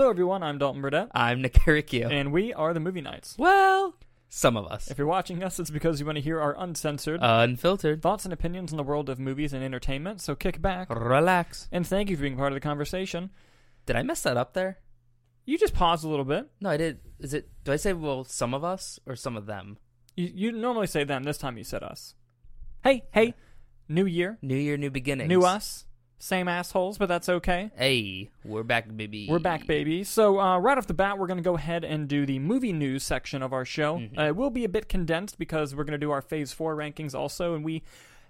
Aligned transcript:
Hello, 0.00 0.08
everyone. 0.08 0.42
I'm 0.42 0.56
Dalton 0.56 0.80
Burdett, 0.80 1.08
I'm 1.12 1.42
Nick 1.42 1.52
Caricchio. 1.52 2.10
and 2.10 2.32
we 2.32 2.54
are 2.54 2.72
the 2.72 2.80
Movie 2.80 3.02
Nights. 3.02 3.36
Well, 3.36 3.96
some 4.30 4.56
of 4.56 4.64
us. 4.66 4.90
If 4.90 4.96
you're 4.96 5.06
watching 5.06 5.42
us, 5.42 5.60
it's 5.60 5.68
because 5.68 6.00
you 6.00 6.06
want 6.06 6.16
to 6.16 6.22
hear 6.22 6.40
our 6.40 6.56
uncensored 6.58 7.20
Unfiltered. 7.22 8.00
thoughts 8.00 8.24
and 8.24 8.32
opinions 8.32 8.70
in 8.72 8.78
the 8.78 8.82
world 8.82 9.10
of 9.10 9.18
movies 9.18 9.52
and 9.52 9.62
entertainment. 9.62 10.22
So 10.22 10.34
kick 10.34 10.62
back 10.62 10.88
Relax. 10.88 11.68
and 11.70 11.86
thank 11.86 12.08
you 12.08 12.16
for 12.16 12.22
being 12.22 12.38
part 12.38 12.50
of 12.50 12.54
the 12.56 12.60
conversation. 12.60 13.28
Did 13.84 13.94
I 13.94 14.02
mess 14.02 14.22
that 14.22 14.38
up 14.38 14.54
there? 14.54 14.78
You 15.44 15.58
just 15.58 15.74
pause 15.74 16.02
a 16.02 16.08
little 16.08 16.24
bit. 16.24 16.48
No, 16.62 16.70
I 16.70 16.78
did. 16.78 17.00
Is 17.18 17.34
it? 17.34 17.50
Do 17.64 17.72
I 17.72 17.76
say 17.76 17.92
well 17.92 18.24
some 18.24 18.54
of 18.54 18.64
us 18.64 18.98
or 19.04 19.14
some 19.16 19.36
of 19.36 19.44
them? 19.44 19.76
You, 20.16 20.30
you 20.34 20.52
normally 20.52 20.86
say 20.86 21.04
them. 21.04 21.24
This 21.24 21.36
time 21.36 21.58
you 21.58 21.64
said 21.64 21.82
us. 21.82 22.14
Hey, 22.82 23.04
hey, 23.12 23.34
new 23.86 24.06
year, 24.06 24.38
New 24.40 24.56
year, 24.56 24.78
new 24.78 24.90
beginnings. 24.90 25.28
new 25.28 25.42
us, 25.42 25.84
same 26.22 26.48
assholes, 26.48 26.98
but 26.98 27.06
that's 27.06 27.28
okay. 27.28 27.70
Hey, 27.76 28.28
we're 28.44 28.62
back, 28.62 28.94
baby. 28.94 29.26
We're 29.28 29.38
back, 29.38 29.66
baby. 29.66 30.04
So, 30.04 30.38
uh, 30.38 30.58
right 30.58 30.76
off 30.76 30.86
the 30.86 30.94
bat, 30.94 31.18
we're 31.18 31.26
going 31.26 31.38
to 31.38 31.42
go 31.42 31.56
ahead 31.56 31.82
and 31.82 32.06
do 32.08 32.26
the 32.26 32.38
movie 32.38 32.74
news 32.74 33.02
section 33.02 33.42
of 33.42 33.54
our 33.54 33.64
show. 33.64 33.98
Mhm. 33.98 34.18
Uh, 34.18 34.22
it 34.24 34.36
will 34.36 34.50
be 34.50 34.64
a 34.64 34.68
bit 34.68 34.88
condensed 34.88 35.38
because 35.38 35.74
we're 35.74 35.84
going 35.84 35.92
to 35.92 35.98
do 35.98 36.10
our 36.10 36.20
Phase 36.20 36.52
4 36.52 36.76
rankings 36.76 37.14
also, 37.14 37.54
and 37.54 37.64
we 37.64 37.82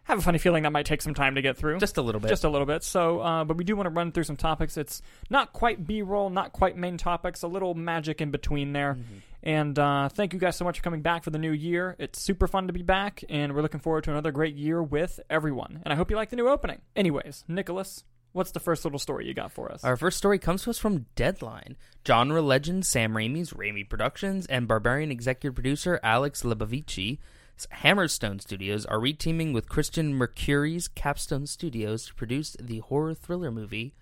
have 0.05 0.19
a 0.19 0.23
funny 0.23 0.39
feeling 0.39 0.63
that 0.63 0.71
might 0.71 0.87
take 0.87 1.03
some 1.03 1.15
time 1.15 1.35
to 1.35 1.43
get 1.43 1.57
through. 1.57 1.79
Just 1.79 1.97
a 1.99 2.03
little 2.03 2.21
bit. 2.21 2.29
Just 2.29 2.45
a 2.45 2.49
little 2.49 2.67
bit. 2.67 2.83
So, 2.85 3.21
uh, 3.21 3.45
but 3.45 3.57
we 3.57 3.65
do 3.65 3.75
want 3.75 3.87
to 3.87 3.91
run 3.91 4.13
through 4.13 4.25
some 4.25 4.37
topics. 4.37 4.77
It's 4.77 5.03
not 5.29 5.53
quite 5.53 5.85
B 5.87 6.01
roll, 6.01 6.31
not 6.31 6.53
quite 6.53 6.77
main 6.77 6.97
topics, 6.97 7.43
a 7.43 7.49
little 7.49 7.75
magic 7.75 8.21
in 8.21 8.31
between 8.31 8.73
there. 8.73 8.95
Mhm. 8.95 9.23
And 9.43 9.79
uh, 9.79 10.09
thank 10.09 10.33
you 10.33 10.39
guys 10.39 10.57
so 10.57 10.65
much 10.65 10.79
for 10.79 10.85
coming 10.85 11.03
back 11.03 11.25
for 11.25 11.31
the 11.31 11.39
new 11.39 11.53
year. 11.53 11.97
It's 11.99 12.21
super 12.21 12.47
fun 12.47 12.67
to 12.67 12.73
be 12.73 12.83
back, 12.83 13.25
and 13.29 13.55
we're 13.55 13.63
looking 13.63 13.81
forward 13.81 14.05
to 14.05 14.11
another 14.11 14.33
great 14.33 14.55
year 14.57 14.83
with 14.83 15.19
everyone. 15.31 15.81
And 15.85 15.93
I 15.93 15.97
hope 15.97 16.11
you 16.11 16.17
like 16.17 16.31
the 16.31 16.37
new 16.37 16.49
opening. 16.49 16.81
Anyways, 16.95 17.45
Nicholas, 17.49 18.05
what's 18.33 18.51
the 18.51 18.61
first 18.61 18.85
little 18.85 18.99
story 18.99 19.27
you 19.27 19.35
got 19.35 19.53
for 19.53 19.73
us? 19.73 19.83
Our 19.83 19.97
first 19.97 20.19
story 20.19 20.39
comes 20.39 20.65
to 20.65 20.71
us 20.71 20.79
from 20.79 21.07
Deadline. 21.17 21.77
Genre 22.07 22.43
legend 22.43 22.85
Sam 22.85 23.15
Raimi's 23.15 23.53
Raimi 23.53 23.89
Productions 23.89 24.47
and 24.47 24.69
Barbarian 24.69 25.11
executive 25.11 25.55
producer 25.55 26.01
Alex 26.03 26.43
Lebovici 26.43 27.19
Hammerstone 27.67 28.41
Studios 28.41 28.87
are 28.87 28.99
reteaming 28.99 29.53
with 29.53 29.69
Christian 29.69 30.15
Mercuri's 30.15 30.89
Capstone 30.89 31.47
Studios 31.47 32.07
to 32.07 32.15
produce 32.15 32.57
the 32.61 32.79
horror 32.79 33.15
thriller 33.15 33.51
movie 33.51 33.95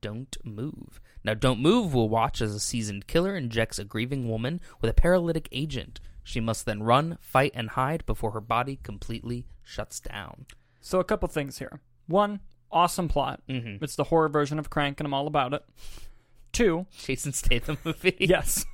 Don't 0.00 0.36
Move. 0.44 1.00
Now, 1.26 1.34
Don't 1.34 1.58
Move 1.58 1.92
will 1.92 2.08
watch 2.08 2.40
as 2.40 2.54
a 2.54 2.60
seasoned 2.60 3.08
killer 3.08 3.34
injects 3.34 3.80
a 3.80 3.84
grieving 3.84 4.28
woman 4.28 4.60
with 4.80 4.88
a 4.88 4.94
paralytic 4.94 5.48
agent. 5.50 5.98
She 6.22 6.38
must 6.38 6.66
then 6.66 6.84
run, 6.84 7.18
fight, 7.20 7.50
and 7.52 7.70
hide 7.70 8.06
before 8.06 8.30
her 8.30 8.40
body 8.40 8.78
completely 8.84 9.44
shuts 9.64 9.98
down. 9.98 10.46
So 10.80 11.00
a 11.00 11.04
couple 11.04 11.26
things 11.26 11.58
here. 11.58 11.80
One, 12.06 12.38
awesome 12.70 13.08
plot. 13.08 13.42
Mm-hmm. 13.48 13.82
It's 13.82 13.96
the 13.96 14.04
horror 14.04 14.28
version 14.28 14.60
of 14.60 14.70
Crank, 14.70 15.00
and 15.00 15.06
I'm 15.08 15.14
all 15.14 15.26
about 15.26 15.52
it. 15.52 15.64
Two, 16.52 16.86
Jason 16.96 17.32
Statham 17.32 17.78
movie. 17.82 18.14
yes. 18.20 18.64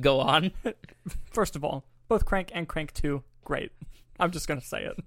Go 0.00 0.20
on. 0.20 0.52
First 1.32 1.56
of 1.56 1.64
all, 1.64 1.84
both 2.06 2.24
Crank 2.24 2.52
and 2.54 2.68
Crank 2.68 2.92
2, 2.92 3.24
great. 3.42 3.72
I'm 4.20 4.30
just 4.30 4.46
gonna 4.46 4.60
say 4.60 4.84
it. 4.84 5.02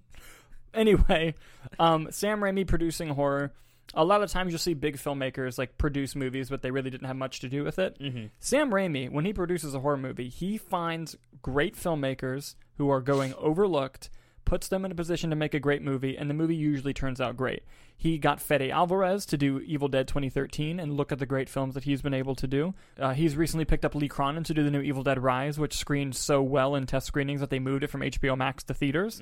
Anyway, 0.74 1.36
um, 1.80 2.10
Sam 2.12 2.42
Raimi 2.42 2.68
producing 2.68 3.08
horror. 3.10 3.54
A 3.94 4.04
lot 4.04 4.22
of 4.22 4.30
times 4.30 4.52
you'll 4.52 4.60
see 4.60 4.74
big 4.74 4.98
filmmakers 4.98 5.58
like 5.58 5.78
produce 5.78 6.16
movies, 6.16 6.50
but 6.50 6.62
they 6.62 6.72
really 6.72 6.90
didn't 6.90 7.08
have 7.08 7.16
much 7.16 7.40
to 7.40 7.50
do 7.50 7.64
with 7.64 7.80
it. 7.80 7.98
Mm-hmm. 8.00 8.28
Sam 8.40 8.72
Raimi, 8.72 9.10
when 9.10 9.26
he 9.26 9.34
produces 9.34 9.74
a 9.74 9.80
horror 9.80 9.98
movie, 9.98 10.30
he 10.30 10.58
finds 10.58 11.16
great 11.42 11.76
filmmakers 11.76 12.56
who 12.78 12.90
are 12.90 13.02
going 13.02 13.34
overlooked, 13.38 14.10
puts 14.46 14.68
them 14.68 14.86
in 14.86 14.92
a 14.92 14.96
position 14.96 15.30
to 15.30 15.36
make 15.36 15.54
a 15.54 15.60
great 15.60 15.82
movie, 15.82 16.18
and 16.18 16.30
the 16.30 16.34
movie 16.34 16.56
usually 16.56 16.94
turns 16.94 17.22
out 17.22 17.38
great. 17.38 17.64
He 17.96 18.18
got 18.18 18.40
Fede 18.40 18.70
Alvarez 18.70 19.26
to 19.28 19.38
do 19.38 19.60
Evil 19.62 19.88
Dead 19.88 20.08
2013 20.08 20.80
and 20.80 20.96
look 20.96 21.12
at 21.12 21.18
the 21.18 21.26
great 21.26 21.50
films 21.50 21.74
that 21.74 21.86
he's 21.86 22.02
been 22.02 22.14
able 22.14 22.36
to 22.36 22.46
do. 22.46 22.76
Uh, 23.00 23.14
he's 23.14 23.36
recently 23.36 23.66
picked 23.66 23.86
up 23.86 23.96
Lee 23.96 24.08
Cronin 24.08 24.44
to 24.44 24.54
do 24.54 24.64
the 24.64 24.70
new 24.70 24.82
Evil 24.82 25.02
Dead 25.02 25.22
Rise, 25.22 25.58
which 25.58 25.76
screened 25.76 26.16
so 26.16 26.42
well 26.44 26.76
in 26.76 26.86
test 26.86 27.08
screenings 27.08 27.40
that 27.42 27.50
they 27.50 27.60
moved 27.60 27.84
it 27.84 27.88
from 27.88 28.02
HBO 28.02 28.38
Max 28.38 28.64
to 28.66 28.74
theaters 28.74 29.22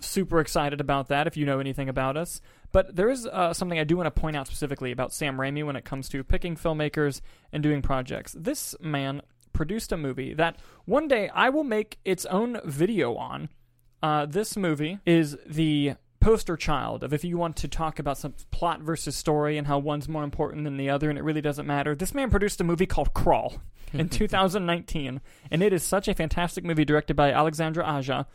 super 0.00 0.40
excited 0.40 0.80
about 0.80 1.08
that 1.08 1.26
if 1.26 1.36
you 1.36 1.46
know 1.46 1.58
anything 1.58 1.88
about 1.88 2.16
us. 2.16 2.40
But 2.76 2.94
there 2.94 3.08
is 3.08 3.24
uh, 3.26 3.54
something 3.54 3.78
I 3.78 3.84
do 3.84 3.96
want 3.96 4.06
to 4.06 4.20
point 4.20 4.36
out 4.36 4.46
specifically 4.46 4.92
about 4.92 5.10
Sam 5.10 5.38
Raimi 5.38 5.64
when 5.64 5.76
it 5.76 5.86
comes 5.86 6.10
to 6.10 6.22
picking 6.22 6.56
filmmakers 6.56 7.22
and 7.50 7.62
doing 7.62 7.80
projects. 7.80 8.36
This 8.38 8.74
man 8.82 9.22
produced 9.54 9.92
a 9.92 9.96
movie 9.96 10.34
that 10.34 10.58
one 10.84 11.08
day 11.08 11.30
I 11.30 11.48
will 11.48 11.64
make 11.64 11.98
its 12.04 12.26
own 12.26 12.60
video 12.66 13.14
on. 13.14 13.48
Uh, 14.02 14.26
this 14.26 14.58
movie 14.58 14.98
is 15.06 15.38
the 15.46 15.94
poster 16.20 16.54
child 16.54 17.02
of 17.02 17.14
if 17.14 17.24
you 17.24 17.38
want 17.38 17.56
to 17.56 17.66
talk 17.66 17.98
about 17.98 18.18
some 18.18 18.34
plot 18.50 18.82
versus 18.82 19.16
story 19.16 19.56
and 19.56 19.66
how 19.66 19.78
one's 19.78 20.06
more 20.06 20.22
important 20.22 20.64
than 20.64 20.76
the 20.76 20.90
other 20.90 21.08
and 21.08 21.18
it 21.18 21.24
really 21.24 21.40
doesn't 21.40 21.66
matter. 21.66 21.94
This 21.94 22.12
man 22.12 22.28
produced 22.28 22.60
a 22.60 22.64
movie 22.64 22.84
called 22.84 23.14
Crawl 23.14 23.54
in 23.94 24.10
2019 24.10 25.22
and 25.50 25.62
it 25.62 25.72
is 25.72 25.82
such 25.82 26.08
a 26.08 26.14
fantastic 26.14 26.62
movie 26.62 26.84
directed 26.84 27.16
by 27.16 27.32
Alexandre 27.32 27.82
Aja 27.82 28.26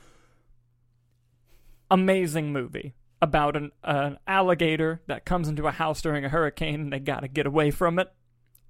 amazing 1.92 2.52
movie 2.52 2.96
about 3.22 3.56
an, 3.56 3.72
an 3.84 4.18
alligator 4.28 5.02
that 5.08 5.26
comes 5.26 5.48
into 5.48 5.68
a 5.68 5.72
house 5.72 6.02
during 6.02 6.26
a 6.26 6.30
hurricane 6.30 6.82
and 6.82 6.94
they 6.94 7.00
got 7.00 7.20
to 7.22 7.28
get 7.28 7.46
away 7.46 7.70
from 7.72 8.00
it. 8.00 8.12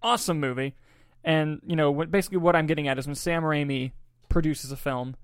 Awesome 0.02 0.40
movie. 0.40 0.76
And, 1.24 1.62
you 1.66 1.76
know, 1.76 1.92
what, 1.92 2.12
basically 2.12 2.40
what 2.40 2.56
I'm 2.56 2.66
getting 2.68 2.88
at 2.88 2.98
is 3.00 3.06
when 3.08 3.16
Sam 3.16 3.44
Raimi 3.44 3.92
produces 4.30 4.72
a 4.72 4.78
film, 4.78 5.16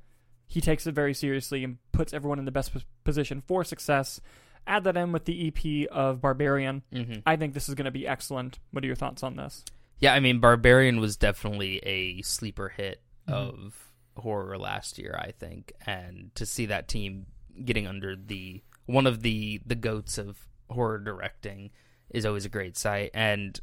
he 0.46 0.62
takes 0.62 0.88
it 0.88 0.94
very 0.94 1.14
seriously 1.14 1.64
and 1.64 1.78
puts 1.92 2.14
everyone 2.14 2.40
in 2.40 2.46
the 2.46 2.52
best 2.52 2.72
position 3.04 3.44
for 3.48 3.64
success. 3.64 4.22
Add 4.66 4.84
that 4.86 4.96
in 4.98 5.12
with 5.12 5.26
the 5.26 5.48
EP 5.48 5.88
of 5.92 6.22
Barbarian. 6.22 6.84
Mm-hmm. 6.94 7.20
I 7.26 7.36
think 7.36 7.54
this 7.54 7.68
is 7.68 7.76
going 7.76 7.86
to 7.86 7.92
be 7.92 8.08
excellent. 8.08 8.60
What 8.72 8.84
are 8.84 8.88
your 8.88 8.96
thoughts 8.96 9.24
on 9.24 9.36
this? 9.36 9.66
Yeah, 10.00 10.14
I 10.14 10.20
mean, 10.20 10.40
Barbarian 10.40 11.00
was 11.00 11.18
definitely 11.18 11.78
a 11.80 12.22
sleeper 12.22 12.70
hit 12.70 13.02
Mhm. 13.28 13.34
of 13.34 13.94
horror 14.16 14.58
last 14.58 14.98
year, 14.98 15.18
I 15.22 15.32
think, 15.32 15.74
and 15.86 16.32
to 16.36 16.46
see 16.46 16.68
that 16.68 16.88
team 16.88 17.26
getting 17.66 17.88
under 17.88 18.16
the 18.16 18.62
one 18.88 19.06
of 19.06 19.22
the 19.22 19.62
the 19.66 19.76
goats 19.76 20.18
of 20.18 20.48
horror 20.70 20.98
directing 20.98 21.70
is 22.10 22.26
always 22.26 22.46
a 22.46 22.50
great 22.50 22.78
sight. 22.78 23.12
And 23.14 23.60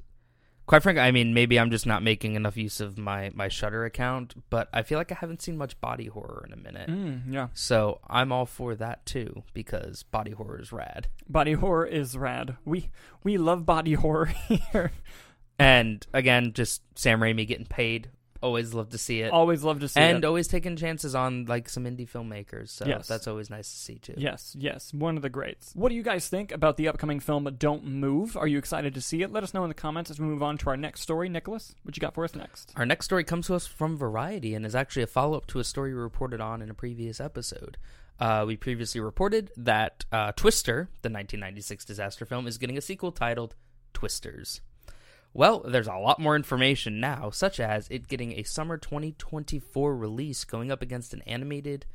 quite 0.67 0.83
frankly, 0.83 1.03
I 1.03 1.11
mean, 1.11 1.35
maybe 1.35 1.59
I'm 1.59 1.71
just 1.71 1.87
not 1.87 2.03
making 2.03 2.35
enough 2.35 2.57
use 2.57 2.81
of 2.81 2.97
my 2.97 3.31
my 3.35 3.49
Shutter 3.49 3.85
account, 3.85 4.35
but 4.51 4.69
I 4.73 4.83
feel 4.83 4.99
like 4.99 5.13
I 5.13 5.17
haven't 5.17 5.43
seen 5.43 5.57
much 5.57 5.81
body 5.81 6.07
horror 6.07 6.45
in 6.47 6.53
a 6.53 6.57
minute. 6.57 6.89
Mm, 6.89 7.23
yeah. 7.33 7.49
So 7.55 8.01
I'm 8.09 8.33
all 8.33 8.47
for 8.47 8.75
that 8.77 9.05
too 9.07 9.43
because 9.53 10.03
body 10.05 10.31
horror 10.31 10.61
is 10.61 10.73
rad. 10.73 11.09
Body 11.29 11.55
horror 11.55 11.87
is 11.87 12.17
rad. 12.17 12.57
We 12.65 12.91
we 13.23 13.37
love 13.39 13.67
body 13.67 13.95
horror 13.95 14.27
here. 14.73 14.93
And 15.59 16.07
again, 16.13 16.53
just 16.53 16.83
Sam 16.97 17.21
Raimi 17.21 17.47
getting 17.47 17.67
paid. 17.67 18.11
Always 18.45 18.75
love 18.75 18.91
to 18.91 18.99
see 18.99 19.23
it. 19.23 19.33
Always 19.33 19.65
love 19.65 19.81
to 19.81 19.89
see 19.89 19.99
and 19.99 20.11
it. 20.11 20.15
And 20.17 20.25
always 20.27 20.49
taking 20.49 20.77
chances 20.77 21.15
on 21.15 21.47
like 21.47 21.69
some 21.71 21.85
indie 21.85 22.07
filmmakers. 22.09 22.69
So 22.69 22.85
Yes. 22.85 23.09
that's 23.09 23.27
always 23.27 23.49
nice 23.49 23.71
to 23.71 23.77
see 23.79 23.95
too. 23.99 24.13
Yes, 24.19 24.55
yes, 24.59 24.93
one 24.93 25.17
of 25.17 25.23
the 25.23 25.31
greats. 25.31 25.73
What 25.75 25.89
do 25.89 25.95
you 25.95 26.03
guys 26.03 26.29
think 26.29 26.53
about 26.53 26.77
the 26.77 26.87
upcoming 26.89 27.21
film 27.21 27.49
Don't 27.59 27.85
Move? 27.87 28.37
Are 28.37 28.47
you 28.47 28.59
excited 28.59 28.93
to 28.95 29.01
see 29.01 29.23
it? 29.23 29.33
Let 29.33 29.43
us 29.45 29.55
know 29.55 29.65
in 29.65 29.69
the 29.69 29.75
comments 29.75 30.11
as 30.11 30.21
we 30.21 30.27
move 30.27 30.43
on 30.43 30.59
to 30.59 30.69
our 30.69 30.77
next 30.77 31.01
story. 31.01 31.31
Nicholas, 31.31 31.75
what 31.85 31.97
you 31.97 32.01
got 32.03 32.15
for 32.15 32.23
us 32.25 32.35
next? 32.35 32.73
Our 32.77 32.85
next 32.85 33.07
story 33.07 33.25
comes 33.25 33.47
to 33.47 33.55
us 33.55 33.67
from 33.67 33.97
Variety 33.97 34.55
and 34.55 34.67
is 34.67 34.75
actually 34.75 35.05
a 35.05 35.07
follow 35.07 35.39
up 35.39 35.47
to 35.47 35.59
a 35.59 35.65
story 35.65 35.95
we 35.95 36.01
reported 36.01 36.41
on 36.43 36.61
in 36.61 36.69
a 36.69 36.75
previous 36.75 37.21
episode. 37.21 37.79
Uh, 38.21 38.45
we 38.47 38.57
previously 38.57 39.01
reported 39.01 39.51
that 39.57 40.05
uh, 40.13 40.33
Twister, 40.33 40.91
the 41.03 41.09
1996 41.09 41.85
disaster 41.85 42.25
film, 42.27 42.47
is 42.47 42.59
getting 42.59 42.77
a 42.79 42.83
sequel 42.83 43.11
titled 43.11 43.55
Twisters. 43.93 44.61
Well, 45.35 45.61
there's 45.67 45.89
a 45.89 45.97
lot 45.97 46.21
more 46.21 46.37
information 46.37 47.01
now, 47.01 47.31
such 47.31 47.59
as 47.59 47.89
it 47.91 48.07
getting 48.09 48.33
a 48.39 48.45
summer 48.45 48.79
2024 48.79 49.97
release 49.97 50.45
going 50.45 50.71
up 50.71 50.81
against 50.81 51.13
an 51.13 51.23
animated 51.23 51.87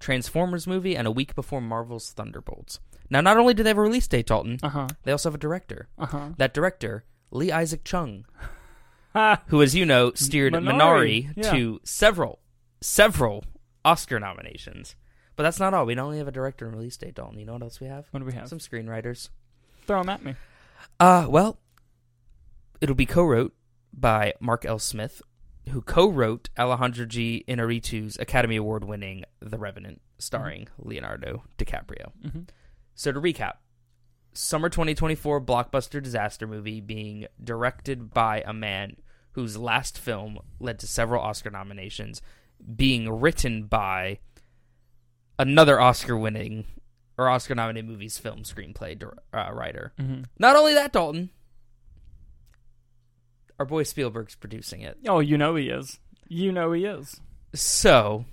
Transformers 0.00 0.66
movie 0.66 0.96
and 0.96 1.06
a 1.06 1.10
week 1.10 1.34
before 1.34 1.60
Marvel's 1.60 2.10
Thunderbolts. 2.12 2.80
Now, 3.10 3.20
not 3.20 3.36
only 3.36 3.54
do 3.54 3.62
they 3.62 3.70
have 3.70 3.78
a 3.78 3.82
release 3.82 4.08
date, 4.08 4.26
Dalton, 4.26 4.58
Uh 4.62 4.68
huh. 4.70 4.88
they 5.04 5.12
also 5.12 5.28
have 5.28 5.34
a 5.34 5.38
director. 5.38 5.88
Uh 5.98 6.06
huh. 6.06 6.28
That 6.38 6.54
director, 6.54 7.04
Lee 7.30 7.52
Isaac 7.52 7.84
Chung, 7.84 8.24
who, 9.48 9.62
as 9.62 9.74
you 9.74 9.84
know, 9.86 10.12
steered 10.14 10.54
Minari, 10.54 11.28
Minari, 11.28 11.32
yeah. 11.36 11.50
to 11.52 11.80
several, 11.84 12.40
several 12.80 13.44
Oscar 13.84 14.18
nominations. 14.18 14.96
But 15.36 15.42
that's 15.42 15.60
not 15.60 15.74
all. 15.74 15.84
We 15.86 15.94
don't 15.94 16.06
only 16.06 16.18
have 16.18 16.28
a 16.28 16.32
director 16.32 16.66
and 16.66 16.74
release 16.74 16.96
date, 16.96 17.14
Dalton. 17.14 17.38
You 17.38 17.44
know 17.44 17.52
what 17.52 17.62
else 17.62 17.78
we 17.78 17.86
have? 17.88 18.06
What 18.10 18.20
do 18.20 18.26
we 18.26 18.32
have? 18.32 18.48
Some 18.48 18.58
screenwriters. 18.58 19.28
Throw 19.86 20.00
them 20.00 20.08
at 20.08 20.24
me. 20.24 20.34
Uh, 20.98 21.26
well, 21.28 21.58
it'll 22.80 22.94
be 22.94 23.06
co-wrote 23.06 23.54
by 23.92 24.34
Mark 24.40 24.64
L. 24.64 24.78
Smith, 24.78 25.22
who 25.70 25.80
co-wrote 25.82 26.48
Alejandro 26.58 27.06
G. 27.06 27.44
Inarritu's 27.48 28.16
Academy 28.18 28.56
Award-winning 28.56 29.24
The 29.40 29.58
Revenant, 29.58 30.00
starring 30.18 30.68
Leonardo 30.78 31.44
DiCaprio. 31.58 32.12
hmm 32.22 32.40
So 32.94 33.12
to 33.12 33.20
recap, 33.20 33.54
summer 34.32 34.68
2024 34.68 35.40
blockbuster 35.40 36.02
disaster 36.02 36.46
movie 36.46 36.80
being 36.80 37.26
directed 37.42 38.12
by 38.12 38.42
a 38.46 38.52
man 38.52 38.96
whose 39.32 39.56
last 39.56 39.98
film 39.98 40.38
led 40.60 40.78
to 40.78 40.86
several 40.86 41.22
Oscar 41.22 41.50
nominations, 41.50 42.22
being 42.76 43.10
written 43.20 43.64
by 43.64 44.18
another 45.38 45.80
Oscar-winning 45.80 46.64
or 47.18 47.28
Oscar-nominated 47.28 47.88
movies 47.88 48.18
film 48.18 48.40
screenplay 48.42 49.02
uh, 49.32 49.50
writer. 49.52 49.92
hmm 49.98 50.22
Not 50.38 50.56
only 50.56 50.74
that, 50.74 50.92
Dalton, 50.92 51.30
our 53.58 53.64
boy 53.66 53.82
Spielberg's 53.84 54.34
producing 54.34 54.80
it. 54.80 54.98
Oh, 55.06 55.20
you 55.20 55.36
know 55.38 55.54
he 55.56 55.68
is. 55.68 55.98
You 56.28 56.52
know 56.52 56.72
he 56.72 56.84
is. 56.84 57.20
So, 57.54 58.24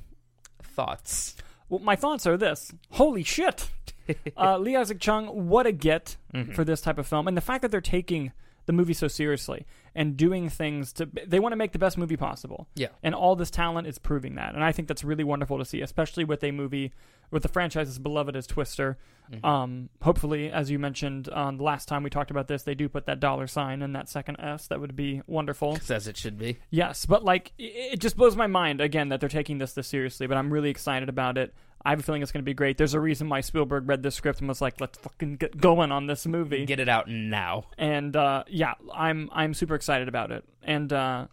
thoughts? 0.61 1.35
Well, 1.69 1.79
my 1.79 1.95
thoughts 1.95 2.25
are 2.27 2.37
this: 2.37 2.71
Holy 2.91 3.23
shit! 3.23 3.69
uh, 4.37 4.57
Lee 4.57 4.75
Isaac 4.75 4.99
Chung, 4.99 5.47
what 5.47 5.65
a 5.65 5.71
get 5.71 6.17
Mhm. 6.33 6.53
for 6.53 6.63
this 6.63 6.81
type 6.81 6.97
of 6.97 7.07
film, 7.07 7.27
and 7.27 7.37
the 7.37 7.41
fact 7.41 7.61
that 7.61 7.71
they're 7.71 7.79
taking 7.81 8.31
the 8.65 8.73
movie 8.73 8.93
so 8.93 9.07
seriously 9.07 9.65
and 9.95 10.15
doing 10.17 10.49
things 10.49 10.91
to 10.93 11.07
they 11.27 11.39
want 11.39 11.51
to 11.51 11.57
make 11.57 11.71
the 11.71 11.79
best 11.79 11.97
movie 11.97 12.17
possible. 12.17 12.67
Yeah. 12.75 12.87
And 13.03 13.13
all 13.13 13.35
this 13.35 13.51
talent 13.51 13.87
is 13.87 13.97
proving 13.99 14.35
that. 14.35 14.55
And 14.55 14.63
I 14.63 14.71
think 14.71 14.87
that's 14.87 15.03
really 15.03 15.23
wonderful 15.23 15.57
to 15.59 15.65
see, 15.65 15.81
especially 15.81 16.23
with 16.23 16.43
a 16.43 16.51
movie 16.51 16.91
with 17.31 17.43
the 17.43 17.49
franchise 17.49 17.89
as 17.89 17.99
beloved 17.99 18.35
as 18.35 18.45
Twister. 18.47 18.97
Mhm. 19.31 19.45
Um, 19.45 19.89
hopefully, 20.01 20.51
as 20.51 20.69
you 20.69 20.77
mentioned 20.79 21.29
um, 21.31 21.57
the 21.57 21.63
last 21.63 21.87
time 21.87 22.03
we 22.03 22.09
talked 22.09 22.29
about 22.31 22.47
this, 22.47 22.63
they 22.63 22.75
do 22.75 22.89
put 22.89 23.05
that 23.05 23.19
dollar 23.19 23.47
sign 23.47 23.81
in 23.81 23.93
that 23.93 24.09
second 24.09 24.37
S. 24.39 24.67
That 24.67 24.79
would 24.81 24.95
be 24.95 25.21
wonderful. 25.27 25.77
as 25.89 26.07
it 26.07 26.17
should 26.17 26.37
be. 26.37 26.57
Yes, 26.69 27.05
but 27.05 27.23
like 27.23 27.53
i- 27.59 27.63
it 27.93 27.99
just 27.99 28.17
blows 28.17 28.35
my 28.35 28.47
mind 28.47 28.81
again 28.81 29.09
that 29.09 29.19
they're 29.19 29.29
taking 29.29 29.57
this 29.59 29.73
this 29.73 29.87
seriously. 29.87 30.27
But 30.27 30.37
I'm 30.37 30.51
really 30.51 30.69
excited 30.69 31.09
about 31.09 31.37
it. 31.37 31.53
I 31.85 31.89
have 31.89 31.99
a 31.99 32.03
feeling 32.03 32.21
it's 32.21 32.31
going 32.31 32.41
to 32.43 32.45
be 32.45 32.53
great. 32.53 32.77
There's 32.77 32.93
a 32.93 32.99
reason 32.99 33.27
why 33.29 33.41
Spielberg 33.41 33.87
read 33.89 34.03
this 34.03 34.15
script 34.15 34.39
and 34.39 34.47
was 34.47 34.61
like, 34.61 34.79
"Let's 34.79 34.97
fucking 34.99 35.35
get 35.37 35.57
going 35.59 35.91
on 35.91 36.07
this 36.07 36.25
movie." 36.25 36.65
Get 36.65 36.79
it 36.79 36.87
out 36.89 37.09
now. 37.09 37.65
and 37.77 38.15
uh, 38.15 38.43
yeah, 38.47 38.73
I'm 38.93 39.29
I'm 39.33 39.53
super 39.53 39.75
excited 39.75 40.07
about 40.07 40.31
it. 40.31 40.43
And 40.61 40.93
uh, 40.93 41.27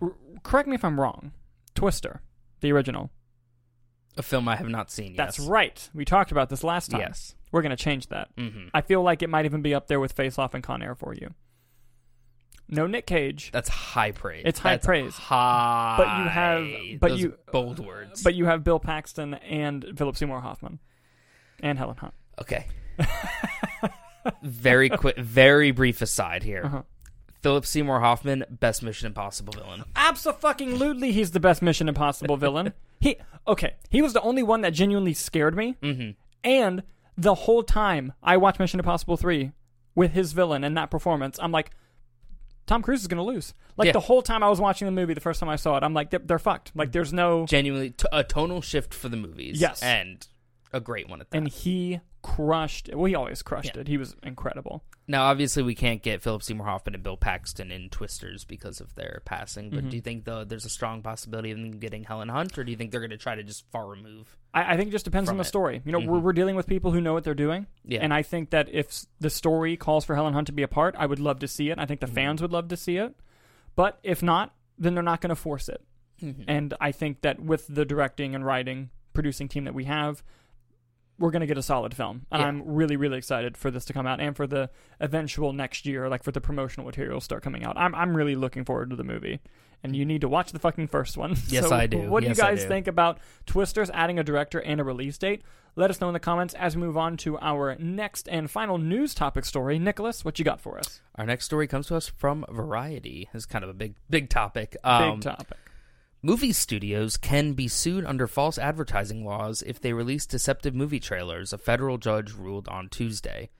r- 0.00 0.12
correct 0.44 0.68
me 0.68 0.74
if 0.76 0.84
I'm 0.84 1.00
wrong. 1.00 1.32
Twister, 1.74 2.22
the 2.60 2.70
original. 2.72 3.10
A 4.16 4.22
film 4.22 4.48
I 4.48 4.56
have 4.56 4.68
not 4.68 4.90
seen 4.90 5.08
yet. 5.12 5.16
That's 5.18 5.38
right. 5.40 5.90
We 5.92 6.04
talked 6.06 6.32
about 6.32 6.48
this 6.48 6.64
last 6.64 6.90
time. 6.90 7.00
Yes. 7.00 7.34
We're 7.52 7.60
going 7.62 7.76
to 7.76 7.82
change 7.82 8.06
that. 8.08 8.28
hmm 8.38 8.68
I 8.72 8.80
feel 8.80 9.02
like 9.02 9.22
it 9.22 9.28
might 9.28 9.44
even 9.44 9.60
be 9.60 9.74
up 9.74 9.88
there 9.88 10.00
with 10.00 10.12
Face 10.12 10.38
Off 10.38 10.54
and 10.54 10.62
Con 10.64 10.82
Air 10.82 10.94
for 10.94 11.12
you. 11.14 11.34
No 12.68 12.86
Nick 12.86 13.06
Cage, 13.06 13.50
That's 13.52 13.68
high 13.68 14.10
praise. 14.10 14.42
It's 14.44 14.58
high 14.58 14.72
That's 14.74 14.86
praise. 14.86 15.14
High. 15.14 15.94
But 15.98 16.18
you 16.18 16.28
have- 16.28 17.00
but 17.00 17.08
Those 17.10 17.20
you- 17.20 17.34
bold 17.52 17.78
words. 17.84 18.22
but 18.22 18.34
you 18.34 18.46
have 18.46 18.64
Bill 18.64 18.78
Paxton 18.80 19.34
and 19.34 19.84
Philip 19.96 20.16
Seymour 20.16 20.40
Hoffman 20.40 20.78
and 21.62 21.78
Helen 21.78 21.96
Hunt. 21.96 22.14
okay. 22.40 22.66
very 24.42 24.88
quick, 24.88 25.16
very 25.18 25.70
brief 25.70 26.02
aside 26.02 26.42
here. 26.42 26.62
Uh-huh. 26.64 26.82
Philip 27.42 27.64
Seymour 27.66 28.00
Hoffman, 28.00 28.44
best 28.50 28.82
Mission 28.82 29.06
Impossible 29.06 29.52
villain. 29.52 29.84
Absolutely, 29.94 31.12
he's 31.12 31.30
the 31.30 31.38
best 31.40 31.62
Mission 31.62 31.88
Impossible 31.88 32.36
villain. 32.36 32.72
He 32.98 33.18
okay. 33.46 33.74
He 33.90 34.00
was 34.00 34.14
the 34.14 34.22
only 34.22 34.42
one 34.42 34.62
that 34.62 34.70
genuinely 34.72 35.12
scared 35.12 35.54
me, 35.54 35.76
Mm-hmm. 35.82 36.12
and 36.42 36.82
the 37.18 37.34
whole 37.34 37.62
time 37.62 38.14
I 38.22 38.38
watched 38.38 38.58
Mission 38.58 38.80
Impossible 38.80 39.18
three 39.18 39.52
with 39.94 40.12
his 40.12 40.32
villain 40.32 40.64
and 40.64 40.74
that 40.78 40.90
performance, 40.90 41.38
I'm 41.42 41.52
like, 41.52 41.72
Tom 42.66 42.82
Cruise 42.82 43.00
is 43.00 43.06
gonna 43.08 43.22
lose. 43.24 43.54
Like 43.76 43.86
Yeah. 43.86 43.92
the 43.92 44.00
whole 44.00 44.22
time 44.22 44.42
I 44.42 44.48
was 44.48 44.60
watching 44.60 44.86
the 44.86 44.92
movie, 44.92 45.14
the 45.14 45.20
first 45.20 45.38
time 45.40 45.48
I 45.48 45.56
saw 45.56 45.76
it, 45.76 45.82
I'm 45.82 45.94
like, 45.94 46.10
they're, 46.10 46.20
they're 46.20 46.38
fucked. 46.38 46.72
Like 46.74 46.92
there's 46.92 47.12
no, 47.12 47.46
Genuinely, 47.46 47.90
t- 47.90 48.06
a 48.12 48.24
tonal 48.24 48.60
shift 48.60 48.92
for 48.94 49.08
the 49.08 49.16
movies. 49.16 49.60
Yes. 49.60 49.82
and 49.82 50.26
a 50.72 50.80
great 50.80 51.08
one 51.08 51.20
at 51.20 51.30
that. 51.30 51.36
and 51.38 51.48
he 51.48 52.00
crushed. 52.26 52.90
Well, 52.92 53.04
he 53.06 53.14
always 53.14 53.40
crushed 53.42 53.76
Yeah. 53.76 53.82
it. 53.82 53.88
He 53.88 53.96
was 53.96 54.16
incredible. 54.22 54.82
Now, 55.06 55.26
obviously, 55.26 55.62
we 55.62 55.76
can't 55.76 56.02
get 56.02 56.20
Philip 56.22 56.42
Seymour 56.42 56.66
Hoffman 56.66 56.94
and 56.94 57.02
Bill 57.04 57.16
Paxton 57.16 57.70
in 57.70 57.88
Twisters 57.88 58.44
because 58.44 58.80
of 58.80 58.94
their 58.96 59.22
passing. 59.24 59.70
But 59.70 59.84
Mhm. 59.84 59.90
do 59.90 59.96
you 59.96 60.02
think 60.02 60.24
though 60.24 60.42
there's 60.42 60.64
a 60.64 60.68
strong 60.68 61.02
possibility 61.02 61.52
of 61.52 61.58
them 61.58 61.78
getting 61.78 62.02
Helen 62.04 62.28
Hunt, 62.28 62.58
or 62.58 62.64
do 62.64 62.72
you 62.72 62.76
think 62.76 62.90
they're 62.90 63.00
going 63.00 63.10
to 63.10 63.16
try 63.16 63.36
to 63.36 63.44
just 63.44 63.64
far 63.70 63.86
remove? 63.86 64.36
I, 64.52 64.74
I 64.74 64.76
think 64.76 64.88
it 64.88 64.92
just 64.92 65.04
depends 65.04 65.30
on 65.30 65.36
the 65.36 65.42
it. 65.42 65.44
story. 65.44 65.82
You 65.84 65.92
know, 65.92 66.00
we're, 66.00 66.18
Mhm. 66.18 66.22
we're 66.22 66.32
dealing 66.32 66.56
with 66.56 66.66
people 66.66 66.90
who 66.90 67.00
know 67.00 67.12
what 67.12 67.22
they're 67.22 67.34
doing. 67.34 67.68
Yeah, 67.84 68.00
And 68.02 68.12
I 68.12 68.22
think 68.22 68.50
that 68.50 68.68
if 68.70 69.06
the 69.20 69.30
story 69.30 69.76
calls 69.76 70.04
for 70.04 70.16
Helen 70.16 70.34
Hunt 70.34 70.48
to 70.48 70.52
be 70.52 70.62
a 70.64 70.68
part, 70.68 70.96
I 70.98 71.06
would 71.06 71.20
love 71.20 71.38
to 71.40 71.48
see 71.48 71.70
it. 71.70 71.78
I 71.78 71.86
think 71.86 72.00
the 72.00 72.06
Mhm. 72.08 72.14
fans 72.14 72.42
would 72.42 72.52
love 72.52 72.66
to 72.68 72.76
see 72.76 72.96
it. 72.96 73.14
But 73.76 74.00
if 74.02 74.22
not, 74.22 74.54
then 74.76 74.94
they're 74.94 75.02
not 75.04 75.20
going 75.20 75.28
to 75.30 75.36
force 75.36 75.68
it. 75.68 75.82
Mhm. 76.20 76.44
And 76.48 76.74
I 76.80 76.90
think 76.90 77.20
that 77.20 77.40
with 77.40 77.66
the 77.68 77.84
directing 77.84 78.34
and 78.34 78.44
writing, 78.44 78.90
producing 79.12 79.46
team 79.48 79.64
that 79.64 79.74
we 79.74 79.84
have, 79.84 80.24
we're 81.18 81.30
going 81.30 81.40
to 81.40 81.46
get 81.46 81.56
a 81.58 81.62
solid 81.62 81.94
film. 81.94 82.26
And 82.30 82.40
Yeah. 82.40 82.48
I'm 82.48 82.62
really, 82.74 82.96
really 82.96 83.18
excited 83.18 83.56
for 83.56 83.70
this 83.70 83.84
to 83.86 83.92
come 83.92 84.06
out 84.06 84.20
and 84.20 84.36
for 84.36 84.46
the 84.46 84.70
eventual 85.00 85.52
next 85.52 85.86
year, 85.86 86.08
like 86.08 86.22
for 86.22 86.30
the 86.32 86.40
promotional 86.40 86.84
materials 86.86 87.24
start 87.24 87.42
coming 87.42 87.64
out. 87.64 87.76
I'm, 87.78 87.94
I'm 87.94 88.16
really 88.16 88.36
looking 88.36 88.64
forward 88.64 88.90
to 88.90 88.96
the 88.96 89.04
movie. 89.04 89.40
And 89.82 89.94
you 89.94 90.04
need 90.04 90.22
to 90.22 90.28
watch 90.28 90.52
the 90.52 90.58
fucking 90.58 90.88
first 90.88 91.16
one. 91.16 91.36
Yes, 91.48 91.68
So 91.68 91.74
I 91.76 91.86
do. 91.86 92.10
What 92.10 92.22
do 92.22 92.28
you 92.28 92.34
guys 92.34 92.62
do. 92.62 92.68
think 92.68 92.86
about 92.86 93.18
Twisters 93.46 93.90
adding 93.90 94.18
a 94.18 94.24
director 94.24 94.58
and 94.58 94.80
a 94.80 94.84
release 94.84 95.16
date? 95.18 95.42
Let 95.76 95.90
us 95.90 96.00
know 96.00 96.08
in 96.08 96.14
the 96.14 96.20
comments 96.20 96.54
as 96.54 96.74
we 96.74 96.82
move 96.82 96.96
on 96.96 97.16
to 97.18 97.38
our 97.38 97.76
next 97.78 98.28
and 98.28 98.50
final 98.50 98.78
news 98.78 99.14
topic 99.14 99.44
story. 99.44 99.78
Nicholas, 99.78 100.24
what 100.24 100.38
you 100.38 100.44
got 100.44 100.60
for 100.60 100.78
us? 100.78 101.02
Our 101.16 101.26
next 101.26 101.44
story 101.44 101.66
comes 101.66 101.86
to 101.88 101.96
us 101.96 102.08
from 102.08 102.44
Variety. 102.50 103.28
It's 103.34 103.44
kind 103.46 103.62
of 103.62 103.70
a 103.70 103.74
big, 103.74 103.94
big 104.08 104.28
topic. 104.30 104.76
Um, 104.82 105.16
Big 105.16 105.20
topic. 105.24 105.58
Movie 106.22 106.52
studios 106.52 107.16
can 107.16 107.52
be 107.52 107.68
sued 107.68 108.04
under 108.04 108.26
false 108.26 108.58
advertising 108.58 109.24
laws 109.24 109.62
if 109.66 109.80
they 109.80 109.92
release 109.92 110.26
deceptive 110.26 110.74
movie 110.74 110.98
trailers, 110.98 111.52
a 111.52 111.58
federal 111.58 111.98
judge 111.98 112.32
ruled 112.32 112.68
on 112.68 112.88
Tuesday. 112.88 113.50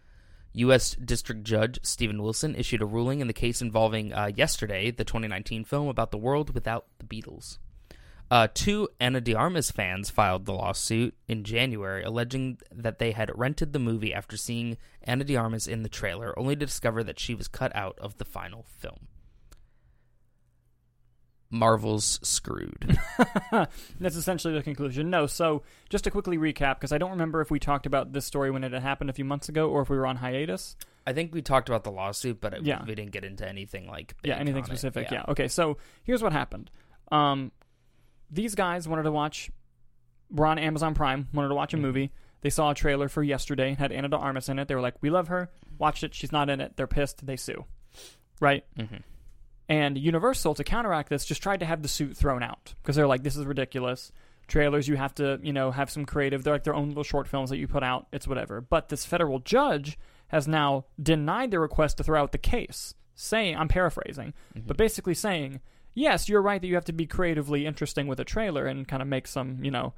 U.S. 0.55 0.93
District 0.95 1.45
Judge 1.45 1.79
Stephen 1.83 2.23
Wilson 2.23 2.55
issued 2.57 2.81
a 2.81 2.87
ruling 2.87 3.21
in 3.21 3.27
the 3.27 3.35
case 3.35 3.61
involving 3.61 4.13
uh, 4.15 4.31
yesterday 4.35 4.91
the 4.91 5.05
2019 5.05 5.65
film 5.65 5.87
about 5.89 6.11
the 6.11 6.19
world 6.19 6.55
without 6.55 6.87
the 6.99 7.05
Beatles. 7.05 7.59
Uh, 8.31 8.49
two 8.53 8.89
Ana 8.99 9.21
de 9.21 9.35
Armas 9.35 9.71
fans 9.71 10.11
filed 10.11 10.47
the 10.47 10.55
lawsuit 10.55 11.15
in 11.29 11.45
January, 11.45 12.03
alleging 12.03 12.59
that 12.73 12.99
they 12.99 13.13
had 13.13 13.39
rented 13.39 13.75
the 13.75 13.79
movie 13.79 14.15
after 14.15 14.37
seeing 14.37 14.79
Ana 15.05 15.25
de 15.25 15.37
Armas 15.37 15.69
in 15.69 15.83
the 15.83 15.89
trailer, 15.91 16.37
only 16.39 16.57
to 16.57 16.67
discover 16.67 17.05
that 17.05 17.21
she 17.21 17.35
was 17.35 17.49
cut 17.49 17.75
out 17.77 17.97
of 18.01 18.17
the 18.17 18.25
final 18.25 18.65
film. 18.79 19.09
Marvel's 21.51 22.19
screwed. 22.23 22.99
That's 24.01 24.17
essentially 24.17 24.55
the 24.55 24.63
conclusion. 24.63 25.11
No, 25.11 25.27
so 25.27 25.63
just 25.89 26.05
to 26.05 26.11
quickly 26.11 26.39
recap, 26.39 26.75
because 26.77 26.93
I 26.93 26.99
don't 26.99 27.11
remember 27.13 27.41
if 27.41 27.51
we 27.51 27.59
talked 27.61 27.87
about 27.87 28.13
this 28.13 28.25
story 28.27 28.51
when 28.51 28.65
it 28.65 28.73
had 28.73 28.83
happened 28.83 29.11
a 29.11 29.13
few 29.13 29.25
months 29.25 29.49
ago 29.49 29.71
or 29.71 29.83
if 29.83 29.89
we 29.91 29.97
were 29.97 30.07
on 30.07 30.17
hiatus. 30.17 30.77
I 31.07 31.13
think 31.13 31.33
we 31.33 31.43
talked 31.43 31.69
about 31.69 31.85
the 31.85 31.93
lawsuit, 31.93 32.41
but 32.41 32.53
it, 32.53 32.63
Yeah. 32.65 32.83
we 32.85 32.95
didn't 32.97 33.13
get 33.13 33.25
into 33.25 33.49
anything 33.49 33.87
like 33.87 34.15
yeah, 34.25 34.37
anything 34.39 34.65
specific. 34.65 35.09
Yeah. 35.11 35.25
Okay, 35.29 35.47
so 35.47 35.77
here's 36.03 36.23
what 36.23 36.33
happened. 36.33 36.71
Um, 37.13 37.53
these 38.31 38.57
guys 38.57 38.89
wanted 38.89 39.05
to 39.05 39.13
watch. 39.13 39.51
We're 40.31 40.47
on 40.47 40.59
Amazon 40.59 40.95
Prime. 40.95 41.29
Wanted 41.33 41.49
to 41.51 41.55
watch 41.55 41.73
a 41.75 41.77
Mhm. 41.77 41.81
movie. 41.83 42.13
They 42.41 42.51
saw 42.51 42.71
a 42.71 42.75
trailer 42.75 43.09
for 43.09 43.23
yesterday. 43.23 43.75
Had 43.75 43.93
Ana 43.93 44.09
de 44.09 44.17
Armas 44.17 44.49
in 44.49 44.59
it. 44.59 44.67
They 44.67 44.75
were 44.75 44.81
like, 44.81 45.01
"We 45.01 45.11
love 45.11 45.29
her. 45.29 45.49
Watched 45.79 46.03
it. 46.03 46.13
She's 46.13 46.33
not 46.33 46.51
in 46.51 46.61
it." 46.61 46.77
They're 46.77 46.89
pissed. 46.89 47.25
They 47.25 47.37
sue. 47.37 47.65
Right. 48.41 48.65
Mhm. 48.77 49.03
And 49.69 49.99
Universal, 49.99 50.55
to 50.55 50.65
counteract 50.65 51.09
this, 51.09 51.25
just 51.25 51.43
tried 51.43 51.61
to 51.61 51.67
have 51.67 51.83
the 51.83 51.89
suit 51.89 52.17
thrown 52.17 52.43
out 52.43 52.75
because 52.83 52.95
they're 52.97 53.07
like, 53.07 53.23
"This 53.25 53.37
is 53.37 53.45
ridiculous." 53.45 54.13
Trailers, 54.47 54.87
you 54.87 54.97
have 54.97 55.13
to, 55.17 55.41
you 55.43 55.53
know, 55.53 55.73
have 55.73 55.91
some 55.91 56.05
creative. 56.07 56.45
They're 56.45 56.55
like 56.55 56.63
their 56.65 56.75
own 56.75 56.89
little 56.89 57.03
short 57.03 57.27
films 57.27 57.51
that 57.51 57.57
you 57.57 57.67
put 57.67 57.83
out. 57.83 58.07
It's 58.13 58.29
whatever. 58.29 58.61
But 58.61 58.89
this 58.91 59.05
federal 59.05 59.41
judge 59.41 59.99
has 60.29 60.47
now 60.47 60.85
denied 61.03 61.51
their 61.51 61.61
request 61.61 61.97
to 61.97 62.05
throw 62.05 62.23
out 62.23 62.31
the 62.33 62.39
case, 62.39 62.95
saying, 63.17 63.57
"I'm 63.57 63.67
paraphrasing, 63.69 64.35
Mhm. 64.55 64.67
but 64.69 64.77
basically 64.77 65.15
saying, 65.15 65.61
yes, 65.95 66.29
you're 66.29 66.43
right 66.43 66.61
that 66.61 66.67
you 66.69 66.75
have 66.77 66.85
to 66.85 66.93
be 66.93 67.07
creatively 67.07 67.67
interesting 67.67 68.07
with 68.07 68.21
a 68.21 68.25
trailer 68.25 68.67
and 68.67 68.87
kind 68.87 69.03
of 69.03 69.09
make 69.09 69.27
some, 69.27 69.65
you 69.65 69.71
know, 69.73 69.95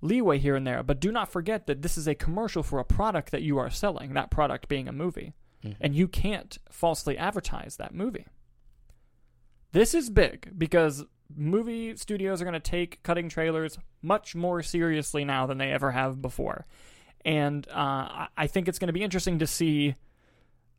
leeway 0.00 0.38
here 0.38 0.54
and 0.54 0.64
there. 0.66 0.84
But 0.84 1.00
do 1.00 1.10
not 1.10 1.32
forget 1.32 1.66
that 1.66 1.82
this 1.82 1.98
is 1.98 2.06
a 2.06 2.14
commercial 2.14 2.62
for 2.62 2.78
a 2.78 2.84
product 2.84 3.32
that 3.32 3.42
you 3.42 3.58
are 3.58 3.70
selling. 3.70 4.12
That 4.14 4.30
product 4.30 4.68
being 4.68 4.86
a 4.86 4.92
movie." 4.92 5.32
Mhm. 5.64 5.74
and 5.80 5.92
you 5.92 6.06
can't 6.06 6.56
falsely 6.70 7.18
advertise 7.18 7.78
that 7.78 7.92
movie. 7.92 8.26
This 9.72 9.94
is 9.94 10.10
big 10.10 10.52
because 10.56 11.04
movie 11.36 11.96
studios 11.96 12.40
are 12.40 12.44
going 12.44 12.54
to 12.54 12.60
take 12.60 13.02
cutting 13.02 13.28
trailers 13.28 13.78
much 14.02 14.34
more 14.34 14.62
seriously 14.62 15.24
now 15.24 15.46
than 15.46 15.58
they 15.58 15.70
ever 15.72 15.90
have 15.92 16.22
before. 16.22 16.66
And 17.24 17.66
uh, 17.68 18.26
I- 18.36 18.46
think 18.46 18.68
it's 18.68 18.78
going 18.78 18.86
to 18.88 18.92
be 18.94 19.02
interesting 19.02 19.38
to 19.40 19.46
see 19.46 19.94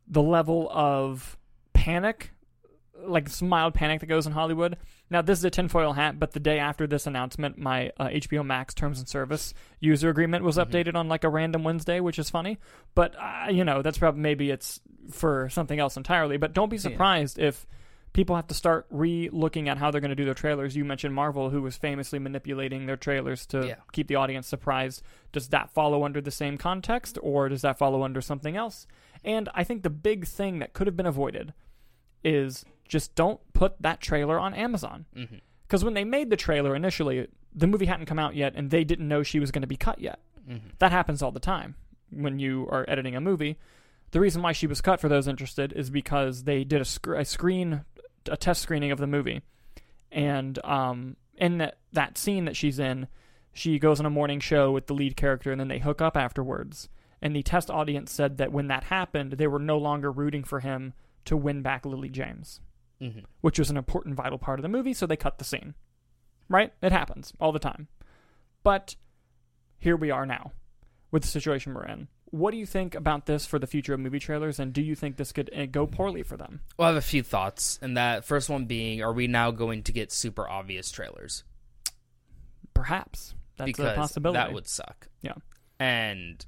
the 0.08 0.22
level 0.22 0.68
of 0.72 1.38
panic, 1.72 2.32
like 3.06 3.28
some 3.28 3.48
mild 3.48 3.74
panic 3.74 4.00
that 4.00 4.06
goes 4.06 4.26
in 4.26 4.32
Hollywood. 4.32 4.76
Now, 5.08 5.22
this 5.22 5.38
is 5.38 5.44
a 5.44 5.50
tinfoil 5.50 5.92
hat, 5.92 6.18
but 6.18 6.32
the 6.32 6.40
day 6.40 6.58
after 6.58 6.86
this 6.86 7.06
announcement, 7.06 7.58
my 7.58 7.92
uh, 7.98 8.08
HBO 8.08 8.44
Max 8.44 8.74
terms 8.74 8.98
and 8.98 9.08
service 9.08 9.54
user 9.78 10.08
agreement 10.10 10.42
was 10.44 10.56
Mhm. 10.56 10.66
updated 10.66 10.94
on 10.96 11.08
like 11.08 11.22
a 11.22 11.28
random 11.28 11.62
Wednesday, 11.62 12.00
which 12.00 12.18
is 12.18 12.28
funny. 12.28 12.58
But 12.96 13.14
uh, 13.16 13.50
you 13.50 13.64
know, 13.64 13.82
that's 13.82 13.98
probably 13.98 14.20
maybe 14.20 14.50
it's 14.50 14.80
for 15.10 15.48
something 15.50 15.78
else 15.78 15.96
entirely. 15.96 16.36
But 16.38 16.52
don't 16.54 16.70
be 16.70 16.76
Yeah. 16.76 16.82
surprised 16.82 17.38
if 17.38 17.66
people 18.12 18.34
have 18.36 18.46
to 18.48 18.54
start 18.54 18.86
re-looking 18.90 19.68
at 19.68 19.78
how 19.78 19.90
they're 19.90 20.00
going 20.00 20.08
to 20.10 20.14
do 20.16 20.24
their 20.24 20.34
trailers. 20.34 20.74
You 20.76 20.84
mentioned 20.84 21.14
Marvel, 21.14 21.50
who 21.50 21.62
was 21.62 21.76
famously 21.76 22.18
manipulating 22.18 22.86
their 22.86 22.96
trailers 22.96 23.46
to 23.46 23.66
Yeah. 23.68 23.74
keep 23.92 24.08
the 24.08 24.16
audience 24.16 24.46
surprised. 24.48 25.02
Does 25.32 25.48
that 25.48 25.70
follow 25.70 26.04
under 26.04 26.20
the 26.20 26.30
same 26.30 26.58
context, 26.58 27.18
or 27.22 27.48
does 27.48 27.62
that 27.62 27.78
follow 27.78 28.02
under 28.02 28.20
something 28.20 28.56
else? 28.56 28.86
And 29.24 29.48
I 29.54 29.62
think 29.64 29.82
the 29.82 29.90
big 29.90 30.26
thing 30.26 30.58
that 30.58 30.72
could 30.72 30.86
have 30.86 30.96
been 30.96 31.06
avoided 31.06 31.52
is 32.24 32.64
just 32.88 33.14
don't 33.14 33.40
put 33.52 33.80
that 33.80 34.00
trailer 34.00 34.38
on 34.38 34.54
Amazon. 34.54 35.06
Because 35.66 35.84
when 35.84 35.94
they 35.94 36.04
made 36.04 36.30
the 36.30 36.36
trailer 36.36 36.74
initially, 36.74 37.28
the 37.54 37.66
movie 37.66 37.86
hadn't 37.86 38.06
come 38.06 38.18
out 38.18 38.34
yet, 38.34 38.54
and 38.56 38.70
they 38.70 38.82
didn't 38.84 39.06
know 39.08 39.22
she 39.22 39.38
was 39.40 39.50
going 39.50 39.62
to 39.62 39.68
be 39.68 39.76
cut 39.76 40.00
yet. 40.00 40.18
Mhm. 40.48 40.60
That 40.78 40.90
happens 40.92 41.22
all 41.22 41.30
the 41.32 41.38
time 41.40 41.76
when 42.10 42.38
you 42.40 42.66
are 42.70 42.84
editing 42.88 43.14
a 43.14 43.20
movie. 43.20 43.56
The 44.10 44.18
reason 44.20 44.42
why 44.42 44.50
she 44.50 44.66
was 44.66 44.80
cut, 44.80 45.00
for 45.00 45.08
those 45.08 45.28
interested, 45.28 45.72
is 45.72 45.88
because 45.88 46.42
they 46.42 46.64
did 46.64 46.80
a, 46.80 46.84
sc- 46.84 47.06
a 47.08 47.24
screen 47.24 47.84
a 48.28 48.36
test 48.36 48.62
screening 48.62 48.90
of 48.90 48.98
the 48.98 49.06
movie, 49.06 49.42
and 50.12 50.58
um, 50.64 51.16
in 51.36 51.58
that 51.58 51.78
that 51.92 52.18
scene 52.18 52.44
that 52.44 52.56
she's 52.56 52.78
in, 52.78 53.08
she 53.52 53.78
goes 53.78 54.00
on 54.00 54.06
a 54.06 54.10
morning 54.10 54.40
show 54.40 54.70
with 54.72 54.86
the 54.86 54.94
lead 54.94 55.16
character, 55.16 55.50
and 55.50 55.60
then 55.60 55.68
they 55.68 55.78
hook 55.78 56.00
up 56.00 56.16
afterwards. 56.16 56.88
And 57.22 57.34
the 57.36 57.42
test 57.42 57.70
audience 57.70 58.10
said 58.12 58.38
that 58.38 58.52
when 58.52 58.68
that 58.68 58.84
happened, 58.84 59.32
they 59.32 59.46
were 59.46 59.58
no 59.58 59.76
longer 59.76 60.10
rooting 60.10 60.42
for 60.44 60.60
him 60.60 60.94
to 61.26 61.36
win 61.36 61.60
back 61.62 61.84
Lily 61.84 62.08
James, 62.08 62.60
Mhm. 63.00 63.24
which 63.42 63.58
was 63.58 63.68
an 63.70 63.76
important, 63.76 64.14
vital 64.14 64.38
part 64.38 64.58
of 64.58 64.62
the 64.62 64.68
movie. 64.70 64.94
So 64.94 65.06
they 65.06 65.16
cut 65.16 65.36
the 65.38 65.44
scene. 65.44 65.74
Right? 66.48 66.72
It 66.82 66.92
happens 66.92 67.32
all 67.38 67.52
the 67.52 67.58
time. 67.58 67.88
But 68.62 68.96
here 69.78 69.96
we 69.96 70.10
are 70.10 70.24
now 70.26 70.52
with 71.10 71.22
the 71.22 71.28
situation 71.28 71.74
we're 71.74 71.84
in. 71.86 72.08
What 72.30 72.52
do 72.52 72.58
you 72.58 72.66
think 72.66 72.94
about 72.94 73.26
this 73.26 73.44
for 73.44 73.58
the 73.58 73.66
future 73.66 73.92
of 73.92 74.00
movie 74.00 74.20
trailers, 74.20 74.58
and 74.60 74.72
do 74.72 74.82
you 74.82 74.94
think 74.94 75.16
this 75.16 75.32
could 75.32 75.50
uh, 75.52 75.66
go 75.66 75.86
poorly 75.86 76.22
for 76.22 76.36
them? 76.36 76.60
Well, 76.78 76.86
I 76.86 76.90
have 76.90 76.96
a 76.96 77.00
few 77.02 77.22
thoughts, 77.24 77.78
and 77.82 77.96
that 77.96 78.24
first 78.24 78.48
one 78.48 78.66
being: 78.66 79.02
Are 79.02 79.12
we 79.12 79.26
now 79.26 79.50
going 79.50 79.82
to 79.84 79.92
get 79.92 80.12
super 80.12 80.48
obvious 80.48 80.90
trailers? 80.90 81.42
Perhaps 82.74 83.34
that's 83.56 83.66
because 83.66 83.92
a 83.92 83.94
possibility. 83.94 84.38
that 84.38 84.52
would 84.52 84.68
suck. 84.68 85.08
Yeah. 85.22 85.34
And 85.78 86.44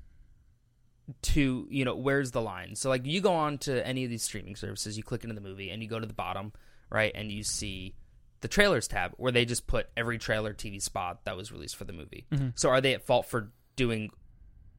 to 1.23 1.67
you 1.71 1.85
know, 1.85 1.97
where's 1.97 2.31
the 2.31 2.41
line? 2.41 2.77
So 2.77 2.89
like, 2.89 3.05
you 3.05 3.21
go 3.21 3.35
on 3.35 3.59
to 3.59 3.87
any 3.87 4.05
of 4.05 4.11
these 4.11 4.23
streaming 4.23 4.57
services, 4.57 4.97
you 4.97 5.03
click 5.03 5.25
into 5.25 5.35
the 5.35 5.41
movie, 5.41 5.71
and 5.71 5.83
you 5.83 5.89
go 5.89 5.99
to 5.99 6.07
the 6.07 6.15
bottom 6.15 6.53
right, 6.91 7.13
and 7.15 7.33
you 7.33 7.43
see 7.43 7.95
the 8.41 8.49
trailers 8.49 8.87
tab 8.87 9.13
where 9.17 9.33
they 9.33 9.45
just 9.45 9.67
put 9.67 9.89
every 9.97 10.19
trailer 10.19 10.53
TV 10.55 10.81
spot 10.81 11.25
that 11.25 11.37
was 11.37 11.51
released 11.53 11.77
for 11.77 11.85
the 11.85 11.93
movie. 11.93 12.27
Mhm. 12.33 12.53
So 12.57 12.71
are 12.71 12.81
they 12.81 12.95
at 12.95 13.03
fault 13.03 13.27
for 13.27 13.53
doing 13.77 14.11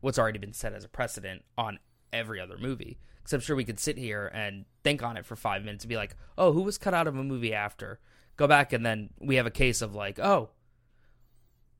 what's 0.04 0.20
already 0.20 0.38
been 0.38 0.52
set 0.54 0.74
as 0.74 0.84
a 0.84 0.90
precedent 0.90 1.44
on 1.58 1.80
every 2.12 2.40
other 2.40 2.58
movie? 2.58 3.00
Because 3.18 3.32
I'm 3.34 3.40
sure 3.40 3.56
we 3.56 3.64
could 3.64 3.80
sit 3.80 3.98
here 3.98 4.30
and 4.34 4.66
think 4.84 5.02
on 5.02 5.16
it 5.16 5.26
for 5.26 5.38
five 5.38 5.64
minutes 5.64 5.86
and 5.86 5.90
be 5.90 5.96
like, 5.96 6.18
oh, 6.38 6.52
who 6.52 6.62
was 6.62 6.78
cut 6.78 6.94
out 6.94 7.08
of 7.08 7.16
a 7.18 7.24
movie 7.24 7.54
after? 7.54 8.00
Go 8.36 8.46
back 8.46 8.74
and 8.74 8.86
then 8.86 9.12
we 9.22 9.36
have 9.38 9.46
a 9.46 9.52
case 9.52 9.82
of 9.82 9.96
like, 9.96 10.20
oh, 10.20 10.50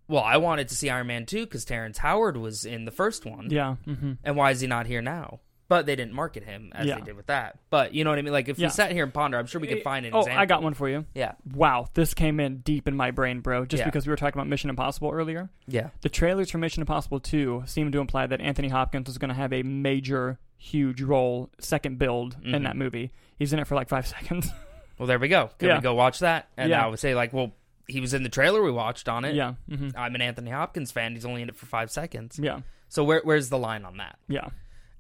well, 0.08 0.24
I 0.24 0.38
wanted 0.38 0.70
to 0.70 0.76
see 0.76 0.90
Iron 0.90 1.08
Man 1.08 1.26
2 1.26 1.46
because 1.46 1.66
Terrence 1.66 1.98
Howard 1.98 2.38
was 2.38 2.64
in 2.66 2.86
the 2.86 2.92
first 2.92 3.26
one. 3.26 3.50
Yeah. 3.50 3.76
hmm 3.86 4.14
And 4.24 4.38
why 4.38 4.52
is 4.52 4.62
he 4.62 4.68
not 4.68 4.88
here 4.88 5.02
now? 5.02 5.42
But 5.74 5.88
they 5.88 5.96
didn't 5.96 6.14
market 6.14 6.44
him 6.44 6.72
as 6.76 6.86
Yeah. 6.86 6.96
they 6.96 7.02
did 7.02 7.16
with 7.16 7.26
that. 7.26 7.58
But 7.72 7.96
you 7.96 8.04
know 8.04 8.12
what 8.12 8.20
I 8.20 8.22
mean? 8.22 8.32
Like 8.32 8.48
if 8.48 8.60
Yeah. 8.60 8.68
we 8.68 8.72
sat 8.72 8.92
here 8.92 9.04
and 9.04 9.12
ponder, 9.12 9.40
I'm 9.40 9.48
sure 9.48 9.60
we 9.60 9.66
could 9.66 9.82
find 9.82 10.06
an 10.06 10.14
Oh, 10.14 10.20
example. 10.20 10.40
I 10.40 10.46
got 10.46 10.62
one 10.62 10.76
for 10.76 10.88
you. 10.88 11.06
Yeah. 11.16 11.32
Wow, 11.52 11.88
this 11.96 12.14
came 12.14 12.40
in 12.40 12.58
deep 12.60 12.88
in 12.88 12.96
my 12.96 13.10
brain, 13.10 13.40
bro. 13.40 13.66
Just 13.66 13.82
Yeah. 13.82 13.86
because 13.86 14.06
we 14.06 14.12
were 14.12 14.16
talking 14.18 14.38
about 14.40 14.48
Mission 14.48 14.70
Impossible 14.70 15.10
earlier. 15.12 15.50
Yeah. 15.68 15.90
The 16.02 16.10
trailers 16.10 16.52
for 16.52 16.60
Mission 16.60 16.82
Impossible 16.82 17.20
2 17.20 17.64
seem 17.66 17.92
to 17.92 18.00
imply 18.00 18.28
that 18.28 18.40
Anthony 18.40 18.68
Hopkins 18.68 19.10
is 19.10 19.18
going 19.18 19.30
to 19.30 19.36
have 19.36 19.52
a 19.52 19.64
major, 19.64 20.38
huge 20.60 21.02
role, 21.02 21.50
second 21.60 21.98
build 21.98 22.38
in 22.44 22.52
Mhm. 22.52 22.64
that 22.66 22.76
movie. 22.78 23.12
He's 23.40 23.52
in 23.52 23.58
it 23.58 23.66
for 23.66 23.74
like 23.74 23.90
five 23.90 24.06
seconds. 24.16 24.52
Well, 25.00 25.08
there 25.08 25.18
we 25.18 25.28
go. 25.28 25.50
Can 25.58 25.76
we 25.76 25.82
go 25.82 25.96
watch 25.96 26.20
that? 26.20 26.50
And. 26.56 26.72
I 26.72 26.86
would 26.86 27.00
say 27.00 27.16
like, 27.16 27.34
well, 27.34 27.52
he 27.88 28.00
was 28.00 28.14
in 28.14 28.22
the 28.22 28.30
trailer 28.30 28.62
we 28.62 28.70
watched 28.72 29.10
on 29.10 29.26
it. 29.26 29.34
yeah. 29.34 29.56
hmm 29.68 29.90
I'm 29.98 30.14
an 30.14 30.22
Anthony 30.22 30.52
Hopkins 30.52 30.92
fan. 30.92 31.14
He's 31.14 31.26
only 31.26 31.42
in 31.42 31.50
it 31.50 31.56
for 31.56 31.66
five 31.66 31.90
seconds. 31.90 32.40
Yeah. 32.42 32.60
So 32.90 33.04
where 33.04 33.22
where's 33.24 33.50
the 33.50 33.58
line 33.58 33.86
on 33.86 33.98
that? 33.98 34.20
Yeah. 34.28 34.50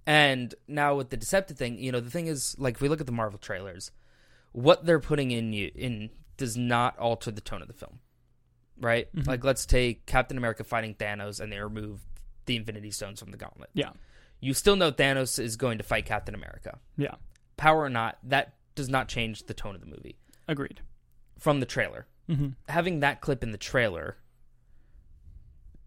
And 0.05 0.53
now 0.67 0.95
with 0.95 1.09
the 1.09 1.17
deceptive 1.17 1.57
thing, 1.57 1.77
you 1.79 1.91
know, 1.91 1.99
the 2.01 2.09
thing 2.09 2.27
is, 2.27 2.55
like, 2.59 2.75
if 2.75 2.81
we 2.81 2.89
look 2.89 2.99
at 2.99 3.05
the 3.05 3.13
Marvel 3.13 3.39
trailers, 3.39 3.91
what 4.51 4.85
they're 4.85 4.99
putting 4.99 5.31
in 5.31 5.53
you 5.53 5.71
in 5.75 6.09
does 6.37 6.57
not 6.57 6.97
alter 6.99 7.31
the 7.31 7.39
tone 7.41 7.61
of 7.61 7.67
the 7.67 7.73
film, 7.73 7.99
right? 8.79 9.07
Mhm. 9.15 9.27
Like, 9.27 9.43
let's 9.43 9.65
take 9.65 10.05
Captain 10.05 10.37
America 10.37 10.63
fighting 10.63 10.93
Thanos, 10.95 11.39
and 11.39 11.51
they 11.51 11.59
remove 11.59 12.01
the 12.45 12.55
Infinity 12.57 12.91
Stones 12.91 13.19
from 13.19 13.31
the 13.31 13.37
gauntlet. 13.37 13.69
Yeah. 13.73 13.91
You 14.41 14.53
still 14.53 14.75
know 14.75 14.91
Thanos 14.91 15.39
is 15.39 15.55
going 15.55 15.77
to 15.77 15.83
fight 15.85 16.05
Captain 16.05 16.35
America, 16.35 16.79
Yeah. 16.97 17.15
power 17.55 17.81
or 17.81 17.89
not. 17.89 18.17
That 18.23 18.55
does 18.75 18.89
not 18.89 19.07
change 19.07 19.43
the 19.43 19.53
tone 19.53 19.73
of 19.75 19.79
the 19.81 19.87
movie 19.87 20.17
Agreed. 20.49 20.81
from 21.37 21.59
the 21.61 21.65
trailer. 21.65 22.07
hmm 22.27 22.49
Having 22.67 22.99
that 23.01 23.21
clip 23.21 23.41
in 23.43 23.51
the 23.51 23.57
trailer 23.57 24.17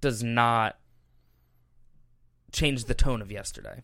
does 0.00 0.23
not 0.23 0.78
change 2.52 2.85
the 2.85 2.94
tone 2.94 3.20
of 3.20 3.30
yesterday. 3.30 3.82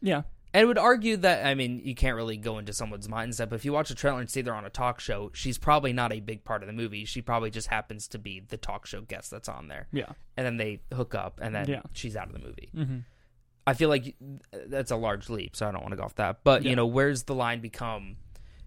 Yeah. 0.00 0.22
And 0.52 0.66
would 0.66 0.78
argue 0.78 1.16
that 1.18 1.46
I 1.46 1.54
mean 1.54 1.80
you 1.84 1.94
can't 1.94 2.16
really 2.16 2.36
go 2.36 2.58
into 2.58 2.72
someone's 2.72 3.06
mindset, 3.06 3.48
but 3.50 3.54
if 3.56 3.64
you 3.64 3.72
watch 3.72 3.90
a 3.90 3.94
trailer 3.94 4.18
and 4.18 4.28
see 4.28 4.40
they're 4.42 4.54
on 4.54 4.64
a 4.64 4.70
talk 4.70 4.98
show, 4.98 5.30
she's 5.32 5.58
probably 5.58 5.92
not 5.92 6.12
a 6.12 6.18
big 6.20 6.42
part 6.44 6.62
of 6.62 6.66
the 6.66 6.72
movie. 6.72 7.04
She 7.04 7.22
probably 7.22 7.50
just 7.50 7.68
happens 7.68 8.08
to 8.08 8.18
be 8.18 8.40
the 8.40 8.56
talk 8.56 8.84
show 8.86 9.00
guest 9.02 9.30
that's 9.30 9.48
on 9.48 9.68
there, 9.68 9.86
Yeah. 9.92 10.06
and 10.36 10.44
then 10.44 10.56
they 10.56 10.80
hook 10.92 11.14
up, 11.14 11.38
and 11.40 11.54
then 11.54 11.68
Yeah. 11.68 11.82
she's 11.92 12.16
out 12.16 12.26
of 12.26 12.32
the 12.32 12.40
movie. 12.40 12.68
hmm 12.74 12.98
I 13.66 13.74
feel 13.74 13.88
like 13.90 14.16
that's 14.66 14.90
a 14.90 14.96
large 14.96 15.28
leap, 15.30 15.54
so 15.54 15.68
I 15.68 15.70
don't 15.70 15.82
want 15.82 15.92
to 15.92 15.96
go 15.96 16.02
off 16.02 16.16
that. 16.16 16.42
But 16.42 16.64
Yeah. 16.64 16.70
you 16.70 16.76
know, 16.76 16.86
where's 16.86 17.24
the 17.24 17.34
line 17.34 17.60
become 17.60 18.16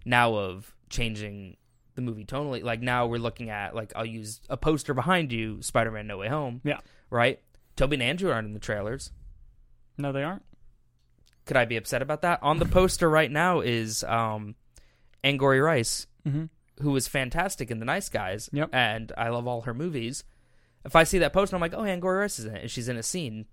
now 0.06 0.34
of 0.36 0.74
changing 0.88 1.56
the 1.96 2.00
movie 2.00 2.24
tonally? 2.24 2.62
Like 2.62 2.80
now 2.80 3.06
we're 3.06 3.18
looking 3.18 3.50
at 3.50 3.74
like 3.74 3.92
I'll 3.94 4.06
use 4.06 4.40
a 4.48 4.56
poster 4.56 4.94
behind 4.94 5.32
you, 5.32 5.60
Spider-Man: 5.60 6.06
No 6.06 6.16
Way 6.18 6.28
Home. 6.28 6.62
Yeah. 6.64 6.78
right. 7.10 7.40
Tobey 7.76 7.96
and 7.96 8.02
Andrew 8.02 8.30
aren't 8.30 8.46
in 8.46 8.54
the 8.54 8.60
trailers. 8.60 9.10
No, 9.98 10.12
they 10.12 10.22
aren't. 10.22 10.44
Could 11.46 11.56
I 11.56 11.64
be 11.64 11.76
upset 11.76 12.02
about 12.02 12.22
that? 12.22 12.38
On 12.42 12.58
the 12.58 12.66
poster 12.66 13.08
right 13.10 13.30
now 13.30 13.60
is 13.60 14.02
um, 14.04 14.54
Angourie 15.22 15.60
Rice, 15.60 16.06
hmm 16.26 16.44
who 16.80 16.90
was 16.90 17.06
fantastic 17.06 17.70
in 17.70 17.78
The 17.78 17.84
Nice 17.84 18.08
Guys, 18.08 18.50
Yep. 18.52 18.70
and 18.72 19.12
I 19.16 19.28
love 19.28 19.46
all 19.46 19.60
her 19.60 19.72
movies. 19.72 20.24
If 20.84 20.96
I 20.96 21.04
see 21.04 21.18
that 21.20 21.32
poster, 21.32 21.54
I'm 21.54 21.62
like, 21.62 21.72
oh, 21.72 21.84
Angourie 21.84 22.18
Rice 22.18 22.40
is 22.40 22.46
in 22.46 22.56
it, 22.56 22.62
and 22.62 22.70
she's 22.70 22.88
in 22.88 22.96
a 22.96 23.02
scene. 23.04 23.46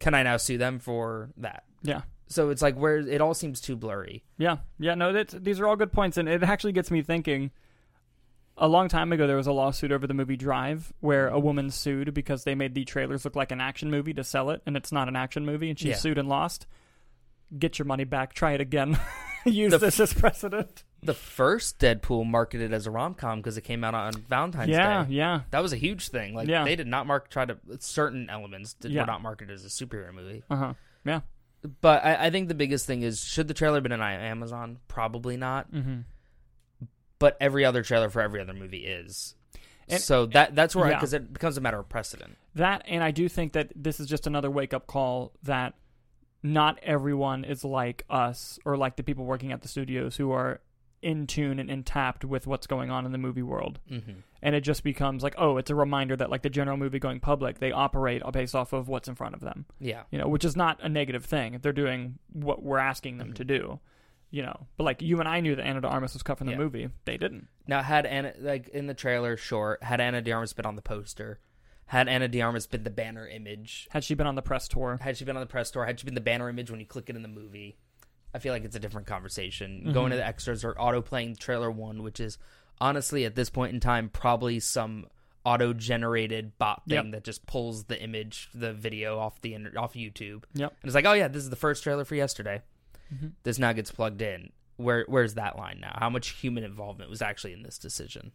Can 0.00 0.14
I 0.14 0.24
now 0.24 0.36
sue 0.36 0.58
them 0.58 0.80
for 0.80 1.30
that? 1.36 1.62
Yeah. 1.82 2.00
So 2.26 2.50
it's 2.50 2.60
like 2.60 2.74
where 2.74 2.98
it 2.98 3.20
all 3.20 3.34
seems 3.34 3.60
too 3.60 3.76
blurry. 3.76 4.24
Yeah, 4.36 4.56
yeah, 4.80 4.96
no, 4.96 5.12
that's, 5.12 5.32
these 5.34 5.60
are 5.60 5.66
all 5.68 5.76
good 5.76 5.92
points, 5.92 6.16
and 6.16 6.28
it 6.28 6.42
actually 6.42 6.72
gets 6.72 6.90
me 6.90 7.02
thinking. 7.02 7.52
A 8.56 8.66
long 8.66 8.88
time 8.88 9.12
ago, 9.12 9.28
there 9.28 9.36
was 9.36 9.46
a 9.46 9.52
lawsuit 9.52 9.92
over 9.92 10.08
the 10.08 10.12
movie 10.14 10.36
Drive, 10.36 10.92
where 10.98 11.28
a 11.28 11.38
woman 11.38 11.70
sued 11.70 12.12
because 12.12 12.42
they 12.42 12.56
made 12.56 12.74
the 12.74 12.84
trailers 12.84 13.24
look 13.24 13.36
like 13.36 13.52
an 13.52 13.60
action 13.60 13.92
movie 13.92 14.12
to 14.14 14.24
sell 14.24 14.50
it, 14.50 14.60
and 14.66 14.76
it's 14.76 14.90
not 14.90 15.06
an 15.06 15.14
action 15.14 15.46
movie, 15.46 15.70
and 15.70 15.78
she 15.78 15.90
Yeah. 15.90 15.94
sued 15.96 16.18
and 16.18 16.28
lost. 16.28 16.66
Get 17.58 17.78
your 17.78 17.86
money 17.86 18.04
back. 18.04 18.34
Try 18.34 18.52
it 18.52 18.60
again. 18.60 18.98
Use 19.44 19.70
The 19.72 19.78
this 19.78 19.98
as 20.00 20.12
precedent. 20.12 20.84
The 21.02 21.14
first 21.14 21.78
Deadpool 21.78 22.26
marketed 22.26 22.74
as 22.74 22.86
a 22.86 22.90
rom 22.90 23.14
com 23.14 23.38
because 23.38 23.56
it 23.56 23.62
came 23.62 23.82
out 23.84 23.94
on 23.94 24.12
Valentine's 24.28 24.68
yeah, 24.68 25.04
Day. 25.04 25.14
yeah, 25.14 25.34
yeah, 25.36 25.40
That 25.50 25.60
was 25.62 25.72
a 25.72 25.76
huge 25.78 26.10
thing. 26.10 26.34
Like 26.34 26.46
Yeah. 26.46 26.64
they 26.64 26.76
did 26.76 26.86
not 26.86 27.06
mark 27.06 27.30
try 27.30 27.46
to 27.46 27.56
certain 27.78 28.28
elements 28.28 28.74
did, 28.74 28.92
Yeah. 28.92 29.02
were 29.02 29.06
not 29.06 29.22
marketed 29.22 29.54
as 29.54 29.64
a 29.64 29.68
superhero 29.68 30.12
movie. 30.12 30.42
uh 30.50 30.56
huh, 30.56 30.74
yeah. 31.06 31.20
But 31.80 32.04
I, 32.04 32.26
I 32.26 32.30
think 32.30 32.48
the 32.48 32.54
biggest 32.54 32.86
thing 32.86 33.02
is 33.02 33.24
should 33.24 33.48
the 33.48 33.54
trailer 33.54 33.80
been 33.80 33.92
on 33.92 34.00
Amazon? 34.02 34.78
Probably 34.88 35.36
not. 35.38 35.72
Mm-hmm. 35.72 36.00
But 37.18 37.36
every 37.40 37.64
other 37.64 37.82
trailer 37.82 38.08
for 38.10 38.20
every 38.22 38.40
other 38.40 38.54
movie 38.54 38.86
is. 38.86 39.34
And- 39.88 40.00
so 40.00 40.26
that 40.26 40.54
that's 40.54 40.76
where 40.76 40.88
Yeah. 40.90 40.96
because 40.96 41.12
it 41.14 41.32
becomes 41.32 41.56
a 41.56 41.60
matter 41.60 41.78
of 41.78 41.88
precedent. 41.88 42.36
That, 42.54 42.82
and 42.86 43.02
I 43.02 43.10
do 43.10 43.28
think 43.28 43.52
that 43.54 43.72
this 43.76 44.00
is 44.00 44.06
just 44.06 44.26
another 44.26 44.50
wake 44.50 44.74
up 44.74 44.86
call 44.86 45.32
that 45.44 45.74
not 46.42 46.78
everyone 46.82 47.44
is 47.44 47.64
like 47.64 48.04
us 48.10 48.58
or 48.64 48.76
like 48.76 48.96
the 48.96 49.02
people 49.02 49.24
working 49.24 49.52
at 49.52 49.62
the 49.62 49.68
studios 49.68 50.16
who 50.16 50.30
are 50.32 50.60
in 51.02 51.26
tune 51.26 51.58
and 51.58 51.70
in 51.70 51.82
tapped 51.82 52.24
with 52.26 52.46
what's 52.46 52.66
going 52.66 52.90
on 52.90 53.06
in 53.06 53.12
the 53.12 53.18
movie 53.18 53.42
world. 53.42 53.78
Mm-hmm. 53.90 54.20
and 54.42 54.54
it 54.54 54.60
just 54.62 54.82
becomes 54.84 55.22
like 55.22 55.34
oh 55.38 55.56
it's 55.56 55.70
a 55.70 55.74
reminder 55.74 56.14
that 56.16 56.28
like 56.30 56.42
the 56.42 56.50
general 56.50 56.76
movie 56.76 56.98
going 56.98 57.20
public 57.20 57.58
they 57.58 57.72
operate 57.72 58.22
based 58.32 58.54
off 58.54 58.72
of 58.74 58.88
what's 58.88 59.08
in 59.08 59.14
front 59.14 59.34
of 59.34 59.40
them 59.40 59.64
Yeah. 59.78 60.02
you 60.10 60.18
know 60.18 60.28
which 60.28 60.44
is 60.44 60.56
not 60.56 60.78
a 60.82 60.88
negative 60.90 61.24
thing 61.24 61.58
they're 61.62 61.72
doing 61.72 62.18
what 62.32 62.62
we're 62.62 62.78
asking 62.78 63.16
them 63.18 63.32
to 63.34 63.44
do 63.44 63.80
you 64.30 64.42
know 64.42 64.66
but 64.76 64.84
like 64.84 65.00
you 65.00 65.18
and 65.20 65.28
i 65.28 65.40
knew 65.40 65.56
that 65.56 65.64
ana 65.66 65.80
de 65.80 65.88
armas 65.88 66.12
was 66.12 66.22
cut 66.22 66.36
from 66.38 66.46
the 66.48 66.52
Yeah. 66.52 66.58
movie 66.58 66.88
they 67.06 67.16
didn't 67.16 67.48
Now 67.66 67.82
had 67.82 68.04
Ana 68.06 68.34
like 68.38 68.68
in 68.68 68.86
the 68.86 68.94
trailer, 68.94 69.36
sure, 69.38 69.78
had 69.80 70.00
Ana 70.02 70.20
De 70.20 70.32
Armas 70.32 70.52
been 70.52 70.66
on 70.66 70.76
the 70.76 70.82
poster, 70.82 71.38
had 71.90 72.08
Ana 72.08 72.28
De 72.28 72.40
Armas 72.40 72.66
been 72.68 72.84
the 72.84 72.90
banner 72.90 73.26
image, 73.26 73.88
had 73.90 74.04
she 74.04 74.14
been 74.14 74.26
on 74.28 74.36
the 74.36 74.42
press 74.42 74.68
tour 74.68 74.98
had 75.02 75.16
she 75.16 75.24
been 75.24 75.36
on 75.36 75.40
the 75.42 75.46
press 75.46 75.70
tour, 75.72 75.84
had 75.84 75.98
she 75.98 76.04
been 76.04 76.14
the 76.14 76.20
banner 76.20 76.48
image 76.48 76.70
when 76.70 76.78
you 76.78 76.86
click 76.86 77.10
it 77.10 77.16
in 77.16 77.22
the 77.22 77.28
movie, 77.28 77.76
I 78.32 78.38
feel 78.38 78.52
like 78.52 78.64
it's 78.64 78.76
a 78.76 78.80
different 78.80 79.08
conversation. 79.08 79.82
Mhm. 79.88 79.92
Going 79.92 80.10
to 80.10 80.16
the 80.16 80.24
extras 80.24 80.64
or 80.64 80.78
auto 80.80 81.02
playing 81.02 81.34
trailer 81.36 81.68
one, 81.70 82.02
which 82.04 82.20
is 82.20 82.38
honestly 82.80 83.24
at 83.24 83.34
this 83.34 83.50
point 83.50 83.74
in 83.74 83.80
time 83.80 84.08
probably 84.08 84.60
some 84.60 85.06
auto 85.44 85.72
generated 85.72 86.56
bot 86.58 86.84
thing 86.86 86.94
Yep. 87.06 87.12
that 87.12 87.24
just 87.24 87.44
pulls 87.46 87.84
the 87.86 88.00
image, 88.00 88.48
the 88.54 88.72
video 88.72 89.18
off 89.18 89.40
the 89.40 89.56
off 89.76 89.94
YouTube. 89.94 90.44
Yep. 90.54 90.70
And 90.70 90.88
it's 90.88 90.94
like, 90.94 91.06
oh 91.06 91.12
yeah, 91.14 91.26
this 91.28 91.42
is 91.42 91.50
the 91.50 91.56
first 91.56 91.82
trailer 91.82 92.04
for 92.04 92.14
yesterday. 92.14 92.62
Mhm. 93.12 93.32
This 93.42 93.58
now 93.58 93.72
gets 93.72 93.90
plugged 93.90 94.22
in. 94.22 94.52
Where 94.76 95.04
where's 95.08 95.34
that 95.34 95.56
line 95.58 95.80
now? 95.80 95.96
How 95.98 96.08
much 96.08 96.28
human 96.28 96.62
involvement 96.62 97.10
was 97.10 97.20
actually 97.20 97.52
in 97.52 97.62
this 97.64 97.78
decision? 97.78 98.30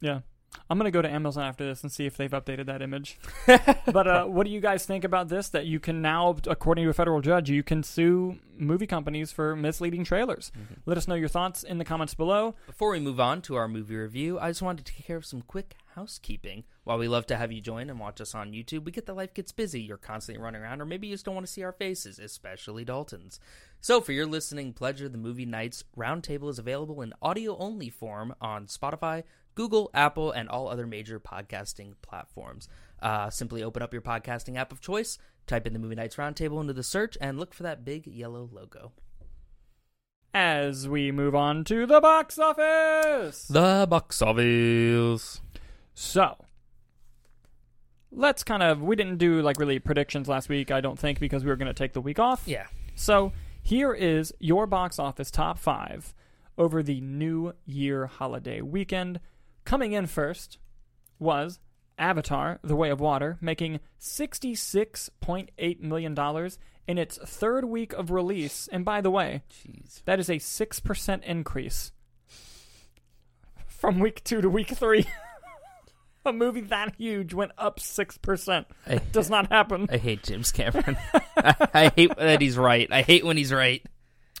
yeah 0.00 0.20
I'm 0.68 0.78
gonna 0.78 0.90
go 0.90 1.02
to 1.02 1.10
Amazon 1.10 1.44
after 1.44 1.64
this 1.64 1.82
and 1.82 1.92
see 1.92 2.06
if 2.06 2.16
they've 2.16 2.30
updated 2.30 2.66
that 2.66 2.82
image. 2.82 3.18
but 3.46 4.06
uh, 4.06 4.24
what 4.24 4.44
do 4.44 4.50
you 4.50 4.60
guys 4.60 4.86
think 4.86 5.04
about 5.04 5.28
this? 5.28 5.48
That 5.50 5.66
you 5.66 5.80
can 5.80 6.00
now, 6.00 6.36
according 6.46 6.84
to 6.84 6.90
a 6.90 6.94
federal 6.94 7.20
judge, 7.20 7.50
you 7.50 7.62
can 7.62 7.82
sue 7.82 8.38
movie 8.56 8.86
companies 8.86 9.32
for 9.32 9.56
misleading 9.56 10.04
trailers. 10.04 10.52
Let 10.86 10.96
us 10.96 11.08
know 11.08 11.14
your 11.14 11.28
thoughts 11.28 11.62
in 11.62 11.78
the 11.78 11.84
comments 11.84 12.14
below. 12.14 12.54
Before 12.66 12.90
we 12.90 13.00
move 13.00 13.20
on 13.20 13.42
to 13.42 13.56
our 13.56 13.68
movie 13.68 13.96
review, 13.96 14.38
I 14.38 14.50
just 14.50 14.62
wanted 14.62 14.86
to 14.86 14.92
take 14.92 15.06
care 15.06 15.16
of 15.16 15.26
some 15.26 15.42
quick 15.42 15.74
housekeeping. 15.94 16.64
While 16.84 16.98
we 16.98 17.06
love 17.06 17.26
to 17.26 17.36
have 17.36 17.52
you 17.52 17.60
join 17.60 17.90
and 17.90 18.00
watch 18.00 18.20
us 18.20 18.34
on 18.34 18.50
YouTube, 18.50 18.84
we 18.84 18.90
get 18.90 19.06
that 19.06 19.14
life 19.14 19.34
gets 19.34 19.52
busy. 19.52 19.80
You're 19.80 19.96
constantly 19.96 20.42
running 20.42 20.62
around, 20.62 20.80
or 20.80 20.84
maybe 20.84 21.06
you 21.06 21.14
just 21.14 21.24
don't 21.24 21.34
want 21.34 21.46
to 21.46 21.52
see 21.52 21.62
our 21.62 21.72
faces, 21.72 22.18
especially 22.18 22.84
Dalton's. 22.84 23.38
So, 23.80 24.00
for 24.00 24.10
your 24.10 24.26
listening 24.26 24.72
pleasure, 24.72 25.08
the 25.08 25.16
Movie 25.16 25.46
Nights 25.46 25.84
Roundtable 25.96 26.50
is 26.50 26.58
available 26.58 27.00
in 27.00 27.14
audio 27.22 27.56
only 27.56 27.88
form 27.88 28.34
on 28.40 28.66
Spotify, 28.66 29.22
Google, 29.54 29.90
Apple, 29.94 30.32
and 30.32 30.48
all 30.48 30.68
other 30.68 30.86
major 30.86 31.20
podcasting 31.20 31.94
platforms. 32.02 32.68
Uh, 33.00 33.30
simply 33.30 33.62
open 33.62 33.82
up 33.82 33.92
your 33.92 34.02
podcasting 34.02 34.56
app 34.56 34.72
of 34.72 34.80
choice, 34.80 35.18
type 35.46 35.68
in 35.68 35.74
the 35.74 35.78
Movie 35.78 35.94
Nights 35.94 36.16
Roundtable 36.16 36.60
into 36.60 36.72
the 36.72 36.82
search, 36.82 37.16
and 37.20 37.38
look 37.38 37.54
for 37.54 37.62
that 37.62 37.84
big 37.84 38.08
yellow 38.08 38.48
logo. 38.52 38.90
As 40.34 40.88
we 40.88 41.12
move 41.12 41.34
on 41.36 41.62
to 41.64 41.86
the 41.86 42.00
box 42.00 42.40
office. 42.40 43.46
The 43.46 43.86
box 43.88 44.20
office. 44.20 45.40
So, 45.94 46.36
let's 48.12 48.44
kind 48.44 48.62
of. 48.62 48.82
We 48.82 48.96
didn't 48.96 49.18
do 49.18 49.42
like 49.42 49.58
really 49.58 49.78
predictions 49.78 50.28
last 50.28 50.48
week, 50.48 50.70
I 50.70 50.80
don't 50.80 50.98
think, 50.98 51.18
because 51.18 51.44
we 51.44 51.50
were 51.50 51.56
going 51.56 51.66
to 51.66 51.74
take 51.74 51.92
the 51.92 52.00
week 52.00 52.18
off. 52.18 52.42
Yeah. 52.46 52.66
So, 52.94 53.32
here 53.62 53.92
is 53.92 54.32
your 54.38 54.66
box 54.66 54.98
office 54.98 55.30
top 55.30 55.58
five 55.58 56.14
over 56.58 56.82
the 56.82 57.00
New 57.00 57.54
Year 57.64 58.06
holiday 58.06 58.60
weekend. 58.60 59.20
Coming 59.64 59.92
in 59.92 60.06
first 60.06 60.58
was 61.18 61.60
Avatar 61.98 62.58
The 62.62 62.76
Way 62.76 62.90
of 62.90 63.00
Water, 63.00 63.38
making 63.40 63.80
$66.8 64.00 65.80
million 65.80 66.50
in 66.88 66.98
its 66.98 67.18
third 67.18 67.64
week 67.64 67.92
of 67.92 68.10
release. 68.10 68.68
And 68.72 68.84
by 68.84 69.00
the 69.00 69.10
way, 69.10 69.42
Jeez. 69.50 70.02
that 70.04 70.18
is 70.18 70.28
a 70.28 70.36
6% 70.36 71.22
increase 71.22 71.92
from 73.66 74.00
week 74.00 74.22
two 74.24 74.40
to 74.40 74.50
week 74.50 74.68
three. 74.68 75.06
a 76.26 76.32
movie 76.32 76.60
that 76.62 76.94
huge 76.96 77.34
went 77.34 77.52
up 77.58 77.80
6%. 77.80 78.64
I, 78.86 78.96
Does 79.12 79.30
not 79.30 79.50
happen. 79.50 79.88
I 79.90 79.96
hate 79.96 80.22
James 80.22 80.52
Cameron. 80.52 80.96
I, 81.36 81.68
I 81.74 81.88
hate 81.88 82.16
that 82.16 82.40
he's 82.40 82.56
right. 82.56 82.88
I 82.90 83.02
hate 83.02 83.24
when 83.24 83.36
he's 83.36 83.52
right. 83.52 83.84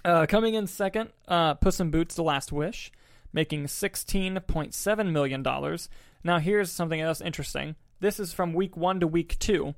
Uh, 0.04 0.26
coming 0.26 0.54
in 0.54 0.66
second, 0.66 1.10
uh, 1.28 1.54
Puss 1.54 1.78
in 1.78 1.90
Boots: 1.90 2.16
The 2.16 2.24
Last 2.24 2.50
Wish, 2.50 2.90
making 3.32 3.68
sixteen 3.68 4.40
point 4.48 4.74
seven 4.74 5.12
million 5.12 5.44
dollars. 5.44 5.88
Now, 6.24 6.40
here's 6.40 6.72
something 6.72 7.00
else 7.00 7.20
interesting. 7.20 7.76
This 8.00 8.18
is 8.18 8.32
from 8.32 8.52
week 8.52 8.76
one 8.76 8.98
to 8.98 9.06
week 9.06 9.38
two. 9.38 9.76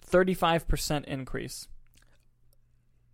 Thirty-five 0.00 0.66
percent 0.66 1.04
increase. 1.06 1.68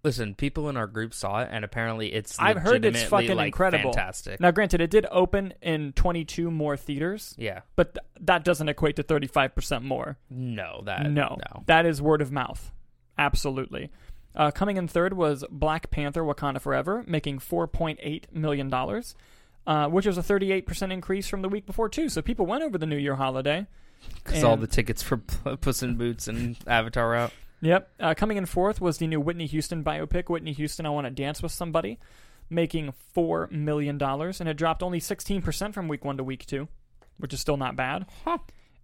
Listen, 0.05 0.35
people 0.37 0.69
in 0.69 0.77
our 0.77 0.87
group 0.87 1.13
saw 1.13 1.41
it, 1.43 1.49
and 1.51 1.65
apparently 1.65 2.13
it's 2.13 2.39
I've 2.39 2.57
heard 2.59 2.85
it's 2.85 3.03
fucking 3.03 3.35
like, 3.37 3.47
incredible. 3.47 3.93
fantastic. 3.93 4.39
Now, 4.39 4.53
granted, 4.53 4.81
it 4.81 4.91
did 4.91 5.07
open 5.11 5.55
in 5.61 5.93
twenty-two 5.93 6.51
more 6.53 6.77
theaters, 6.77 7.35
Yeah. 7.37 7.63
but 7.75 7.95
th- 7.95 8.05
that 8.21 8.45
doesn't 8.45 8.69
equate 8.69 8.95
to 8.97 9.03
thirty-five 9.03 9.55
percent 9.57 9.83
more. 9.85 10.17
No, 10.31 10.83
that 10.85 11.11
no, 11.11 11.37
no. 11.53 11.63
that 11.67 11.85
is 11.85 12.01
word 12.01 12.23
of 12.23 12.31
mouth. 12.31 12.71
Absolutely. 13.19 13.91
Uh, 14.37 14.53
coming 14.53 14.77
in 14.77 14.87
third 14.87 15.15
was 15.15 15.45
Black 15.51 15.91
Panther: 15.91 16.23
Wakanda 16.23 16.61
Forever, 16.61 17.03
making 17.09 17.41
four 17.41 17.67
point 17.67 17.99
eight 18.01 18.29
million 18.33 18.69
dollars, 18.69 19.17
uh, 19.67 19.89
which 19.89 20.07
was 20.07 20.17
a 20.17 20.23
thirty-eight 20.23 20.65
percent 20.67 20.93
increase 20.93 21.27
from 21.29 21.43
the 21.43 21.49
week 21.49 21.67
before 21.67 21.89
too. 21.89 22.09
So 22.09 22.23
people 22.23 22.47
went 22.47 22.63
over 22.63 22.79
the 22.79 22.87
New 22.87 22.97
Year 22.99 23.17
holiday. 23.17 23.67
Because 24.23 24.45
all 24.45 24.57
the 24.57 24.69
tickets 24.69 25.03
for 25.03 25.17
Puss 25.61 25.83
in 25.83 25.97
Boots 25.97 26.29
and 26.29 26.57
Avatar 26.69 27.17
out. 27.17 27.33
Yep. 27.61 27.91
Uh, 27.99 28.15
coming 28.15 28.37
in 28.37 28.47
fourth 28.47 28.81
was 28.81 28.99
the 28.99 29.07
new 29.07 29.21
Whitney 29.21 29.47
Houston 29.47 29.83
biopic, 29.83 30.29
Whitney 30.29 30.53
Houston: 30.53 30.87
I 30.87 30.91
Want 30.91 31.07
to 31.07 31.11
Dance 31.11 31.43
with 31.43 31.53
Somebody, 31.53 31.99
making 32.49 32.93
four 33.13 33.49
million 33.51 33.99
dollars, 33.99 34.41
and 34.41 34.49
it 34.49 34.57
dropped 34.57 34.83
only 34.83 35.01
sixteen 35.01 35.43
percent 35.43 35.75
from 35.75 35.89
week 35.89 36.05
one 36.05 36.17
to 36.17 36.25
week 36.25 36.47
two, 36.47 36.69
which 37.19 37.33
is 37.33 37.41
still 37.41 37.57
not 37.57 37.77
bad. 37.77 38.07
Huh. 38.25 38.39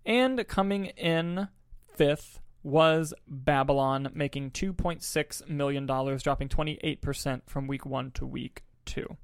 And 0.07 0.47
coming 0.49 0.87
in 0.87 1.49
fifth 1.95 2.41
was 2.65 3.13
Babylon, 3.29 4.11
making 4.15 4.51
$2.6 4.51 5.49
million, 5.49 5.87
dropping 5.87 6.49
28% 6.49 7.43
from 7.47 7.67
week 7.67 7.87
one 7.87 8.11
to 8.13 8.27
week 8.27 8.63
two. 8.87 9.17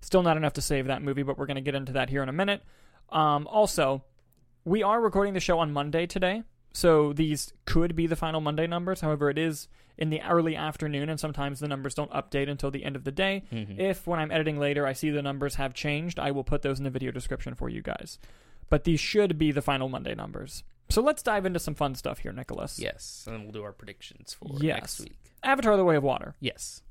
Still 0.00 0.22
not 0.22 0.36
enough 0.36 0.54
to 0.54 0.62
save 0.62 0.86
that 0.86 1.02
movie, 1.02 1.22
but 1.22 1.38
we're 1.38 1.46
going 1.46 1.56
to 1.56 1.60
get 1.60 1.74
into 1.74 1.92
that 1.92 2.08
here 2.08 2.22
in 2.22 2.28
a 2.28 2.32
minute. 2.32 2.62
Um, 3.10 3.46
also, 3.46 4.04
we 4.64 4.82
are 4.82 5.00
recording 5.00 5.34
the 5.34 5.40
show 5.40 5.58
on 5.58 5.72
Monday 5.72 6.06
today, 6.06 6.42
so 6.72 7.12
these 7.12 7.52
could 7.64 7.94
be 7.96 8.06
the 8.06 8.16
final 8.16 8.40
Monday 8.40 8.66
numbers. 8.66 9.00
However, 9.00 9.30
it 9.30 9.38
is 9.38 9.68
in 9.96 10.10
the 10.10 10.22
early 10.22 10.54
afternoon, 10.54 11.08
and 11.08 11.18
sometimes 11.18 11.58
the 11.60 11.66
numbers 11.68 11.94
don't 11.94 12.10
update 12.12 12.48
until 12.48 12.70
the 12.70 12.84
end 12.84 12.94
of 12.94 13.04
the 13.04 13.10
day. 13.10 13.42
Mhm. 13.50 13.78
If 13.78 14.06
when 14.06 14.20
I'm 14.20 14.30
editing 14.30 14.58
later 14.58 14.86
I 14.86 14.92
see 14.92 15.10
the 15.10 15.22
numbers 15.22 15.56
have 15.56 15.74
changed, 15.74 16.18
I 16.20 16.30
will 16.30 16.44
put 16.44 16.62
those 16.62 16.78
in 16.78 16.84
the 16.84 16.90
video 16.90 17.10
description 17.10 17.54
for 17.54 17.68
you 17.68 17.82
guys. 17.82 18.18
But 18.70 18.84
these 18.84 19.00
should 19.00 19.38
be 19.38 19.50
the 19.50 19.62
final 19.62 19.88
Monday 19.88 20.14
numbers. 20.14 20.62
So 20.88 21.02
let's 21.02 21.22
dive 21.22 21.44
into 21.46 21.58
some 21.58 21.74
fun 21.74 21.94
stuff 21.96 22.20
here, 22.20 22.32
Nicholas. 22.32 22.78
Yes, 22.78 23.24
and 23.26 23.34
then 23.34 23.42
we'll 23.42 23.52
do 23.52 23.62
our 23.64 23.72
predictions 23.72 24.32
for 24.34 24.48
Yes. 24.60 24.76
next 24.76 25.00
week. 25.00 25.16
Avatar 25.42 25.76
The 25.76 25.84
Way 25.84 25.96
of 25.96 26.02
Water 26.04 26.34
Yes. 26.40 26.82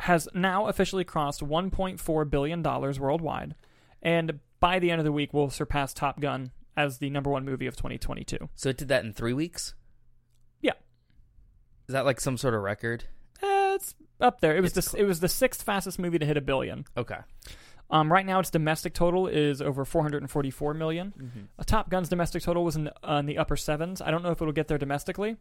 has 0.00 0.28
now 0.34 0.66
officially 0.66 1.04
crossed 1.04 1.42
$1.4 1.42 2.24
billion 2.24 2.62
worldwide, 2.62 3.54
and 4.02 4.40
by 4.60 4.78
the 4.78 4.90
end 4.90 4.98
of 5.00 5.04
the 5.04 5.12
week 5.12 5.32
will 5.32 5.50
surpass 5.50 5.94
Top 5.94 6.20
Gun 6.20 6.50
as 6.84 6.98
the 6.98 7.10
number 7.10 7.30
one 7.30 7.44
movie 7.44 7.66
of 7.66 7.76
2022. 7.76 8.48
So 8.54 8.68
it 8.70 8.76
did 8.76 8.88
that 8.88 9.04
in 9.04 9.12
three 9.12 9.32
weeks. 9.32 9.74
Yeah. 10.60 10.72
Is 11.88 11.92
that 11.92 12.04
like 12.04 12.20
some 12.20 12.36
sort 12.36 12.54
of 12.54 12.62
record? 12.62 13.04
Eh, 13.42 13.74
it's 13.74 13.94
up 14.20 14.40
there. 14.40 14.56
It 14.56 14.60
was 14.60 14.72
the, 14.72 14.94
it 14.98 15.04
was 15.04 15.20
the 15.20 15.28
sixth 15.28 15.62
fastest 15.62 15.98
movie 15.98 16.18
to 16.18 16.26
hit 16.26 16.36
a 16.36 16.40
billion. 16.40 16.84
Okay. 16.96 17.18
Um, 17.90 18.12
right 18.12 18.24
now, 18.24 18.38
its 18.38 18.50
domestic 18.50 18.94
total 18.94 19.26
is 19.26 19.60
over 19.60 19.84
444 19.84 20.74
million. 20.74 21.12
Mm-hmm. 21.18 21.40
Uh, 21.58 21.62
Top 21.66 21.90
Gun's 21.90 22.08
domestic 22.08 22.42
total 22.42 22.62
was 22.64 22.76
in 22.76 22.84
the, 22.84 22.94
uh, 23.02 23.18
in 23.18 23.26
the 23.26 23.38
upper 23.38 23.56
sevens. 23.56 24.00
I 24.00 24.10
don't 24.12 24.22
know 24.22 24.30
if 24.30 24.40
it'll 24.40 24.52
get 24.52 24.68
there 24.68 24.78
domestically, 24.78 25.36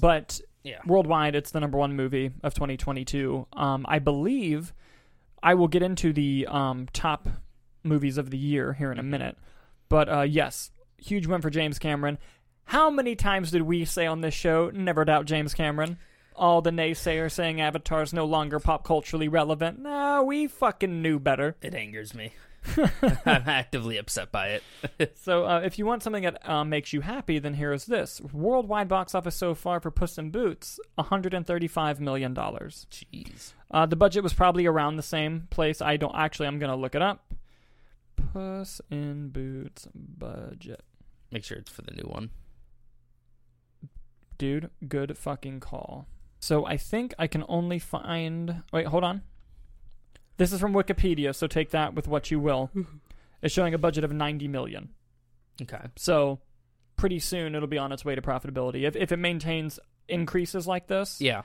but 0.00 0.40
Yeah. 0.62 0.78
worldwide, 0.86 1.34
it's 1.34 1.50
the 1.50 1.60
number 1.60 1.76
one 1.76 1.94
movie 1.94 2.30
of 2.42 2.54
2022. 2.54 3.46
Um, 3.52 3.84
I 3.86 3.98
believe 3.98 4.72
I 5.42 5.52
will 5.54 5.68
get 5.68 5.82
into 5.82 6.14
the 6.14 6.46
um, 6.48 6.88
top 6.94 7.28
movies 7.82 8.16
of 8.16 8.30
the 8.30 8.38
year 8.38 8.72
here 8.72 8.90
in 8.90 8.98
a 8.98 9.02
Mhm. 9.02 9.06
minute. 9.08 9.36
But 9.88 10.08
uh, 10.08 10.22
yes, 10.22 10.70
huge 10.98 11.26
win 11.26 11.40
for 11.40 11.50
James 11.50 11.78
Cameron. 11.78 12.18
How 12.66 12.90
many 12.90 13.14
times 13.14 13.50
did 13.50 13.62
we 13.62 13.84
say 13.84 14.06
on 14.06 14.20
this 14.20 14.34
show, 14.34 14.70
never 14.72 15.04
doubt 15.04 15.26
James 15.26 15.54
Cameron? 15.54 15.98
All 16.34 16.62
the 16.62 16.70
naysayers 16.70 17.32
saying 17.32 17.60
Avatar's 17.60 18.12
no 18.12 18.24
longer 18.24 18.58
pop 18.58 18.84
culturally 18.84 19.28
relevant. 19.28 19.78
No, 19.78 20.24
we 20.24 20.46
fucking 20.46 21.02
knew 21.02 21.18
better. 21.18 21.56
It 21.62 21.74
angers 21.74 22.14
me. 22.14 22.32
I'm 23.26 23.48
actively 23.48 23.98
upset 23.98 24.32
by 24.32 24.48
it. 24.48 24.62
So, 25.16 25.46
uh, 25.46 25.60
if 25.60 25.78
you 25.78 25.86
want 25.86 26.02
something 26.02 26.22
that 26.24 26.48
uh, 26.48 26.64
makes 26.64 26.92
you 26.92 27.00
happy, 27.00 27.38
then 27.38 27.54
here 27.54 27.72
is 27.72 27.86
this: 27.86 28.20
worldwide 28.32 28.88
box 28.88 29.14
office 29.14 29.34
so 29.34 29.54
far 29.54 29.80
for 29.80 29.90
Puss 29.90 30.18
in 30.18 30.30
Boots, 30.30 30.78
135 30.96 32.00
million 32.00 32.34
dollars. 32.34 32.86
Jeez. 32.90 33.52
Uh, 33.70 33.86
the 33.86 33.96
budget 33.96 34.22
was 34.22 34.34
probably 34.34 34.66
around 34.66 34.96
the 34.96 35.02
same 35.02 35.46
place. 35.50 35.80
I 35.80 35.96
don't 35.96 36.14
actually. 36.14 36.46
I'm 36.46 36.58
gonna 36.58 36.76
look 36.76 36.94
it 36.94 37.02
up. 37.02 37.34
Puss 38.16 38.80
in 38.90 39.28
Boots 39.28 39.88
budget, 39.94 40.82
Make 41.30 41.44
sure 41.44 41.58
it's 41.58 41.70
for 41.70 41.82
the 41.82 41.92
new 41.92 42.08
one. 42.08 42.30
dude. 44.38 44.70
Good 44.86 45.16
fucking 45.16 45.60
call. 45.60 46.06
So 46.40 46.66
I 46.66 46.76
think 46.76 47.14
I 47.18 47.26
can 47.26 47.44
only 47.48 47.78
find. 47.78 48.62
Wait, 48.72 48.86
hold 48.86 49.04
on. 49.04 49.22
This 50.36 50.52
is 50.52 50.60
from 50.60 50.72
Wikipedia, 50.74 51.34
so 51.34 51.46
take 51.46 51.70
that 51.70 51.94
with 51.94 52.08
what 52.08 52.30
you 52.30 52.40
will. 52.40 52.70
it's 53.42 53.54
showing 53.54 53.72
a 53.74 53.78
budget 53.78 54.02
of 54.04 54.12
90 54.12 54.48
million. 54.48 54.90
Okay. 55.62 55.86
So 55.96 56.40
pretty 56.96 57.20
soon 57.20 57.54
it'll 57.54 57.68
be 57.68 57.78
on 57.78 57.92
its 57.92 58.04
way 58.04 58.14
to 58.14 58.20
profitability. 58.22 58.82
If 58.82 58.96
if 58.96 59.12
it 59.12 59.18
maintains 59.18 59.78
increases 60.08 60.66
like 60.66 60.86
this, 60.88 61.20
Yeah. 61.20 61.42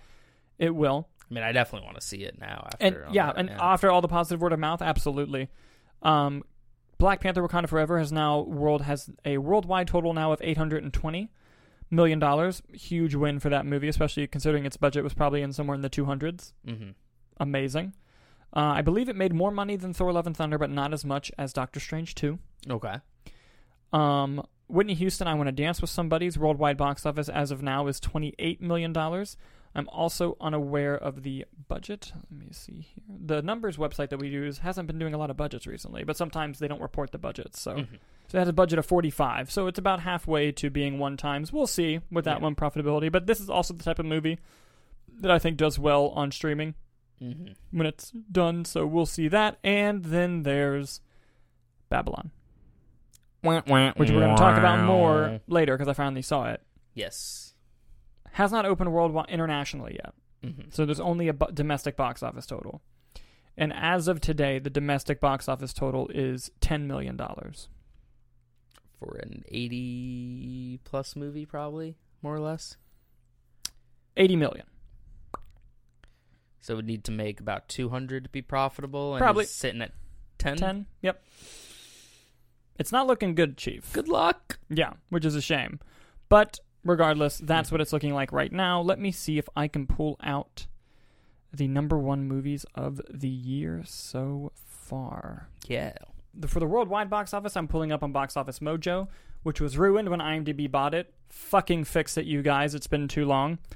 it 0.57 0.73
will. 0.75 1.07
I 1.29 1.33
mean, 1.33 1.43
I 1.43 1.51
definitely 1.51 1.85
want 1.85 1.99
to 2.01 2.05
see 2.05 2.23
it 2.23 2.39
now. 2.39 2.67
After 2.73 3.03
And 3.03 3.13
yeah, 3.15 3.27
that, 3.27 3.37
and 3.37 3.49
after 3.51 3.91
all 3.91 4.01
the 4.01 4.07
positive 4.07 4.41
word 4.41 4.51
of 4.51 4.59
mouth, 4.59 4.81
absolutely. 4.81 5.49
Um, 6.01 6.43
Black 6.99 7.21
Panther: 7.21 7.41
Wakanda 7.41 7.67
Forever 7.67 7.97
has 7.97 8.11
now 8.11 8.41
world 8.41 8.83
has 8.83 9.09
a 9.25 9.39
worldwide 9.39 9.87
total 9.87 10.13
now 10.13 10.31
of 10.31 10.41
eight 10.43 10.57
hundred 10.57 10.83
and 10.83 10.93
twenty 10.93 11.31
million 11.89 12.19
dollars. 12.19 12.61
Huge 12.71 13.15
win 13.15 13.39
for 13.39 13.49
that 13.49 13.65
movie, 13.65 13.87
especially 13.87 14.27
considering 14.27 14.65
its 14.65 14.77
budget 14.77 15.03
was 15.03 15.13
probably 15.13 15.41
in 15.41 15.53
somewhere 15.53 15.75
in 15.75 15.81
the 15.81 15.89
two 15.89 16.05
hundreds. 16.05 16.53
hmm 16.63 16.91
Amazing. 17.37 17.95
Uh, 18.53 18.73
I 18.75 18.81
believe 18.81 19.07
it 19.07 19.15
made 19.15 19.33
more 19.33 19.49
money 19.51 19.77
than 19.77 19.93
Thor: 19.93 20.11
Love 20.11 20.27
and 20.27 20.35
Thunder, 20.35 20.57
but 20.57 20.69
not 20.69 20.93
as 20.93 21.05
much 21.05 21.31
as 21.37 21.53
Doctor 21.53 21.79
Strange 21.79 22.15
two. 22.15 22.37
Okay. 22.69 22.95
Um, 23.93 24.45
Whitney 24.67 24.93
Houston, 24.93 25.27
I 25.27 25.33
Want 25.33 25.47
to 25.47 25.51
Dance 25.51 25.81
with 25.81 25.89
Somebody's 25.89 26.37
worldwide 26.37 26.77
box 26.77 27.05
office 27.05 27.27
as 27.29 27.49
of 27.49 27.63
now 27.63 27.87
is 27.87 27.99
$28 27.99 28.61
million. 28.61 28.93
I'm 29.79 29.89
also 29.89 30.37
unaware 30.39 30.95
of 30.95 31.23
the 31.23 31.45
budget. 31.67 32.11
Let 32.29 32.39
me 32.39 32.49
see 32.51 32.81
here. 32.93 33.03
The 33.25 33.41
numbers 33.41 33.77
website 33.77 34.09
that 34.09 34.19
we 34.19 34.27
use 34.27 34.59
hasn't 34.59 34.85
been 34.87 34.99
doing 34.99 35.13
a 35.13 35.17
lot 35.17 35.29
of 35.31 35.37
budgets 35.37 35.65
recently, 35.65 36.03
but 36.03 36.15
sometimes 36.17 36.59
they 36.59 36.67
don't 36.67 36.81
report 36.81 37.11
the 37.11 37.17
budgets. 37.17 37.59
So, 37.59 37.75
Mhm. 37.77 37.87
so 38.27 38.37
it 38.37 38.39
has 38.39 38.47
a 38.47 38.53
budget 38.53 38.77
of 38.77 38.85
45. 38.85 39.49
So 39.49 39.65
it's 39.67 39.79
about 39.79 40.01
halfway 40.01 40.51
to 40.51 40.69
being 40.69 40.99
one 40.99 41.17
times. 41.17 41.51
We'll 41.51 41.65
see 41.67 42.01
with 42.11 42.25
that 42.25 42.37
Yeah. 42.37 42.43
one 42.43 42.55
profitability. 42.55 43.11
But 43.11 43.25
this 43.25 43.39
is 43.39 43.49
also 43.49 43.73
the 43.73 43.83
type 43.83 43.97
of 43.99 44.05
movie 44.05 44.37
that 45.21 45.31
I 45.31 45.39
think 45.39 45.57
does 45.57 45.79
well 45.79 46.09
on 46.09 46.31
streaming 46.31 46.75
Mhm. 47.21 47.55
when 47.71 47.87
it's 47.87 48.11
done. 48.11 48.65
So 48.65 48.85
we'll 48.85 49.05
see 49.05 49.27
that. 49.29 49.57
And 49.63 50.05
then 50.05 50.43
there's 50.43 51.01
Babylon, 51.89 52.31
which 53.41 53.65
we're 53.65 53.91
going 53.93 54.35
to 54.35 54.35
talk 54.35 54.57
about 54.57 54.85
more 54.85 55.39
later 55.47 55.75
because 55.75 55.87
I 55.87 55.93
finally 55.93 56.21
saw 56.21 56.45
it. 56.49 56.61
Yes. 56.93 57.48
Has 58.39 58.53
not 58.53 58.65
opened 58.65 58.93
worldwide 58.93 59.29
internationally 59.29 59.99
yet. 60.01 60.13
Mhm. 60.43 60.73
So 60.73 60.85
there's 60.85 61.01
only 61.01 61.27
a 61.27 61.33
bu- 61.33 61.51
domestic 61.53 61.97
box 61.97 62.23
office 62.23 62.45
total. 62.45 62.81
And 63.57 63.73
as 63.73 64.07
of 64.07 64.21
today, 64.21 64.59
the 64.59 64.69
domestic 64.69 65.19
box 65.19 65.49
office 65.49 65.73
total 65.73 66.07
is 66.07 66.49
$10 66.61 66.87
million. 66.87 67.17
For 68.97 69.17
an 69.21 69.43
80 69.49 70.79
plus 70.85 71.17
movie, 71.17 71.45
probably, 71.45 71.97
more 72.21 72.33
or 72.33 72.39
less. 72.39 72.77
80 74.15 74.37
million. 74.37 74.65
So 76.61 76.73
it 76.73 76.75
would 76.77 76.87
need 76.87 77.03
to 77.05 77.11
make 77.11 77.41
about 77.41 77.67
200 77.67 78.23
to 78.23 78.29
be 78.29 78.41
profitable. 78.41 79.15
And 79.15 79.21
Probably. 79.21 79.43
sitting 79.43 79.81
at 79.81 79.91
10. 80.37 80.55
10? 80.55 80.85
Yep. 81.01 81.21
It's 82.77 82.93
not 82.93 83.05
looking 83.05 83.35
good, 83.35 83.57
Chief. 83.57 83.91
Good 83.91 84.07
luck. 84.07 84.59
Yeah, 84.69 84.93
which 85.09 85.25
is 85.25 85.35
a 85.35 85.41
shame. 85.41 85.81
But 86.29 86.61
regardless, 86.83 87.37
that's 87.37 87.71
what 87.71 87.81
it's 87.81 87.93
looking 87.93 88.13
like 88.13 88.31
right 88.31 88.51
now. 88.51 88.81
Let 88.81 88.99
me 88.99 89.11
see 89.11 89.37
if 89.37 89.47
I 89.55 89.67
can 89.67 89.87
pull 89.87 90.17
out 90.23 90.67
the 91.53 91.67
number 91.67 91.97
one 91.97 92.27
movies 92.27 92.65
of 92.75 93.01
the 93.09 93.29
year 93.29 93.83
so 93.85 94.51
far. 94.55 95.49
Yeah. 95.67 95.93
The, 96.33 96.47
for 96.47 96.59
the 96.59 96.67
worldwide 96.67 97.09
box 97.09 97.33
office, 97.33 97.57
I'm 97.57 97.67
pulling 97.67 97.91
up 97.91 98.03
on 98.03 98.11
Box 98.11 98.37
Office 98.37 98.59
Mojo, 98.59 99.07
which 99.43 99.59
was 99.59 99.77
ruined 99.77 100.09
when 100.09 100.19
IMDb 100.19 100.69
bought 100.69 100.93
it. 100.93 101.13
Fucking 101.29 101.85
fix 101.85 102.17
it, 102.17 102.25
you 102.25 102.41
guys. 102.41 102.75
It's 102.75 102.87
been 102.87 103.07
too 103.07 103.25
long. 103.25 103.59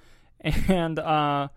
And 0.67 0.99
uh, 0.99 1.47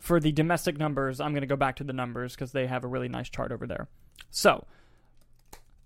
for 0.00 0.18
the 0.18 0.32
domestic 0.32 0.78
numbers, 0.78 1.20
I'm 1.20 1.32
going 1.32 1.42
to 1.42 1.46
go 1.46 1.56
back 1.56 1.76
to 1.76 1.84
the 1.84 1.92
numbers 1.92 2.34
because 2.34 2.52
they 2.52 2.66
have 2.66 2.82
a 2.82 2.88
really 2.88 3.08
nice 3.08 3.28
chart 3.28 3.52
over 3.52 3.66
there. 3.66 3.88
So, 4.30 4.66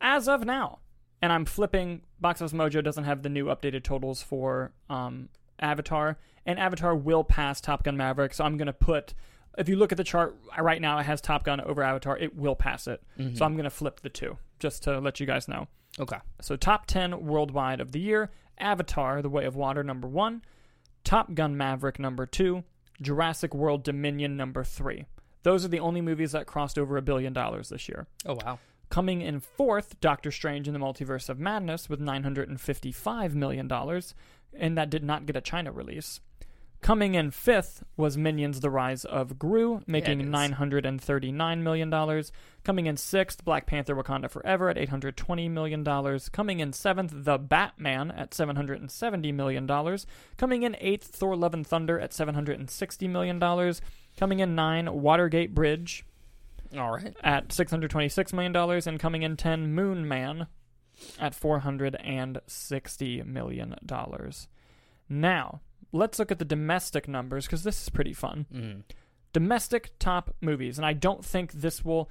as 0.01 0.29
of 0.29 0.45
now, 0.45 0.79
and 1.23 1.33
I'm 1.33 1.45
flipping, 1.45 2.03
Box 2.21 2.41
Office 2.43 2.53
Mojo 2.53 2.83
doesn't 2.83 3.05
have 3.05 3.23
the 3.23 3.29
new 3.29 3.47
updated 3.47 3.83
totals 3.83 4.23
for 4.23 4.73
um, 4.91 5.29
Avatar, 5.59 6.19
and 6.45 6.59
Avatar 6.59 6.95
will 6.95 7.25
pass 7.25 7.61
Top 7.61 7.83
Gun 7.85 7.97
Maverick. 7.97 8.35
So 8.35 8.45
I'm 8.45 8.57
going 8.57 8.67
to 8.67 8.73
put, 8.73 9.15
if 9.59 9.69
you 9.69 9.77
look 9.77 9.93
at 9.93 9.99
the 9.99 10.05
chart 10.05 10.37
right 10.61 10.81
now, 10.81 10.99
it 10.99 11.05
has 11.05 11.21
Top 11.21 11.45
Gun 11.45 11.61
over 11.61 11.83
Avatar. 11.83 12.17
It 12.19 12.37
will 12.37 12.55
pass 12.57 12.87
it. 12.87 13.03
Mhm. 13.19 13.37
So 13.37 13.45
I'm 13.45 13.55
going 13.55 13.65
to 13.65 13.71
flip 13.71 14.01
the 14.01 14.09
two 14.11 14.39
just 14.59 14.83
to 14.85 14.99
let 15.01 15.19
you 15.21 15.27
guys 15.27 15.49
know. 15.49 15.69
Okay. 15.99 16.19
So 16.43 16.57
top 16.57 16.87
10 16.87 17.25
worldwide 17.25 17.81
of 17.81 17.93
the 17.93 18.01
year 18.01 18.31
Avatar, 18.59 19.23
The 19.23 19.29
Way 19.31 19.45
of 19.47 19.57
Water, 19.57 19.83
number 19.83 20.07
one. 20.09 20.43
Top 21.05 21.35
Gun 21.35 21.57
Maverick, 21.57 21.99
number 21.99 22.27
two. 22.27 22.65
Jurassic 23.01 23.55
World 23.55 23.83
Dominion, 23.83 24.37
number 24.37 24.65
three. 24.65 25.05
Those 25.43 25.65
are 25.65 25.69
the 25.69 25.79
only 25.81 26.01
movies 26.01 26.33
that 26.33 26.47
crossed 26.47 26.79
over 26.79 26.97
a 26.97 27.03
billion 27.03 27.33
dollars 27.33 27.69
this 27.69 27.89
year. 27.89 28.07
Oh, 28.25 28.37
wow. 28.45 28.59
Coming 28.89 29.21
in 29.21 29.41
fourth, 29.41 30.01
Doctor 30.01 30.31
Strange 30.31 30.69
in 30.69 30.75
the 30.75 30.81
Multiverse 30.81 31.29
of 31.29 31.39
Madness 31.39 31.89
with 31.89 32.01
$955 32.01 33.35
million, 33.35 33.71
and 34.55 34.79
that 34.79 34.91
did 34.91 35.05
not 35.05 35.27
get 35.27 35.37
a 35.37 35.41
China 35.41 35.73
release. 35.73 36.21
Coming 36.83 37.15
in 37.15 37.31
fifth 37.33 37.83
was 37.97 38.17
Minions 38.17 38.61
The 38.61 38.71
Rise 38.71 39.05
of 39.05 39.39
Gru, 39.39 39.81
making 39.87 40.21
it 40.21 40.27
is. 40.27 40.31
$939 40.31 41.63
million. 41.63 42.23
Coming 42.63 42.87
in 42.87 42.97
sixth, 42.97 43.45
Black 43.45 43.67
Panther 43.67 43.97
Wakanda 43.97 44.31
Forever 44.31 44.69
at 44.69 44.77
$820 44.77 45.51
million. 45.51 45.85
Coming 46.31 46.61
in 46.61 46.73
seventh, 46.73 47.13
The 47.13 47.39
Batman 47.39 48.13
at 48.13 48.31
$770 48.31 49.35
million. 49.35 49.99
Coming 50.37 50.63
in 50.63 50.77
eighth, 50.79 51.09
Thor 51.09 51.35
Love 51.35 51.55
and 51.55 51.67
Thunder 51.67 51.99
at 51.99 52.13
$760 52.13 53.11
million. 53.11 53.75
Coming 54.17 54.39
in 54.39 54.55
nine, 54.55 55.03
Watergate 55.03 55.55
Bridge 55.55 56.05
All 56.77 56.93
right. 56.93 57.15
at 57.23 57.49
$626 57.49 58.33
million, 58.33 58.55
and 58.87 59.01
coming 59.01 59.23
in 59.23 59.37
10, 59.37 59.73
Moon 59.75 60.07
Man 60.07 60.47
at 61.19 61.33
$460 61.33 63.27
million. 63.27 63.75
Now, 65.09 65.61
let's 65.93 66.19
look 66.19 66.31
at 66.31 66.39
the 66.39 66.45
domestic 66.45 67.09
numbers 67.09 67.47
because 67.47 67.63
this 67.63 67.83
is 67.83 67.89
pretty 67.89 68.13
fun. 68.13 68.47
Mm. 68.53 68.83
Domestic 69.33 69.93
top 69.99 70.35
movies, 70.41 70.79
and 70.79 70.87
I 70.87 70.93
don't 70.93 71.25
think 71.25 71.53
this 71.53 71.85
will. 71.85 72.11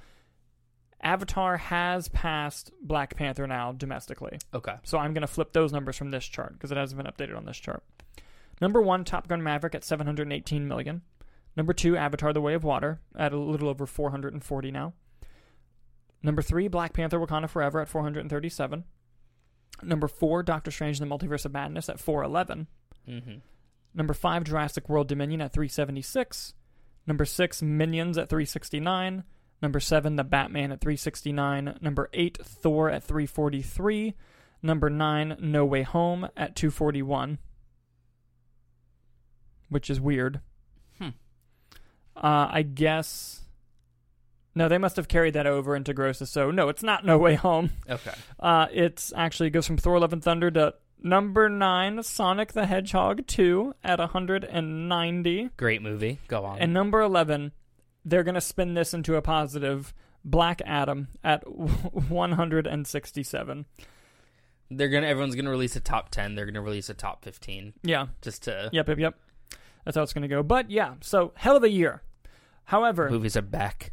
Avatar 1.02 1.58
has 1.58 2.08
passed 2.08 2.72
Black 2.80 3.16
Panther 3.16 3.46
now 3.46 3.72
domestically. 3.72 4.38
Okay. 4.54 4.74
So 4.82 4.96
I'm 4.98 5.12
going 5.12 5.20
to 5.20 5.26
flip 5.26 5.52
those 5.52 5.72
numbers 5.72 5.96
from 5.96 6.10
this 6.10 6.24
chart 6.24 6.54
because 6.54 6.72
it 6.72 6.78
hasn't 6.78 7.02
been 7.02 7.12
updated 7.12 7.36
on 7.36 7.44
this 7.44 7.58
chart. 7.58 7.82
Number 8.60 8.80
one, 8.80 9.04
Top 9.04 9.28
Gun 9.28 9.42
Maverick 9.42 9.74
at 9.74 9.84
718 9.84 10.66
million. 10.66 11.02
Number 11.56 11.72
two, 11.72 11.96
Avatar: 11.96 12.32
The 12.32 12.40
Way 12.40 12.54
of 12.54 12.64
Water 12.64 13.00
at 13.16 13.32
a 13.32 13.38
little 13.38 13.68
over 13.68 13.86
440 13.86 14.70
now. 14.70 14.92
Number 16.22 16.42
three, 16.42 16.68
Black 16.68 16.92
Panther: 16.92 17.18
Wakanda 17.18 17.48
Forever 17.48 17.80
at 17.80 17.88
437. 17.88 18.84
Number 19.82 20.08
four, 20.08 20.42
Doctor 20.42 20.70
Strange 20.70 21.00
in 21.00 21.08
the 21.08 21.14
Multiverse 21.14 21.44
of 21.44 21.52
Madness 21.52 21.88
at 21.88 22.00
411. 22.00 22.66
Mm-hmm. 23.08 23.34
Number 23.94 24.14
five, 24.14 24.44
Jurassic 24.44 24.88
World 24.88 25.08
Dominion 25.08 25.40
at 25.40 25.52
376. 25.52 26.54
Number 27.06 27.24
six, 27.24 27.62
Minions 27.62 28.18
at 28.18 28.28
369. 28.28 29.24
Number 29.62 29.80
seven, 29.80 30.16
The 30.16 30.24
Batman 30.24 30.72
at 30.72 30.80
369. 30.80 31.78
Number 31.80 32.10
eight, 32.12 32.38
Thor 32.42 32.90
at 32.90 33.04
343. 33.04 34.14
Number 34.62 34.90
nine, 34.90 35.36
No 35.40 35.64
Way 35.64 35.82
Home 35.82 36.28
at 36.36 36.56
241. 36.56 37.38
Which 39.68 39.90
is 39.90 40.00
weird. 40.00 40.40
Uh, 42.16 42.48
I 42.50 42.62
guess. 42.62 43.42
No, 44.54 44.68
they 44.68 44.78
must 44.78 44.96
have 44.96 45.06
carried 45.08 45.34
that 45.34 45.46
over 45.46 45.76
into 45.76 45.92
grosses. 45.92 46.30
So 46.30 46.50
no, 46.50 46.70
it's 46.70 46.82
not 46.82 47.04
No 47.04 47.18
Way 47.18 47.34
Home. 47.34 47.70
Okay. 47.88 48.12
Uh, 48.40 48.66
it's 48.72 49.12
actually 49.14 49.50
goes 49.50 49.66
from 49.66 49.76
Thor: 49.76 50.00
Love 50.00 50.14
and 50.14 50.24
Thunder 50.24 50.50
to 50.52 50.74
number 51.02 51.48
nine, 51.50 52.02
Sonic 52.02 52.52
the 52.52 52.64
Hedgehog 52.66 53.26
two 53.26 53.74
at 53.84 53.98
190, 53.98 55.50
Great 55.58 55.82
movie. 55.82 56.18
Go 56.26 56.44
on. 56.46 56.58
and 56.58 56.72
number 56.72 57.02
11, 57.02 57.52
they're 58.06 58.24
gonna 58.24 58.40
spin 58.40 58.72
this 58.74 58.94
into 58.94 59.14
a 59.16 59.22
positive. 59.22 59.92
Black 60.24 60.60
Adam 60.66 61.06
at 61.22 61.44
167. 61.46 63.66
They're 64.70 64.88
gonna. 64.88 65.06
Everyone's 65.06 65.36
gonna 65.36 65.50
release 65.50 65.76
a 65.76 65.80
top 65.80 66.08
ten. 66.10 66.34
They're 66.34 66.46
gonna 66.46 66.62
release 66.62 66.88
a 66.88 66.94
top 66.94 67.22
fifteen. 67.22 67.74
Yeah. 67.84 68.06
Just 68.22 68.42
to 68.44 68.70
Yep. 68.72 68.88
Yep. 68.88 68.98
Yep. 68.98 69.14
That's 69.86 69.96
how 69.96 70.02
it's 70.02 70.12
gonna 70.12 70.28
go. 70.28 70.42
But 70.42 70.70
yeah, 70.70 70.96
so 71.00 71.32
hell 71.36 71.56
of 71.56 71.64
a 71.64 71.70
year. 71.70 72.02
However, 72.64 73.08
movies 73.08 73.36
are 73.38 73.42
back 73.42 73.92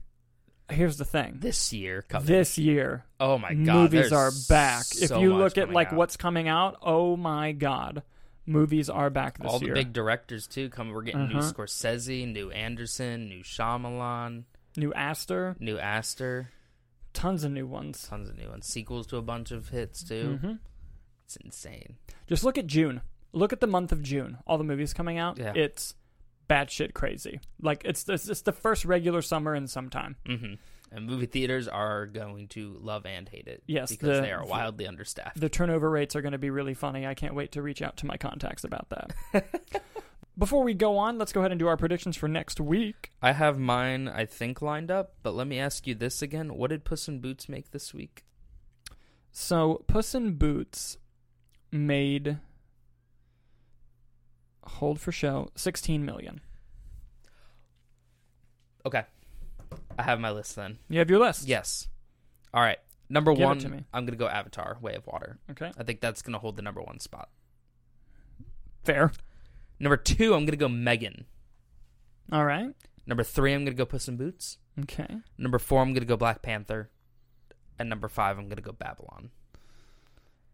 here's 0.70 0.98
the 0.98 1.06
thing. 1.06 1.38
this 1.40 1.72
year. 1.72 2.02
Coming. 2.02 2.26
This 2.28 2.58
year, 2.58 3.06
Oh 3.20 3.38
my 3.38 3.54
god. 3.54 3.92
movies 3.92 4.12
are 4.12 4.32
back. 4.50 4.84
If 5.00 5.12
you 5.12 5.36
look 5.36 5.58
at 5.58 5.70
like 5.72 5.90
out. 5.90 5.94
what's 5.96 6.18
coming 6.18 6.48
out, 6.50 6.78
oh 6.82 7.16
my 7.16 7.52
god, 7.54 8.02
movies 8.48 8.90
are 8.90 9.10
back 9.12 9.38
this 9.38 9.46
year. 9.46 9.52
all 9.52 9.60
the 9.60 9.70
big 9.72 9.94
directors 9.94 10.48
too 10.48 10.70
come. 10.70 10.90
We're 10.92 11.04
getting 11.04 11.28
new 11.28 11.38
Uh-huh. 11.38 11.52
Scorsese, 11.54 12.28
new 12.32 12.50
Anderson, 12.52 13.30
new 13.30 13.44
Shyamalan, 13.44 14.44
New 14.76 14.92
Aster, 14.94 15.56
new 15.60 15.78
Aster. 15.78 16.50
tons 17.14 17.44
of 17.44 17.52
new 17.52 17.68
ones. 17.68 18.08
Tons 18.10 18.28
of 18.30 18.38
new 18.40 18.50
ones. 18.50 18.66
Sequels 18.66 19.06
to 19.08 19.18
a 19.18 19.22
bunch 19.22 19.52
of 19.52 19.70
hits 19.70 20.04
too. 20.04 20.40
hmm 20.42 20.54
It's 21.26 21.36
insane. 21.36 21.98
Just 22.26 22.44
look 22.44 22.58
at 22.58 22.66
June. 22.66 23.02
Look 23.34 23.52
at 23.54 23.60
the 23.60 23.68
month 23.68 23.92
of 23.92 24.02
June. 24.02 24.38
All 24.48 24.58
the 24.58 24.64
movies 24.64 24.94
coming 24.94 25.18
out. 25.18 25.38
Yeah. 25.40 25.54
It's 25.56 25.96
batshit 26.50 26.94
crazy. 26.94 27.40
Like 27.62 27.82
it's 27.86 28.08
it's, 28.08 28.30
it's 28.30 28.42
the 28.42 28.52
first 28.52 28.86
regular 28.86 29.22
summer 29.22 29.56
in 29.56 29.68
some 29.68 29.90
time. 29.90 30.16
hmm 30.26 30.54
And 30.92 31.08
movie 31.08 31.26
theaters 31.26 31.68
are 31.68 32.06
going 32.06 32.48
to 32.50 32.78
love 32.82 33.06
and 33.06 33.28
hate 33.28 33.48
it. 33.48 33.64
Yes, 33.66 33.90
because 33.92 34.18
the- 34.18 34.22
they 34.22 34.32
are 34.32 34.46
wildly 34.46 34.86
understaffed. 34.88 35.40
The 35.40 35.50
turnover 35.50 35.90
rates 35.90 36.16
are 36.16 36.22
going 36.22 36.34
to 36.34 36.38
be 36.38 36.50
really 36.52 36.74
funny. 36.76 37.08
I 37.08 37.16
can't 37.16 37.34
wait 37.34 37.54
to 37.54 37.62
reach 37.62 37.82
out 37.82 37.98
to 37.98 38.06
my 38.06 38.18
contacts 38.18 38.64
about 38.64 38.88
that. 38.90 39.46
Before 40.38 40.64
we 40.64 40.74
go 40.74 40.98
on, 40.98 41.20
let's 41.20 41.32
go 41.32 41.42
ahead 41.42 41.52
and 41.52 41.60
do 41.60 41.68
our 41.68 41.78
predictions 41.78 42.18
for 42.18 42.28
next 42.28 42.60
week. 42.60 43.12
I 43.22 43.34
have 43.34 43.60
mine, 43.60 44.08
I 44.08 44.26
think, 44.26 44.64
lined 44.64 44.90
up. 44.90 45.14
But 45.22 45.36
let 45.36 45.46
me 45.48 45.60
ask 45.60 45.86
you 45.88 45.94
this 45.96 46.22
again: 46.24 46.56
What 46.56 46.72
did 46.72 46.84
Puss 46.86 47.08
in 47.08 47.20
Boots 47.20 47.48
make 47.48 47.70
this 47.72 47.94
week? 47.94 48.24
So, 49.32 49.84
Puss 49.88 50.14
in 50.16 50.34
Boots 50.34 50.98
made 51.72 52.38
hold 54.66 55.00
for 55.00 55.12
show 55.12 55.50
16 55.56 56.06
million. 56.06 56.42
Okay, 58.86 59.04
I 59.98 60.04
have 60.04 60.20
my 60.20 60.32
list 60.32 60.56
then. 60.56 60.80
You 60.90 61.00
have 61.00 61.10
your 61.10 61.20
list. 61.20 61.48
Yes. 61.48 61.88
All 62.54 62.62
right. 62.62 62.80
Number 63.10 63.34
Give 63.34 63.42
it 63.42 63.46
one, 63.46 63.60
to 63.60 63.70
me. 63.70 63.86
I'm 63.94 64.06
gonna 64.06 64.18
go 64.18 64.28
Avatar: 64.28 64.78
Way 64.82 64.96
of 64.96 65.06
Water. 65.08 65.40
Okay. 65.52 65.72
I 65.78 65.84
think 65.84 66.02
that's 66.02 66.22
gonna 66.22 66.40
hold 66.40 66.56
the 66.56 66.62
number 66.62 66.82
one 66.82 67.00
spot. 67.00 67.30
Fair. 68.84 69.12
Number 69.80 69.98
two, 69.98 70.34
I'm 70.34 70.46
gonna 70.46 70.58
go 70.58 70.70
Megan. 70.70 71.26
All 72.32 72.46
right. 72.46 72.74
Number 73.06 73.24
three, 73.24 73.54
I'm 73.54 73.66
gonna 73.66 73.76
go 73.76 73.86
Puss 73.86 74.08
in 74.08 74.18
Boots. 74.18 74.58
Okay. 74.82 75.08
Number 75.38 75.60
four, 75.60 75.82
I'm 75.82 75.94
gonna 75.94 76.06
go 76.06 76.18
Black 76.18 76.42
Panther, 76.42 76.90
and 77.78 77.90
number 77.90 78.08
five, 78.08 78.38
I'm 78.38 78.50
gonna 78.50 78.62
go 78.62 78.72
Babylon. 78.72 79.30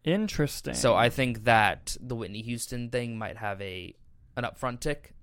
Interesting. 0.03 0.73
So 0.73 0.95
I 0.95 1.09
think 1.09 1.43
that 1.43 1.97
the 1.99 2.15
Whitney 2.15 2.41
Houston 2.41 2.89
thing 2.89 3.17
might 3.17 3.37
have 3.37 3.61
a 3.61 3.93
an 4.37 4.43
upfront 4.45 4.79
tick, 4.79 5.13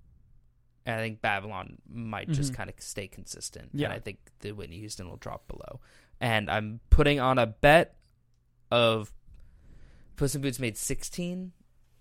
and 0.85 0.97
I 0.97 0.99
think 1.03 1.21
Babylon 1.23 1.79
might 1.89 2.29
just 2.31 2.53
Mhm. 2.53 2.57
kind 2.57 2.71
of 2.71 2.77
stay 2.81 3.09
consistent. 3.09 3.71
Yeah. 3.73 3.87
and 3.87 3.95
I 3.95 3.99
think 4.01 4.19
the 4.41 4.53
Whitney 4.53 4.79
Houston 4.79 5.09
will 5.09 5.17
drop 5.17 5.49
below. 5.49 5.81
And 6.21 6.51
I'm 6.51 6.81
putting 6.91 7.19
on 7.21 7.39
a 7.39 7.47
bet 7.47 7.97
of 8.71 9.13
Puss 10.17 10.35
in 10.35 10.43
Boots 10.43 10.59
made 10.59 10.77
16, 10.77 11.53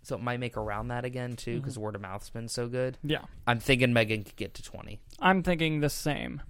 so 0.02 0.16
it 0.16 0.22
might 0.22 0.40
make 0.40 0.56
around 0.58 0.88
that 0.90 1.04
again 1.06 1.36
too 1.36 1.60
because 1.60 1.78
Mhm. 1.78 1.82
word 1.82 1.96
of 1.96 2.02
mouth's 2.02 2.30
been 2.30 2.48
so 2.50 2.68
good. 2.68 2.98
yeah, 3.04 3.26
I'm 3.48 3.60
thinking 3.60 3.94
Megan 3.94 4.24
could 4.24 4.36
get 4.36 4.54
to 4.56 4.64
20. 4.64 5.00
I'm 5.20 5.44
thinking 5.44 5.80
the 5.80 5.90
same. 5.90 6.42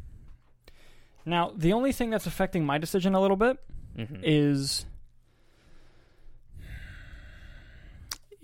Now, 1.25 1.51
the 1.55 1.73
only 1.73 1.91
thing 1.91 2.09
that's 2.11 2.27
affecting 2.27 2.65
my 2.65 2.77
decision 2.77 3.13
a 3.15 3.21
little 3.21 3.37
bit 3.37 3.57
Mm-hmm. 3.97 4.17
is 4.23 4.85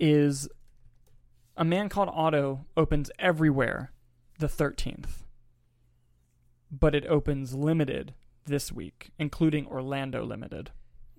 is 0.04 0.48
a 1.56 1.64
man 1.64 1.88
called 1.88 2.08
Otto 2.12 2.66
opens 2.76 3.10
everywhere 3.20 3.92
the 4.40 4.48
13th. 4.48 5.06
But 6.70 6.94
it 6.94 7.06
opens 7.06 7.54
limited 7.54 8.14
this 8.46 8.72
week, 8.72 9.10
including 9.18 9.66
Orlando 9.66 10.24
limited. 10.24 10.70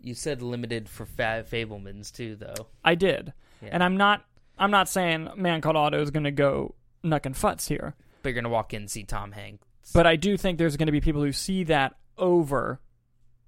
you 0.02 0.14
said 0.14 0.42
limited 0.42 0.90
for 0.90 1.06
fa- 1.06 1.46
Fabelmans 1.50 2.12
too, 2.12 2.36
though. 2.36 2.68
I 2.84 2.96
did. 2.96 3.32
Yeah. 3.62 3.70
And 3.72 3.84
I'm 3.84 3.96
not 3.96 4.26
I'm 4.58 4.72
not 4.72 4.90
saying 4.90 5.30
man 5.38 5.62
called 5.62 5.78
Otto 5.78 6.02
is 6.02 6.12
going 6.12 6.26
to 6.26 6.32
go 6.32 6.76
nuck 7.04 7.26
and 7.26 7.34
futz 7.36 7.68
here. 7.70 7.96
but 8.22 8.30
you're 8.30 8.36
gonna 8.36 8.50
walk 8.50 8.74
in 8.74 8.82
and 8.84 8.92
see 8.92 9.04
Tom 9.04 9.32
Hanks. 9.32 9.66
But 9.94 10.06
I 10.06 10.16
do 10.18 10.36
think 10.38 10.58
there's 10.58 10.76
going 10.78 10.88
to 10.88 10.92
be 10.92 11.02
people 11.02 11.22
who 11.24 11.32
see 11.32 11.64
that 11.66 11.96
over 12.18 12.80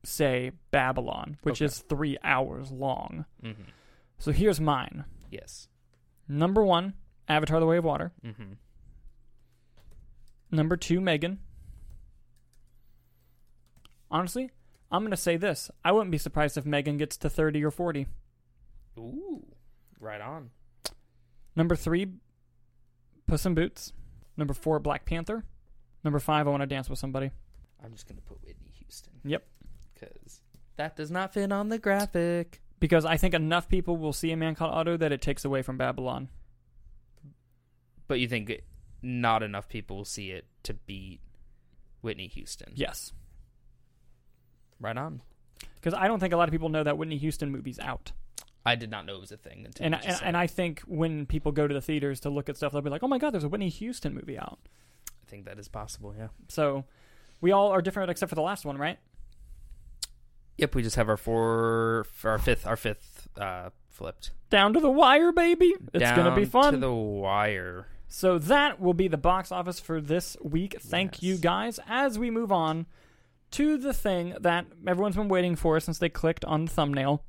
say 0.04 0.52
Babylon, 0.72 1.38
which 1.44 1.58
Okay. 1.62 1.66
is 1.66 1.80
3 1.80 2.18
hours 2.24 2.72
long. 2.72 3.26
mm-hmm. 3.44 3.62
So 4.18 4.32
here's 4.32 4.60
mine. 4.62 5.04
Yes. 5.30 5.68
Number 6.28 6.64
1, 6.64 6.94
Avatar 7.28 7.60
the 7.60 7.66
Way 7.66 7.78
of 7.78 7.84
Water. 7.84 8.12
Mm-hmm. 8.26 8.54
Number 10.52 10.78
two, 10.78 11.02
Megan. 11.02 11.40
Honestly, 14.10 14.52
I'm 14.92 15.02
going 15.02 15.12
to 15.12 15.18
say 15.18 15.38
this. 15.38 15.70
I 15.84 15.92
wouldn't 15.92 16.12
be 16.12 16.18
surprised 16.18 16.58
if 16.58 16.66
Megan 16.66 16.98
gets 16.98 17.18
to 17.18 17.30
30 17.30 17.64
or 17.66 17.72
40. 17.72 18.08
Ooh, 18.98 19.46
right 20.00 20.22
on. 20.22 20.52
Number 21.56 21.76
three, 21.76 22.08
Puss 23.28 23.46
in 23.46 23.56
Boots. 23.56 23.94
Number 24.38 24.54
four, 24.54 24.80
Black 24.80 25.06
Panther. 25.06 25.44
Number 26.04 26.20
five, 26.20 26.48
I 26.48 26.52
Want 26.52 26.62
to 26.62 26.68
Dance 26.68 26.90
with 26.90 27.00
Somebody. 27.00 27.32
I'm 27.84 27.92
just 27.92 28.08
gonna 28.08 28.22
put 28.22 28.44
Whitney 28.44 28.72
Houston. 28.80 29.14
Yep. 29.24 29.46
Because 29.94 30.42
that 30.78 30.96
does 30.96 31.12
not 31.12 31.34
fit 31.34 31.52
on 31.52 31.70
the 31.70 31.80
graphic. 31.80 32.62
Because 32.86 33.04
I 33.04 33.18
think 33.18 33.34
enough 33.34 33.68
people 33.68 33.98
will 33.98 34.14
see 34.14 34.32
A 34.32 34.38
Man 34.38 34.54
Called 34.54 34.72
Otto 34.72 34.96
that 34.96 35.12
it 35.12 35.20
takes 35.20 35.44
away 35.44 35.64
from 35.64 35.76
Babylon. 35.76 36.30
But 38.08 38.20
you 38.20 38.28
think 38.28 38.62
not 39.02 39.42
enough 39.42 39.68
people 39.68 39.98
will 39.98 40.06
see 40.06 40.30
it 40.30 40.46
to 40.62 40.76
beat 40.76 41.20
Whitney 42.02 42.28
Houston? 42.28 42.74
Yes. 42.76 43.12
Right 44.80 44.96
on. 44.96 45.24
Because 45.78 45.96
I 45.96 46.08
don't 46.08 46.20
think 46.20 46.32
a 46.32 46.38
lot 46.38 46.48
of 46.48 46.52
people 46.52 46.70
know 46.70 46.84
that 46.84 46.96
Whitney 46.96 47.18
Houston 47.18 47.50
movie's 47.50 47.80
out. 47.80 48.12
I 48.64 48.76
did 48.76 48.92
not 48.92 49.08
know 49.08 49.16
it 49.16 49.22
was 49.22 49.32
a 49.32 49.38
thing 49.38 49.64
until 49.66 49.84
And, 49.84 49.96
and, 49.96 50.22
and. 50.24 50.38
I 50.38 50.46
think 50.46 50.82
when 50.82 51.26
people 51.26 51.52
go 51.52 51.68
to 51.68 51.74
the 51.74 51.82
theaters 51.82 52.20
to 52.20 52.30
look 52.30 52.50
at 52.50 52.58
stuff, 52.58 52.72
they'll 52.72 52.84
be 52.84 52.92
like, 52.92 53.02
oh 53.02 53.08
my 53.08 53.18
God, 53.18 53.32
there's 53.32 53.44
a 53.44 53.50
Whitney 53.50 53.70
Houston 53.70 54.14
movie 54.14 54.38
out. 54.38 54.60
I 55.10 55.26
think 55.28 55.46
that 55.46 55.58
is 55.58 55.68
possible. 55.68 56.14
Yeah. 56.16 56.28
So 56.50 56.86
we 57.42 57.52
all 57.52 57.70
are 57.70 57.82
different 57.82 58.12
except 58.12 58.30
for 58.30 58.36
the 58.36 58.44
last 58.44 58.64
one, 58.64 58.78
right? 58.78 59.00
Yep. 60.58 60.76
We 60.76 60.84
just 60.84 60.96
have 60.96 61.10
our 61.10 61.18
four, 61.18 62.06
our 62.24 62.38
fifth, 62.38 62.66
our 62.66 62.78
fifth 62.78 63.28
uh, 63.38 63.70
flipped. 63.90 64.32
Down 64.50 64.74
to 64.74 64.80
the 64.80 64.90
wire, 64.90 65.32
baby. 65.32 65.74
It's 65.94 66.12
going 66.12 66.26
to 66.30 66.36
be 66.36 66.46
fun. 66.46 66.74
To 66.74 66.80
the 66.80 66.94
wire. 66.94 67.88
So 68.08 68.38
that 68.38 68.80
will 68.80 68.94
be 68.94 69.08
the 69.08 69.18
box 69.18 69.52
office 69.52 69.80
for 69.80 70.00
this 70.00 70.38
week. 70.42 70.78
Thank 70.80 71.16
Yes. 71.16 71.24
you 71.24 71.38
guys. 71.38 71.80
As 71.88 72.18
we 72.18 72.30
move 72.30 72.52
on 72.52 72.86
to 73.52 73.78
the 73.78 73.94
thing 73.94 74.36
that 74.40 74.66
everyone's 74.88 75.16
been 75.16 75.28
waiting 75.28 75.56
for 75.56 75.80
since 75.80 75.98
they 75.98 76.10
clicked 76.10 76.46
on 76.46 76.66
the 76.66 76.72
thumbnail. 76.72 77.24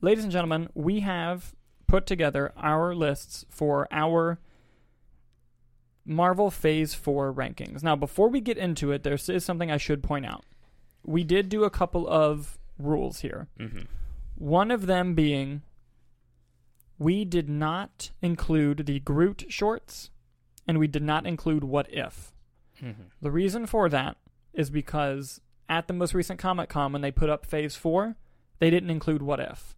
Ladies 0.00 0.24
and 0.24 0.32
gentlemen, 0.32 0.68
we 0.74 1.00
have 1.00 1.54
put 1.86 2.06
together 2.06 2.52
our 2.56 2.94
lists 2.94 3.46
for 3.48 3.88
our 3.90 4.38
Marvel 6.04 6.50
Phase 6.50 6.92
4 6.94 7.32
rankings. 7.32 7.82
Now, 7.82 7.96
before 7.96 8.28
we 8.28 8.40
get 8.40 8.58
into 8.58 8.92
it, 8.92 9.02
there 9.02 9.14
is 9.14 9.44
something 9.44 9.70
I 9.70 9.78
should 9.78 10.02
point 10.02 10.26
out. 10.26 10.44
We 11.04 11.24
did 11.24 11.48
do 11.48 11.64
a 11.64 11.70
couple 11.70 12.08
of 12.08 12.58
rules 12.78 13.20
here. 13.20 13.48
Mm-hmm. 13.58 13.82
One 14.36 14.70
of 14.70 14.86
them 14.86 15.14
being 15.14 15.62
we 16.98 17.24
did 17.24 17.48
not 17.48 18.10
include 18.22 18.86
the 18.86 19.00
Groot 19.00 19.46
shorts 19.48 20.10
and 20.66 20.78
we 20.78 20.86
did 20.86 21.02
not 21.02 21.26
include 21.26 21.64
What 21.64 21.92
If. 21.92 22.32
Mm-hmm. 22.82 23.02
The 23.20 23.30
reason 23.30 23.66
for 23.66 23.88
that 23.88 24.16
is 24.52 24.70
because 24.70 25.40
at 25.68 25.88
the 25.88 25.94
most 25.94 26.14
recent 26.14 26.38
Comic 26.38 26.68
Con, 26.68 26.92
when 26.92 27.02
they 27.02 27.10
put 27.10 27.30
up 27.30 27.46
Phase 27.46 27.76
4, 27.76 28.16
they 28.58 28.70
didn't 28.70 28.90
include 28.90 29.22
What 29.22 29.40
If. 29.40 29.76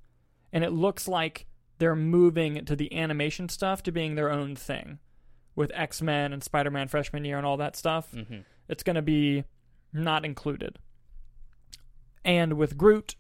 And 0.53 0.63
it 0.63 0.71
looks 0.73 1.09
like 1.09 1.47
they're 1.79 1.97
moving 1.97 2.65
to 2.65 2.77
the 2.77 2.95
animation 2.97 3.49
stuff 3.49 3.83
to 3.85 3.93
being 3.93 4.15
their 4.15 4.31
own 4.31 4.55
thing 4.57 4.99
with 5.55 5.73
X 5.75 6.01
Men 6.03 6.33
and 6.33 6.43
Spider 6.45 6.71
Man 6.71 6.89
freshman 6.89 7.25
year 7.25 7.37
and 7.39 7.47
all 7.47 7.57
that 7.57 7.77
stuff 7.77 8.13
Mm-hmm. 8.13 8.39
it's 8.69 8.83
going 8.83 8.97
to 8.97 9.03
be 9.03 9.45
not 9.93 10.25
included. 10.25 10.79
And 12.27 12.55
with 12.55 12.77
Groot, 12.77 13.15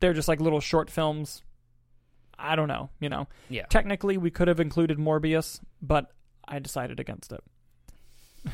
they're 0.00 0.14
just 0.14 0.28
like 0.28 0.40
little 0.40 0.60
short 0.60 0.88
films. 0.88 1.42
I 2.38 2.54
don't 2.56 2.68
know, 2.68 2.90
you 3.00 3.08
know. 3.08 3.26
Yeah. 3.48 3.66
Technically, 3.66 4.16
we 4.16 4.30
could 4.30 4.46
have 4.48 4.60
included 4.60 4.98
Morbius, 4.98 5.60
but 5.82 6.12
I 6.46 6.58
decided 6.60 7.00
against 7.00 7.32
it. 7.32 7.42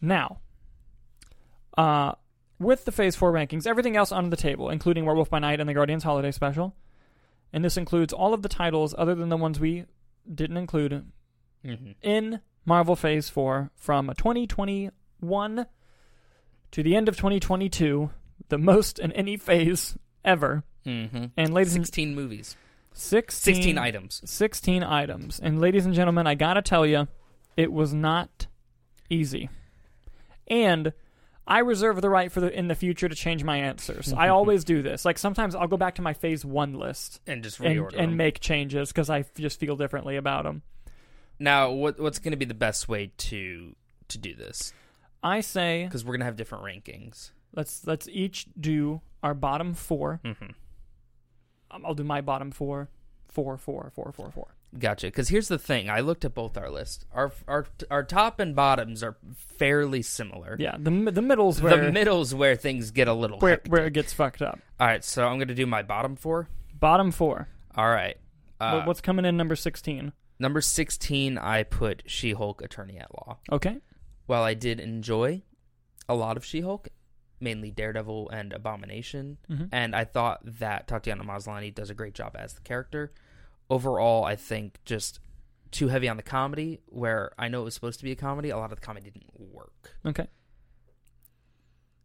now, 0.00 0.40
uh, 1.78 2.12
with 2.58 2.84
the 2.84 2.92
Phase 2.92 3.16
4 3.16 3.32
rankings, 3.32 3.66
everything 3.66 3.96
else 3.96 4.12
on 4.12 4.30
the 4.30 4.36
table, 4.36 4.68
including 4.68 5.06
Werewolf 5.06 5.30
by 5.30 5.38
Night 5.38 5.60
and 5.60 5.68
the 5.68 5.74
Guardians 5.74 6.04
Holiday 6.04 6.30
Special, 6.30 6.74
and 7.52 7.64
this 7.64 7.76
includes 7.76 8.12
all 8.12 8.34
of 8.34 8.42
the 8.42 8.48
titles 8.48 8.94
other 8.98 9.14
than 9.14 9.28
the 9.28 9.36
ones 9.36 9.58
we 9.58 9.84
didn't 10.32 10.56
include 10.56 11.10
Mm-hmm. 11.64 11.92
in 12.02 12.40
Marvel 12.66 12.94
Phase 12.94 13.30
4 13.30 13.70
from 13.74 14.08
2021 14.18 15.66
to 16.74 16.82
the 16.82 16.96
end 16.96 17.08
of 17.08 17.16
2022, 17.16 18.10
the 18.48 18.58
most 18.58 18.98
in 18.98 19.12
any 19.12 19.36
phase 19.36 19.96
ever. 20.24 20.64
Mm-hmm. 20.84 21.26
And 21.36 21.54
ladies 21.54 21.76
and 21.76 21.86
16 21.86 22.16
movies. 22.16 22.56
16, 22.94 23.54
16 23.54 23.78
items. 23.78 24.20
16 24.24 24.82
items. 24.82 25.38
And 25.38 25.60
ladies 25.60 25.86
and 25.86 25.94
gentlemen, 25.94 26.26
I 26.26 26.34
got 26.34 26.54
to 26.54 26.62
tell 26.62 26.84
you, 26.84 27.06
it 27.56 27.72
was 27.72 27.94
not 27.94 28.48
easy. 29.08 29.50
And 30.48 30.92
I 31.46 31.60
reserve 31.60 32.02
the 32.02 32.10
right 32.10 32.32
for 32.32 32.40
the 32.40 32.52
in 32.52 32.66
the 32.66 32.74
future 32.74 33.08
to 33.08 33.14
change 33.14 33.44
my 33.44 33.58
answers. 33.58 34.12
I 34.12 34.28
always 34.30 34.64
do 34.64 34.82
this. 34.82 35.04
Like 35.04 35.18
sometimes 35.18 35.54
I'll 35.54 35.68
go 35.68 35.76
back 35.76 35.94
to 35.96 36.02
my 36.02 36.12
phase 36.12 36.44
1 36.44 36.74
list 36.74 37.20
And 37.28 37.44
just 37.44 37.60
reorder 37.60 37.94
and 37.96 38.10
them. 38.10 38.16
make 38.16 38.40
changes 38.40 38.90
cuz 38.90 39.08
I 39.08 39.24
just 39.38 39.60
feel 39.60 39.76
differently 39.76 40.16
about 40.16 40.42
them. 40.42 40.62
Now, 41.38 41.70
what 41.70 42.00
what's 42.00 42.18
going 42.18 42.32
to 42.32 42.36
be 42.36 42.44
the 42.46 42.52
best 42.52 42.88
way 42.88 43.12
to 43.16 43.76
to 44.08 44.18
do 44.18 44.34
this? 44.34 44.72
I 45.24 45.40
say 45.40 45.84
Because 45.84 46.04
we're 46.04 46.12
going 46.12 46.20
to 46.20 46.26
have 46.26 46.36
different 46.36 46.64
rankings. 46.64 47.30
let's 47.54 47.86
let's 47.86 48.06
each 48.08 48.46
do 48.60 49.00
our 49.22 49.34
bottom 49.34 49.74
4 49.74 50.20
Mm-hmm. 50.24 50.44
Um, 51.70 51.82
I'll 51.84 51.94
do 51.94 52.04
my 52.04 52.20
bottom 52.20 52.50
four, 52.52 52.88
four, 53.26 53.56
four, 53.56 53.90
four, 53.94 54.12
four, 54.12 54.30
four. 54.30 54.54
Gotcha. 54.78 55.08
Because 55.08 55.28
here's 55.28 55.48
the 55.48 55.58
thing: 55.58 55.88
I 55.90 56.00
looked 56.00 56.24
at 56.24 56.34
both 56.34 56.56
our 56.56 56.70
lists. 56.70 57.04
Our 57.12 57.32
our 57.48 57.66
our 57.90 58.04
top 58.04 58.38
and 58.38 58.54
bottoms 58.54 59.02
are 59.02 59.16
fairly 59.34 60.02
similar. 60.02 60.56
Yeah, 60.58 60.76
the 60.78 60.90
the 61.10 61.22
middle's 61.22 61.60
where 61.60 61.76
The 61.84 61.90
middle's 61.90 62.32
where 62.34 62.54
things 62.54 62.90
get 62.92 63.08
a 63.08 63.12
little 63.12 63.38
where 63.40 63.52
hectic. 63.52 63.72
where 63.72 63.86
it 63.86 63.92
gets 63.92 64.12
fucked 64.12 64.40
up. 64.42 64.60
All 64.78 64.86
right, 64.86 65.02
so 65.04 65.26
I'm 65.26 65.36
going 65.38 65.48
to 65.48 65.54
do 65.54 65.66
my 65.66 65.82
bottom 65.82 66.14
four. 66.16 66.48
Bottom 66.78 67.10
four. 67.10 67.48
All 67.76 67.88
right. 67.90 68.16
Uh, 68.60 68.82
What's 68.84 69.00
coming 69.00 69.24
in 69.24 69.36
number 69.36 69.56
sixteen? 69.56 70.12
number 70.38 70.60
16, 70.60 71.38
I 71.38 71.62
put 71.62 72.02
She-Hulk: 72.06 72.60
Attorney 72.62 72.98
at 72.98 73.12
Law. 73.14 73.38
Okay. 73.50 73.78
While 74.26 74.42
I 74.42 74.54
did 74.54 74.80
enjoy 74.80 75.42
a 76.08 76.14
lot 76.14 76.36
of 76.36 76.44
She-Hulk, 76.44 76.88
mainly 77.40 77.70
Daredevil 77.70 78.30
and 78.30 78.52
Abomination, 78.52 79.38
Mhm. 79.50 79.68
and 79.72 79.94
I 79.94 80.04
thought 80.04 80.40
that 80.44 80.86
Tatiana 80.88 81.24
Maslany 81.24 81.74
does 81.74 81.90
a 81.90 81.94
great 81.94 82.14
job 82.14 82.34
as 82.38 82.54
the 82.54 82.62
character. 82.62 83.12
Overall, 83.68 84.24
I 84.24 84.36
think 84.36 84.78
just 84.84 85.20
too 85.70 85.88
heavy 85.88 86.08
on 86.08 86.16
the 86.16 86.22
comedy. 86.22 86.80
Where 86.86 87.32
I 87.38 87.48
know 87.48 87.62
it 87.62 87.64
was 87.64 87.74
supposed 87.74 87.98
to 88.00 88.04
be 88.04 88.12
a 88.12 88.16
comedy, 88.16 88.50
a 88.50 88.56
lot 88.56 88.70
of 88.72 88.78
the 88.80 88.84
comedy 88.86 89.10
didn't 89.10 89.38
work. 89.38 89.96
Okay. 90.06 90.28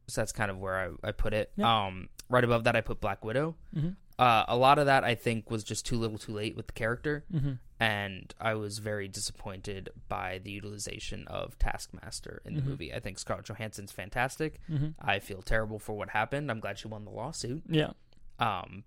So 0.08 0.22
that's 0.22 0.32
kind 0.32 0.50
of 0.50 0.58
where 0.58 0.76
I, 1.04 1.10
I 1.10 1.12
put 1.12 1.34
it. 1.34 1.52
Yeah. 1.56 1.86
Um, 1.86 2.10
right 2.30 2.44
above 2.44 2.64
that, 2.64 2.76
I 2.76 2.82
put 2.82 3.00
Black 3.00 3.24
Widow. 3.24 3.56
hmm 3.74 3.90
Uh, 4.20 4.44
a 4.50 4.58
lot 4.58 4.78
of 4.78 4.86
that 4.88 5.04
I 5.06 5.16
think 5.16 5.50
was 5.50 5.64
just 5.64 5.86
too 5.86 5.98
little, 5.98 6.18
too 6.18 6.34
late 6.34 6.56
with 6.58 6.68
the 6.68 6.74
character, 6.74 7.24
Mm-hmm. 7.34 7.54
and 7.80 8.34
I 8.40 8.54
was 8.56 8.80
very 8.80 9.08
disappointed 9.08 9.90
by 10.10 10.40
the 10.44 10.52
utilization 10.52 11.26
of 11.28 11.58
Taskmaster 11.58 12.42
in 12.44 12.56
the 12.56 12.62
Mhm. 12.62 12.66
movie. 12.66 12.94
I 12.94 13.00
think 13.00 13.18
Scarlett 13.18 13.46
Johansson's 13.46 13.94
fantastic. 13.94 14.60
Mm-hmm. 14.70 14.90
I 15.00 15.20
feel 15.20 15.42
terrible 15.42 15.80
for 15.80 15.94
what 15.96 16.10
happened. 16.10 16.52
I'm 16.52 16.60
glad 16.60 16.78
she 16.80 16.90
won 16.90 17.06
the 17.06 17.12
lawsuit. 17.12 17.64
Yeah. 17.70 17.92
Um, 18.40 18.84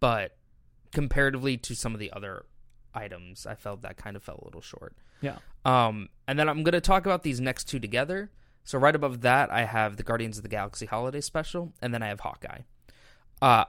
but 0.00 0.36
comparatively 0.92 1.56
to 1.58 1.74
some 1.76 1.94
of 1.94 2.00
the 2.00 2.12
other 2.12 2.44
items, 2.94 3.46
I 3.46 3.54
felt 3.54 3.82
that 3.82 3.96
kind 3.96 4.16
of 4.16 4.22
fell 4.24 4.40
a 4.42 4.44
little 4.44 4.60
short. 4.60 4.96
Yeah. 5.20 5.38
Um, 5.64 6.08
and 6.28 6.38
then 6.38 6.48
I'm 6.48 6.62
going 6.64 6.72
to 6.72 6.80
talk 6.80 7.06
about 7.06 7.22
these 7.22 7.40
next 7.40 7.64
two 7.68 7.78
together. 7.78 8.30
So 8.64 8.78
right 8.78 8.94
above 8.94 9.20
that, 9.22 9.50
I 9.52 9.64
have 9.66 9.96
the 9.96 10.02
Guardians 10.02 10.36
of 10.36 10.42
the 10.42 10.48
Galaxy 10.48 10.86
Holiday 10.86 11.20
Special, 11.20 11.72
and 11.80 11.92
then 11.94 12.02
I 12.02 12.08
have 12.08 12.20
Hawkeye. 12.20 12.62
Uh, 13.42 13.64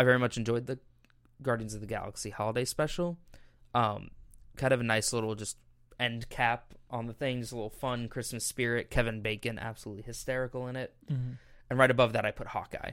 I 0.00 0.04
very 0.04 0.18
much 0.18 0.38
enjoyed 0.38 0.66
the 0.66 0.78
Guardians 1.42 1.74
of 1.74 1.82
the 1.82 1.86
Galaxy 1.86 2.30
Holiday 2.30 2.64
Special. 2.64 3.18
Um, 3.74 4.10
kind 4.56 4.72
of 4.72 4.80
a 4.80 4.84
nice 4.84 5.12
little 5.12 5.34
just 5.34 5.58
end 5.98 6.30
cap 6.30 6.72
on 6.88 7.06
the 7.06 7.12
thing, 7.12 7.40
just 7.40 7.52
a 7.52 7.54
little 7.56 7.68
fun 7.68 8.08
Christmas 8.08 8.44
spirit. 8.46 8.90
Kevin 8.90 9.20
Bacon 9.20 9.58
absolutely 9.58 10.02
hysterical 10.02 10.66
in 10.68 10.76
it 10.76 10.94
Mm-hmm. 11.12 11.32
and 11.68 11.78
right 11.78 11.90
above 11.90 12.14
that 12.14 12.24
I 12.24 12.30
put 12.30 12.46
Hawkeye. 12.48 12.92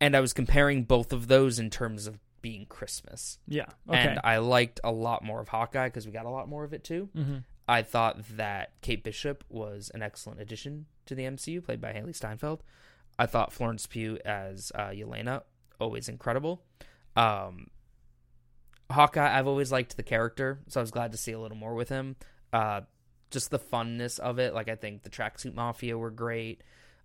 And 0.00 0.16
I 0.16 0.20
was 0.20 0.32
comparing 0.32 0.82
both 0.82 1.12
of 1.12 1.28
those 1.28 1.60
in 1.60 1.70
terms 1.70 2.08
of 2.08 2.18
being 2.42 2.66
Christmas. 2.66 3.38
Yeah. 3.46 3.66
Okay. 3.88 3.98
And 3.98 4.20
I 4.24 4.38
liked 4.38 4.80
a 4.82 4.90
lot 4.92 5.24
more 5.24 5.40
of 5.40 5.48
Hawkeye 5.48 5.86
because 5.88 6.04
we 6.06 6.12
got 6.12 6.26
a 6.26 6.30
lot 6.30 6.48
more 6.48 6.64
of 6.64 6.72
it 6.72 6.82
too. 6.82 7.08
mm-hmm. 7.16 7.36
I 7.68 7.82
thought 7.82 8.16
that 8.36 8.72
Kate 8.80 9.04
Bishop 9.04 9.44
was 9.48 9.90
an 9.94 10.02
excellent 10.02 10.40
addition 10.40 10.86
to 11.06 11.14
the 11.14 11.22
MCU, 11.24 11.62
played 11.62 11.80
by 11.80 11.92
Hailee 11.92 12.16
Steinfeld. 12.16 12.62
I 13.18 13.26
thought 13.26 13.52
Florence 13.52 13.86
Pugh 13.86 14.18
as 14.24 14.70
uh, 14.74 14.88
Yelena, 14.88 15.42
always 15.80 16.08
incredible. 16.08 16.62
Um, 17.16 17.66
Hawkeye, 18.90 19.38
I've 19.38 19.46
always 19.46 19.70
liked 19.70 19.96
the 19.96 20.02
character, 20.02 20.60
so 20.68 20.80
I 20.80 20.82
was 20.82 20.90
glad 20.90 21.12
to 21.12 21.18
see 21.18 21.32
a 21.32 21.38
little 21.40 21.56
more 21.56 21.74
with 21.74 21.88
him. 21.88 22.16
Uh, 22.52 22.82
just 23.30 23.50
the 23.50 23.58
funness 23.58 24.18
of 24.18 24.38
it, 24.38 24.54
like 24.54 24.68
I 24.68 24.76
think 24.76 25.02
the 25.02 25.10
tracksuit 25.10 25.54
mafia 25.54 25.98
were 25.98 26.10
great. 26.10 26.62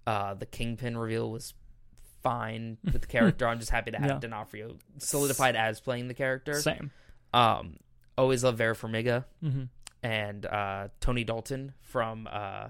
Uh, 0.08 0.34
the 0.36 0.45
Kingpin 0.45 0.97
reveal 0.97 1.30
was 1.30 1.54
fine 2.21 2.78
with 2.86 3.02
the 3.02 3.08
character. 3.08 3.47
I'm 3.47 3.60
just 3.60 3.71
happy 3.71 3.91
to 3.91 3.97
have 3.97 4.10
Yeah. 4.10 4.19
D'Onofrio 4.19 4.78
solidified 4.99 5.56
as 5.58 5.82
playing 5.82 6.08
the 6.08 6.13
character. 6.13 6.54
Same. 6.62 6.91
Um, 7.34 7.78
always 8.17 8.43
love 8.43 8.58
Vera 8.58 8.76
Farmiga 8.76 9.26
Mm-hmm. 9.43 9.63
and 10.04 10.45
uh, 10.45 10.88
Tony 11.02 11.23
Dalton 11.26 11.73
from 11.82 12.30
uh, 12.32 12.69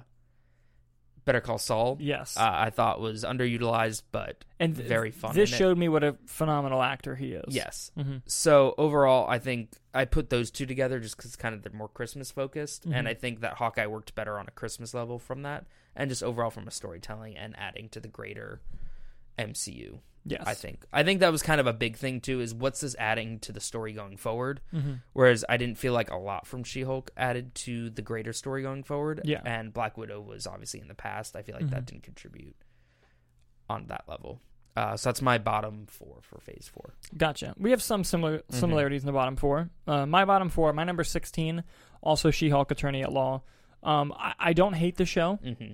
Better 1.25 1.41
Call 1.41 1.57
Saul. 1.57 1.97
Yes. 1.99 2.35
Uh, 2.37 2.49
I 2.51 2.69
thought 2.69 2.99
was 2.99 3.23
underutilized, 3.23 4.03
but 4.11 4.43
and 4.59 4.75
th- 4.75 4.87
very 4.87 5.11
fun 5.11 5.33
This 5.35 5.49
in 5.51 5.55
it. 5.55 5.57
showed 5.57 5.77
me 5.77 5.87
what 5.89 6.03
a 6.03 6.17
phenomenal 6.25 6.81
actor 6.81 7.15
he 7.15 7.33
is. 7.33 7.53
yes. 7.55 7.91
Mm-hmm. 7.97 8.17
So 8.25 8.75
overall, 8.77 9.29
I 9.29 9.39
think 9.39 9.69
I 9.93 10.05
put 10.05 10.29
those 10.29 10.51
two 10.51 10.65
together 10.65 10.99
just 10.99 11.15
because 11.17 11.35
kind 11.35 11.55
of 11.55 11.61
they're 11.63 11.71
more 11.73 11.87
Christmas 11.87 12.29
focused, 12.31 12.87
Mhm. 12.89 12.95
and 12.95 13.07
I 13.07 13.13
think 13.13 13.39
that 13.41 13.53
Hawkeye 13.53 13.87
worked 13.87 14.15
better 14.15 14.37
on 14.37 14.47
a 14.47 14.51
Christmas 14.51 14.93
level 14.93 15.17
from 15.19 15.43
that, 15.43 15.65
and 15.95 16.09
just 16.09 16.23
overall 16.23 16.49
from 16.49 16.67
a 16.67 16.71
storytelling 16.71 17.37
and 17.37 17.55
adding 17.57 17.87
to 17.89 17.99
the 17.99 18.07
greater 18.09 18.59
MCU. 19.37 19.99
Yes. 20.25 20.43
I 20.45 20.53
think 20.53 20.85
I 20.93 21.03
think 21.03 21.19
that 21.19 21.31
was 21.33 21.41
kind 21.43 21.59
of 21.59 21.67
a 21.67 21.73
big 21.73 21.97
thing 21.97 22.21
too. 22.21 22.39
Is 22.39 22.53
what's 22.53 22.79
this 22.79 22.95
adding 22.97 23.39
to 23.39 23.51
the 23.51 23.59
story 23.59 23.91
going 23.91 24.15
forward? 24.15 24.61
Mm-hmm. 24.73 24.93
Whereas 25.11 25.43
I 25.49 25.57
didn't 25.57 25.77
feel 25.77 25.91
like 25.91 26.09
a 26.11 26.15
lot 26.17 26.47
from 26.47 26.63
She 26.63 26.83
Hulk 26.83 27.11
added 27.17 27.53
to 27.55 27.89
the 27.89 28.01
greater 28.01 28.31
story 28.31 28.61
going 28.61 28.83
forward. 28.83 29.21
Yeah. 29.25 29.41
And 29.45 29.73
Black 29.73 29.97
Widow 29.97 30.21
was 30.21 30.47
obviously 30.47 30.79
in 30.79 30.87
the 30.87 30.95
past. 30.95 31.35
I 31.35 31.41
feel 31.41 31.55
like 31.55 31.69
that 31.71 31.83
Mhm. 31.83 31.87
didn't 31.87 32.03
contribute 32.03 32.55
on 33.69 33.87
that 33.87 34.05
level. 34.07 34.41
Uh, 34.75 34.95
so 34.97 35.09
that's 35.09 35.21
my 35.21 35.37
bottom 35.37 35.85
four 35.87 36.19
for 36.21 36.39
phase 36.39 36.69
four. 36.73 36.95
Gotcha. 37.17 37.53
We 37.59 37.71
have 37.71 37.81
some 37.81 38.03
similar 38.05 38.37
Mm-hmm. 38.39 38.55
similarities 38.59 39.03
in 39.03 39.07
the 39.07 39.11
bottom 39.13 39.35
four. 39.35 39.69
Uh, 39.85 40.05
my 40.05 40.23
bottom 40.25 40.49
four, 40.49 40.71
my 40.73 40.83
number 40.85 41.03
sixteen, 41.03 41.63
also 42.01 42.31
She-Hulk 42.31 42.71
Attorney 42.71 43.03
at 43.03 43.11
Law. 43.11 43.43
Um, 43.83 44.13
I, 44.17 44.33
I 44.39 44.53
don't 44.53 44.73
hate 44.73 44.95
the 44.95 45.05
show, 45.05 45.37
Mm-hmm. 45.43 45.73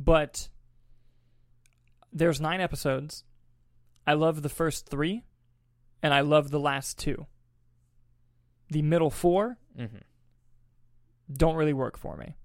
but 0.00 0.48
there's 2.12 2.40
nine 2.40 2.60
episodes. 2.60 3.24
I 4.06 4.14
love 4.14 4.42
the 4.42 4.48
first 4.48 4.86
three, 4.88 5.24
and 6.02 6.12
I 6.12 6.20
love 6.20 6.50
the 6.50 6.60
last 6.60 6.98
two. 6.98 7.26
The 8.70 8.82
middle 8.82 9.10
four 9.10 9.58
Mm-hmm. 9.78 9.96
don't 11.36 11.56
really 11.56 11.72
work 11.72 11.96
for 11.98 12.16
me. 12.16 12.36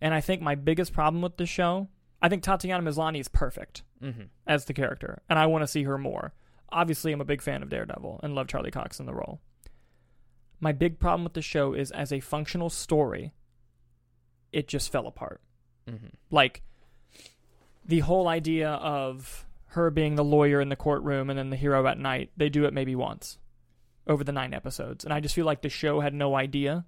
And 0.00 0.14
I 0.14 0.20
think 0.20 0.40
my 0.40 0.54
biggest 0.54 0.92
problem 0.92 1.20
with 1.22 1.36
the 1.36 1.46
show, 1.46 1.88
I 2.22 2.28
think 2.28 2.42
Tatiana 2.44 2.82
Maslany 2.82 3.18
is 3.20 3.28
perfect 3.28 3.82
Mm-hmm. 4.02 4.22
as 4.46 4.66
the 4.66 4.74
character, 4.74 5.22
and 5.28 5.38
I 5.38 5.46
want 5.46 5.62
to 5.62 5.66
see 5.66 5.82
her 5.84 5.96
more. 5.98 6.32
Obviously, 6.70 7.12
I'm 7.12 7.20
a 7.20 7.24
big 7.24 7.40
fan 7.42 7.62
of 7.62 7.70
Daredevil 7.70 8.20
and 8.22 8.34
love 8.34 8.46
Charlie 8.48 8.70
Cox 8.70 9.00
in 9.00 9.06
the 9.06 9.14
role. 9.14 9.40
My 10.60 10.72
big 10.72 10.98
problem 10.98 11.24
with 11.24 11.32
the 11.34 11.42
show 11.42 11.72
is 11.72 11.90
as 11.90 12.12
a 12.12 12.20
functional 12.20 12.70
story, 12.70 13.32
it 14.52 14.68
just 14.68 14.92
fell 14.92 15.06
apart. 15.06 15.40
Mm-hmm. 15.88 16.08
Like 16.30 16.62
the 17.84 18.00
whole 18.00 18.28
idea 18.28 18.70
of 18.70 19.46
her 19.74 19.90
being 19.90 20.14
the 20.16 20.24
lawyer 20.24 20.60
in 20.60 20.68
the 20.68 20.76
courtroom 20.76 21.30
and 21.30 21.38
then 21.38 21.50
the 21.50 21.56
hero 21.56 21.86
at 21.86 21.98
night, 21.98 22.30
they 22.36 22.48
do 22.48 22.64
it 22.64 22.72
maybe 22.74 22.94
once 22.96 23.38
over 24.06 24.24
the 24.24 24.32
nine 24.32 24.52
episodes. 24.54 25.04
And 25.04 25.12
I 25.12 25.20
just 25.20 25.34
feel 25.34 25.46
like 25.46 25.62
the 25.62 25.68
show 25.68 26.00
had 26.00 26.12
no 26.14 26.34
idea 26.34 26.84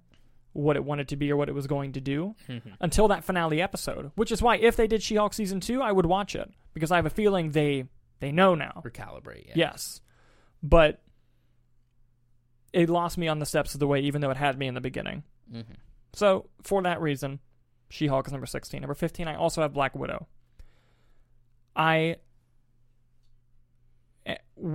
what 0.53 0.75
it 0.75 0.83
wanted 0.83 1.07
to 1.09 1.15
be 1.15 1.31
or 1.31 1.37
what 1.37 1.49
it 1.49 1.55
was 1.55 1.67
going 1.67 1.93
to 1.93 2.01
do 2.01 2.35
Mm-hmm. 2.47 2.69
until 2.81 3.07
that 3.09 3.23
finale 3.23 3.61
episode. 3.61 4.11
Which 4.15 4.31
is 4.31 4.41
why 4.41 4.57
if 4.57 4.75
they 4.75 4.87
did 4.87 5.03
She-Hulk 5.03 5.33
season 5.33 5.59
2, 5.59 5.81
I 5.81 5.91
would 5.91 6.05
watch 6.05 6.35
it 6.35 6.51
because 6.73 6.91
I 6.91 6.95
have 6.95 7.05
a 7.05 7.11
feeling 7.11 7.51
they 7.51 7.85
they 8.19 8.31
know 8.31 8.55
now. 8.55 8.81
Recalibrate. 8.83 9.47
Yeah. 9.47 9.53
Yes. 9.55 10.01
But 10.63 11.01
it 12.73 12.89
lost 12.89 13.17
me 13.17 13.27
on 13.27 13.39
the 13.39 13.45
steps 13.45 13.73
of 13.73 13.79
the 13.79 13.87
way 13.87 14.01
even 14.01 14.21
though 14.21 14.31
it 14.31 14.37
had 14.37 14.57
me 14.57 14.67
in 14.67 14.73
the 14.73 14.81
beginning. 14.81 15.23
Mm-hmm. 15.53 15.73
So, 16.13 16.49
for 16.63 16.81
that 16.81 16.99
reason, 17.01 17.39
She 17.89 18.07
Hulk 18.07 18.25
is 18.27 18.31
number 18.33 18.47
16. 18.47 18.81
Number 18.81 18.95
15, 18.95 19.27
I 19.27 19.35
also 19.35 19.61
have 19.61 19.73
Black 19.73 19.95
Widow. 19.95 20.27
I 21.75 22.15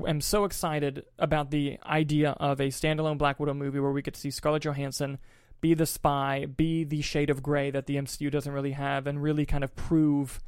am 0.06 0.20
so 0.20 0.44
excited 0.44 1.04
about 1.18 1.50
the 1.50 1.78
idea 1.84 2.30
of 2.32 2.60
a 2.60 2.68
standalone 2.68 3.18
Black 3.18 3.38
Widow 3.40 3.54
movie 3.54 3.80
where 3.80 3.92
we 3.92 4.02
get 4.02 4.14
to 4.14 4.20
see 4.20 4.30
Scarlett 4.30 4.62
Johansson 4.64 5.18
be 5.60 5.74
the 5.74 5.86
spy, 5.86 6.46
be 6.46 6.84
the 6.84 7.02
shade 7.02 7.30
of 7.30 7.42
gray 7.42 7.70
that 7.70 7.86
the 7.86 7.96
MCU 7.96 8.30
doesn't 8.30 8.52
really 8.52 8.72
have, 8.72 9.06
and 9.06 9.22
really 9.22 9.46
kind 9.46 9.62
of 9.62 9.74
prove 9.76 10.40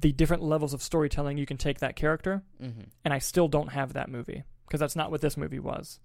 the 0.00 0.12
different 0.12 0.42
levels 0.42 0.72
of 0.72 0.82
storytelling 0.82 1.36
you 1.38 1.46
can 1.46 1.56
take 1.56 1.80
that 1.80 1.96
character 1.96 2.42
Mm-hmm. 2.62 2.82
and 3.04 3.12
I 3.12 3.18
still 3.18 3.48
don't 3.48 3.72
have 3.72 3.94
that 3.94 4.08
movie 4.08 4.44
because 4.66 4.78
that's 4.80 4.94
not 4.96 5.10
what 5.10 5.20
this 5.20 5.36
movie 5.36 5.58
was. 5.58 5.98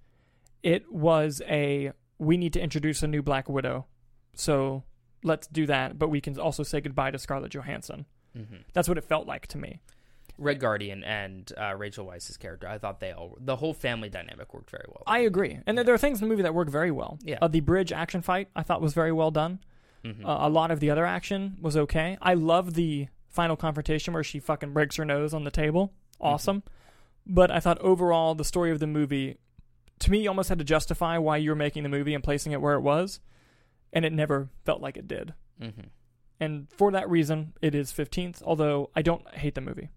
It 0.64 0.92
was 0.92 1.42
a 1.48 1.92
we 2.18 2.38
need 2.38 2.54
to 2.54 2.62
introduce 2.62 3.04
a 3.04 3.08
new 3.08 3.22
Black 3.22 3.48
Widow, 3.50 3.86
so 4.34 4.84
let's 5.24 5.48
do 5.48 5.66
that, 5.68 6.00
but 6.00 6.10
we 6.10 6.22
can 6.22 6.40
also 6.40 6.64
say 6.64 6.82
goodbye 6.82 7.12
to 7.12 7.20
Scarlett 7.20 7.52
Johansson. 7.52 8.06
Mm-hmm. 8.38 8.56
That's 8.74 8.88
what 8.88 8.98
it 8.98 9.04
felt 9.04 9.28
like 9.28 9.48
to 9.48 9.58
me. 9.58 9.80
Red 10.38 10.60
Guardian 10.60 11.04
and 11.04 11.52
uh, 11.58 11.76
Rachel 11.76 12.06
Weisz's 12.06 12.38
character, 12.38 12.68
I 12.68 12.78
thought 12.78 13.00
they 13.00 13.12
all 13.12 13.38
the 13.40 13.56
whole 13.58 13.74
family 13.74 14.10
dynamic 14.10 14.54
worked 14.54 14.70
very 14.72 14.86
well. 14.88 15.04
I 15.08 15.20
agree, 15.20 15.60
and 15.68 15.78
there- 15.78 15.86
there 15.86 15.94
are 15.96 16.00
things 16.00 16.22
in 16.22 16.28
the 16.28 16.32
movie 16.32 16.44
that 16.44 16.54
work 16.56 16.70
very 16.70 16.92
well. 16.92 17.20
Yeah. 17.24 17.38
uh, 17.42 17.48
the 17.48 17.60
bridge 17.60 17.92
action 17.92 18.22
fight 18.22 18.50
I 18.56 18.64
thought 18.64 18.82
was 18.82 18.94
very 18.94 19.12
well 19.12 19.32
done. 19.32 19.60
Mhm. 20.04 20.26
Uh, 20.26 20.38
a 20.42 20.50
lot 20.50 20.72
of 20.72 20.80
the 20.80 20.90
other 20.90 21.06
action 21.06 21.56
was 21.62 21.78
okay. 21.78 22.18
I 22.22 22.34
love 22.34 22.74
the 22.74 23.08
final 23.30 23.56
confrontation 23.56 24.14
where 24.14 24.24
she 24.24 24.40
fucking 24.40 24.74
breaks 24.74 24.96
her 24.98 25.06
nose 25.06 25.34
on 25.34 25.44
the 25.44 25.52
table. 25.52 25.94
Awesome. 26.20 26.64
But 27.26 27.50
I 27.52 27.60
thought 27.60 27.80
overall 27.80 28.36
the 28.36 28.44
story 28.44 28.70
of 28.72 28.80
the 28.80 28.88
movie 28.88 29.38
to 30.00 30.12
me 30.12 30.28
almost 30.28 30.50
had 30.50 30.58
to 30.60 30.66
justify 30.66 31.18
why 31.18 31.38
you 31.38 31.50
were 31.52 31.56
making 31.56 31.84
the 31.84 31.90
movie 31.90 32.14
and 32.14 32.24
placing 32.24 32.52
it 32.52 32.60
where 32.62 32.74
it 32.74 32.82
was, 32.82 33.22
and 33.94 34.04
it 34.04 34.12
never 34.12 34.50
felt 34.66 34.82
like 34.82 34.98
it 34.98 35.08
did. 35.08 35.34
Mhm. 35.62 35.86
And 36.40 36.68
for 36.74 36.92
that 36.92 37.10
reason, 37.10 37.54
it 37.62 37.74
is 37.74 37.92
15th, 37.94 38.42
although 38.44 38.90
I 38.96 39.02
don't 39.02 39.26
hate 39.36 39.56
the 39.56 39.62
movie. 39.62 39.90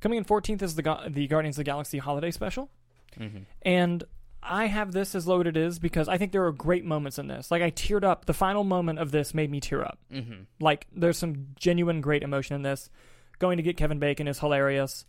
Coming 0.00 0.18
in 0.18 0.24
14th 0.24 0.62
is 0.62 0.74
the 0.74 0.82
Ga- 0.82 1.08
the 1.08 1.26
Guardians 1.26 1.56
of 1.56 1.64
the 1.64 1.70
Galaxy 1.70 1.98
holiday 1.98 2.30
special. 2.30 2.70
Mhm. 3.18 3.46
And 3.62 4.04
I 4.42 4.66
have 4.66 4.92
this 4.92 5.14
as 5.14 5.26
low 5.26 5.40
it 5.40 5.56
is 5.56 5.78
because 5.78 6.08
I 6.08 6.18
think 6.18 6.32
there 6.32 6.44
are 6.46 6.52
great 6.52 6.84
moments 6.84 7.18
in 7.18 7.26
this. 7.26 7.50
Like 7.50 7.62
I 7.62 7.70
teared 7.70 8.04
up. 8.04 8.26
The 8.26 8.34
final 8.34 8.62
moment 8.62 8.98
of 8.98 9.10
this 9.10 9.34
made 9.34 9.50
me 9.50 9.58
tear 9.60 9.82
up. 9.84 9.98
Mhm. 10.12 10.46
Like 10.60 10.86
there's 10.92 11.18
some 11.18 11.48
genuine 11.58 12.00
great 12.00 12.22
emotion 12.22 12.54
in 12.54 12.62
this. 12.62 12.88
Going 13.38 13.56
to 13.56 13.62
get 13.62 13.76
Kevin 13.76 13.98
Bacon 13.98 14.28
is 14.28 14.38
hilarious. 14.38 15.04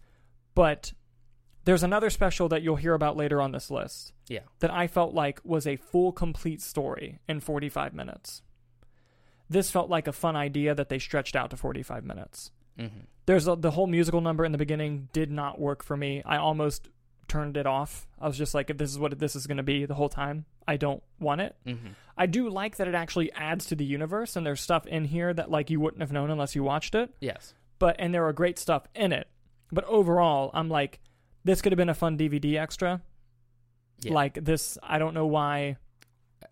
But 0.55 0.93
there's 1.66 1.84
another 1.84 2.09
special 2.09 2.47
that 2.49 2.61
you'll 2.64 2.78
hear 2.78 2.93
about 2.93 3.18
later 3.18 3.41
on 3.41 3.51
this 3.51 3.70
list 3.70 4.14
Yeah. 4.28 4.39
that 4.59 4.72
I 4.72 4.88
felt 4.88 5.14
like 5.14 5.39
was 5.43 5.68
a 5.68 5.76
full 5.76 6.11
complete 6.14 6.61
story 6.61 7.20
in 7.28 7.39
45 7.41 7.93
minutes. 7.93 8.41
This 9.49 9.70
felt 9.70 9.89
like 9.89 10.07
a 10.07 10.14
fun 10.14 10.36
idea 10.36 10.74
that 10.74 10.89
they 10.89 10.97
stretched 10.99 11.36
out 11.36 11.49
to 11.51 11.57
45 11.57 12.03
minutes 12.05 12.51
Mhm. 12.78 13.05
There's 13.28 13.47
a, 13.47 13.55
the 13.55 13.71
whole 13.71 13.88
musical 13.88 14.21
number 14.21 14.43
in 14.43 14.51
the 14.51 14.57
beginning 14.57 15.09
did 15.13 15.30
not 15.30 15.59
work 15.59 15.84
for 15.84 15.95
me. 15.95 16.23
I 16.25 16.38
almost 16.38 16.89
turned 17.28 17.57
it 17.57 17.67
off. 17.67 18.07
I 18.19 18.25
was 18.28 18.38
just 18.38 18.53
like, 18.55 18.69
if 18.69 18.78
this 18.78 18.89
is 18.89 18.97
what 18.97 19.19
this 19.19 19.36
is 19.36 19.45
going 19.47 19.57
to 19.57 19.63
be 19.63 19.86
the 19.86 19.93
whole 19.95 20.09
time, 20.09 20.45
I 20.67 20.78
don't 20.78 21.03
want 21.19 21.41
it. 21.41 21.55
Mhm. 21.65 21.93
I 22.17 22.25
do 22.25 22.49
like 22.49 22.78
that 22.78 22.88
it 22.88 22.95
actually 22.95 23.32
adds 23.34 23.65
to 23.67 23.75
the 23.75 23.86
universe, 23.86 24.36
and 24.36 24.45
there's 24.45 24.61
stuff 24.61 24.88
in 24.88 25.05
here 25.05 25.34
that 25.34 25.51
like 25.51 25.69
you 25.69 25.80
wouldn't 25.80 26.01
have 26.01 26.11
known 26.11 26.32
unless 26.32 26.55
you 26.55 26.63
watched 26.63 26.95
it. 26.95 27.13
Yes. 27.19 27.53
But 27.80 27.97
and 27.99 28.13
there 28.13 28.25
are 28.25 28.34
great 28.34 28.57
stuff 28.57 28.88
in 28.95 29.11
it. 29.11 29.28
But 29.71 29.84
overall, 29.86 30.49
I'm 30.53 30.69
like, 30.69 30.99
this 31.43 31.61
could 31.61 31.71
have 31.73 31.78
been 31.78 31.89
a 31.89 31.93
fun 31.93 32.17
DVD 32.17 32.57
extra. 32.57 33.01
Yeah. 34.01 34.13
Like 34.13 34.43
this, 34.43 34.78
I 34.82 34.97
don't 34.99 35.13
know 35.13 35.28
why 35.28 35.78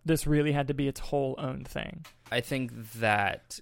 this 0.04 0.28
really 0.28 0.52
had 0.52 0.68
to 0.68 0.74
be 0.74 0.88
its 0.88 1.00
whole 1.00 1.36
own 1.38 1.64
thing. 1.64 2.06
I 2.32 2.42
think 2.42 2.92
that 2.94 3.60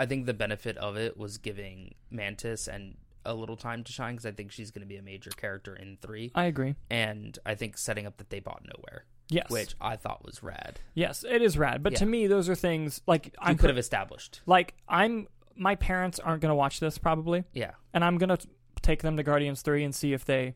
I 0.00 0.06
think 0.06 0.26
the 0.26 0.34
benefit 0.34 0.76
of 0.78 0.96
it 0.96 1.16
was 1.16 1.38
giving 1.38 1.94
Mantis 2.10 2.66
and 2.68 2.96
a 3.24 3.34
little 3.34 3.56
time 3.56 3.84
to 3.84 3.92
shine 3.92 4.14
because 4.14 4.26
I 4.26 4.32
think 4.32 4.50
she's 4.50 4.70
going 4.70 4.80
to 4.80 4.88
be 4.88 4.96
a 4.96 5.02
major 5.02 5.30
character 5.30 5.76
in 5.76 5.98
three, 6.00 6.32
I 6.34 6.44
agree. 6.46 6.74
and 6.90 7.38
I 7.44 7.54
think 7.54 7.76
setting 7.76 8.06
up 8.06 8.16
that 8.16 8.30
they 8.30 8.40
bought 8.40 8.62
Knowhere, 8.64 9.00
Yes. 9.28 9.50
which 9.50 9.74
I 9.80 9.96
thought 9.96 10.24
was 10.24 10.42
rad. 10.42 10.80
yes, 10.94 11.22
it 11.28 11.42
is 11.42 11.58
rad. 11.58 11.82
But 11.82 11.96
to 11.96 12.06
me, 12.06 12.26
those 12.26 12.48
are 12.48 12.54
things 12.54 13.02
like 13.06 13.34
I 13.38 13.52
could 13.54 13.68
have 13.70 13.78
established. 13.78 14.40
like 14.46 14.74
I'm. 14.88 15.28
My 15.56 15.74
parents 15.74 16.18
aren't 16.18 16.40
going 16.40 16.48
to 16.50 16.54
watch 16.54 16.80
this 16.80 16.96
probably, 16.96 17.44
Yeah, 17.52 17.72
and 17.92 18.02
I'm 18.02 18.16
going 18.16 18.30
to 18.34 18.38
take 18.80 19.02
them 19.02 19.18
to 19.18 19.22
Guardians 19.22 19.60
three 19.60 19.84
and 19.84 19.94
see 19.94 20.14
if 20.14 20.24
they 20.24 20.54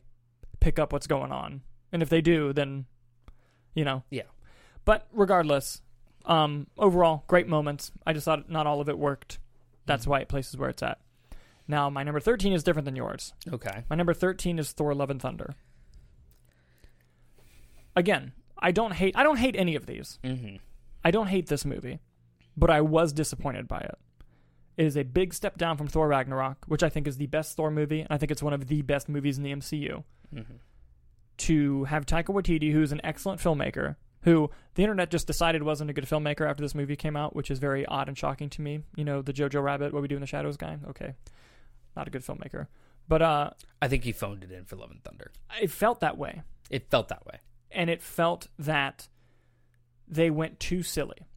pick 0.59 0.79
up 0.79 0.91
what's 0.91 1.05
going 1.05 1.31
on. 1.31 1.61
And 1.91 2.01
if 2.01 2.09
they 2.09 2.21
do, 2.21 2.51
then 2.53 2.85
you 3.75 3.85
know. 3.85 4.01
Yeah. 4.09 4.23
But 4.85 5.05
regardless, 5.13 5.81
um, 6.25 6.67
overall, 6.77 7.23
great 7.27 7.47
moments. 7.47 7.91
I 8.05 8.13
just 8.13 8.25
thought 8.25 8.49
not 8.49 8.67
all 8.67 8.81
of 8.81 8.89
it 8.89 8.97
worked. 8.97 9.39
That's 9.85 10.05
Mhm. 10.05 10.09
why 10.09 10.19
it 10.21 10.27
places 10.27 10.57
where 10.57 10.69
it's 10.69 10.81
at. 10.83 10.99
Now, 11.67 11.89
my 11.89 12.03
number 12.03 12.19
13 12.19 12.53
is 12.53 12.63
different 12.63 12.85
than 12.85 12.95
yours. 12.95 13.33
okay. 13.51 13.83
My 13.89 13.95
number 13.95 14.13
13 14.13 14.59
is 14.59 14.71
Thor 14.71 14.93
Love 14.93 15.09
and 15.09 15.21
Thunder. 15.21 15.55
Again, 17.95 18.33
I 18.57 18.71
don't 18.71 18.93
hate 18.93 19.15
I 19.17 19.23
don't 19.23 19.37
hate 19.37 19.55
any 19.55 19.75
of 19.75 19.85
these. 19.85 20.19
hmm 20.23 20.55
I 21.03 21.11
don't 21.11 21.27
hate 21.27 21.47
this 21.47 21.65
movie, 21.65 21.99
but 22.57 22.69
I 22.71 22.81
was 22.81 23.13
disappointed 23.13 23.67
by 23.67 23.79
it. 23.79 23.97
It 24.75 24.85
is 24.87 24.97
a 24.97 25.03
big 25.03 25.33
step 25.33 25.55
down 25.57 25.77
from 25.77 25.87
Thor 25.87 26.07
Ragnarok, 26.07 26.65
which 26.67 26.81
I 26.83 26.89
think 26.89 27.07
is 27.07 27.17
the 27.17 27.27
best 27.27 27.55
Thor 27.55 27.69
movie, 27.69 28.01
and 28.01 28.07
I 28.09 28.17
think 28.17 28.31
it's 28.31 28.41
one 28.43 28.53
of 28.53 28.67
the 28.67 28.81
best 28.81 29.07
movies 29.07 29.37
in 29.37 29.43
the 29.43 29.51
MCU. 29.51 30.03
hmm 30.31 30.41
To 31.37 31.83
have 31.85 32.05
Taika 32.05 32.25
Waititi, 32.33 32.71
who's 32.71 32.91
an 32.91 33.01
excellent 33.03 33.39
filmmaker, 33.39 33.95
who 34.25 34.51
the 34.75 34.83
internet 34.83 35.09
just 35.09 35.25
decided 35.27 35.63
wasn't 35.63 35.89
a 35.89 35.93
good 35.93 36.05
filmmaker 36.05 36.47
after 36.49 36.61
this 36.61 36.75
movie 36.75 36.95
came 36.97 37.15
out, 37.15 37.35
which 37.35 37.49
is 37.49 37.57
very 37.59 37.85
odd 37.85 38.07
and 38.09 38.17
shocking 38.17 38.49
to 38.51 38.61
me. 38.61 38.81
You 38.95 39.05
know, 39.05 39.21
the 39.21 39.31
Jojo 39.33 39.63
Rabbit, 39.63 39.93
What 39.93 40.01
We 40.01 40.07
Do 40.09 40.15
in 40.15 40.21
the 40.21 40.27
Shadows 40.27 40.57
guy. 40.57 40.77
Okay, 40.89 41.13
not 41.95 42.07
a 42.07 42.11
good 42.11 42.23
filmmaker, 42.23 42.67
but 43.07 43.21
uh, 43.21 43.51
I 43.81 43.87
think 43.87 44.03
he 44.03 44.11
phoned 44.11 44.43
it 44.43 44.51
in 44.51 44.65
for 44.65 44.75
Love 44.75 44.91
and 44.91 45.01
Thunder. 45.03 45.31
it 45.61 45.71
felt 45.71 46.01
that 46.01 46.17
way. 46.17 46.41
It 46.69 46.89
felt 46.89 47.07
that 47.07 47.25
way. 47.25 47.39
and 47.71 47.89
it 47.89 48.01
felt 48.01 48.47
that 48.59 49.07
they 50.07 50.29
went 50.29 50.59
too 50.59 50.83
silly. 50.83 51.27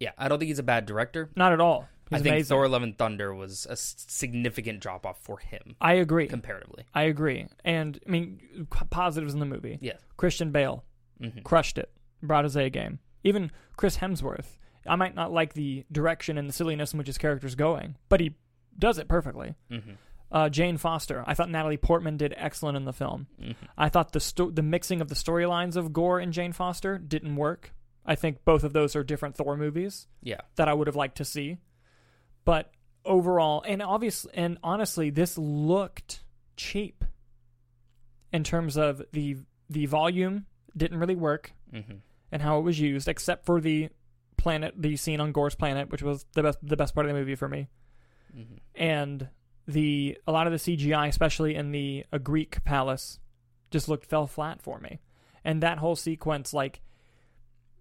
Yeah, 0.00 0.12
I 0.18 0.28
don't 0.28 0.38
think 0.38 0.48
he's 0.48 0.58
a 0.58 0.62
bad 0.64 0.84
director. 0.86 1.30
Not 1.36 1.52
at 1.52 1.60
all. 1.60 1.88
He's 2.10 2.20
I 2.20 2.22
think 2.22 2.34
amazing. 2.34 2.54
Thor: 2.54 2.68
Love 2.68 2.82
and 2.84 2.96
Thunder 2.96 3.34
was 3.34 3.66
a 3.68 3.74
significant 3.76 4.78
drop 4.80 5.04
off 5.06 5.18
for 5.22 5.38
him 5.38 5.74
I 5.80 5.94
agree. 5.94 6.28
comparatively. 6.28 6.84
I 6.94 7.02
agree. 7.04 7.46
And 7.64 7.98
I 8.06 8.10
mean, 8.10 8.66
positives 8.90 9.34
in 9.34 9.40
the 9.40 9.46
movie. 9.46 9.78
Yeah. 9.80 9.94
Christian 10.16 10.52
Bale 10.52 10.84
hmm 11.20 11.40
crushed 11.44 11.78
it. 11.78 11.90
His 12.22 12.56
A 12.56 12.70
game. 12.70 12.98
Even 13.24 13.50
Chris 13.76 13.98
Hemsworth. 13.98 14.56
I 14.86 14.94
might 14.96 15.14
not 15.16 15.32
like 15.32 15.54
the 15.54 15.84
direction 15.90 16.38
and 16.38 16.48
the 16.48 16.52
silliness 16.52 16.92
in 16.92 16.98
which 16.98 17.08
his 17.08 17.18
character's 17.18 17.54
going, 17.56 17.96
but 18.08 18.20
he 18.20 18.34
does 18.78 18.98
it 18.98 19.08
perfectly. 19.08 19.54
hmm 19.70 19.92
Uh, 20.30 20.48
Jane 20.48 20.76
Foster. 20.76 21.22
I 21.26 21.34
thought 21.34 21.50
Natalie 21.50 21.76
Portman 21.76 22.16
did 22.16 22.34
excellent 22.36 22.76
in 22.76 22.84
the 22.84 22.92
film. 22.92 23.26
hmm 23.40 23.52
I 23.78 23.88
thought 23.88 24.12
the 24.12 24.20
sto- 24.20 24.50
the 24.50 24.62
mixing 24.62 25.00
of 25.00 25.08
the 25.08 25.14
storylines 25.14 25.76
of 25.76 25.92
Gorr 25.92 26.18
and 26.20 26.32
Jane 26.32 26.52
Foster 26.52 26.98
didn't 26.98 27.36
work. 27.36 27.72
I 28.04 28.14
think 28.14 28.44
both 28.44 28.62
of 28.64 28.72
those 28.72 28.94
are 28.94 29.02
different 29.04 29.34
Thor 29.36 29.56
movies. 29.56 30.06
Yeah. 30.22 30.40
that 30.56 30.68
I 30.68 30.74
would 30.74 30.86
have 30.86 30.96
liked 30.96 31.16
to 31.18 31.24
see. 31.24 31.58
But 32.44 32.70
overall, 33.04 33.62
and 33.66 33.82
obviously, 33.82 34.30
and 34.34 34.58
honestly, 34.62 35.10
this 35.10 35.36
looked 35.36 36.22
cheap 36.56 37.04
in 38.32 38.44
terms 38.44 38.76
of 38.76 39.02
the 39.12 39.36
the 39.68 39.86
volume 39.86 40.46
didn't 40.76 40.98
really 40.98 41.16
work 41.16 41.52
hmm 41.72 41.80
and 42.32 42.42
how 42.42 42.58
it 42.58 42.62
was 42.62 42.78
used, 42.80 43.08
except 43.08 43.46
for 43.46 43.60
the 43.60 43.88
planet, 44.36 44.74
the 44.76 44.96
scene 44.96 45.20
on 45.20 45.32
Gorr's 45.32 45.54
planet, 45.54 45.90
which 45.90 46.02
was 46.02 46.24
the 46.34 46.42
best 46.42 46.58
the 46.62 46.76
best 46.76 46.94
part 46.94 47.06
of 47.06 47.12
the 47.12 47.18
movie 47.18 47.34
for 47.34 47.48
me, 47.48 47.68
hmm 48.32 48.56
and 48.74 49.28
the 49.66 50.16
a 50.26 50.32
lot 50.32 50.46
of 50.46 50.52
the 50.52 50.58
CGI, 50.58 51.08
especially 51.08 51.54
in 51.54 51.72
the 51.72 52.04
a 52.12 52.18
Greek 52.18 52.62
palace, 52.64 53.18
just 53.70 53.88
looked 53.88 54.06
fell 54.06 54.26
flat 54.26 54.62
for 54.62 54.78
me, 54.78 55.00
and 55.44 55.62
that 55.62 55.78
whole 55.78 55.96
sequence, 55.96 56.52
like. 56.54 56.80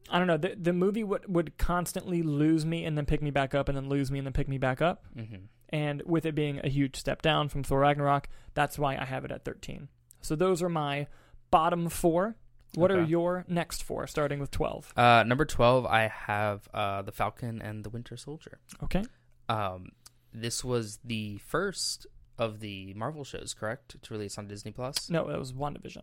I 0.08 0.20
don't 0.20 0.28
know. 0.28 0.38
The 0.38 0.56
the 0.56 0.72
movie 0.72 1.04
would 1.04 1.34
would 1.34 1.58
constantly 1.58 2.22
lose 2.22 2.64
me 2.64 2.86
and 2.86 2.96
then 2.96 3.08
pick 3.08 3.24
me 3.24 3.32
back 3.32 3.56
up 3.56 3.68
and 3.68 3.76
then 3.76 3.90
lose 3.90 4.12
me 4.12 4.20
and 4.20 4.28
then 4.28 4.34
pick 4.34 4.48
me 4.48 4.60
back 4.60 4.80
up. 4.80 5.04
hmm 5.16 5.46
And 5.70 6.04
with 6.06 6.28
it 6.28 6.36
being 6.36 6.62
a 6.64 6.70
huge 6.70 6.96
step 6.96 7.24
down 7.24 7.50
from 7.50 7.64
Thor 7.64 7.80
Ragnarok, 7.80 8.30
that's 8.54 8.78
why 8.78 8.98
I 8.98 9.06
have 9.06 9.26
it 9.26 9.32
at 9.32 9.44
13. 9.44 9.88
So 10.22 10.36
those 10.36 10.62
are 10.62 10.70
my 10.70 11.08
bottom 11.50 11.90
four. 11.90 12.36
What 12.76 12.92
are 12.92 13.04
your 13.04 13.46
next 13.48 13.84
four, 13.84 14.08
starting 14.08 14.40
with 14.40 14.52
12? 14.52 14.94
Uh, 14.96 15.24
number 15.26 15.46
twelve, 15.46 15.86
I 15.86 16.08
have 16.08 16.68
uh, 16.74 17.02
the 17.02 17.12
Falcon 17.12 17.62
and 17.62 17.84
the 17.84 17.90
Winter 17.90 18.18
Soldier. 18.18 18.60
Okay. 18.84 19.04
Um, 19.50 19.90
this 20.34 20.64
was 20.64 21.00
the 21.04 21.38
first 21.38 22.08
of 22.38 22.60
the 22.60 22.94
Marvel 22.96 23.24
shows, 23.24 23.54
correct? 23.54 23.96
To 24.02 24.14
release 24.14 24.38
on 24.38 24.48
Disney 24.48 24.72
Plus. 24.72 25.10
No, 25.10 25.30
it 25.30 25.40
was 25.40 25.54
WandaVision. 25.54 26.02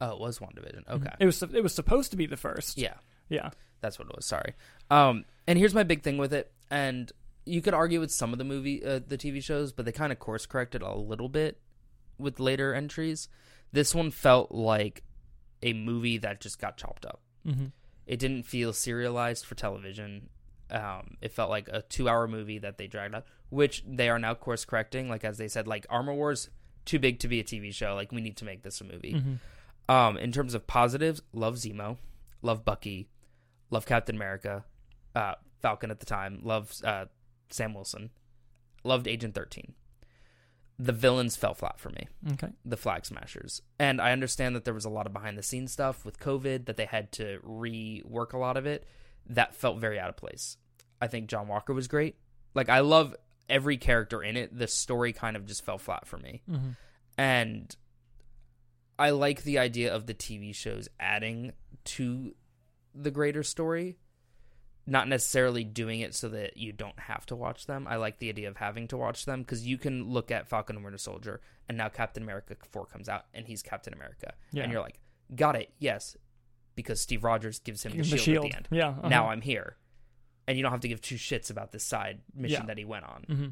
Oh, 0.00 0.10
it 0.12 0.20
was 0.20 0.38
WandaVision. 0.38 0.88
Okay. 0.88 1.10
It 1.20 1.26
was 1.26 1.42
it 1.42 1.62
was 1.62 1.74
supposed 1.74 2.10
to 2.12 2.16
be 2.16 2.26
the 2.26 2.36
first. 2.36 2.78
Yeah, 2.78 2.94
Yeah. 3.28 3.50
that's 3.80 3.98
what 3.98 4.08
it 4.08 4.16
was. 4.16 4.24
Sorry. 4.26 4.54
Um, 4.90 5.24
and 5.46 5.58
here's 5.58 5.74
my 5.74 5.82
big 5.82 6.02
thing 6.02 6.16
with 6.18 6.32
it, 6.32 6.52
and 6.70 7.10
you 7.44 7.60
could 7.62 7.74
argue 7.74 8.00
with 8.00 8.10
some 8.10 8.32
of 8.32 8.38
the 8.38 8.44
movie, 8.44 8.84
uh, 8.84 9.00
the 9.06 9.16
TV 9.18 9.42
shows, 9.42 9.72
but 9.72 9.84
they 9.84 9.92
kind 9.92 10.12
of 10.12 10.18
course 10.18 10.46
corrected 10.46 10.82
a 10.82 10.94
little 10.94 11.28
bit 11.28 11.60
with 12.18 12.40
later 12.40 12.74
entries. 12.74 13.28
This 13.72 13.94
one 13.94 14.10
felt 14.10 14.50
like 14.52 15.02
a 15.62 15.72
movie 15.72 16.18
that 16.18 16.40
just 16.40 16.60
got 16.60 16.76
chopped 16.76 17.06
up. 17.06 17.20
Mm-hmm. 17.46 17.66
It 18.06 18.18
didn't 18.18 18.44
feel 18.44 18.72
serialized 18.72 19.44
for 19.44 19.54
television. 19.54 20.28
Um, 20.70 21.16
it 21.20 21.32
felt 21.32 21.50
like 21.50 21.68
a 21.68 21.82
two-hour 21.82 22.28
movie 22.28 22.58
that 22.58 22.78
they 22.78 22.86
dragged 22.86 23.14
out, 23.14 23.24
which 23.50 23.84
they 23.86 24.08
are 24.08 24.18
now 24.18 24.34
course 24.34 24.64
correcting. 24.64 25.08
Like 25.08 25.24
as 25.24 25.38
they 25.38 25.48
said, 25.48 25.66
like 25.66 25.86
Armor 25.90 26.14
Wars 26.14 26.50
too 26.84 26.98
big 26.98 27.18
to 27.20 27.28
be 27.28 27.40
a 27.40 27.44
TV 27.44 27.74
show. 27.74 27.94
Like 27.94 28.12
we 28.12 28.20
need 28.20 28.36
to 28.38 28.44
make 28.44 28.62
this 28.62 28.80
a 28.80 28.84
movie. 28.84 29.14
Mm-hmm. 29.14 29.92
Um, 29.92 30.16
in 30.16 30.32
terms 30.32 30.54
of 30.54 30.66
positives, 30.66 31.22
love 31.32 31.56
Zemo, 31.56 31.98
love 32.42 32.64
Bucky, 32.64 33.08
love 33.70 33.86
Captain 33.86 34.16
America, 34.16 34.64
uh, 35.14 35.34
Falcon 35.60 35.90
at 35.90 36.00
the 36.00 36.06
time, 36.06 36.40
love 36.42 36.72
uh, 36.82 37.06
Sam 37.50 37.74
Wilson, 37.74 38.10
loved 38.82 39.06
Agent 39.06 39.34
Thirteen. 39.34 39.74
The 40.78 40.92
villains 40.92 41.36
fell 41.36 41.54
flat 41.54 41.80
for 41.80 41.88
me 41.90 42.06
Okay. 42.32 42.48
the 42.64 42.76
flag 42.76 43.06
smashers. 43.06 43.62
And 43.78 44.00
I 44.00 44.12
understand 44.12 44.54
that 44.56 44.64
there 44.66 44.74
was 44.74 44.84
a 44.84 44.90
lot 44.90 45.06
of 45.06 45.12
behind 45.12 45.38
the 45.38 45.42
scenes 45.42 45.72
stuff 45.72 46.04
with 46.04 46.20
COVID 46.20 46.66
that 46.66 46.76
they 46.76 46.84
had 46.84 47.12
to 47.12 47.38
rework 47.46 48.32
a 48.34 48.38
lot 48.38 48.56
of 48.58 48.66
it. 48.66 48.84
That 49.26 49.54
felt 49.54 49.78
very 49.78 49.98
out 49.98 50.10
of 50.10 50.16
place. 50.16 50.58
I 51.00 51.06
think 51.06 51.28
John 51.28 51.48
Walker 51.48 51.72
was 51.72 51.88
great. 51.88 52.16
Like 52.54 52.68
I 52.68 52.80
love 52.80 53.14
every 53.48 53.76
character 53.78 54.22
in 54.22 54.36
it. 54.36 54.56
The 54.56 54.66
story 54.68 55.12
kind 55.12 55.36
of 55.36 55.46
just 55.46 55.64
fell 55.64 55.78
flat 55.78 56.06
for 56.06 56.18
me. 56.18 56.42
Mm-hmm. 56.50 56.70
And 57.16 57.74
I 58.98 59.10
like 59.10 59.42
the 59.44 59.58
idea 59.58 59.94
of 59.94 60.06
the 60.06 60.14
TV 60.14 60.54
shows 60.54 60.88
adding 61.00 61.52
to 61.84 62.34
the 62.94 63.10
greater 63.10 63.42
story, 63.42 63.98
not 64.86 65.08
necessarily 65.08 65.64
doing 65.64 66.00
it 66.00 66.14
so 66.14 66.28
that 66.28 66.56
you 66.56 66.72
don't 66.72 66.98
have 66.98 67.26
to 67.26 67.36
watch 67.36 67.66
them. 67.66 67.86
I 67.88 67.96
like 67.96 68.18
the 68.18 68.28
idea 68.28 68.48
of 68.48 68.56
having 68.56 68.86
to 68.88 68.96
watch 68.96 69.24
them 69.24 69.40
because 69.42 69.66
you 69.66 69.78
can 69.78 70.08
look 70.10 70.30
at 70.30 70.48
Falcon 70.48 70.76
and 70.76 70.84
Winter 70.84 70.98
Soldier, 70.98 71.40
and 71.68 71.76
now 71.76 71.88
Captain 71.88 72.22
America 72.22 72.56
4 72.70 72.86
comes 72.86 73.08
out, 73.08 73.24
and 73.34 73.46
he's 73.46 73.62
Captain 73.62 73.92
America. 73.92 74.34
Yeah. 74.52 74.62
And 74.62 74.72
you're 74.72 74.80
like, 74.82 75.00
got 75.34 75.56
it, 75.56 75.70
yes, 75.80 76.16
because 76.76 77.00
Steve 77.00 77.24
Rogers 77.24 77.58
gives 77.58 77.82
him 77.82 77.92
the, 77.92 77.98
The 77.98 78.04
shield, 78.04 78.20
shield. 78.20 78.44
at 78.46 78.50
the 78.50 78.56
end. 78.56 78.68
Yeah. 78.70 78.88
uh-huh. 78.90 79.08
Now 79.08 79.28
I'm 79.28 79.40
here. 79.40 79.76
And 80.46 80.56
you 80.56 80.62
don't 80.62 80.70
have 80.70 80.82
to 80.82 80.88
give 80.88 81.00
two 81.00 81.16
shits 81.16 81.50
about 81.50 81.72
this 81.72 81.82
side 81.82 82.20
mission 82.32 82.60
Yeah. 82.62 82.66
that 82.66 82.78
he 82.78 82.84
went 82.84 83.04
on. 83.04 83.24
Mm-hmm. 83.28 83.46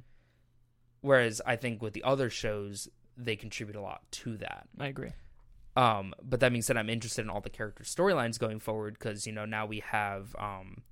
Whereas 1.01 1.41
I 1.45 1.57
think 1.57 1.83
with 1.83 1.93
the 1.93 2.05
other 2.05 2.31
shows, 2.31 2.89
they 3.17 3.37
contribute 3.37 3.77
a 3.77 3.81
lot 3.81 4.03
to 4.13 4.37
that. 4.39 4.69
I 4.79 4.87
agree. 4.87 5.11
Um, 5.77 6.15
but 6.23 6.39
that 6.41 6.51
being 6.51 6.63
said, 6.63 6.77
I'm 6.77 6.89
interested 6.89 7.23
in 7.23 7.31
all 7.31 7.41
the 7.41 7.51
character 7.51 7.83
storylines 7.85 8.39
going 8.39 8.61
forward 8.61 8.95
because 8.95 9.27
you 9.27 9.33
know 9.33 9.45
now 9.45 9.67
we 9.67 9.81
have 9.81 10.35
um, 10.39 10.83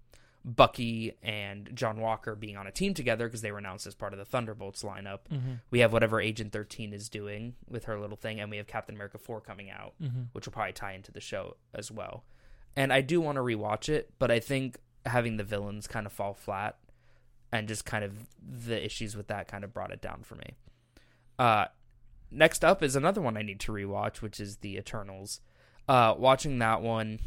Bucky 0.45 1.13
and 1.23 1.71
John 1.75 2.01
Walker 2.01 2.35
being 2.35 2.57
on 2.57 2.67
a 2.67 2.73
team 2.73 2.95
together 2.95 3.29
because 3.29 3.43
they 3.43 3.53
were 3.53 3.59
announced 3.59 3.87
as 3.87 3.95
part 3.95 4.13
of 4.13 4.19
the 4.19 4.25
Thunderbolts 4.25 4.83
lineup. 4.83 5.21
Mm-hmm. 5.33 5.53
We 5.71 5.81
have 5.81 5.93
whatever 5.93 6.21
Agent 6.21 6.53
13 6.53 6.93
is 6.93 7.09
doing 7.09 7.55
with 7.69 7.85
her 7.85 7.99
little 8.01 8.17
thing, 8.17 8.41
and 8.41 8.51
we 8.51 8.57
have 8.57 8.67
Captain 8.67 8.95
America 8.95 9.19
4 9.19 9.41
coming 9.41 9.71
out, 9.71 9.95
Mm-hmm. 10.03 10.23
which 10.33 10.47
will 10.47 10.53
probably 10.53 10.73
tie 10.73 10.95
into 10.95 11.13
the 11.13 11.21
show 11.21 11.57
as 11.75 11.91
well. 11.91 12.25
And 12.75 12.93
I 12.93 13.03
do 13.03 13.21
want 13.21 13.37
to 13.37 13.43
rewatch 13.43 13.89
it, 13.89 14.11
but 14.19 14.31
I 14.31 14.41
think 14.41 14.79
having 15.07 15.37
the 15.37 15.45
villains 15.45 15.87
kind 15.87 16.07
of 16.07 16.13
fall 16.13 16.35
flat 16.35 16.79
and 17.53 17.69
just 17.69 17.85
kind 17.85 18.03
of 18.03 18.15
the 18.41 18.83
issues 18.85 19.17
with 19.17 19.29
that 19.29 19.47
kind 19.47 19.63
of 19.63 19.73
brought 19.75 19.93
it 19.93 20.01
down 20.01 20.23
for 20.23 20.35
me. 20.37 20.57
Uh, 21.39 21.67
next 22.31 22.65
up 22.65 22.83
is 22.83 22.97
another 22.97 23.21
one 23.21 23.37
I 23.37 23.43
need 23.43 23.61
to 23.61 23.73
rewatch, 23.73 24.23
which 24.23 24.41
is 24.41 24.57
The 24.57 24.77
Eternals. 24.77 25.41
Uh, 25.89 26.15
watching 26.17 26.59
that 26.61 26.81
one, 26.83 27.19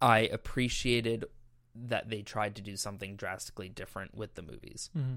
I 0.00 0.20
appreciated 0.20 1.24
that 1.86 2.08
they 2.10 2.22
tried 2.22 2.56
to 2.56 2.62
do 2.62 2.76
something 2.76 3.16
drastically 3.16 3.68
different 3.68 4.14
with 4.16 4.34
the 4.34 4.42
movies, 4.42 4.90
Mm-hmm. 4.96 5.16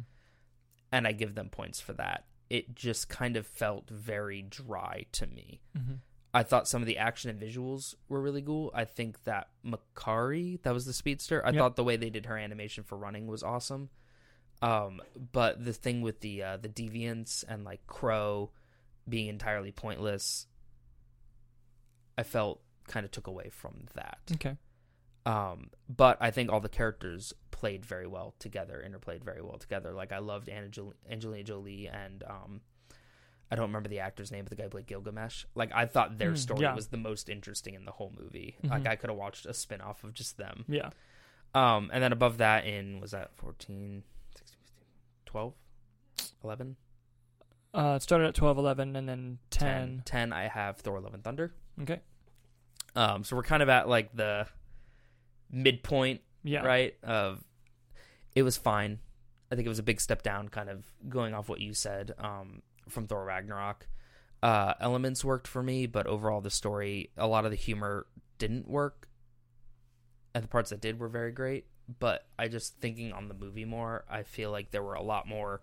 and 0.91 1.07
I 1.07 1.11
give 1.13 1.35
them 1.35 1.49
points 1.49 1.79
for 1.79 1.93
that. 1.93 2.25
it 2.49 2.73
just 2.75 3.07
kind 3.09 3.37
of 3.37 3.45
felt 3.45 3.87
very 3.91 4.41
dry 4.41 5.05
to 5.11 5.27
me. 5.27 5.61
Mm-hmm. 5.77 5.93
I 6.33 6.41
thought 6.43 6.67
some 6.67 6.81
of 6.81 6.87
the 6.87 6.97
action 6.97 7.29
and 7.29 7.39
visuals 7.39 7.93
were 8.07 8.19
really 8.21 8.41
cool. 8.41 8.71
I 8.73 8.85
think 8.85 9.23
that 9.25 9.49
Makkari, 9.63 10.59
that 10.63 10.73
was 10.73 10.85
the 10.87 10.93
speedster. 10.93 11.43
I 11.45 11.49
Yep. 11.49 11.57
thought 11.59 11.75
the 11.75 11.83
way 11.83 11.95
they 11.95 12.09
did 12.09 12.25
her 12.25 12.37
animation 12.37 12.83
for 12.83 12.97
running 12.97 13.27
was 13.27 13.43
awesome. 13.43 13.89
Um, 14.63 14.99
but 15.31 15.63
the 15.63 15.73
thing 15.73 16.01
with 16.01 16.21
the 16.21 16.41
uh, 16.43 16.57
the 16.57 16.69
deviants 16.69 17.43
and 17.47 17.63
like 17.63 17.85
Kro 17.87 18.49
being 19.07 19.27
entirely 19.27 19.71
pointless, 19.71 20.47
I 22.17 22.23
felt 22.23 22.61
kind 22.87 23.05
of 23.05 23.11
took 23.11 23.27
away 23.27 23.49
from 23.49 23.85
that. 23.93 24.17
Okay. 24.33 24.57
Um, 25.25 25.69
but 25.87 26.17
I 26.21 26.31
think 26.31 26.51
all 26.51 26.59
the 26.59 26.69
characters 26.69 27.33
played 27.51 27.85
very 27.85 28.07
well 28.07 28.33
together, 28.39 28.83
interplayed 28.85 29.23
very 29.23 29.41
well 29.41 29.57
together. 29.57 29.91
Like 29.93 30.11
I 30.11 30.19
loved 30.19 30.49
Angel- 30.49 30.93
Angelina 31.09 31.43
Jolie 31.43 31.87
and 31.87 32.23
um, 32.23 32.61
I 33.51 33.55
don't 33.55 33.67
remember 33.67 33.89
the 33.89 33.99
actor's 33.99 34.31
name, 34.31 34.45
but 34.45 34.49
the 34.49 34.55
guy 34.55 34.63
who 34.63 34.69
played 34.69 34.87
Gilgamesh. 34.87 35.45
Like 35.55 35.71
I 35.73 35.85
thought 35.85 36.17
their 36.17 36.31
Mm, 36.31 36.37
story 36.37 36.61
yeah. 36.61 36.73
was 36.75 36.87
the 36.87 36.97
most 36.97 37.29
interesting 37.29 37.73
in 37.73 37.85
the 37.85 37.91
whole 37.91 38.13
movie. 38.17 38.57
Mhm. 38.63 38.69
Like 38.69 38.87
I 38.87 38.95
could 38.95 39.09
have 39.09 39.17
watched 39.19 39.45
a 39.45 39.53
spin 39.53 39.81
off 39.81 40.03
of 40.03 40.13
just 40.13 40.37
them. 40.37 40.65
Yeah. 40.67 40.91
Um, 41.53 41.89
and 41.91 42.01
then 42.03 42.11
above 42.13 42.37
that 42.37 42.65
in 42.65 42.99
was 43.01 43.11
that 43.11 43.35
14, 43.35 44.03
16, 44.35 44.57
15, 44.63 44.85
12, 45.25 45.53
11, 46.43 46.75
Uh, 47.73 47.93
it 47.97 48.01
started 48.01 48.27
at 48.27 48.35
12, 48.35 48.57
11, 48.57 48.95
and 48.95 49.07
then 49.09 49.39
10. 49.49 49.97
10. 49.97 50.01
10 50.05 50.33
I 50.33 50.47
have 50.47 50.77
Thor 50.77 50.99
Love 50.99 51.13
and 51.13 51.23
Thunder. 51.23 51.53
Okay. 51.81 52.01
Um, 52.95 53.23
so 53.23 53.35
we're 53.35 53.43
kind 53.43 53.61
of 53.61 53.69
at 53.69 53.87
like 53.89 54.15
the 54.15 54.47
midpoint 55.51 56.21
Yeah. 56.43 56.61
right? 56.65 56.95
Of 57.03 57.43
it 58.35 58.43
was 58.43 58.57
fine. 58.57 58.99
I 59.51 59.55
think 59.55 59.65
it 59.65 59.69
was 59.69 59.79
a 59.79 59.83
big 59.83 59.99
step 59.99 60.21
down, 60.21 60.49
kind 60.49 60.69
of 60.69 60.85
going 61.09 61.33
off 61.33 61.49
what 61.49 61.59
you 61.59 61.73
said 61.73 62.13
um, 62.19 62.61
from 62.87 63.07
Thor 63.07 63.23
Ragnarok. 63.25 63.87
Uh, 64.43 64.73
elements 64.79 65.25
worked 65.25 65.47
for 65.47 65.61
me, 65.63 65.85
but 65.87 66.05
overall 66.07 66.39
the 66.39 66.49
story, 66.51 67.09
a 67.17 67.27
lot 67.27 67.45
of 67.45 67.51
the 67.51 67.57
humor 67.57 68.05
didn't 68.37 68.67
work, 68.69 69.07
and 70.33 70.43
the 70.43 70.47
parts 70.47 70.69
that 70.69 70.79
did 70.79 70.99
were 70.99 71.09
very 71.09 71.31
great. 71.31 71.65
But 71.99 72.27
I 72.37 72.47
just 72.47 72.79
thinking 72.79 73.11
on 73.11 73.27
the 73.27 73.33
movie 73.33 73.65
more, 73.65 74.05
I 74.09 74.21
feel 74.23 74.51
like 74.51 74.69
there 74.71 74.83
were 74.83 74.93
a 74.93 75.01
lot 75.01 75.27
more 75.27 75.61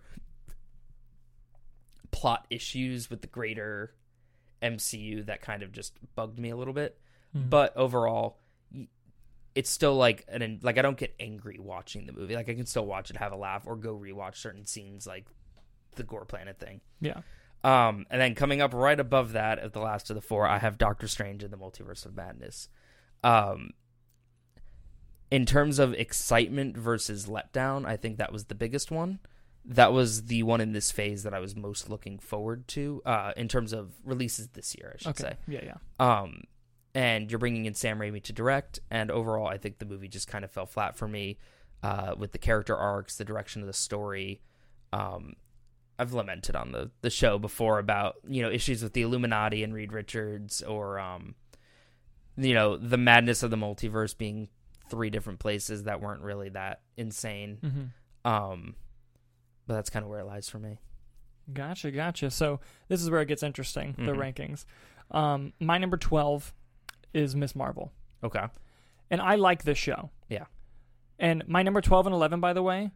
plot 2.10 2.46
issues 2.50 3.10
with 3.10 3.20
the 3.20 3.26
greater 3.28 3.94
MCU 4.62 5.24
that 5.26 5.40
kind 5.42 5.62
of 5.62 5.72
just 5.72 5.94
bugged 6.14 6.38
me 6.38 6.50
a 6.50 6.56
little 6.56 6.72
bit 6.74 6.98
Mhm. 7.34 7.50
but 7.50 7.76
overall 7.76 8.38
it's 9.56 9.70
still 9.70 9.96
like 9.96 10.24
an 10.28 10.60
like 10.62 10.78
I 10.78 10.82
don't 10.82 10.96
get 10.96 11.14
angry 11.18 11.58
watching 11.58 12.06
the 12.06 12.12
movie. 12.12 12.36
Like 12.36 12.48
I 12.48 12.54
can 12.54 12.66
still 12.66 12.86
watch 12.86 13.10
it, 13.10 13.16
have 13.16 13.32
a 13.32 13.36
laugh, 13.36 13.66
or 13.66 13.74
go 13.74 13.94
rewatch 13.96 14.36
certain 14.36 14.64
scenes, 14.66 15.06
like 15.06 15.26
the 15.96 16.04
Gorr 16.04 16.24
Planet 16.24 16.58
thing. 16.60 16.80
yeah. 17.00 17.22
Um, 17.64 18.06
and 18.10 18.20
then 18.20 18.36
coming 18.36 18.60
up 18.60 18.72
right 18.74 19.00
above 19.00 19.32
that, 19.32 19.58
at 19.58 19.72
the 19.72 19.80
last 19.80 20.08
of 20.10 20.14
the 20.14 20.20
four, 20.22 20.46
I 20.46 20.58
have 20.58 20.78
Doctor 20.78 21.08
Strange 21.08 21.42
in 21.42 21.50
the 21.50 21.56
Multiverse 21.56 22.06
of 22.06 22.14
Madness. 22.14 22.68
Um, 23.24 23.70
in 25.30 25.46
terms 25.46 25.80
of 25.80 25.92
excitement 25.94 26.76
versus 26.76 27.26
letdown, 27.26 27.84
I 27.84 27.96
think 27.96 28.18
that 28.18 28.30
was 28.32 28.44
the 28.44 28.54
biggest 28.54 28.92
one. 28.92 29.18
That 29.64 29.92
was 29.92 30.26
the 30.26 30.44
one 30.44 30.60
in 30.60 30.72
this 30.74 30.92
phase 30.92 31.24
that 31.24 31.34
I 31.34 31.40
was 31.40 31.56
most 31.56 31.90
looking 31.90 32.18
forward 32.20 32.68
to. 32.68 33.02
Uh, 33.04 33.32
in 33.36 33.48
terms 33.48 33.72
of 33.72 33.90
releases 34.04 34.48
this 34.48 34.76
year, 34.78 34.92
I 34.94 34.98
should 34.98 35.08
Okay. 35.20 35.22
say. 35.24 35.36
Yeah, 35.48 35.64
yeah. 35.64 35.76
Um, 36.20 36.44
and 36.96 37.30
you're 37.30 37.38
bringing 37.38 37.66
in 37.66 37.74
Sam 37.74 37.98
Raimi 37.98 38.22
to 38.24 38.32
direct, 38.32 38.80
and 38.90 39.10
overall, 39.10 39.46
I 39.46 39.58
think 39.58 39.78
the 39.78 39.84
movie 39.84 40.08
just 40.08 40.28
kind 40.28 40.44
of 40.46 40.50
fell 40.50 40.64
flat 40.64 40.96
for 40.96 41.06
me 41.06 41.36
uh, 41.82 42.14
with 42.16 42.32
the 42.32 42.38
character 42.38 42.74
arcs, 42.74 43.16
the 43.16 43.24
direction 43.24 43.60
of 43.60 43.66
the 43.66 43.74
story. 43.74 44.40
Um, 44.94 45.34
I've 45.98 46.14
lamented 46.14 46.56
on 46.56 46.72
the 46.72 46.90
the 47.02 47.10
show 47.10 47.38
before 47.38 47.78
about 47.78 48.16
you 48.26 48.40
know 48.42 48.50
issues 48.50 48.82
with 48.82 48.94
the 48.94 49.02
Illuminati 49.02 49.62
and 49.62 49.74
Reed 49.74 49.92
Richards, 49.92 50.62
or 50.62 50.98
um, 50.98 51.34
you 52.38 52.54
know 52.54 52.78
the 52.78 52.96
madness 52.96 53.42
of 53.42 53.50
the 53.50 53.56
multiverse 53.58 54.16
being 54.16 54.48
three 54.88 55.10
different 55.10 55.38
places 55.38 55.84
that 55.84 56.00
weren't 56.00 56.22
really 56.22 56.48
that 56.50 56.80
insane. 56.96 57.58
Mm-hmm. 57.62 58.30
Um, 58.30 58.74
but 59.66 59.74
that's 59.74 59.90
kind 59.90 60.02
of 60.02 60.08
where 60.10 60.20
it 60.20 60.26
lies 60.26 60.48
for 60.48 60.58
me. 60.58 60.78
Gotcha, 61.52 61.90
gotcha. 61.90 62.30
So 62.30 62.60
this 62.88 63.02
is 63.02 63.10
where 63.10 63.20
it 63.20 63.26
gets 63.26 63.42
interesting, 63.42 63.94
the 63.98 64.12
Mhm. 64.12 64.16
rankings. 64.34 64.64
Um, 65.10 65.52
my 65.60 65.76
number 65.78 65.96
12 65.96 66.54
is 67.16 67.34
Miss 67.34 67.54
Marvel. 67.56 67.92
Okay. 68.22 68.44
And 69.10 69.20
I 69.20 69.36
like 69.36 69.62
this 69.64 69.78
show. 69.78 70.10
Yeah. 70.28 70.44
And 71.18 71.46
my 71.48 71.62
number 71.62 71.80
12 71.80 72.06
and 72.06 72.14
11, 72.14 72.40
by 72.40 72.52
the 72.52 72.62
way, 72.62 72.90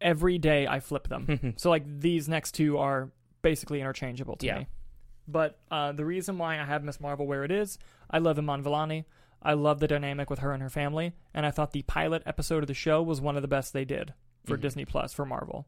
every 0.00 0.38
day 0.38 0.66
I 0.66 0.80
flip 0.80 1.08
them. 1.08 1.26
Mm-hmm. 1.26 1.50
so, 1.56 1.70
like, 1.70 1.84
these 2.00 2.28
next 2.28 2.52
two 2.52 2.78
are 2.78 3.10
basically 3.42 3.80
interchangeable 3.80 4.36
to 4.36 4.46
Yeah. 4.46 4.58
me. 4.60 4.66
But 5.26 5.58
uh, 5.70 5.92
the 5.92 6.04
reason 6.04 6.38
why 6.38 6.58
I 6.60 6.64
have 6.64 6.84
Miss 6.84 7.00
Marvel 7.00 7.26
where 7.26 7.44
it 7.44 7.50
is, 7.50 7.78
I 8.10 8.18
love 8.18 8.38
Iman 8.38 8.62
Vellani. 8.62 9.04
I 9.42 9.52
love 9.54 9.78
the 9.80 9.88
dynamic 9.88 10.30
with 10.30 10.38
her 10.40 10.52
and 10.52 10.62
her 10.62 10.70
family. 10.70 11.12
And 11.34 11.44
I 11.44 11.50
thought 11.50 11.72
the 11.72 11.82
pilot 11.82 12.22
episode 12.26 12.62
of 12.62 12.66
the 12.68 12.74
show 12.74 13.02
was 13.02 13.20
one 13.20 13.36
of 13.36 13.42
the 13.42 13.48
best 13.48 13.72
they 13.72 13.84
did 13.84 14.14
for 14.46 14.56
Mhm. 14.56 14.60
Disney 14.62 14.84
Plus 14.84 15.12
for 15.12 15.24
Marvel. 15.26 15.66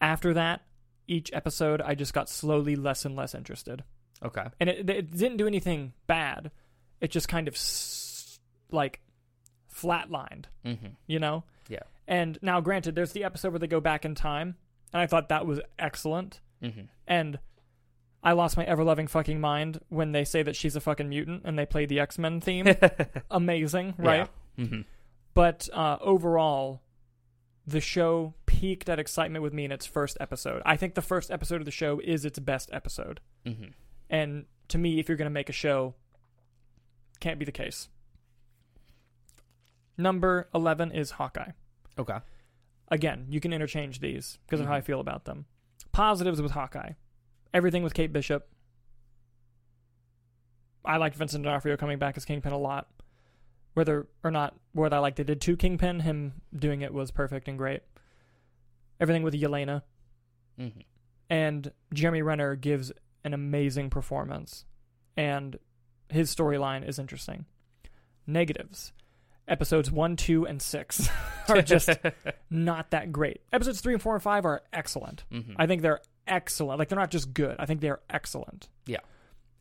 After 0.00 0.34
that, 0.34 0.62
each 1.06 1.32
episode, 1.32 1.80
I 1.80 1.94
just 1.94 2.12
got 2.14 2.28
slowly 2.28 2.76
less 2.76 3.04
and 3.04 3.16
less 3.16 3.34
interested. 3.34 3.84
Okay. 4.22 4.46
And 4.60 4.68
it, 4.70 4.88
it 4.90 5.10
didn't 5.16 5.36
do 5.38 5.46
anything 5.46 5.92
bad. 6.06 6.50
It 7.00 7.10
just 7.10 7.28
kind 7.28 7.48
of 7.48 7.54
s- 7.54 8.38
like 8.70 9.00
flatlined, 9.74 10.44
Mm-hmm. 10.64 10.88
you 11.06 11.18
know? 11.18 11.44
Yeah. 11.68 11.80
And 12.06 12.38
now, 12.42 12.60
granted, 12.60 12.94
there's 12.94 13.12
the 13.12 13.24
episode 13.24 13.52
where 13.52 13.58
they 13.58 13.66
go 13.66 13.80
back 13.80 14.04
in 14.04 14.14
time, 14.14 14.56
and 14.92 15.00
I 15.00 15.06
thought 15.06 15.28
that 15.30 15.46
was 15.46 15.60
excellent. 15.78 16.40
Mm-hmm. 16.62 16.82
And 17.06 17.38
I 18.22 18.32
lost 18.32 18.56
my 18.56 18.64
ever 18.64 18.84
loving 18.84 19.06
fucking 19.06 19.40
mind 19.40 19.80
when 19.88 20.12
they 20.12 20.24
say 20.24 20.42
that 20.42 20.56
she's 20.56 20.76
a 20.76 20.80
fucking 20.80 21.08
mutant 21.08 21.42
and 21.44 21.58
they 21.58 21.66
play 21.66 21.84
the 21.86 22.00
X 22.00 22.18
Men 22.18 22.40
theme. 22.40 22.66
Amazing, 23.30 23.94
right? 23.98 24.28
Mm-hmm. 24.58 24.82
But 25.34 25.68
uh, 25.72 25.98
overall, 26.00 26.80
the 27.66 27.80
show 27.80 28.34
peaked 28.46 28.88
at 28.88 28.98
excitement 28.98 29.42
with 29.42 29.52
me 29.52 29.64
in 29.64 29.72
its 29.72 29.84
first 29.84 30.16
episode. 30.20 30.62
I 30.64 30.76
think 30.76 30.94
the 30.94 31.02
first 31.02 31.30
episode 31.30 31.60
of 31.60 31.64
the 31.66 31.70
show 31.70 32.00
is 32.02 32.24
its 32.24 32.38
best 32.38 32.70
episode. 32.72 33.20
Mm-hmm. 33.46 33.64
And 34.14 34.44
to 34.68 34.78
me, 34.78 35.00
if 35.00 35.08
you're 35.08 35.16
going 35.16 35.26
to 35.26 35.30
make 35.30 35.48
a 35.48 35.52
show, 35.52 35.94
can't 37.18 37.36
be 37.38 37.44
the 37.44 37.50
case. 37.50 37.88
Number 39.98 40.48
11 40.54 40.92
is 40.92 41.12
Hawkeye. 41.12 41.50
Okay. 41.98 42.18
Again, 42.88 43.26
you 43.28 43.40
can 43.40 43.52
interchange 43.52 43.98
these 43.98 44.38
because 44.46 44.60
of 44.60 44.66
how 44.66 44.74
I 44.74 44.80
Mhm. 44.80 44.84
feel 44.84 45.00
about 45.00 45.24
them. 45.24 45.46
Positives 45.90 46.40
with 46.40 46.52
Hawkeye. 46.52 46.92
Everything 47.52 47.82
with 47.82 47.94
Kate 47.94 48.12
Bishop. 48.12 48.48
I 50.84 50.96
liked 50.98 51.16
Vincent 51.16 51.42
D'Onofrio 51.42 51.76
coming 51.76 51.98
back 51.98 52.16
as 52.16 52.24
Kingpin 52.24 52.52
a 52.52 52.58
lot. 52.58 52.88
Whether 53.74 54.06
or 54.22 54.30
not 54.30 54.54
whether 54.72 54.96
I 54.96 55.00
like 55.00 55.16
they 55.16 55.24
did 55.24 55.40
two 55.40 55.56
Kingpin, 55.56 56.00
him 56.00 56.42
doing 56.54 56.82
it 56.82 56.92
was 56.94 57.10
perfect 57.10 57.48
and 57.48 57.58
great. 57.58 57.82
Everything 59.00 59.22
with 59.24 59.34
Yelena 59.34 59.82
Mm-hmm. 60.58 60.80
and 61.30 61.72
Jeremy 61.92 62.22
Renner 62.22 62.54
gives 62.54 62.92
an 63.24 63.34
amazing 63.34 63.90
performance, 63.90 64.64
and 65.16 65.58
his 66.08 66.34
storyline 66.34 66.86
is 66.86 66.98
interesting. 66.98 67.46
Negatives: 68.26 68.92
episodes 69.48 69.90
one, 69.90 70.16
two, 70.16 70.46
and 70.46 70.60
six 70.60 71.08
are 71.48 71.62
just 71.62 71.90
not 72.50 72.90
that 72.90 73.12
great. 73.12 73.40
Episodes 73.52 73.80
three 73.80 73.94
and 73.94 74.02
four 74.02 74.14
and 74.14 74.22
five 74.22 74.44
are 74.44 74.62
excellent. 74.72 75.24
mm-hmm. 75.32 75.54
I 75.56 75.66
think 75.66 75.82
they're 75.82 76.00
excellent. 76.26 76.78
Like 76.78 76.88
they're 76.88 76.98
not 76.98 77.10
just 77.10 77.34
good. 77.34 77.56
I 77.58 77.66
think 77.66 77.80
they're 77.80 78.00
excellent. 78.10 78.68
Yeah. 78.86 79.00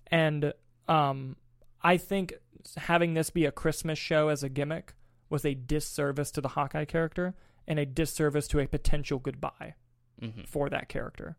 And 0.07 0.53
um, 0.87 1.35
I 1.81 1.97
think 1.97 2.33
having 2.77 3.13
this 3.13 3.29
be 3.29 3.45
a 3.45 3.51
Christmas 3.51 3.99
show 3.99 4.29
as 4.29 4.43
a 4.43 4.49
gimmick 4.49 4.93
was 5.29 5.45
a 5.45 5.53
disservice 5.53 6.31
to 6.31 6.41
the 6.41 6.49
Hawkeye 6.49 6.85
character 6.85 7.35
and 7.67 7.79
a 7.79 7.85
disservice 7.85 8.47
to 8.49 8.59
a 8.59 8.67
potential 8.67 9.19
goodbye 9.19 9.75
mm-hmm. 10.21 10.41
for 10.43 10.69
that 10.69 10.89
character. 10.89 11.37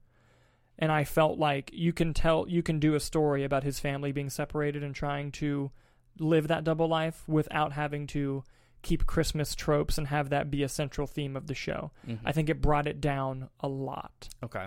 And 0.79 0.91
I 0.91 1.05
felt 1.05 1.39
like 1.39 1.71
you 1.73 1.93
can 1.93 2.15
tell 2.15 2.47
you 2.49 2.63
can 2.63 2.81
do 2.81 2.95
a 2.95 3.01
story 3.01 3.45
about 3.45 3.63
his 3.63 3.79
family 3.79 4.13
being 4.13 4.31
separated 4.31 4.83
and 4.83 4.95
trying 4.95 5.31
to 5.33 5.71
live 6.19 6.49
that 6.49 6.65
double 6.65 6.89
life 6.89 7.23
without 7.29 7.73
having 7.73 8.07
to 8.09 8.43
keep 8.83 9.07
Christmas 9.07 9.55
tropes 9.55 9.99
and 9.99 10.09
have 10.09 10.31
that 10.31 10.51
be 10.51 10.63
a 10.63 10.69
central 10.69 11.07
theme 11.07 11.37
of 11.37 11.47
the 11.47 11.55
show. 11.55 11.91
Mm-hmm. 12.07 12.27
I 12.27 12.33
think 12.33 12.49
it 12.49 12.61
brought 12.61 12.87
it 12.87 13.01
down 13.01 13.49
a 13.61 13.69
lot. 13.69 14.29
okay. 14.43 14.67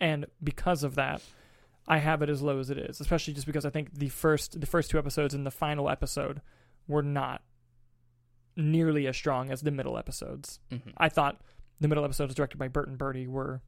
And 0.00 0.26
because 0.42 0.84
of 0.84 0.94
that, 0.94 1.20
I 1.88 1.98
have 1.98 2.22
it 2.22 2.30
as 2.30 2.40
low 2.40 2.60
as 2.60 2.70
it 2.70 2.78
is, 2.78 3.00
especially 3.00 3.34
just 3.34 3.46
because 3.46 3.64
I 3.64 3.70
think 3.70 3.92
the 3.94 4.10
first 4.10 4.60
the 4.60 4.66
first 4.66 4.90
two 4.90 4.98
episodes 4.98 5.34
and 5.34 5.44
the 5.44 5.50
final 5.50 5.90
episode 5.90 6.40
were 6.86 7.02
not 7.02 7.42
nearly 8.56 9.06
as 9.06 9.16
strong 9.16 9.50
as 9.50 9.62
the 9.62 9.70
middle 9.70 9.98
episodes. 9.98 10.60
Mm-hmm. 10.70 10.90
I 10.98 11.08
thought 11.08 11.40
the 11.80 11.88
middle 11.88 12.04
episodes 12.04 12.34
directed 12.34 12.58
by 12.58 12.68
Bert 12.68 12.88
and 12.88 12.98
Bertie 12.98 13.26
were 13.26 13.62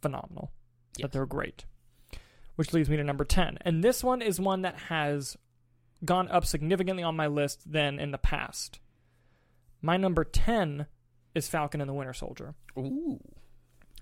phenomenal. 0.00 0.52
Yes. 0.98 1.02
That 1.02 1.12
they're 1.12 1.26
great. 1.26 1.64
Which 2.56 2.72
leads 2.72 2.88
me 2.88 2.96
to 2.96 3.04
number 3.04 3.24
10. 3.24 3.58
And 3.62 3.84
this 3.84 4.02
one 4.02 4.22
is 4.22 4.40
one 4.40 4.62
that 4.62 4.76
has 4.88 5.36
gone 6.04 6.28
up 6.28 6.44
significantly 6.44 7.02
on 7.02 7.16
my 7.16 7.26
list 7.26 7.70
than 7.70 7.98
in 7.98 8.10
the 8.10 8.18
past. 8.18 8.80
My 9.82 9.96
number 9.96 10.24
10 10.24 10.86
is 11.34 11.48
Falcon 11.48 11.80
and 11.80 11.88
the 11.88 11.94
Winter 11.94 12.14
Soldier. 12.14 12.54
Ooh. 12.78 13.20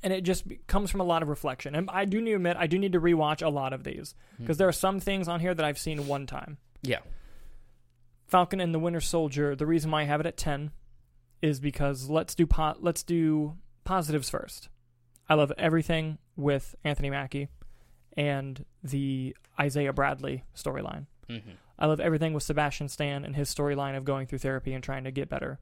and 0.02 0.12
it 0.12 0.20
just 0.22 0.44
comes 0.66 0.90
from 0.90 1.00
a 1.00 1.04
lot 1.04 1.22
of 1.22 1.28
reflection. 1.28 1.74
And 1.74 1.88
I 1.90 2.04
do 2.04 2.20
need 2.20 2.30
to 2.30 2.36
admit, 2.36 2.56
I 2.58 2.66
do 2.66 2.78
need 2.78 2.92
to 2.92 3.00
rewatch 3.00 3.44
a 3.44 3.48
lot 3.48 3.72
of 3.72 3.84
these 3.84 4.14
because 4.38 4.58
there 4.58 4.68
are 4.68 4.72
some 4.72 5.00
things 5.00 5.28
on 5.28 5.40
here 5.40 5.54
that 5.54 5.64
I've 5.64 5.78
seen 5.78 6.06
one 6.06 6.26
time. 6.26 6.58
Yeah. 6.82 6.98
Falcon 8.26 8.60
and 8.60 8.74
the 8.74 8.78
Winter 8.78 9.00
Soldier. 9.00 9.56
The 9.56 9.66
reason 9.66 9.90
why 9.90 10.02
I 10.02 10.04
have 10.04 10.20
it 10.20 10.26
at 10.26 10.36
ten 10.36 10.72
is 11.42 11.58
because 11.60 12.08
let's 12.10 12.34
do 12.34 12.46
po- 12.46 12.76
let's 12.80 13.02
do 13.02 13.56
positives 13.84 14.28
first. 14.30 14.68
I 15.28 15.34
love 15.34 15.52
everything 15.58 16.18
with 16.36 16.74
Anthony 16.84 17.10
Mackie 17.10 17.48
and 18.16 18.64
the 18.82 19.36
Isaiah 19.58 19.92
Bradley 19.92 20.44
storyline. 20.54 21.06
Mm-hmm. 21.28 21.50
I 21.78 21.86
love 21.86 22.00
everything 22.00 22.32
with 22.32 22.42
Sebastian 22.42 22.88
Stan 22.88 23.24
and 23.24 23.34
his 23.34 23.52
storyline 23.52 23.96
of 23.96 24.04
going 24.04 24.26
through 24.26 24.38
therapy 24.38 24.74
and 24.74 24.84
trying 24.84 25.04
to 25.04 25.10
get 25.10 25.28
better. 25.28 25.58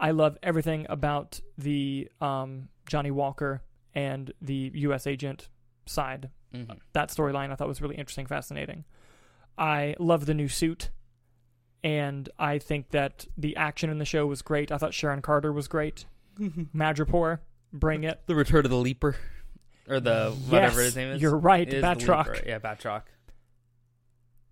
I 0.00 0.10
love 0.10 0.36
everything 0.42 0.86
about 0.88 1.40
the 1.56 2.08
um, 2.20 2.68
Johnny 2.86 3.10
Walker 3.10 3.62
and 3.94 4.32
the 4.40 4.70
U.S. 4.74 5.06
agent 5.06 5.48
side. 5.86 6.30
Mm-hmm. 6.54 6.72
That 6.92 7.08
storyline 7.08 7.50
I 7.50 7.54
thought 7.54 7.68
was 7.68 7.82
really 7.82 7.96
interesting, 7.96 8.26
fascinating. 8.26 8.84
I 9.56 9.96
love 9.98 10.26
the 10.26 10.34
new 10.34 10.48
suit, 10.48 10.90
and 11.82 12.28
I 12.38 12.58
think 12.58 12.90
that 12.90 13.26
the 13.36 13.56
action 13.56 13.90
in 13.90 13.98
the 13.98 14.04
show 14.04 14.26
was 14.26 14.42
great. 14.42 14.70
I 14.70 14.78
thought 14.78 14.94
Sharon 14.94 15.22
Carter 15.22 15.52
was 15.52 15.66
great. 15.66 16.04
Madripoor, 16.38 17.40
bring 17.72 18.04
it. 18.04 18.20
The 18.26 18.34
Return 18.34 18.64
of 18.64 18.70
the 18.70 18.76
Leaper, 18.76 19.16
or 19.88 20.00
the 20.00 20.30
whatever 20.48 20.76
Yes, 20.76 20.84
his 20.86 20.96
name 20.96 21.08
is. 21.08 21.22
You're 21.22 21.36
right, 21.36 21.68
is 21.72 21.82
Batroc. 21.82 22.46
Yeah, 22.46 22.58
Batroc. 22.58 23.02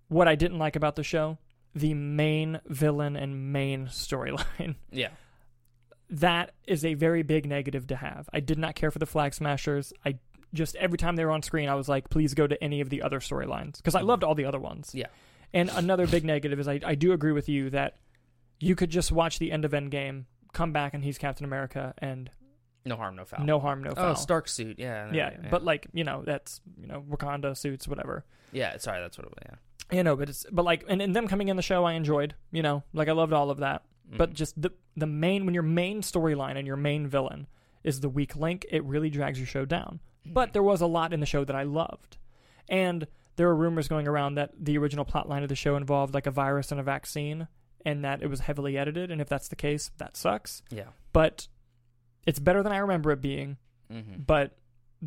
What 0.09 0.29
I 0.29 0.35
didn't 0.35 0.59
like 0.59 0.77
about 0.77 0.97
the 0.97 1.03
show, 1.03 1.39
the 1.75 1.95
main 1.95 2.61
villain 2.67 3.17
and 3.17 3.53
main 3.53 3.87
storyline. 3.87 4.77
Yeah. 4.91 5.09
that 6.09 6.53
is 6.67 6.85
a 6.85 6.95
very 6.95 7.23
big 7.23 7.47
negative 7.47 7.89
to 7.89 7.97
have. 7.97 8.29
I 8.33 8.39
did 8.41 8.59
not 8.59 8.77
care 8.77 8.91
for 8.93 8.99
the 9.01 9.07
Flag 9.07 9.35
Smashers. 9.35 9.93
I 10.05 10.19
just 10.55 10.77
every 10.77 10.97
time 10.99 11.17
they 11.17 11.25
were 11.25 11.33
on 11.33 11.43
screen, 11.43 11.69
I 11.69 11.75
was 11.75 11.89
like, 11.89 12.09
please 12.09 12.33
go 12.35 12.47
to 12.47 12.63
any 12.63 12.81
of 12.81 12.89
the 12.91 13.03
other 13.03 13.19
storylines 13.19 13.79
because 13.79 13.97
I 13.97 14.03
loved 14.03 14.23
all 14.23 14.35
the 14.37 14.45
other 14.45 14.61
ones. 14.61 14.93
Yeah. 14.95 15.09
And 15.53 15.71
another 15.75 16.07
big 16.07 16.25
negative 16.25 16.61
is 16.61 16.69
I, 16.69 16.81
I 16.85 16.95
do 16.95 17.13
agree 17.13 17.33
with 17.33 17.49
you 17.49 17.71
that 17.71 17.97
you 18.61 18.75
could 18.77 18.91
just 18.91 19.11
watch 19.11 19.39
the 19.39 19.51
end 19.53 19.65
of 19.65 19.73
Endgame, 19.73 20.25
come 20.53 20.73
back, 20.73 20.95
and 20.95 21.03
he's 21.05 21.19
Captain 21.19 21.45
America, 21.45 21.93
and 21.99 22.31
No 22.87 22.97
harm, 22.97 23.17
no 23.17 23.25
foul. 23.25 23.45
no 23.45 23.59
harm, 23.61 23.83
no 23.83 23.95
foul. 23.95 24.05
Oh, 24.05 24.09
foul. 24.15 24.17
Stark 24.17 24.49
suit. 24.49 24.79
Yeah. 24.79 25.07
there 25.07 25.15
yeah, 25.15 25.49
but 25.51 25.65
like 25.65 25.87
you 25.93 26.05
know, 26.05 26.23
that's 26.25 26.61
you 26.81 26.87
know 26.87 27.05
Wakanda 27.11 27.57
suits, 27.57 27.87
whatever. 27.89 28.25
yeah. 28.53 28.77
Sorry, 28.79 29.01
that's 29.01 29.19
what 29.19 29.27
it 29.27 29.31
was. 29.35 29.43
Yeah. 29.45 29.97
You 29.99 30.03
know, 30.05 30.17
but 30.17 30.29
it's 30.29 30.47
but 30.51 30.65
like 30.65 30.85
and, 30.89 31.03
and 31.03 31.15
them 31.15 31.29
coming 31.29 31.49
in 31.49 31.57
the 31.57 31.63
show, 31.63 31.85
I 31.85 31.93
enjoyed. 31.95 32.35
You 32.53 32.63
know, 32.63 32.83
like 32.95 33.09
I 33.09 33.13
loved 33.13 33.33
all 33.33 33.51
of 33.51 33.59
that. 33.59 33.83
But 34.17 34.31
Mhm. 34.31 34.35
just 34.35 34.61
the 34.63 34.71
the 34.97 35.07
main 35.07 35.45
when 35.45 35.55
your 35.55 35.63
main 35.65 36.01
storyline 36.03 36.57
and 36.57 36.67
your 36.67 36.77
main 36.77 37.07
villain 37.09 37.49
is 37.85 38.01
the 38.01 38.09
weak 38.09 38.37
link, 38.37 38.65
it 38.71 38.83
really 38.85 39.11
drags 39.11 39.39
your 39.39 39.47
show 39.47 39.65
down. 39.65 40.01
But 40.25 40.53
there 40.53 40.63
was 40.63 40.81
a 40.81 40.87
lot 40.87 41.13
in 41.13 41.21
the 41.21 41.27
show 41.27 41.45
that 41.45 41.55
I 41.57 41.63
loved. 41.65 42.17
And 42.69 43.07
there 43.37 43.47
were 43.47 43.55
rumors 43.55 43.87
going 43.89 44.09
around 44.09 44.35
that 44.37 44.53
the 44.59 44.77
original 44.79 45.05
plotline 45.05 45.43
of 45.43 45.49
the 45.49 45.55
show 45.55 45.77
involved 45.77 46.15
like 46.15 46.27
a 46.27 46.31
virus 46.33 46.71
and 46.73 46.81
a 46.81 46.83
vaccine 46.83 47.47
and 47.85 48.05
that 48.05 48.23
it 48.23 48.27
was 48.29 48.41
heavily 48.41 48.77
edited 48.77 49.11
and 49.13 49.21
if 49.21 49.29
that's 49.29 49.47
the 49.49 49.57
case, 49.57 49.91
that 49.99 50.17
sucks. 50.17 50.63
yeah. 50.71 50.89
But 51.13 51.47
it's 52.27 52.39
better 52.39 52.63
than 52.63 52.73
I 52.73 52.79
remember 52.79 53.13
it 53.13 53.21
being, 53.21 53.57
Mm-hmm. 53.93 54.23
but 54.27 54.57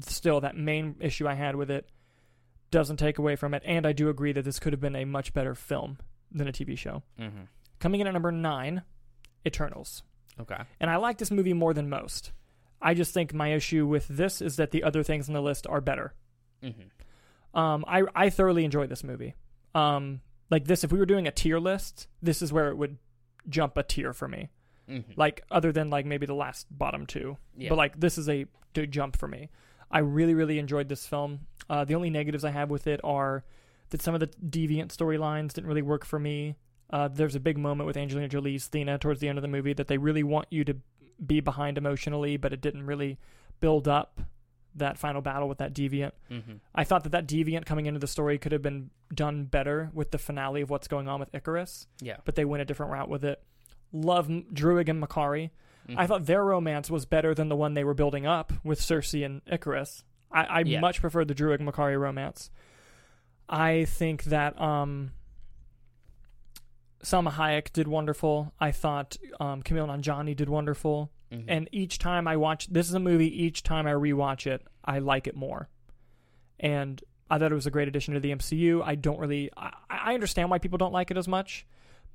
still 0.02 0.40
that 0.42 0.56
main 0.56 0.96
issue 1.02 1.28
I 1.28 1.34
had 1.34 1.56
with 1.58 1.70
it 1.70 1.90
doesn't 2.72 2.98
take 2.98 3.18
away 3.18 3.36
from 3.36 3.54
it 3.54 3.62
and 3.66 3.86
I 3.86 3.92
do 3.92 4.08
agree 4.08 4.32
that 4.32 4.46
this 4.46 4.58
could 4.60 4.72
have 4.72 4.80
been 4.80 4.96
a 4.96 5.04
much 5.04 5.34
better 5.34 5.54
film 5.56 5.98
than 6.32 6.48
a 6.48 6.52
TV 6.54 6.78
show. 6.78 7.04
Mm-hmm. 7.20 7.42
Coming 7.80 8.00
in 8.00 8.08
at 8.08 8.14
number 8.14 8.32
9, 8.32 8.84
Eternals. 9.46 10.04
Okay. 10.40 10.62
And 10.80 10.90
I 10.90 10.96
like 10.98 11.18
this 11.18 11.32
movie 11.32 11.54
more 11.54 11.74
than 11.74 11.90
most. 11.90 12.32
I 12.82 12.94
just 12.94 13.14
think 13.14 13.34
my 13.34 13.50
issue 13.54 13.86
with 13.86 14.08
this 14.08 14.42
is 14.42 14.56
that 14.56 14.72
the 14.72 14.84
other 14.84 15.04
things 15.04 15.28
on 15.28 15.34
the 15.34 15.42
list 15.42 15.68
are 15.68 15.82
better. 15.82 16.14
Mm-hmm. 16.64 17.60
Um, 17.60 17.84
I 17.88 18.04
I 18.16 18.30
thoroughly 18.30 18.64
enjoyed 18.64 18.90
this 18.90 19.04
movie. 19.04 19.34
Um, 19.76 20.22
like 20.50 20.66
this, 20.66 20.84
if 20.84 20.92
we 20.92 21.00
were 21.00 21.06
doing 21.06 21.28
a 21.28 21.32
tier 21.32 21.60
list, 21.60 22.08
this 22.22 22.42
is 22.42 22.54
where 22.54 22.70
it 22.70 22.78
would 22.78 22.98
jump 23.50 23.76
a 23.76 23.84
tier 23.84 24.14
for 24.14 24.28
me. 24.28 24.50
Mm-hmm. 24.90 25.12
Like 25.16 25.44
other 25.52 25.72
than 25.72 25.90
like 25.90 26.06
maybe 26.06 26.26
the 26.26 26.34
last 26.34 26.68
bottom 26.72 27.06
two, 27.06 27.38
yeah. 27.58 27.70
but 27.70 27.78
like 27.78 28.00
this 28.00 28.18
is 28.18 28.28
a 28.30 28.46
jump 28.90 29.18
for 29.18 29.28
me. 29.28 29.50
I 29.92 30.00
really 30.00 30.34
really 30.34 30.60
enjoyed 30.60 30.90
this 30.90 31.06
film. 31.06 31.42
Uh, 31.70 31.84
the 31.86 31.96
only 31.96 32.10
negatives 32.10 32.44
I 32.44 32.52
have 32.52 32.70
with 32.70 32.88
it 32.88 33.00
are 33.04 33.44
that 33.90 34.02
some 34.02 34.14
of 34.14 34.20
the 34.20 34.28
deviant 34.28 34.88
storylines 34.96 35.54
didn't 35.54 35.68
really 35.68 35.82
work 35.82 36.06
for 36.06 36.20
me. 36.20 36.56
Uh, 36.92 37.08
there's 37.08 37.36
a 37.36 37.40
big 37.40 37.58
moment 37.58 37.86
with 37.88 37.98
Angelina 37.98 38.28
Jolie's 38.28 38.68
Thena 38.68 39.00
towards 39.00 39.20
the 39.20 39.28
end 39.28 39.38
of 39.38 39.42
the 39.44 39.48
movie 39.48 39.74
that 39.74 39.88
they 39.88 39.98
really 39.98 40.24
want 40.24 40.48
you 40.50 40.64
to 40.64 40.76
be 41.24 41.40
behind 41.40 41.78
emotionally, 41.78 42.38
but 42.38 42.54
it 42.54 42.62
didn't 42.62 42.86
really 42.86 43.20
build 43.60 43.88
up 43.88 44.22
that 44.76 44.98
final 44.98 45.22
battle 45.22 45.50
with 45.50 45.58
that 45.58 45.74
deviant. 45.74 46.12
mm-hmm. 46.32 46.54
I 46.74 46.84
thought 46.84 47.04
that 47.04 47.12
that 47.12 47.28
deviant 47.28 47.66
coming 47.66 47.86
into 47.88 48.00
the 48.00 48.08
story 48.08 48.38
could 48.38 48.52
have 48.52 48.62
been 48.62 48.92
done 49.14 49.46
better 49.46 49.90
with 49.94 50.12
the 50.12 50.18
finale 50.18 50.62
of 50.62 50.70
what's 50.70 50.88
going 50.88 51.08
on 51.08 51.20
with 51.20 51.30
Icarus, 51.34 51.88
Yeah. 52.02 52.18
but 52.24 52.36
they 52.36 52.46
went 52.46 52.62
a 52.62 52.66
different 52.66 52.92
route 52.92 53.10
with 53.10 53.26
it. 53.26 53.42
Love 53.92 54.28
Druig 54.28 54.88
and 54.90 55.02
Makkari. 55.04 55.50
I 55.98 56.06
Mhm. 56.06 56.08
thought 56.08 56.26
their 56.28 56.46
romance 56.46 56.92
was 56.92 57.06
better 57.06 57.34
than 57.34 57.50
the 57.50 57.56
one 57.56 57.74
they 57.74 57.84
were 57.84 57.96
building 57.96 58.26
up 58.28 58.54
with 58.64 58.80
Sersi 58.80 59.26
and 59.26 59.42
Icarus. 59.48 60.04
I, 60.32 60.44
I 60.44 60.60
Yeah. 60.62 60.80
much 60.80 61.02
prefer 61.02 61.26
the 61.26 61.34
Druig 61.34 61.60
Makkari 61.60 62.00
romance. 62.00 62.52
I 63.50 63.86
think 63.86 64.26
that 64.26 64.60
um, 64.62 65.14
Salma 67.04 67.32
Hayek 67.32 67.72
did 67.74 67.88
wonderful. 67.88 68.54
I 68.60 68.72
thought 68.72 69.18
um, 69.40 69.64
Kumail 69.64 69.88
Nanjiani 69.88 70.36
did 70.36 70.50
wonderful. 70.50 71.12
Mhm. 71.32 71.46
And 71.48 71.70
each 71.72 71.98
time 71.98 72.28
I 72.28 72.38
watch, 72.38 72.68
this 72.68 72.88
is 72.88 72.94
a 72.94 73.00
movie. 73.00 73.44
Each 73.44 73.64
time 73.64 73.88
I 73.88 73.92
rewatch 73.94 74.46
it, 74.48 74.66
I 74.84 75.00
like 75.00 75.26
it 75.28 75.36
more. 75.36 75.70
And 76.60 77.02
I 77.30 77.38
thought 77.38 77.52
it 77.52 77.56
was 77.56 77.68
a 77.68 77.72
great 77.72 77.88
addition 77.88 78.14
to 78.16 78.20
the 78.20 78.32
MCU. 78.32 78.82
I 78.84 78.96
don't 78.96 79.20
really, 79.20 79.50
I, 79.56 79.74
I 79.90 80.14
understand 80.14 80.50
why 80.50 80.58
people 80.60 80.78
don't 80.78 80.92
like 80.92 81.10
it 81.12 81.18
as 81.18 81.28
much, 81.28 81.66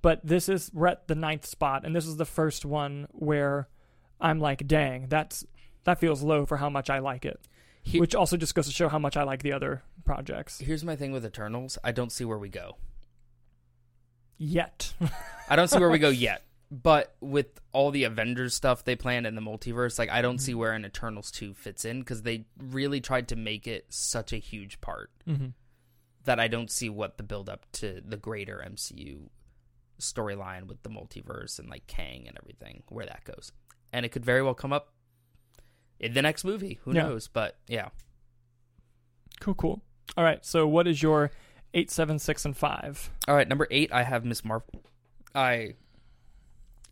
but 0.05 0.20
this 0.22 0.50
is 0.50 0.70
we're 0.74 0.88
at 0.88 1.09
the 1.09 1.14
ninth 1.14 1.46
spot, 1.46 1.86
and 1.86 1.96
this 1.96 2.05
is 2.05 2.18
the 2.18 2.26
first 2.26 2.66
one 2.66 3.09
where 3.12 3.70
I'm 4.20 4.38
like, 4.38 4.66
dang, 4.66 5.07
that's 5.09 5.46
that 5.84 5.98
feels 5.98 6.22
low 6.22 6.44
for 6.44 6.59
how 6.59 6.68
much 6.68 6.90
I 6.90 6.98
like 6.98 7.24
it. 7.24 7.40
Which 7.94 8.14
also 8.14 8.36
just 8.36 8.55
goes 8.55 8.66
to 8.66 8.72
show 8.72 8.90
how 8.90 8.98
much 8.98 9.16
I 9.16 9.22
like 9.22 9.42
the 9.42 9.55
other 9.55 9.82
projects. 10.05 10.59
Here's 10.59 10.84
my 10.84 10.94
thing 10.94 11.11
with 11.12 11.24
Eternals. 11.24 11.78
I 11.82 11.92
don't 11.92 12.12
see 12.12 12.26
where 12.26 12.36
we 12.36 12.50
go. 12.50 12.76
Yet, 14.36 14.92
I 15.48 15.57
don't 15.57 15.68
see 15.68 15.78
where 15.78 15.88
we 15.88 15.98
go 15.98 16.09
yet. 16.11 16.44
But 16.70 17.14
with 17.22 17.62
all 17.72 17.90
the 17.90 18.05
Avengers 18.05 18.52
stuff 18.52 18.84
they 18.84 18.96
planned 18.96 19.26
in 19.26 19.34
the 19.34 19.40
multiverse, 19.40 19.98
like 19.98 20.11
I 20.11 20.20
don't 20.20 20.38
see 20.38 20.52
where 20.52 20.72
an 20.72 20.84
Eternals 20.84 21.30
2 21.30 21.55
fits 21.55 21.86
in 21.86 22.00
because 22.00 22.22
they 22.22 22.44
really 22.59 23.00
tried 23.00 23.28
to 23.28 23.36
make 23.36 23.66
it 23.66 23.86
such 23.88 24.34
a 24.34 24.38
huge 24.38 24.82
part 24.82 25.11
mm-hmm. 25.26 25.48
that 26.24 26.38
I 26.38 26.48
don't 26.48 26.70
see 26.70 26.90
what 26.90 27.16
the 27.16 27.22
build 27.22 27.48
up 27.48 27.64
to 27.72 28.02
the 28.05 28.18
greater 28.18 28.62
MCU 28.68 29.28
storyline 30.01 30.66
with 30.66 30.82
the 30.82 30.90
multiverse 30.90 31.59
and 31.59 31.68
like 31.68 31.86
Kang 31.86 32.26
and 32.28 32.36
everything, 32.40 32.82
where 32.88 33.07
that 33.07 33.24
goes. 33.24 33.53
And 33.92 34.05
it 34.05 34.11
could 34.11 34.24
very 34.24 34.42
well 34.42 34.55
come 34.55 34.72
up 34.72 34.92
in 36.01 36.14
the 36.14 36.22
next 36.22 36.45
movie. 36.45 36.80
Who 36.84 36.95
Yeah. 36.95 37.03
knows? 37.05 37.28
But 37.28 37.57
yeah. 37.68 37.90
cool, 39.40 39.55
cool. 39.55 39.82
All 40.16 40.24
right, 40.24 40.45
so 40.45 40.66
what 40.66 40.86
is 40.86 41.03
your 41.03 41.30
eight, 41.72 41.90
seven, 41.90 42.18
six, 42.18 42.45
and 42.45 42.57
five? 42.57 43.11
All 43.26 43.34
right, 43.34 43.49
number 43.49 43.66
eight, 43.70 43.92
I 43.92 44.03
have 44.03 44.24
Miss 44.24 44.45
Marvel. 44.45 44.82
I 45.34 45.74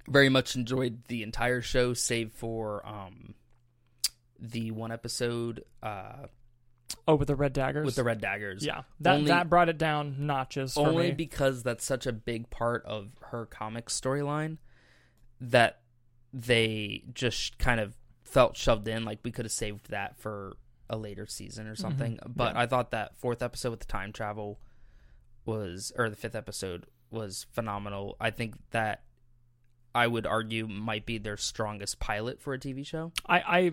very 0.08 0.28
much 0.28 0.56
enjoyed 0.56 1.04
the 1.08 1.22
entire 1.22 1.60
show, 1.60 1.94
save 1.94 2.32
for 2.32 2.84
um 2.86 3.34
the 4.40 4.72
one 4.72 4.90
episode 4.90 5.62
uh 5.82 6.26
Oh, 7.08 7.14
with 7.14 7.28
the 7.28 7.36
red 7.36 7.52
daggers. 7.52 7.84
with 7.84 7.94
the 7.96 8.04
red 8.04 8.20
daggers. 8.20 8.64
yeah, 8.64 8.82
that 9.00 9.14
Only- 9.14 9.26
that 9.28 9.48
brought 9.48 9.68
it 9.68 9.78
down 9.78 10.26
notches 10.26 10.74
for 10.74 10.88
only 10.88 11.08
me. 11.08 11.12
because 11.12 11.62
that's 11.62 11.84
such 11.84 12.06
a 12.06 12.12
big 12.12 12.50
part 12.50 12.84
of 12.86 13.10
her 13.30 13.46
comic 13.46 13.86
storyline 13.86 14.58
that 15.40 15.80
they 16.32 17.04
just 17.12 17.58
kind 17.58 17.80
of 17.80 17.94
felt 18.24 18.56
shoved 18.56 18.88
in. 18.88 19.04
Like 19.04 19.20
we 19.24 19.30
could 19.30 19.44
have 19.44 19.52
saved 19.52 19.90
that 19.90 20.18
for 20.18 20.56
a 20.88 20.96
later 20.96 21.26
season 21.26 21.66
or 21.66 21.72
mm-hmm. 21.72 21.80
something. 21.82 22.18
But 22.26 22.54
Yeah. 22.54 22.60
I 22.62 22.66
thought 22.66 22.90
that 22.92 23.16
fourth 23.16 23.42
episode 23.42 23.70
with 23.70 23.80
the 23.80 23.86
time 23.86 24.12
travel 24.12 24.60
was, 25.44 25.92
or 25.96 26.08
the 26.08 26.16
fifth 26.16 26.34
episode 26.34 26.86
was 27.10 27.46
phenomenal. 27.52 28.16
I 28.20 28.30
think 28.30 28.54
that 28.70 29.02
I 29.94 30.06
would 30.06 30.26
argue 30.26 30.66
might 30.66 31.04
be 31.04 31.18
their 31.18 31.36
strongest 31.36 31.98
pilot 32.00 32.40
for 32.40 32.54
a 32.54 32.58
TV 32.58 32.86
show. 32.86 33.12
I, 33.26 33.38
I 33.40 33.72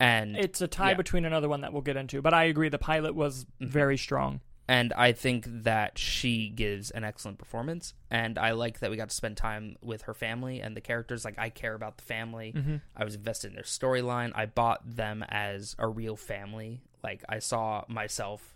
And 0.00 0.36
it's 0.36 0.60
a 0.60 0.68
tie 0.68 0.90
yeah. 0.90 0.96
between 0.96 1.24
another 1.24 1.48
one 1.48 1.62
that 1.62 1.72
we'll 1.72 1.82
get 1.82 1.96
into, 1.96 2.22
but 2.22 2.32
I 2.32 2.44
agree 2.44 2.68
the 2.68 2.78
pilot 2.78 3.14
was 3.14 3.44
Mhm. 3.60 3.68
very 3.68 3.96
strong. 3.98 4.40
and 4.70 4.92
I 4.92 5.12
think 5.12 5.46
that 5.64 5.96
she 5.96 6.50
gives 6.50 6.90
an 6.90 7.02
excellent 7.02 7.38
performance. 7.38 7.94
And 8.10 8.38
I 8.38 8.50
like 8.50 8.80
that 8.80 8.90
we 8.90 8.98
got 8.98 9.08
to 9.08 9.14
spend 9.16 9.38
time 9.38 9.76
with 9.80 10.02
her 10.02 10.12
family 10.12 10.60
and 10.60 10.76
the 10.76 10.82
characters. 10.82 11.24
Like 11.24 11.38
I 11.38 11.48
care 11.48 11.72
about 11.72 11.96
the 11.96 12.04
family. 12.04 12.52
Mm-hmm. 12.54 12.76
I 12.94 13.02
was 13.04 13.14
invested 13.14 13.46
in 13.48 13.54
their 13.54 13.62
storyline. 13.64 14.30
I 14.34 14.44
bought 14.44 14.82
them 14.96 15.24
as 15.30 15.74
a 15.78 15.88
real 15.88 16.16
family. 16.16 16.82
Like 17.02 17.24
I 17.30 17.38
saw 17.38 17.86
myself 17.88 18.54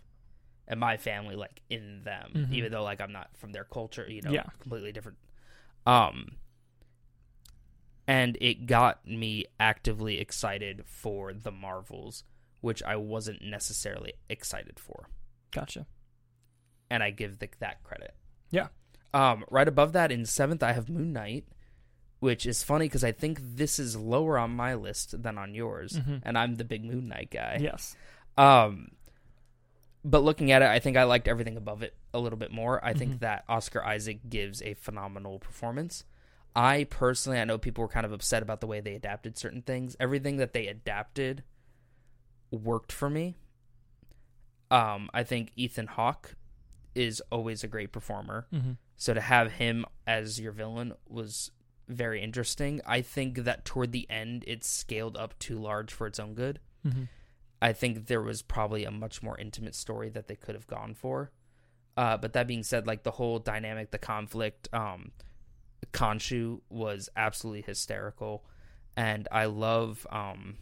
and 0.68 0.78
my 0.78 0.99
family 0.99 1.34
like 1.34 1.62
in 1.70 2.03
them, 2.05 2.32
Mhm. 2.34 2.53
even 2.53 2.72
though 2.72 2.84
like 2.84 3.01
I'm 3.01 3.12
not 3.12 3.34
from 3.38 3.53
their 3.53 3.64
culture. 3.64 4.05
You 4.07 4.20
know, 4.20 4.32
Yeah. 4.32 4.45
completely 4.61 4.93
different. 4.93 5.16
Um. 5.86 6.36
And 8.12 8.36
it 8.42 8.66
got 8.66 9.06
me 9.06 9.46
actively 9.58 10.18
excited 10.20 10.82
for 10.84 11.32
the 11.32 11.50
Marvels, 11.50 12.24
which 12.60 12.82
I 12.82 12.96
wasn't 12.96 13.40
necessarily 13.40 14.12
excited 14.28 14.78
for. 14.78 15.08
Gotcha. 15.50 15.86
And 16.90 17.02
I 17.02 17.08
give 17.10 17.38
the, 17.38 17.48
that 17.60 17.82
credit. 17.84 18.14
Yeah. 18.50 18.68
Um, 19.14 19.44
right 19.50 19.66
above 19.66 19.94
that 19.94 20.12
in 20.12 20.26
seventh, 20.26 20.62
I 20.62 20.72
have 20.72 20.90
Moon 20.90 21.14
Knight, 21.14 21.46
which 22.20 22.44
is 22.44 22.62
funny 22.62 22.84
because 22.84 23.02
I 23.02 23.12
think 23.12 23.38
this 23.40 23.78
is 23.78 23.96
lower 23.96 24.36
on 24.38 24.50
my 24.50 24.74
list 24.74 25.22
than 25.22 25.38
on 25.38 25.54
yours, 25.54 25.94
Mhm. 25.98 26.20
and 26.22 26.36
I'm 26.36 26.56
the 26.56 26.64
big 26.64 26.84
Moon 26.84 27.08
Knight 27.08 27.30
guy. 27.30 27.60
Yes. 27.62 27.96
Um, 28.36 28.88
but 30.04 30.22
looking 30.22 30.50
at 30.50 30.60
it, 30.60 30.68
I 30.68 30.80
think 30.80 30.98
I 30.98 31.04
liked 31.04 31.28
everything 31.28 31.56
above 31.56 31.82
it 31.82 31.96
a 32.12 32.18
little 32.18 32.38
bit 32.38 32.50
more. 32.52 32.84
I 32.84 32.92
think 32.92 33.12
Mhm. 33.14 33.20
that 33.20 33.44
Oscar 33.48 33.82
Isaac 33.82 34.28
gives 34.28 34.60
a 34.60 34.74
phenomenal 34.74 35.38
performance. 35.38 36.04
I 36.55 36.84
personally, 36.84 37.38
I 37.38 37.44
know 37.44 37.59
people 37.59 37.82
were 37.82 37.88
kind 37.88 38.07
of 38.07 38.12
upset 38.12 38.42
about 38.42 38.61
the 38.61 38.66
way 38.66 38.80
they 38.80 38.94
adapted 38.94 39.38
certain 39.38 39.62
things. 39.62 39.96
Everything 39.98 40.36
that 40.36 40.53
they 40.53 40.66
adapted 40.66 41.44
worked 42.50 42.92
for 42.92 43.09
me. 43.09 43.36
Um, 44.70 45.09
I 45.14 45.22
think 45.22 45.53
Ethan 45.57 45.86
Hawke 45.86 46.34
is 46.94 47.22
always 47.30 47.64
a 47.64 47.68
great 47.68 47.92
performer. 47.92 48.46
Mm-hmm. 48.53 48.72
So 48.96 49.14
to 49.14 49.20
have 49.20 49.53
him 49.53 49.86
as 50.07 50.38
your 50.38 50.53
villain 50.53 50.92
was 51.09 51.50
very 51.88 52.22
interesting. 52.22 52.80
I 52.86 53.00
think 53.00 53.38
that 53.44 53.64
toward 53.64 53.92
the 53.92 54.09
end, 54.11 54.44
it 54.46 54.64
scaled 54.64 55.16
up 55.16 55.38
too 55.38 55.59
large 55.59 55.92
for 55.92 56.07
its 56.07 56.18
own 56.18 56.34
good. 56.34 56.61
Mm-hmm. 56.86 57.05
I 57.61 57.72
think 57.72 58.07
there 58.07 58.22
was 58.22 58.42
probably 58.42 58.84
a 58.84 58.90
much 58.90 59.22
more 59.22 59.38
intimate 59.38 59.74
story 59.74 60.09
that 60.11 60.28
they 60.28 60.36
could 60.36 60.55
have 60.55 60.66
gone 60.66 60.94
for. 60.94 61.30
Uh, 61.96 62.16
but 62.16 62.32
that 62.32 62.46
being 62.46 62.62
said, 62.62 62.86
like 62.86 63.03
the 63.03 63.11
whole 63.11 63.38
dynamic, 63.38 63.90
the 63.90 63.98
conflict, 63.98 64.68
um, 64.72 65.12
Khonshu 65.92 66.60
was 66.70 67.08
absolutely 67.16 67.62
hysterical, 67.62 68.44
and 68.96 69.26
I 69.32 69.46
love 69.46 70.06
um, 70.10 70.56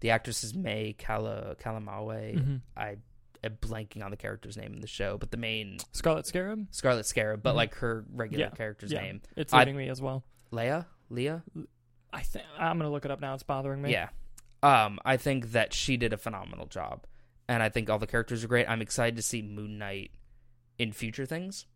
the 0.00 0.10
actress 0.10 0.44
is 0.44 0.54
May 0.54 0.94
Kala 0.98 1.56
Calamawy. 1.56 2.36
Mhm. 2.36 2.60
I 2.76 2.96
am 3.42 3.56
blanking 3.60 4.02
on 4.04 4.10
the 4.10 4.16
character's 4.16 4.56
name 4.56 4.72
in 4.74 4.80
the 4.80 4.86
show, 4.86 5.18
but 5.18 5.30
the 5.30 5.36
main 5.36 5.78
Scarlet 5.92 6.26
Scarab. 6.26 6.66
Scarlet 6.70 7.06
Scarab, 7.06 7.42
but 7.42 7.52
Mhm. 7.52 7.56
like 7.56 7.74
her 7.76 8.04
regular 8.12 8.46
Yeah, 8.46 8.50
character's 8.50 8.92
yeah. 8.92 9.00
name, 9.02 9.22
It's 9.36 9.52
I- 9.52 9.60
leaving 9.60 9.76
me 9.76 9.88
as 9.88 10.00
well. 10.00 10.24
Leia, 10.52 10.86
Leah. 11.10 11.42
I 12.12 12.22
think 12.22 12.44
I'm 12.58 12.78
gonna 12.78 12.90
look 12.90 13.04
it 13.04 13.10
up 13.10 13.20
now. 13.20 13.34
It's 13.34 13.42
bothering 13.42 13.82
me. 13.82 13.90
Yeah. 13.92 14.08
Um, 14.62 14.98
I 15.04 15.16
think 15.18 15.52
that 15.52 15.74
she 15.74 15.96
did 15.96 16.12
a 16.12 16.16
phenomenal 16.16 16.66
job. 16.66 17.06
And 17.48 17.62
I 17.62 17.68
think 17.68 17.90
all 17.90 17.98
the 17.98 18.06
characters 18.06 18.42
are 18.42 18.48
great. 18.48 18.66
I'm 18.68 18.80
excited 18.80 19.16
to 19.16 19.22
see 19.22 19.42
Moon 19.42 19.76
Knight 19.76 20.12
in 20.78 20.92
future 20.92 21.26
things 21.26 21.66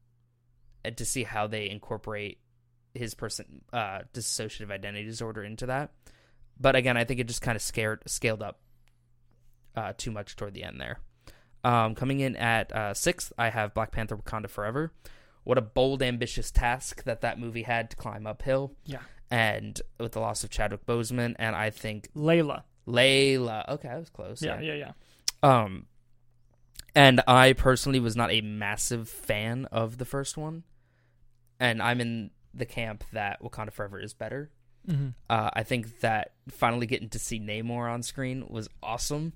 and 0.85 0.97
to 0.97 1.05
see 1.05 1.24
how 1.24 1.47
they 1.47 1.68
incorporate 1.68 2.39
his 2.95 3.14
person 3.14 3.62
uh 3.72 4.01
dissociative 4.14 4.70
identity 4.70 5.05
disorder 5.05 5.45
into 5.45 5.66
that. 5.66 5.91
But 6.61 6.74
again, 6.76 6.97
I 6.97 7.05
think 7.05 7.20
it 7.20 7.29
just 7.29 7.43
kind 7.43 7.57
of 7.57 7.62
scared 7.62 8.03
scaled 8.07 8.43
up 8.43 8.61
uh 9.76 9.93
too 9.97 10.11
much 10.11 10.37
toward 10.37 10.55
the 10.55 10.64
end 10.64 10.81
there. 10.81 10.99
Um 11.64 11.95
coming 11.95 12.20
in 12.20 12.37
at 12.37 12.72
uh 12.74 12.95
6th, 12.95 13.33
I 13.39 13.51
have 13.51 13.74
Black 13.74 13.93
Panther 13.93 14.16
Wakanda 14.16 14.49
Forever. 14.49 14.93
What 15.45 15.59
a 15.59 15.62
bold 15.62 16.03
ambitious 16.03 16.51
task 16.51 17.05
that 17.05 17.20
that 17.22 17.39
movie 17.39 17.62
had 17.62 17.91
to 17.91 17.97
climb 17.97 18.26
uphill 18.26 18.72
Yeah. 18.85 19.01
and 19.31 19.81
with 19.99 20.12
the 20.12 20.20
loss 20.20 20.45
of 20.45 20.51
Chadwick 20.51 20.85
Boseman 20.87 21.37
and 21.39 21.55
I 21.57 21.70
think 21.70 22.09
Layla. 22.14 22.62
Layla. 22.87 23.68
Okay, 23.68 23.89
I 23.89 23.99
was 23.99 24.11
close. 24.11 24.43
Yeah, 24.43 24.61
yeah, 24.61 24.74
yeah. 24.74 24.93
Um, 25.43 25.87
and 26.99 27.20
I 27.26 27.53
personally 27.53 28.01
was 28.01 28.16
not 28.16 28.32
a 28.32 28.40
massive 28.40 29.09
fan 29.09 29.66
of 29.66 29.99
the 29.99 30.05
first 30.05 30.36
one, 30.36 30.64
and 31.61 31.80
I'm 31.82 32.01
in 32.01 32.30
the 32.53 32.66
camp 32.66 33.05
that 33.12 33.40
Wakanda 33.42 33.72
Forever 33.72 34.01
is 34.01 34.14
better. 34.14 34.51
Mm-hmm. 34.88 35.09
Uh, 35.30 35.51
I 35.53 35.62
think 35.62 36.01
that 36.01 36.32
finally 36.51 36.86
getting 36.86 37.09
to 37.11 37.18
see 37.18 37.38
Namor 37.38 37.90
on 37.92 38.03
screen 38.03 38.46
was 38.49 38.68
awesome, 38.82 39.32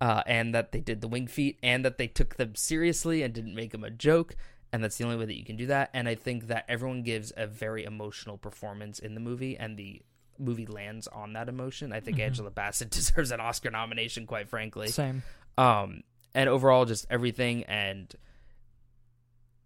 uh, 0.00 0.22
and 0.26 0.54
that 0.54 0.72
they 0.72 0.80
did 0.80 1.00
the 1.00 1.08
wing 1.08 1.26
feet, 1.26 1.58
and 1.62 1.84
that 1.84 1.96
they 1.98 2.06
took 2.08 2.36
them 2.36 2.54
seriously 2.54 3.22
and 3.22 3.32
didn't 3.32 3.54
make 3.54 3.70
them 3.72 3.84
a 3.84 3.90
joke. 3.90 4.36
And 4.72 4.82
that's 4.82 4.98
the 4.98 5.04
only 5.04 5.16
way 5.16 5.26
that 5.26 5.38
you 5.38 5.44
can 5.44 5.56
do 5.56 5.66
that. 5.66 5.90
And 5.94 6.08
I 6.08 6.16
think 6.16 6.48
that 6.48 6.64
everyone 6.68 7.02
gives 7.02 7.32
a 7.36 7.46
very 7.46 7.84
emotional 7.84 8.36
performance 8.36 8.98
in 8.98 9.14
the 9.14 9.20
movie, 9.20 9.56
and 9.56 9.76
the 9.76 10.02
movie 10.38 10.66
lands 10.66 11.06
on 11.06 11.32
that 11.32 11.48
emotion. 11.48 11.92
I 11.92 12.00
think 12.00 12.18
Mhm. 12.18 12.24
Angela 12.26 12.50
Bassett 12.50 12.90
deserves 12.98 13.30
an 13.30 13.40
Oscar 13.40 13.70
nomination, 13.70 14.26
quite 14.26 14.48
frankly. 14.48 14.88
Same. 14.88 15.22
Um, 15.56 16.02
and 16.36 16.50
overall, 16.50 16.84
just 16.84 17.06
everything 17.08 17.64
and 17.64 18.14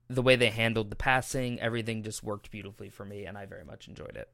the 0.09 0.23
way 0.23 0.37
they 0.37 0.51
handled 0.51 0.89
the 0.89 0.97
passing, 0.97 1.61
everything 1.61 2.05
just 2.05 2.23
worked 2.23 2.51
beautifully 2.53 2.89
for 2.89 3.05
me, 3.05 3.25
and 3.27 3.37
I 3.37 3.45
very 3.45 3.65
much 3.65 3.89
enjoyed 3.89 4.17
it. 4.17 4.29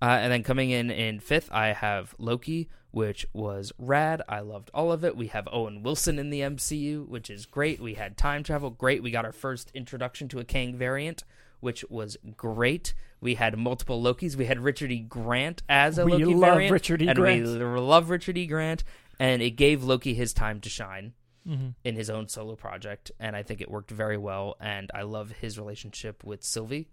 Uh, 0.00 0.18
and 0.20 0.32
then 0.32 0.44
coming 0.44 0.70
in 0.70 0.88
in 0.88 1.18
fifth, 1.18 1.50
I 1.52 1.72
have 1.72 2.14
Loki, 2.16 2.70
which 2.92 3.26
was 3.32 3.72
rad. 3.76 4.22
I 4.28 4.38
loved 4.38 4.70
all 4.72 4.92
of 4.92 5.04
it. 5.04 5.16
We 5.16 5.26
have 5.28 5.48
Owen 5.52 5.82
Wilson 5.82 6.20
in 6.20 6.30
the 6.30 6.40
MCU, 6.40 7.08
which 7.08 7.28
is 7.28 7.44
great. 7.44 7.80
We 7.80 7.94
had 7.94 8.16
time 8.16 8.44
travel, 8.44 8.70
great. 8.70 9.02
We 9.02 9.10
got 9.10 9.24
our 9.24 9.32
first 9.32 9.72
introduction 9.74 10.28
to 10.28 10.38
a 10.38 10.44
Kang 10.44 10.76
variant, 10.78 11.24
which 11.58 11.84
was 11.90 12.16
great. 12.36 12.94
We 13.20 13.34
had 13.34 13.58
multiple 13.58 14.00
Lokis. 14.00 14.36
We 14.36 14.46
had 14.46 14.60
Richard 14.60 14.92
E. 14.92 15.00
Grant 15.00 15.64
as 15.68 15.98
a 15.98 16.04
We 16.04 16.12
Loki 16.12 16.34
love 16.34 16.52
variant, 16.54 16.72
Richard 16.72 17.02
E. 17.02 17.08
and 17.08 17.16
Grant. 17.16 17.46
we 17.46 17.50
love 17.58 18.10
Richard 18.10 18.38
E. 18.38 18.46
Grant, 18.46 18.84
and 19.18 19.42
it 19.42 19.50
gave 19.50 19.82
Loki 19.82 20.14
his 20.14 20.32
time 20.32 20.60
to 20.60 20.68
shine 20.68 21.14
Mm-hmm. 21.48 21.68
in 21.84 21.94
his 21.94 22.10
own 22.10 22.28
solo 22.28 22.54
project, 22.54 23.10
and 23.18 23.34
I 23.34 23.42
think 23.42 23.60
it 23.62 23.70
worked 23.70 23.90
very 23.90 24.18
well. 24.18 24.56
And 24.60 24.90
I 24.94 25.02
love 25.02 25.30
his 25.40 25.58
relationship 25.58 26.22
with 26.22 26.44
Sylvie 26.44 26.90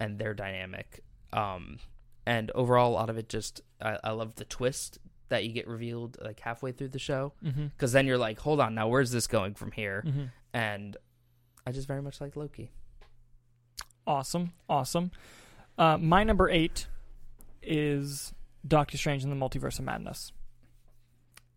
and 0.00 0.18
their 0.18 0.32
dynamic. 0.32 1.04
Um, 1.34 1.78
and 2.24 2.50
overall, 2.52 2.90
a 2.92 2.94
lot 2.94 3.10
of 3.10 3.18
it 3.18 3.28
just 3.28 3.60
I, 3.80 3.98
I 4.02 4.10
love 4.12 4.36
the 4.36 4.46
twist 4.46 4.98
that 5.28 5.44
you 5.44 5.52
get 5.52 5.68
revealed 5.68 6.16
like 6.24 6.40
halfway 6.40 6.72
through 6.72 6.88
the 6.88 6.98
show 6.98 7.34
Mm-hmm. 7.44 7.66
because 7.68 7.92
then 7.92 8.06
you're 8.06 8.18
like, 8.18 8.40
hold 8.40 8.58
on, 8.58 8.74
now 8.74 8.88
where's 8.88 9.10
this 9.12 9.26
going 9.26 9.54
from 9.54 9.70
here? 9.72 10.02
Mm-hmm. 10.06 10.24
And 10.54 10.96
I 11.66 11.72
just 11.72 11.86
very 11.86 12.00
much 12.02 12.20
like 12.20 12.34
Loki. 12.36 12.72
Awesome, 14.06 14.52
awesome. 14.68 15.10
Uh, 15.78 15.98
my 15.98 16.24
number 16.24 16.48
eight 16.48 16.86
is 17.62 18.32
Doctor 18.66 18.96
Strange 18.96 19.24
in 19.24 19.30
the 19.30 19.36
Multiverse 19.36 19.78
of 19.78 19.84
Madness, 19.84 20.32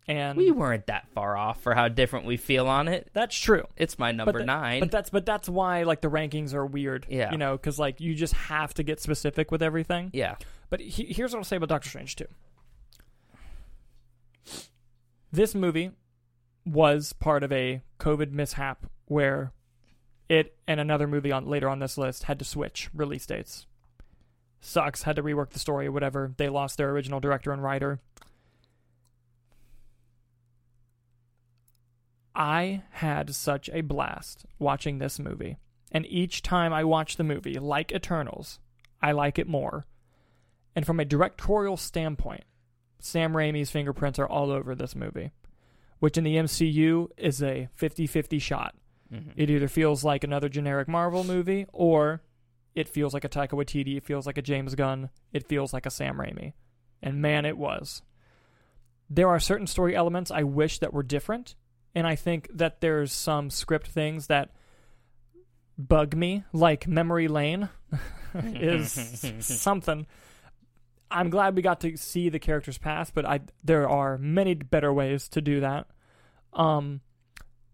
and 0.06 0.36
We 0.36 0.50
weren't 0.50 0.86
that 0.86 1.08
far 1.14 1.36
off 1.36 1.62
for 1.62 1.74
how 1.74 1.88
different 1.88 2.26
we 2.26 2.36
feel 2.36 2.66
on 2.66 2.88
it. 2.88 3.08
that's 3.14 3.36
true. 3.36 3.64
It's 3.76 3.98
my 3.98 4.12
number 4.12 4.40
the- 4.40 4.44
nine. 4.44 4.80
But 4.80 4.90
that's 4.90 5.10
but 5.10 5.24
that's 5.26 5.48
why 5.48 5.84
like 5.84 6.00
the 6.02 6.10
rankings 6.10 6.52
are 6.54 6.66
weird. 6.66 7.06
Yeah. 7.08 7.32
you 7.32 7.38
know, 7.38 7.52
because 7.56 7.78
like 7.78 8.00
you 8.00 8.14
just 8.14 8.34
have 8.34 8.74
to 8.74 8.82
get 8.82 9.00
specific 9.00 9.50
with 9.50 9.62
everything. 9.62 10.10
yeah, 10.12 10.36
But 10.70 10.80
he, 10.80 11.04
here's 11.04 11.32
what 11.32 11.38
I'll 11.38 11.44
say 11.44 11.56
about 11.56 11.68
Doctor 11.70 11.88
Strange 11.88 12.16
too. 12.16 12.26
This 15.32 15.54
movie 15.54 15.90
was 16.64 17.12
part 17.12 17.42
of 17.42 17.52
a 17.52 17.82
COVID 17.98 18.30
mishap 18.30 18.86
where 19.06 19.52
it 20.28 20.56
and 20.66 20.80
another 20.80 21.06
movie 21.06 21.32
on 21.32 21.46
later 21.46 21.68
on 21.68 21.78
this 21.80 21.98
list 21.98 22.24
had 22.24 22.38
to 22.38 22.44
switch 22.44 22.88
release 22.94 23.26
dates. 23.26 23.66
Sucks, 24.60 25.02
had 25.02 25.16
to 25.16 25.22
rework 25.22 25.50
the 25.50 25.58
story 25.58 25.86
or 25.86 25.92
whatever. 25.92 26.32
They 26.38 26.48
lost 26.48 26.78
their 26.78 26.90
original 26.90 27.20
director 27.20 27.52
and 27.52 27.62
writer. 27.62 28.00
I 32.34 32.82
had 32.90 33.34
such 33.34 33.70
a 33.72 33.82
blast 33.82 34.44
watching 34.58 34.98
this 34.98 35.18
movie. 35.18 35.58
And 35.92 36.06
each 36.06 36.42
time 36.42 36.72
I 36.72 36.82
watch 36.82 37.16
the 37.16 37.24
movie, 37.24 37.58
like 37.58 37.92
Eternals, 37.92 38.58
I 39.00 39.12
like 39.12 39.38
it 39.38 39.46
more. 39.46 39.84
And 40.74 40.84
from 40.84 40.98
a 40.98 41.04
directorial 41.04 41.76
standpoint, 41.76 42.44
Sam 42.98 43.34
Raimi's 43.34 43.70
fingerprints 43.70 44.18
are 44.18 44.26
all 44.26 44.50
over 44.50 44.74
this 44.74 44.96
movie, 44.96 45.30
which 46.00 46.18
in 46.18 46.24
the 46.24 46.36
MCU 46.36 47.08
is 47.16 47.42
a 47.42 47.68
50 47.74 48.06
50 48.08 48.38
shot. 48.40 48.74
Mhm. 49.12 49.32
It 49.36 49.50
either 49.50 49.68
feels 49.68 50.02
like 50.02 50.24
another 50.24 50.48
generic 50.48 50.88
Marvel 50.88 51.22
movie 51.22 51.66
or 51.72 52.22
it 52.74 52.88
feels 52.88 53.14
like 53.14 53.24
a 53.24 53.28
Taika 53.28 53.50
Waititi, 53.50 53.96
it 53.96 54.04
feels 54.04 54.26
like 54.26 54.38
a 54.38 54.42
James 54.42 54.74
Gunn, 54.74 55.10
it 55.32 55.46
feels 55.46 55.72
like 55.72 55.86
a 55.86 55.90
Sam 55.90 56.16
Raimi. 56.16 56.54
And 57.00 57.22
man, 57.22 57.44
it 57.44 57.56
was. 57.56 58.02
There 59.08 59.28
are 59.28 59.38
certain 59.38 59.66
story 59.68 59.94
elements 59.94 60.30
I 60.32 60.42
wish 60.42 60.80
that 60.80 60.92
were 60.92 61.02
different, 61.04 61.54
and 61.94 62.06
I 62.06 62.16
think 62.16 62.48
that 62.54 62.80
there's 62.80 63.12
some 63.12 63.50
script 63.50 63.86
things 63.88 64.26
that 64.28 64.50
bug 65.78 66.14
me, 66.16 66.44
like 66.52 66.86
Memory 66.86 67.28
Lane 67.28 67.68
is 68.34 68.92
something. 69.40 70.06
I'm 71.10 71.30
glad 71.30 71.54
we 71.54 71.62
got 71.62 71.80
to 71.80 71.96
see 71.96 72.28
the 72.28 72.38
characters 72.38 72.78
pass, 72.78 73.10
but 73.10 73.24
I 73.24 73.40
there 73.62 73.88
are 73.88 74.18
many 74.18 74.54
better 74.54 74.92
ways 74.92 75.28
to 75.30 75.40
do 75.40 75.60
that. 75.60 75.86
Um, 76.52 77.00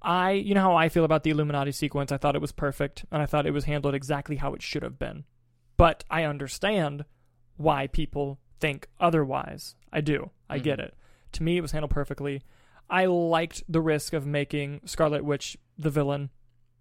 I 0.03 0.33
you 0.33 0.55
know 0.55 0.63
how 0.63 0.77
I 0.77 0.89
feel 0.89 1.05
about 1.05 1.23
the 1.23 1.31
Illuminati 1.31 1.73
sequence. 1.73 2.13
I 2.13 2.17
thought 2.19 2.35
it 2.37 2.41
was 2.41 2.53
perfect, 2.53 3.05
and 3.11 3.23
I 3.23 3.27
thought 3.27 3.47
it 3.47 3.53
was 3.53 3.65
handled 3.65 3.95
exactly 3.95 4.37
how 4.37 4.53
it 4.55 4.63
should 4.63 4.83
have 4.83 4.99
been. 4.99 5.25
But 5.77 6.05
I 6.11 6.25
understand 6.25 7.05
why 7.57 7.87
people 7.87 8.39
think 8.59 8.89
otherwise. 8.99 9.75
I 9.93 10.03
do. 10.03 10.31
I 10.49 10.59
get 10.59 10.79
Mhm. 10.79 10.85
it. 10.85 10.95
To 11.33 11.43
me, 11.43 11.57
it 11.57 11.61
was 11.63 11.73
handled 11.73 11.91
perfectly. 11.91 12.43
I 12.91 13.07
liked 13.07 13.63
the 13.69 13.81
risk 13.81 14.13
of 14.13 14.27
making 14.27 14.81
Scarlet 14.85 15.25
Witch 15.25 15.57
the 15.79 15.91
villain, 15.91 16.31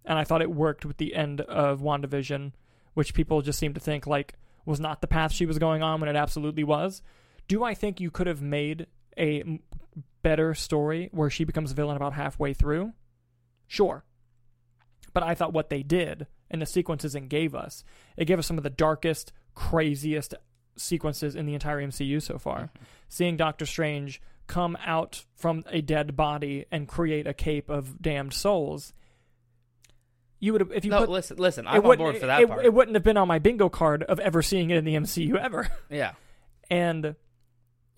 and 0.04 0.18
I 0.18 0.24
thought 0.24 0.42
it 0.42 0.50
worked 0.50 0.84
with 0.84 0.96
the 0.96 1.14
end 1.14 1.40
of 1.42 1.80
WandaVision, 1.80 2.52
which 2.94 3.14
people 3.14 3.42
just 3.42 3.58
seem 3.58 3.74
to 3.74 3.80
think 3.80 4.06
like 4.06 4.34
was 4.66 4.80
not 4.80 5.00
the 5.00 5.06
path 5.06 5.32
she 5.32 5.46
was 5.46 5.58
going 5.58 5.82
on 5.82 6.00
when 6.00 6.10
it 6.10 6.16
absolutely 6.16 6.64
was. 6.64 7.02
Do 7.48 7.64
I 7.64 7.74
think 7.74 8.00
you 8.00 8.10
could 8.10 8.26
have 8.26 8.42
made 8.42 8.86
a 9.16 9.60
better 10.22 10.54
story 10.54 11.08
where 11.12 11.30
she 11.30 11.44
becomes 11.44 11.70
a 11.70 11.74
villain 11.74 11.96
about 11.96 12.12
halfway 12.12 12.54
through? 12.54 12.92
Sure. 13.66 14.04
But 15.12 15.22
I 15.22 15.34
thought 15.34 15.52
what 15.52 15.70
they 15.70 15.82
did 15.82 16.26
and 16.50 16.60
the 16.60 16.66
sequences 16.66 17.14
it 17.14 17.28
gave 17.28 17.54
us, 17.54 17.84
it 18.16 18.26
gave 18.26 18.38
us 18.38 18.46
some 18.46 18.58
of 18.58 18.64
the 18.64 18.70
darkest, 18.70 19.32
craziest 19.54 20.34
sequences 20.76 21.36
in 21.36 21.46
the 21.46 21.54
entire 21.54 21.80
MCU 21.80 22.22
so 22.22 22.38
far. 22.38 22.58
Mm-hmm. 22.58 22.84
Seeing 23.08 23.36
Doctor 23.36 23.66
Strange 23.66 24.20
come 24.50 24.76
out 24.84 25.24
from 25.36 25.62
a 25.70 25.80
dead 25.80 26.16
body 26.16 26.66
and 26.72 26.88
create 26.88 27.24
a 27.28 27.32
cape 27.32 27.70
of 27.70 28.02
damned 28.02 28.34
souls. 28.34 28.92
You 30.40 30.52
would 30.52 30.60
have 30.60 30.72
if 30.72 30.84
you 30.84 30.90
no, 30.90 30.98
put 30.98 31.08
listen, 31.08 31.36
listen. 31.36 31.68
I'm 31.68 31.86
on 31.86 31.96
board 31.96 32.18
for 32.18 32.26
that 32.26 32.42
it, 32.42 32.48
part. 32.48 32.64
It 32.64 32.74
wouldn't 32.74 32.96
have 32.96 33.04
been 33.04 33.16
on 33.16 33.28
my 33.28 33.38
bingo 33.38 33.68
card 33.68 34.02
of 34.02 34.18
ever 34.18 34.42
seeing 34.42 34.70
it 34.70 34.76
in 34.76 34.84
the 34.84 34.96
MCU 34.96 35.36
ever. 35.36 35.68
yeah, 35.90 36.12
And 36.68 37.14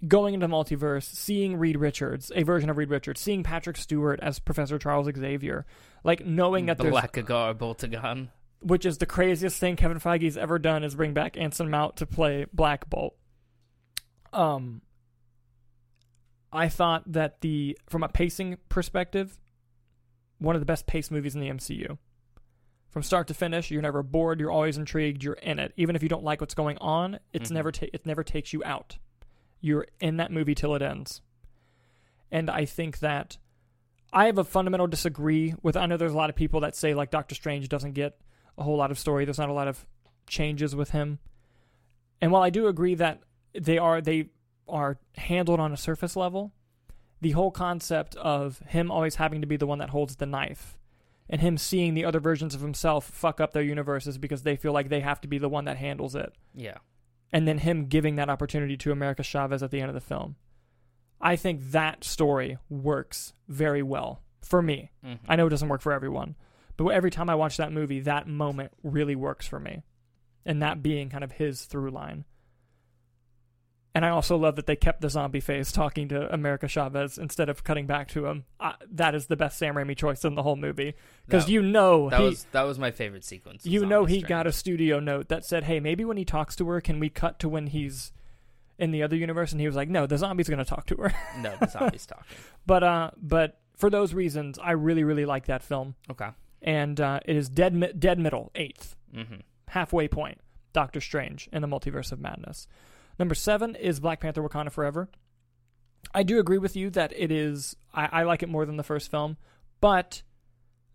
going 0.07 0.34
into 0.34 0.46
the 0.46 0.53
multiverse, 0.53 1.05
seeing 1.05 1.57
Reed 1.57 1.78
Richards, 1.78 2.30
a 2.34 2.42
version 2.42 2.68
of 2.68 2.76
Reed 2.76 2.90
Richards, 2.90 3.20
seeing 3.20 3.42
Patrick 3.42 3.78
Stewart 3.78 4.20
as 4.20 4.38
Professor 4.38 4.78
Charles 4.78 5.09
Xavier, 5.16 5.64
like 6.05 6.26
knowing 6.26 6.66
that 6.66 6.76
there's 6.76 6.92
Blackagar 6.92 7.55
Boltagon. 7.55 8.28
which 8.61 8.84
is 8.84 8.98
the 8.98 9.07
craziest 9.07 9.59
thing 9.59 9.76
Kevin 9.76 10.00
Feige's 10.00 10.36
ever 10.36 10.59
done 10.59 10.84
is 10.84 10.96
bring 10.96 11.14
back 11.14 11.38
Anson 11.38 11.70
Mount 11.70 11.96
to 11.96 12.07
play 12.07 12.44
Black 12.53 12.90
Bolt. 12.90 13.16
Um 14.34 14.82
I 16.53 16.68
thought 16.68 17.11
that 17.12 17.40
the 17.40 17.78
from 17.88 18.03
a 18.03 18.09
pacing 18.09 18.59
perspective, 18.68 19.38
one 20.38 20.55
of 20.55 20.61
the 20.61 20.66
best 20.66 20.86
paced 20.86 21.11
movies 21.11 21.34
in 21.34 21.40
the 21.40 21.48
MCU. 21.48 21.98
From 22.90 23.03
start 23.03 23.26
to 23.28 23.34
finish, 23.34 23.70
you're 23.70 23.80
never 23.80 24.03
bored, 24.03 24.38
you're 24.38 24.50
always 24.50 24.76
intrigued, 24.76 25.24
you're 25.24 25.32
in 25.34 25.59
it. 25.59 25.72
Even 25.76 25.96
if 25.96 26.03
you 26.03 26.11
don't 26.11 26.24
like 26.24 26.40
what's 26.42 26.55
going 26.55 26.76
on, 26.78 27.18
it's 27.32 27.48
Mhm. 27.50 27.55
never 27.55 27.72
ta- 27.72 27.86
it 27.92 28.05
never 28.05 28.22
takes 28.22 28.53
you 28.53 28.62
out. 28.64 28.98
You're 29.61 29.86
in 30.00 30.18
that 30.18 30.30
movie 30.30 30.55
till 30.55 30.74
it 30.74 30.82
ends. 30.82 31.22
And 32.30 32.50
I 32.50 32.64
think 32.66 32.98
that 32.98 33.38
I 34.12 34.26
have 34.26 34.36
a 34.36 34.44
fundamental 34.44 34.86
disagree 34.86 35.55
with 35.62 35.74
I 35.76 35.86
know 35.86 35.96
there's 35.96 36.12
a 36.12 36.16
lot 36.16 36.28
of 36.28 36.36
people 36.36 36.61
that 36.61 36.76
say 36.76 36.92
like 36.92 37.11
Doctor 37.11 37.34
Strange 37.34 37.68
doesn't 37.70 37.92
get 37.92 38.20
a 38.59 38.62
whole 38.62 38.76
lot 38.76 38.90
of 38.90 38.98
story. 38.98 39.24
There's 39.24 39.38
not 39.38 39.48
a 39.48 39.55
lot 39.55 39.68
of 39.68 39.86
changes 40.26 40.76
with 40.76 40.90
him. 40.90 41.18
And 42.20 42.30
while 42.30 42.42
I 42.42 42.50
do 42.50 42.66
agree 42.66 42.94
that 42.96 43.22
they 43.55 43.78
are 43.78 44.03
they 44.03 44.28
are 44.68 44.98
handled 45.16 45.60
on 45.60 45.72
a 45.72 45.76
surface 45.76 46.16
level, 46.16 46.52
the 47.20 47.32
whole 47.32 47.50
concept 47.50 48.16
of 48.16 48.58
him 48.66 48.90
always 48.90 49.16
having 49.16 49.40
to 49.40 49.46
be 49.46 49.56
the 49.56 49.66
one 49.66 49.78
that 49.78 49.90
holds 49.90 50.16
the 50.16 50.26
knife 50.26 50.78
and 51.28 51.40
him 51.40 51.56
seeing 51.56 51.94
the 51.94 52.04
other 52.04 52.20
versions 52.20 52.54
of 52.54 52.60
himself 52.60 53.04
fuck 53.04 53.40
up 53.40 53.52
their 53.52 53.62
universes 53.62 54.18
because 54.18 54.42
they 54.42 54.56
feel 54.56 54.72
like 54.72 54.88
they 54.88 55.00
have 55.00 55.20
to 55.20 55.28
be 55.28 55.38
the 55.38 55.48
one 55.48 55.64
that 55.66 55.76
handles 55.76 56.14
it. 56.14 56.32
Yeah, 56.54 56.78
And 57.32 57.46
then 57.48 57.58
him 57.58 57.86
giving 57.86 58.16
that 58.16 58.28
opportunity 58.28 58.76
to 58.78 58.92
America 58.92 59.22
Chavez 59.22 59.62
at 59.62 59.70
the 59.70 59.80
end 59.80 59.88
of 59.88 59.94
the 59.94 60.00
film. 60.00 60.36
I 61.20 61.36
think 61.36 61.70
that 61.70 62.02
story 62.04 62.58
works 62.68 63.32
very 63.48 63.82
well 63.82 64.22
for 64.42 64.60
me. 64.60 64.90
Mhm. 65.04 65.20
I 65.28 65.36
know 65.36 65.46
it 65.46 65.50
doesn't 65.50 65.68
work 65.68 65.80
for 65.80 65.92
everyone, 65.92 66.34
but 66.76 66.88
every 66.88 67.10
time 67.12 67.30
I 67.30 67.36
watch 67.36 67.56
that 67.56 67.72
movie, 67.72 68.00
that 68.00 68.26
moment 68.26 68.72
really 68.82 69.14
works 69.14 69.46
for 69.46 69.60
me. 69.60 69.84
And 70.44 70.60
that 70.60 70.82
being 70.82 71.08
kind 71.08 71.22
of 71.22 71.32
his 71.32 71.64
through 71.66 71.90
line. 71.92 72.24
And 73.95 74.07
I 74.07 74.09
also 74.09 74.38
love 74.38 74.57
that 74.57 74.66
they 74.66 74.74
kept 74.76 75.03
the 75.03 75.11
zombie 75.11 75.40
face 75.40 75.70
talking 75.70 76.09
to 76.09 76.32
America 76.32 76.66
Chavez 76.66 77.18
instead 77.18 77.51
of 77.51 77.62
cutting 77.62 77.86
back 77.86 78.09
to 78.12 78.24
him. 78.26 78.45
I, 78.59 78.74
that 78.93 79.14
is 79.14 79.26
the 79.26 79.36
best 79.36 79.59
Sam 79.59 79.74
Raimi 79.74 79.95
choice 79.95 80.24
in 80.24 80.34
the 80.34 80.43
whole 80.43 80.57
movie 80.57 80.95
because 81.26 81.51
you 81.51 81.61
know 81.61 82.09
that 82.09 82.20
he, 82.20 82.26
was 82.26 82.47
that 82.53 82.62
was 82.62 82.78
my 82.78 82.90
favorite 82.90 83.22
sequence. 83.24 83.66
you 83.66 83.84
know 83.84 84.07
he 84.07 84.22
got 84.22 84.47
a 84.47 84.53
studio 84.53 84.99
note 84.99 85.28
that 85.28 85.45
said, 85.45 85.64
"Hey, 85.64 85.78
maybe 85.78 86.05
when 86.07 86.16
he 86.16 86.24
talks 86.24 86.57
to 86.57 86.68
her, 86.68 86.80
can 86.80 87.01
we 87.01 87.11
cut 87.11 87.38
to 87.40 87.51
when 87.51 87.66
he's 87.66 88.12
in 88.78 88.93
the 88.93 89.03
other 89.03 89.14
universe?" 89.16 89.53
And 89.53 89.61
he 89.61 89.66
was 89.66 89.76
like, 89.76 89.90
"No, 89.90 90.07
the 90.07 90.16
zombie's 90.16 90.49
going 90.49 90.59
to 90.59 90.64
talk 90.64 90.86
to 90.86 90.97
her." 90.97 91.12
no 91.40 91.55
the 91.61 91.66
zombies 91.68 92.07
talking. 92.07 92.24
but 92.66 92.82
uh, 92.82 93.11
but 93.20 93.59
for 93.76 93.90
those 93.90 94.14
reasons, 94.14 94.59
I 94.59 94.72
really 94.72 95.05
really 95.05 95.26
like 95.26 95.47
that 95.47 95.62
film, 95.62 95.97
Okay. 96.11 96.28
and 96.62 96.99
uh, 96.99 97.20
it 97.26 97.36
is 97.36 97.51
dead 97.51 97.74
mi- 97.74 97.93
dead 97.99 98.18
middle 98.18 98.51
eighth 98.55 98.97
Mm-hmm. 99.14 99.40
halfway 99.68 100.09
point. 100.09 100.38
Doctor 100.72 101.03
Strange 101.03 101.51
in 101.53 101.61
the 101.61 101.68
Multiverse 101.68 102.12
of 102.12 102.18
Madness. 102.20 102.66
Number 103.18 103.34
seven 103.34 103.74
is 103.74 104.00
Black 104.00 104.20
Panther: 104.20 104.42
Wakanda 104.42 104.72
Forever. 104.72 105.08
I 106.14 106.22
do 106.22 106.38
agree 106.38 106.58
with 106.58 106.76
you 106.76 106.90
that 106.90 107.12
it 107.16 107.30
is. 107.30 107.76
I, 107.94 108.08
I 108.12 108.22
like 108.24 108.42
it 108.42 108.48
more 108.48 108.66
than 108.66 108.76
the 108.76 108.82
first 108.82 109.10
film, 109.10 109.36
but 109.80 110.22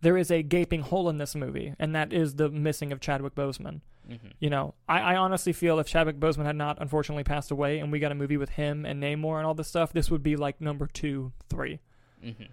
there 0.01 0.17
is 0.17 0.29
a 0.29 0.43
gaping 0.43 0.81
hole 0.81 1.09
in 1.09 1.17
this 1.17 1.35
movie, 1.35 1.73
and 1.79 1.95
that 1.95 2.13
is 2.13 2.35
the 2.35 2.49
missing 2.49 2.91
of 2.91 2.99
Chadwick 2.99 3.35
Boseman. 3.35 3.81
Mm-hmm. 4.09 4.27
You 4.39 4.49
know, 4.49 4.73
I, 4.87 4.99
I 4.99 5.15
honestly 5.17 5.53
feel 5.53 5.79
if 5.79 5.87
Chadwick 5.87 6.19
Boseman 6.19 6.45
had 6.45 6.55
not 6.55 6.77
unfortunately 6.79 7.23
passed 7.23 7.51
away, 7.51 7.79
and 7.79 7.91
we 7.91 7.99
got 7.99 8.11
a 8.11 8.15
movie 8.15 8.37
with 8.37 8.51
him 8.51 8.85
and 8.85 9.01
Namor 9.01 9.37
and 9.37 9.45
all 9.45 9.53
this 9.53 9.67
stuff, 9.67 9.91
this 9.91 10.09
would 10.09 10.23
be 10.23 10.35
like 10.35 10.61
number 10.61 10.87
two, 10.87 11.33
three. 11.49 11.79
Mm-hmm. 12.23 12.43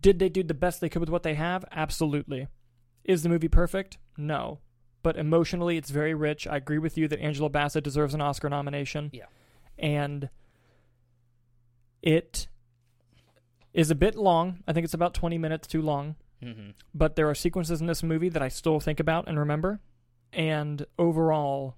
Did 0.00 0.18
they 0.18 0.28
do 0.28 0.42
the 0.42 0.54
best 0.54 0.80
they 0.80 0.88
could 0.88 1.00
with 1.00 1.10
what 1.10 1.22
they 1.22 1.34
have? 1.34 1.64
Absolutely. 1.72 2.46
Is 3.04 3.22
the 3.22 3.28
movie 3.28 3.48
perfect? 3.48 3.98
No. 4.16 4.60
But 5.06 5.16
emotionally, 5.16 5.76
it's 5.76 5.90
very 5.90 6.14
rich. 6.14 6.48
I 6.48 6.56
agree 6.56 6.78
with 6.78 6.98
you 6.98 7.06
that 7.06 7.20
Angela 7.20 7.48
Bassett 7.48 7.84
deserves 7.84 8.12
an 8.12 8.20
Oscar 8.20 8.48
nomination. 8.48 9.10
Yeah. 9.12 9.26
And 9.78 10.30
it 12.02 12.48
is 13.72 13.92
a 13.92 13.94
bit 13.94 14.16
long. 14.16 14.64
I 14.66 14.72
think 14.72 14.82
it's 14.82 14.94
about 14.94 15.14
20 15.14 15.38
minutes 15.38 15.68
too 15.68 15.80
long. 15.80 16.16
Mm-hmm. 16.42 16.70
But 16.92 17.14
there 17.14 17.30
are 17.30 17.36
sequences 17.36 17.80
in 17.80 17.86
this 17.86 18.02
movie 18.02 18.30
that 18.30 18.42
I 18.42 18.48
still 18.48 18.80
think 18.80 18.98
about 18.98 19.28
and 19.28 19.38
remember. 19.38 19.78
And 20.32 20.84
overall, 20.98 21.76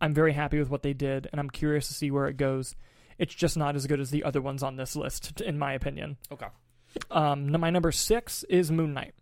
I'm 0.00 0.14
very 0.14 0.32
happy 0.32 0.60
with 0.60 0.70
what 0.70 0.84
they 0.84 0.92
did, 0.92 1.26
and 1.32 1.40
I'm 1.40 1.50
curious 1.50 1.88
to 1.88 1.94
see 1.94 2.12
where 2.12 2.28
it 2.28 2.36
goes. 2.36 2.76
It's 3.18 3.34
just 3.34 3.56
not 3.56 3.74
as 3.74 3.88
good 3.88 3.98
as 3.98 4.12
the 4.12 4.22
other 4.22 4.40
ones 4.40 4.62
on 4.62 4.76
this 4.76 4.94
list, 4.94 5.40
in 5.40 5.58
my 5.58 5.72
opinion. 5.72 6.16
Okay. 6.30 6.46
Um, 7.10 7.50
my 7.58 7.70
number 7.70 7.90
six 7.90 8.44
is 8.44 8.70
Moon 8.70 8.94
Knight. 8.94 9.16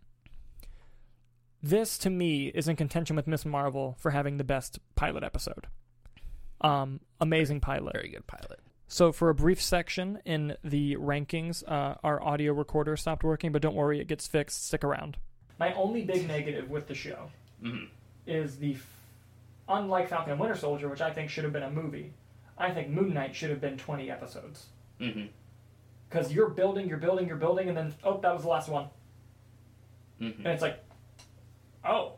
This 1.63 1.99
to 1.99 2.11
me 2.11 2.47
is 2.47 2.69
in 2.69 2.77
contention 2.77 3.17
with 3.17 3.27
Miss 3.27 3.45
Marvel 3.45 3.97
for 3.99 4.11
having 4.11 4.37
the 4.39 4.45
best 4.45 4.79
pilot 4.95 5.23
episode. 5.23 5.67
Um, 6.61 7.01
amazing 7.21 7.61
pilot. 7.61 7.93
Very 7.93 8.09
good 8.09 8.27
pilot. 8.27 8.61
So 8.89 9.13
for 9.13 9.29
a 9.29 9.35
brief 9.35 9.61
section 9.63 10.21
in 10.25 10.57
the 10.65 10.97
rankings, 10.97 11.63
uh, 11.67 11.95
our 12.03 12.23
audio 12.23 12.53
recorder 12.53 12.97
stopped 12.97 13.23
working, 13.23 13.53
but 13.53 13.63
don't 13.63 13.75
worry, 13.77 14.01
it 14.01 14.09
gets 14.09 14.27
fixed. 14.27 14.67
Stick 14.67 14.83
around. 14.85 15.17
My 15.59 15.73
only 15.75 16.03
big 16.03 16.27
negative 16.27 16.71
with 16.71 16.87
the 16.89 16.95
show 16.95 17.31
Mm-hmm. 17.63 17.85
is 18.27 18.57
the, 18.57 18.73
f- 18.73 18.87
unlike 19.69 20.09
Falcon 20.09 20.31
and 20.33 20.41
Winter 20.41 20.57
Soldier, 20.57 20.89
which 20.89 21.03
I 21.03 21.11
think 21.11 21.29
should 21.29 21.45
have 21.45 21.53
been 21.53 21.63
a 21.63 21.71
movie, 21.71 22.15
I 22.57 22.71
think 22.71 22.89
Moon 22.89 23.13
Knight 23.13 23.37
should 23.37 23.51
have 23.51 23.61
been 23.61 23.77
20 23.77 24.11
episodes. 24.11 24.65
Mm-hmm. 24.99 25.27
Because 26.09 26.33
you're 26.33 26.49
building, 26.49 26.89
you're 26.89 26.97
building, 26.97 27.29
you're 27.29 27.37
building, 27.37 27.69
and 27.69 27.77
then, 27.77 27.95
oh, 28.03 28.19
that 28.23 28.33
was 28.33 28.43
the 28.45 28.49
last 28.49 28.71
one. 28.71 28.87
Mm-hmm. 30.23 30.39
And 30.47 30.55
it's 30.55 30.63
like, 30.63 30.83
oh, 31.85 32.15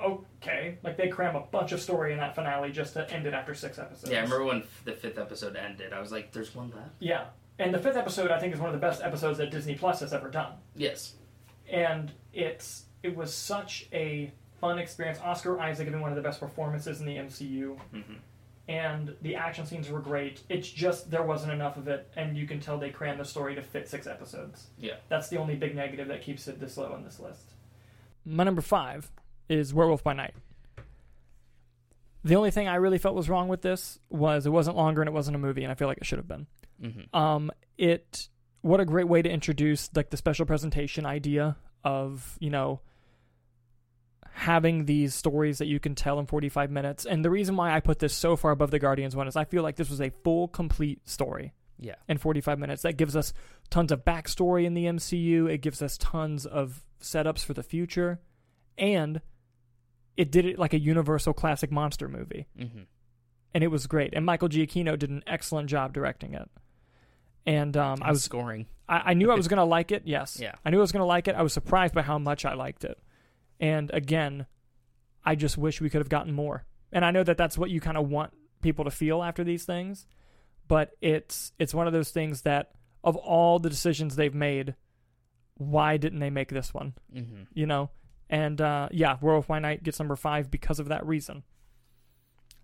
okay. 0.00 0.78
Like 0.82 0.96
they 0.96 1.08
cram 1.08 1.36
a 1.36 1.40
bunch 1.40 1.72
of 1.72 1.80
story 1.80 2.12
in 2.12 2.18
that 2.18 2.34
finale 2.34 2.70
just 2.72 2.94
to 2.94 3.10
end 3.10 3.26
it 3.26 3.34
after 3.34 3.54
six 3.54 3.78
episodes. 3.78 4.10
Yeah, 4.10 4.18
I 4.18 4.22
remember 4.22 4.44
when 4.44 4.58
f- 4.62 4.82
the 4.84 4.92
fifth 4.92 5.18
episode 5.18 5.56
ended. 5.56 5.92
I 5.92 6.00
was 6.00 6.12
like, 6.12 6.32
"There's 6.32 6.54
one 6.54 6.70
left." 6.70 6.90
Yeah, 6.98 7.26
and 7.58 7.72
the 7.72 7.78
fifth 7.78 7.96
episode 7.96 8.30
I 8.30 8.38
think 8.38 8.54
is 8.54 8.60
one 8.60 8.68
of 8.68 8.74
the 8.74 8.80
best 8.86 9.02
episodes 9.02 9.38
that 9.38 9.50
Disney 9.50 9.74
Plus 9.74 10.00
has 10.00 10.12
ever 10.12 10.28
done. 10.30 10.52
Yes. 10.76 11.14
and 11.70 12.12
it's 12.32 12.84
it 13.02 13.16
was 13.16 13.32
such 13.34 13.88
a 13.92 14.32
fun 14.60 14.78
experience. 14.78 15.18
Oscar 15.20 15.58
Isaac 15.60 15.86
having 15.86 16.00
one 16.00 16.10
of 16.10 16.16
the 16.16 16.22
best 16.22 16.40
performances 16.40 17.00
in 17.00 17.06
the 17.06 17.16
MCU, 17.16 17.78
Mm-hmm. 17.94 18.14
and 18.68 19.14
the 19.22 19.36
action 19.36 19.66
scenes 19.66 19.88
were 19.88 20.00
great. 20.00 20.40
It's 20.48 20.68
just 20.68 21.10
there 21.10 21.22
wasn't 21.22 21.52
enough 21.52 21.76
of 21.76 21.88
it, 21.88 22.10
and 22.16 22.36
you 22.36 22.46
can 22.46 22.60
tell 22.60 22.78
they 22.78 22.90
crammed 22.90 23.20
the 23.20 23.24
story 23.24 23.54
to 23.54 23.62
fit 23.62 23.88
six 23.88 24.06
episodes. 24.06 24.66
Yeah. 24.78 24.94
That's 25.08 25.28
the 25.28 25.36
only 25.38 25.54
big 25.56 25.74
negative 25.76 26.08
that 26.08 26.22
keeps 26.22 26.46
it 26.48 26.58
this 26.60 26.76
low 26.76 26.92
on 26.92 27.02
this 27.04 27.18
list. 27.20 27.51
My 28.24 28.44
number 28.44 28.62
five 28.62 29.10
is 29.48 29.74
Werewolf 29.74 30.04
by 30.04 30.12
Night. 30.12 30.34
The 32.24 32.36
only 32.36 32.52
thing 32.52 32.68
I 32.68 32.76
really 32.76 32.98
felt 32.98 33.16
was 33.16 33.28
wrong 33.28 33.48
with 33.48 33.62
this 33.62 33.98
was 34.08 34.46
it 34.46 34.50
wasn't 34.50 34.76
longer 34.76 35.00
and 35.02 35.08
it 35.08 35.12
wasn't 35.12 35.34
a 35.34 35.40
movie, 35.40 35.64
and 35.64 35.72
I 35.72 35.74
feel 35.74 35.88
like 35.88 35.98
it 35.98 36.06
should 36.06 36.18
have 36.18 36.28
been. 36.28 36.46
Mm-hmm. 36.82 37.16
Um, 37.16 37.50
it 37.76 38.28
what 38.60 38.78
a 38.78 38.84
great 38.84 39.08
way 39.08 39.22
to 39.22 39.28
introduce 39.28 39.90
like 39.96 40.10
the 40.10 40.16
special 40.16 40.46
presentation 40.46 41.04
idea 41.04 41.56
of 41.82 42.36
you 42.40 42.48
know 42.50 42.80
having 44.34 44.84
these 44.86 45.14
stories 45.14 45.58
that 45.58 45.66
you 45.66 45.78
can 45.80 45.94
tell 45.94 46.18
in 46.20 46.26
45 46.26 46.70
minutes. 46.70 47.04
And 47.04 47.24
the 47.24 47.30
reason 47.30 47.56
why 47.56 47.74
I 47.74 47.80
put 47.80 47.98
this 47.98 48.14
so 48.14 48.36
far 48.36 48.50
above 48.52 48.70
the 48.70 48.78
Guardians 48.78 49.14
one 49.16 49.26
is 49.28 49.36
I 49.36 49.44
feel 49.44 49.62
like 49.62 49.76
this 49.76 49.90
was 49.90 50.00
a 50.00 50.10
full, 50.10 50.48
complete 50.48 51.06
story 51.08 51.52
Yeah. 51.78 51.96
in 52.08 52.18
45 52.18 52.58
minutes. 52.58 52.82
That 52.82 52.94
gives 52.96 53.14
us 53.14 53.32
tons 53.68 53.92
of 53.92 54.04
backstory 54.04 54.64
in 54.64 54.74
the 54.74 54.86
MCU. 54.86 55.52
It 55.52 55.58
gives 55.58 55.82
us 55.82 55.98
tons 55.98 56.46
of 56.46 56.82
setups 57.02 57.44
for 57.44 57.54
the 57.54 57.62
future, 57.62 58.20
and 58.78 59.20
it 60.16 60.30
did 60.30 60.44
it 60.44 60.58
like 60.58 60.72
a 60.74 60.78
universal 60.78 61.32
classic 61.32 61.70
monster 61.70 62.08
movie 62.08 62.46
Mm-hmm. 62.58 62.82
and 63.54 63.64
it 63.64 63.68
was 63.68 63.86
great. 63.86 64.12
And 64.14 64.24
Michael 64.26 64.48
Giacchino 64.48 64.98
did 64.98 65.10
an 65.10 65.22
excellent 65.26 65.68
job 65.70 65.92
directing 65.92 66.34
it. 66.34 66.48
And 67.46 67.76
um, 67.76 67.98
I 68.02 68.10
was 68.10 68.22
scoring. 68.22 68.66
I, 68.88 69.10
I 69.10 69.14
knew 69.14 69.30
I 69.30 69.34
was 69.34 69.48
gonna 69.52 69.64
like 69.64 69.90
it. 69.92 70.02
Yes, 70.04 70.38
Yeah. 70.40 70.54
I 70.64 70.70
knew 70.70 70.78
I 70.78 70.80
was 70.80 70.92
gonna 70.92 71.06
like 71.06 71.28
it. 71.28 71.34
I 71.34 71.42
was 71.42 71.52
surprised 71.52 71.94
by 71.94 72.02
how 72.02 72.18
much 72.18 72.44
I 72.44 72.54
liked 72.54 72.84
it. 72.84 72.98
And 73.60 73.90
again, 73.92 74.46
I 75.24 75.34
just 75.34 75.56
wish 75.58 75.80
we 75.80 75.88
could 75.90 76.00
have 76.00 76.08
gotten 76.08 76.32
more. 76.32 76.64
and 76.92 77.04
I 77.04 77.10
know 77.10 77.24
that 77.24 77.36
that's 77.38 77.56
what 77.56 77.70
you 77.70 77.80
kind 77.80 77.96
of 77.96 78.08
want 78.08 78.32
people 78.60 78.84
to 78.84 78.90
feel 78.90 79.22
after 79.22 79.42
these 79.44 79.64
things, 79.64 80.06
but 80.68 80.90
it's 81.00 81.52
it's 81.58 81.74
one 81.74 81.86
of 81.86 81.92
those 81.92 82.10
things 82.10 82.42
that 82.42 82.72
of 83.02 83.16
all 83.16 83.58
the 83.58 83.70
decisions 83.70 84.14
they've 84.14 84.34
made, 84.34 84.74
why 85.70 85.96
didn't 85.96 86.18
they 86.20 86.30
make 86.30 86.48
this 86.50 86.72
one? 86.74 86.94
Mm-hmm. 87.14 87.42
You 87.54 87.66
know, 87.66 87.90
and 88.30 88.60
uh, 88.60 88.88
yeah, 88.92 89.16
Werewolf 89.20 89.46
by 89.48 89.58
Night 89.58 89.82
gets 89.82 89.98
number 89.98 90.16
five 90.16 90.50
because 90.50 90.78
of 90.80 90.88
that 90.88 91.06
reason. 91.06 91.42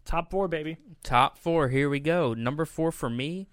Top 0.04 0.30
four, 0.30 0.48
baby. 0.48 0.78
Top 1.02 1.36
four. 1.38 1.68
Here 1.68 1.90
we 1.90 2.00
go. 2.00 2.32
Number 2.34 2.64
four 2.64 2.90
for 2.90 3.10
me, 3.10 3.48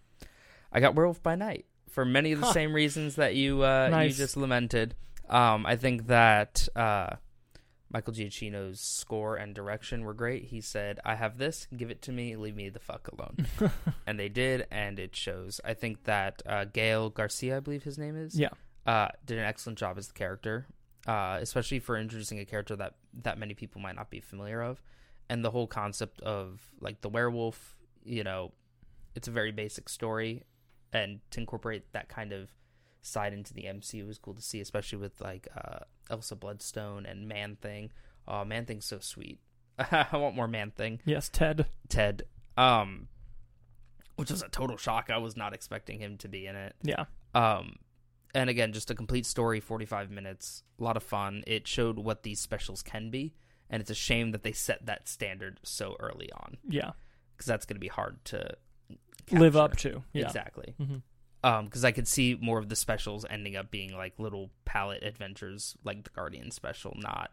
I 0.72 0.80
got 0.80 0.96
Werewolf 0.96 1.22
by 1.22 1.36
Night 1.36 1.66
for 1.89 2.06
many 2.06 2.32
of 2.32 2.39
the 2.39 2.46
Huh. 2.48 2.54
same 2.54 2.74
reasons 2.74 3.16
that 3.16 3.36
you 3.36 3.62
uh, 3.64 3.89
Nice. 3.89 4.12
you 4.12 4.18
just 4.18 4.38
lamented. 4.38 4.96
Um, 5.28 5.66
I 5.66 5.76
think 5.76 6.08
that 6.08 6.68
uh, 6.76 7.16
Michael 7.91 8.14
Giacchino's 8.14 8.80
score 8.80 9.36
and 9.36 9.54
direction 9.54 10.04
were 10.06 10.14
great. 10.14 10.46
He 10.46 10.62
said, 10.62 11.00
"I 11.04 11.16
have 11.16 11.38
this. 11.38 11.68
Give 11.76 11.91
it 11.91 12.02
to 12.04 12.12
me. 12.14 12.36
Leave 12.38 12.56
me 12.56 12.70
the 12.70 12.80
fuck 12.80 13.10
alone." 13.10 13.48
and 14.08 14.18
they 14.20 14.30
did, 14.30 14.66
and 14.72 14.98
it 14.98 15.14
shows. 15.16 15.60
I 15.66 15.74
think 15.74 16.04
that 16.06 16.41
uh, 16.46 16.66
Gail 16.66 17.10
Garcia, 17.10 17.58
I 17.58 17.60
believe 17.60 17.84
his 17.84 17.98
name 17.98 18.16
is, 18.16 18.38
Yeah. 18.39 18.50
Uh, 18.86 19.07
did 19.25 19.38
an 19.38 19.45
excellent 19.45 19.79
job 19.79 19.97
as 19.97 20.07
the 20.07 20.13
character, 20.13 20.67
uh, 21.07 21.38
especially 21.41 21.79
for 21.79 21.97
introducing 21.97 22.39
a 22.39 22.45
character 22.45 22.75
that 22.75 22.95
that 23.23 23.38
many 23.38 23.53
people 23.53 23.81
might 23.81 23.95
not 23.95 24.09
be 24.09 24.19
familiar 24.19 24.61
of, 24.61 24.81
and 25.29 25.43
the 25.43 25.51
whole 25.51 25.67
concept 25.67 26.21
of 26.21 26.69
like 26.79 27.01
the 27.01 27.09
werewolf. 27.09 27.75
You 28.03 28.23
know, 28.23 28.51
it's 29.15 29.27
a 29.27 29.31
very 29.31 29.51
basic 29.51 29.89
story, 29.89 30.43
and 30.93 31.19
to 31.31 31.39
incorporate 31.39 31.91
that 31.93 32.09
kind 32.09 32.31
of 32.31 32.49
side 33.01 33.33
into 33.33 33.53
the 33.53 33.63
MCU 33.63 34.05
was 34.07 34.17
cool 34.17 34.33
to 34.33 34.41
see, 34.41 34.59
especially 34.59 34.97
with 34.97 35.21
like 35.21 35.47
uh, 35.55 35.79
Elsa 36.09 36.36
Bloodstone 36.36 37.05
and 37.05 37.27
Man 37.27 37.57
Thing. 37.61 37.91
Oh, 38.27 38.43
Man 38.43 38.65
Thing's 38.65 38.86
so 38.86 38.99
sweet. 38.99 39.39
I 39.79 40.07
want 40.13 40.36
more 40.36 40.47
Man 40.47 40.71
Thing. 40.71 41.01
Yes, 41.05 41.29
Ted. 41.29 41.67
Ted, 41.89 42.23
um, 42.57 43.07
which 44.15 44.31
was 44.31 44.41
a 44.41 44.49
total 44.49 44.77
shock. 44.77 45.09
I 45.09 45.17
was 45.17 45.38
not 45.38 45.53
expecting 45.53 45.99
him 45.99 46.17
to 46.17 46.27
be 46.27 46.47
in 46.47 46.55
it. 46.55 46.75
Yeah. 46.81 47.05
Um, 47.33 47.75
and 48.36 48.49
again, 48.49 48.71
just 48.73 48.91
a 48.91 48.95
complete 48.95 49.25
story, 49.25 49.59
45 49.59 50.11
minutes, 50.11 50.61
a 50.79 50.83
lot 50.83 50.95
of 50.97 51.01
fun. 51.03 51.43
It 51.47 51.67
showed 51.67 51.97
what 51.97 52.21
these 52.23 52.39
specials 52.39 52.83
can 52.83 53.09
be, 53.09 53.33
and 53.69 53.81
it's 53.81 53.89
a 53.89 53.95
shame 53.95 54.31
that 54.31 54.43
they 54.43 54.51
set 54.51 54.86
that 54.86 55.07
standard 55.07 55.59
so 55.63 55.95
early 55.99 56.31
on 56.33 56.57
Yeah. 56.67 56.91
because 57.36 57.47
that's 57.47 57.65
going 57.65 57.77
to 57.77 57.79
be 57.81 57.88
hard 57.88 58.23
to 58.25 58.55
Live 59.31 59.55
up 59.55 59.75
to. 59.77 60.03
Yeah. 60.13 60.25
Exactly. 60.27 60.75
Mhm. 60.79 61.01
Um, 61.43 61.65
because 61.65 61.83
I 61.83 61.91
could 61.91 62.07
see 62.07 62.38
more 62.39 62.59
of 62.59 62.69
the 62.69 62.75
specials 62.75 63.25
ending 63.27 63.55
up 63.55 63.71
being 63.71 63.91
like 63.95 64.19
little 64.19 64.51
palette 64.65 65.01
adventures, 65.03 65.75
like 65.83 66.03
the 66.03 66.11
Guardian 66.11 66.51
special, 66.51 66.95
not 66.99 67.31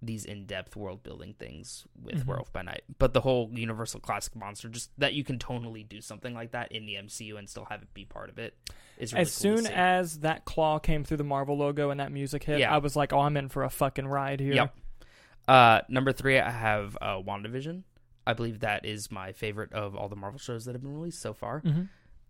these 0.00 0.24
in-depth 0.24 0.76
world-building 0.76 1.34
things 1.34 1.86
with 2.00 2.22
Mhm. 2.22 2.26
Werewolf 2.26 2.52
by 2.52 2.62
Night. 2.62 2.82
But 2.98 3.14
the 3.14 3.20
whole 3.22 3.50
Universal 3.52 4.00
Classic 4.00 4.34
monster, 4.36 4.68
just 4.68 4.90
that 4.98 5.14
you 5.14 5.24
can 5.24 5.38
tonally 5.38 5.88
do 5.88 6.00
something 6.00 6.34
like 6.34 6.52
that 6.52 6.70
in 6.70 6.86
the 6.86 6.96
MCU 6.96 7.36
and 7.36 7.48
still 7.50 7.64
have 7.64 7.82
it 7.82 7.92
be 7.94 8.04
part 8.04 8.30
of 8.30 8.38
it, 8.38 8.56
is 8.96 9.12
really 9.12 9.22
as 9.22 9.32
cool 9.42 9.56
soon 9.56 9.66
as 9.66 10.20
that 10.20 10.44
claw 10.44 10.78
came 10.78 11.02
through 11.02 11.16
the 11.16 11.24
Marvel 11.24 11.56
logo 11.56 11.90
and 11.90 11.98
that 11.98 12.12
music 12.12 12.44
hit, 12.44 12.60
Yeah. 12.60 12.72
I 12.72 12.78
was 12.78 12.94
like, 12.94 13.12
"Oh, 13.12 13.20
I'm 13.20 13.36
in 13.36 13.48
for 13.48 13.64
a 13.64 13.70
fucking 13.70 14.06
ride 14.06 14.38
here." 14.40 14.54
Yep. 14.54 14.76
Uh, 15.48 15.80
number 15.88 16.12
three, 16.12 16.38
I 16.38 16.50
have 16.50 16.96
uh, 17.00 17.16
WandaVision. 17.20 17.82
I 18.26 18.34
believe 18.34 18.60
that 18.60 18.84
is 18.84 19.10
my 19.10 19.32
favorite 19.32 19.72
of 19.72 19.96
all 19.96 20.08
the 20.08 20.16
Marvel 20.16 20.38
shows 20.38 20.66
that 20.66 20.74
have 20.74 20.82
been 20.82 20.94
released 20.94 21.20
so 21.20 21.32
far. 21.32 21.60
hmm 21.60 21.84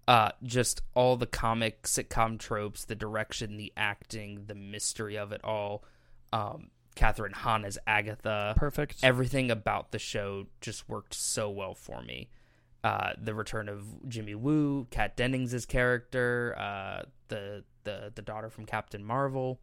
uh, 0.06 0.30
just 0.42 0.80
all 0.94 1.18
the 1.18 1.26
comic 1.26 1.82
sitcom 1.82 2.38
tropes, 2.38 2.86
the 2.86 2.94
direction, 2.94 3.58
the 3.58 3.70
acting, 3.76 4.46
the 4.46 4.54
mystery 4.54 5.18
of 5.18 5.32
it 5.32 5.40
all. 5.44 5.84
Um, 6.32 6.70
Kathryn 6.98 7.32
Hahn 7.32 7.64
as 7.64 7.78
Agatha, 7.86 8.54
Perfect. 8.56 8.96
everything 9.02 9.50
about 9.50 9.92
the 9.92 9.98
show 9.98 10.46
just 10.60 10.88
worked 10.88 11.14
so 11.14 11.48
well 11.48 11.74
for 11.74 12.02
me. 12.02 12.28
Uh, 12.84 13.12
the 13.22 13.34
return 13.34 13.68
of 13.68 13.84
Jimmy 14.08 14.34
Woo, 14.34 14.86
Kat 14.90 15.16
Dennings' 15.16 15.64
character, 15.66 16.54
uh, 16.58 17.02
the 17.28 17.64
the 17.84 18.12
the 18.14 18.22
daughter 18.22 18.50
from 18.50 18.66
Captain 18.66 19.04
Marvel. 19.04 19.60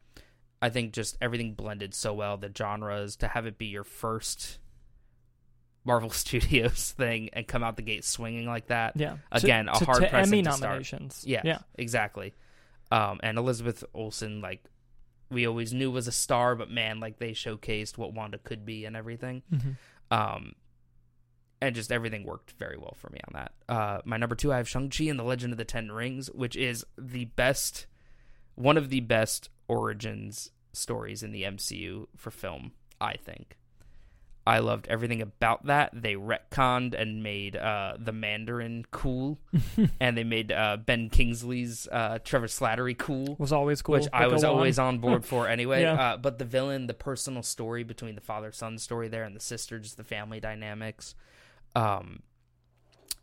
I 0.61 0.69
think 0.69 0.93
just 0.93 1.17
everything 1.21 1.53
blended 1.53 1.93
so 1.93 2.13
well. 2.13 2.37
The 2.37 2.51
genres 2.57 3.15
to 3.17 3.27
have 3.27 3.45
it 3.45 3.57
be 3.57 3.67
your 3.67 3.83
first 3.83 4.59
Marvel 5.83 6.09
Studios 6.23 6.93
thing 6.97 7.29
and 7.33 7.47
come 7.47 7.63
out 7.63 7.75
the 7.75 7.81
gate 7.83 8.03
swinging 8.05 8.47
like 8.47 8.67
that. 8.67 8.93
yeah. 8.95 9.17
Again, 9.31 9.65
to, 9.65 9.71
a 9.73 9.75
hard 9.85 10.01
to 10.03 10.09
precedent 10.09 10.27
Emmy 10.27 10.41
to 10.43 10.51
start. 10.53 10.61
nominations. 10.71 11.23
Yeah, 11.27 11.41
Yeah. 11.43 11.59
exactly. 11.75 12.33
Um, 12.91 13.19
and 13.23 13.37
Elizabeth 13.37 13.83
Olsen, 13.93 14.41
like 14.41 14.63
we 15.35 15.45
always 15.45 15.73
knew 15.73 15.91
was 15.91 16.07
a 16.07 16.11
star, 16.11 16.55
but 16.55 16.71
man, 16.71 16.99
like 16.99 17.19
they 17.19 17.31
showcased 17.31 17.97
what 17.97 18.13
Wanda 18.13 18.37
could 18.39 18.65
be 18.65 18.85
and 18.85 18.95
everything. 18.95 19.43
hmm 19.49 19.71
Um, 20.09 20.53
and 21.61 21.73
just 21.75 21.91
everything 21.91 22.25
worked 22.25 22.51
very 22.59 22.77
well 22.77 22.95
for 22.97 23.09
me 23.09 23.19
on 23.27 23.33
that. 23.33 23.51
Uh, 23.67 24.01
my 24.05 24.17
number 24.17 24.35
two, 24.35 24.51
I 24.53 24.57
have 24.57 24.67
Shang 24.67 24.89
Chi 24.89 25.05
and 25.05 25.17
the 25.19 25.23
Legend 25.23 25.53
of 25.53 25.57
the 25.57 25.65
Ten 25.65 25.91
Rings, 25.91 26.27
which 26.31 26.55
is 26.55 26.85
the 26.97 27.25
best, 27.25 27.85
one 28.55 28.77
of 28.77 28.89
the 28.89 28.99
best 28.99 29.49
origins 29.67 30.51
stories 30.73 31.23
in 31.23 31.31
the 31.31 31.43
MCU 31.43 32.07
for 32.15 32.31
film. 32.31 32.71
I 33.01 33.15
think. 33.17 33.57
I 34.47 34.59
loved 34.59 34.87
everything 34.87 35.21
about 35.23 35.65
that. 35.65 35.89
They 35.93 36.13
retconned 36.13 36.93
and 36.93 37.23
made 37.23 37.55
uh, 37.55 37.95
the 37.97 38.11
Mandarin 38.11 38.85
cool, 38.91 39.39
and 39.99 40.15
they 40.15 40.23
made 40.23 40.51
uh, 40.51 40.77
Ben 40.77 41.09
Kingsley's 41.09 41.87
uh, 41.91 42.19
Trevor 42.23 42.45
Slattery 42.45 42.95
cool, 42.95 43.35
Was 43.39 43.51
always 43.51 43.81
cool. 43.81 43.93
which 43.93 44.07
I 44.13 44.27
was 44.27 44.43
always 44.43 44.77
on 44.77 44.99
board 44.99 45.25
for 45.31 45.47
anyway. 45.47 45.81
Yeah. 45.81 45.93
uh, 45.93 46.17
but 46.17 46.37
the 46.37 46.45
villain, 46.45 46.85
the 46.85 46.93
personal 46.93 47.41
story 47.41 47.83
between 47.83 48.13
the 48.13 48.21
father 48.21 48.51
son 48.51 48.77
story 48.77 49.07
there 49.07 49.23
and 49.23 49.35
the 49.35 49.39
sister, 49.39 49.79
just 49.79 49.97
the 49.97 50.03
family 50.03 50.39
dynamics. 50.39 51.15
Um, 51.75 52.21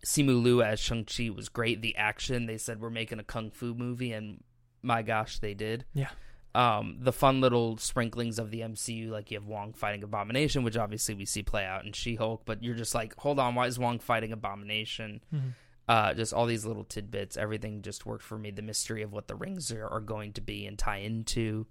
Simu 0.05 0.43
Liu 0.43 0.63
as 0.63 0.81
Shang 0.81 1.05
Chi 1.05 1.31
was 1.31 1.49
great. 1.49 1.81
The 1.83 1.97
action, 1.97 2.47
they 2.47 2.59
said 2.59 2.81
we're 2.81 2.91
making 2.91 3.21
a 3.21 3.25
kung 3.25 3.51
fu 3.53 3.75
movie, 3.75 4.13
and 4.13 4.43
my 4.83 5.03
gosh, 5.03 5.39
they 5.39 5.55
did. 5.55 5.85
Yeah. 5.95 6.09
Um, 6.55 6.99
the 7.01 7.13
fun 7.13 7.41
little 7.41 7.79
sprinklings 7.79 8.39
of 8.39 8.51
the 8.51 8.61
MCU, 8.61 9.09
like 9.11 9.31
you 9.31 9.39
have 9.39 9.47
Wong 9.47 9.73
fighting 9.73 10.03
Abomination, 10.03 10.65
which 10.65 10.77
obviously 10.77 11.15
we 11.15 11.25
see 11.25 11.43
play 11.43 11.65
out 11.65 11.87
in 11.87 11.93
She 11.93 12.15
Hulk, 12.17 12.43
but 12.45 12.63
you're 12.63 12.75
just 12.75 12.95
like, 12.95 13.15
hold 13.19 13.39
on, 13.39 13.55
why 13.55 13.67
is 13.67 13.79
Wong 13.79 13.99
fighting 13.99 14.33
Abomination? 14.33 15.23
Mhm. 15.35 15.55
uh, 15.89 16.13
just 16.15 16.33
all 16.35 16.47
these 16.47 16.65
little 16.67 16.85
tidbits. 16.85 17.37
Everything 17.37 17.81
just 17.83 18.05
worked 18.07 18.23
for 18.23 18.39
me. 18.39 18.51
The 18.51 18.63
mystery 18.63 19.03
of 19.03 19.13
what 19.13 19.29
the 19.29 19.35
rings 19.35 19.73
are, 19.73 19.89
are 19.89 20.01
going 20.01 20.33
to 20.35 20.41
be 20.41 20.67
and 20.67 20.79
tie 20.79 20.99
into. 20.99 21.67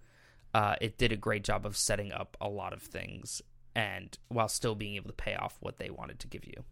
Uh, 0.54 0.76
it 0.82 0.98
did 0.98 1.12
a 1.12 1.16
great 1.18 1.44
job 1.44 1.66
of 1.66 1.78
setting 1.78 2.12
up 2.12 2.36
a 2.42 2.50
lot 2.50 2.74
of 2.74 2.82
things, 2.82 3.42
and 3.74 4.18
while 4.28 4.50
still 4.50 4.76
being 4.76 4.96
able 4.96 5.08
to 5.10 5.16
pay 5.16 5.36
off 5.36 5.58
what 5.62 5.78
they 5.78 5.90
wanted 5.90 6.20
to 6.20 6.28
give 6.28 6.44
you. 6.46 6.64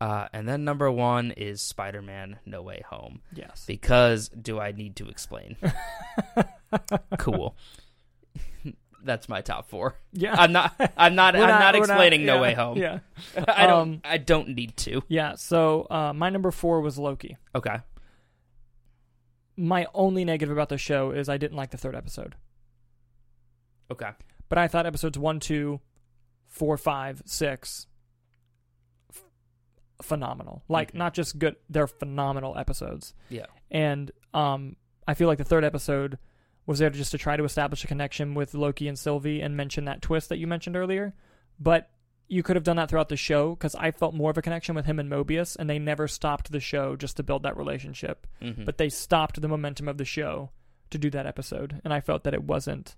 Uh, 0.00 0.28
and 0.32 0.48
then 0.48 0.64
number 0.64 0.90
one 0.90 1.32
is 1.32 1.60
Spider-Man: 1.60 2.38
No 2.46 2.62
Way 2.62 2.82
Home. 2.88 3.20
Yes. 3.34 3.64
Because 3.66 4.28
do 4.30 4.58
I 4.58 4.72
need 4.72 4.96
to 4.96 5.08
explain? 5.08 5.56
cool. 7.18 7.56
That's 9.04 9.28
my 9.28 9.40
top 9.40 9.68
four. 9.68 9.94
Yeah. 10.12 10.34
I'm 10.36 10.52
not. 10.52 10.74
I'm 10.96 11.14
not. 11.14 11.36
I'm 11.36 11.46
not, 11.46 11.74
we're 11.74 11.80
explaining 11.80 12.26
No 12.26 12.34
yeah, 12.36 12.40
Way 12.40 12.54
Home. 12.54 12.76
Yeah. 12.78 12.98
I 13.48 13.66
don't. 13.66 13.80
Um, 13.80 14.00
I 14.04 14.18
don't 14.18 14.48
need 14.50 14.76
to. 14.78 15.02
Yeah. 15.08 15.34
So 15.36 15.86
uh, 15.88 16.12
my 16.12 16.30
number 16.30 16.50
four 16.50 16.80
was 16.80 16.98
Loki. 16.98 17.36
Okay. 17.54 17.76
My 19.56 19.86
only 19.94 20.24
negative 20.24 20.52
about 20.52 20.68
the 20.68 20.78
show 20.78 21.10
is 21.12 21.28
I 21.28 21.36
didn't 21.36 21.56
like 21.56 21.70
the 21.70 21.76
third 21.78 21.94
episode. 21.94 22.34
Okay. 23.90 24.10
But 24.48 24.58
I 24.58 24.68
thought 24.68 24.86
episodes 24.86 25.18
one, 25.18 25.40
two, 25.40 25.80
four, 26.46 26.76
five, 26.76 27.22
six, 27.24 27.86
f- 29.12 29.22
phenomenal. 30.02 30.62
Like 30.68 30.92
Mhm. 30.92 30.96
not 30.98 31.14
just 31.14 31.38
good, 31.38 31.56
they're 31.68 31.86
phenomenal 31.86 32.56
episodes. 32.56 33.14
Yeah. 33.30 33.46
And 33.70 34.10
um, 34.34 34.76
I 35.06 35.14
feel 35.14 35.26
like 35.28 35.38
the 35.38 35.44
third 35.44 35.64
episode 35.64 36.18
was 36.68 36.78
there 36.80 36.90
just 36.90 37.12
to 37.12 37.18
try 37.18 37.34
to 37.34 37.44
establish 37.44 37.82
a 37.82 37.86
connection 37.86 38.34
with 38.34 38.52
Loki 38.52 38.88
and 38.88 38.98
Sylvie 38.98 39.40
and 39.40 39.56
mention 39.56 39.86
that 39.86 40.02
twist 40.02 40.28
that 40.28 40.36
you 40.36 40.46
mentioned 40.46 40.76
earlier. 40.76 41.14
But 41.58 41.90
you 42.28 42.42
could 42.42 42.56
have 42.56 42.62
done 42.62 42.76
that 42.76 42.90
throughout 42.90 43.08
the 43.08 43.16
show 43.16 43.54
because 43.54 43.74
I 43.74 43.90
felt 43.90 44.12
more 44.14 44.30
of 44.30 44.36
a 44.36 44.42
connection 44.42 44.74
with 44.74 44.84
him 44.84 44.98
and 44.98 45.10
Mobius, 45.10 45.56
and 45.56 45.68
they 45.68 45.78
never 45.78 46.06
stopped 46.06 46.52
the 46.52 46.60
show 46.60 46.94
just 46.94 47.16
to 47.16 47.22
build 47.22 47.42
that 47.44 47.56
relationship. 47.56 48.26
Mhm. 48.42 48.66
But 48.66 48.76
they 48.76 48.90
stopped 48.90 49.40
the 49.40 49.48
momentum 49.48 49.88
of 49.88 49.96
the 49.96 50.04
show 50.04 50.50
to 50.90 50.98
do 50.98 51.08
that 51.08 51.24
episode, 51.26 51.80
and 51.84 51.94
I 51.94 52.00
felt 52.00 52.24
that 52.24 52.34
it 52.34 52.44
wasn't 52.44 52.96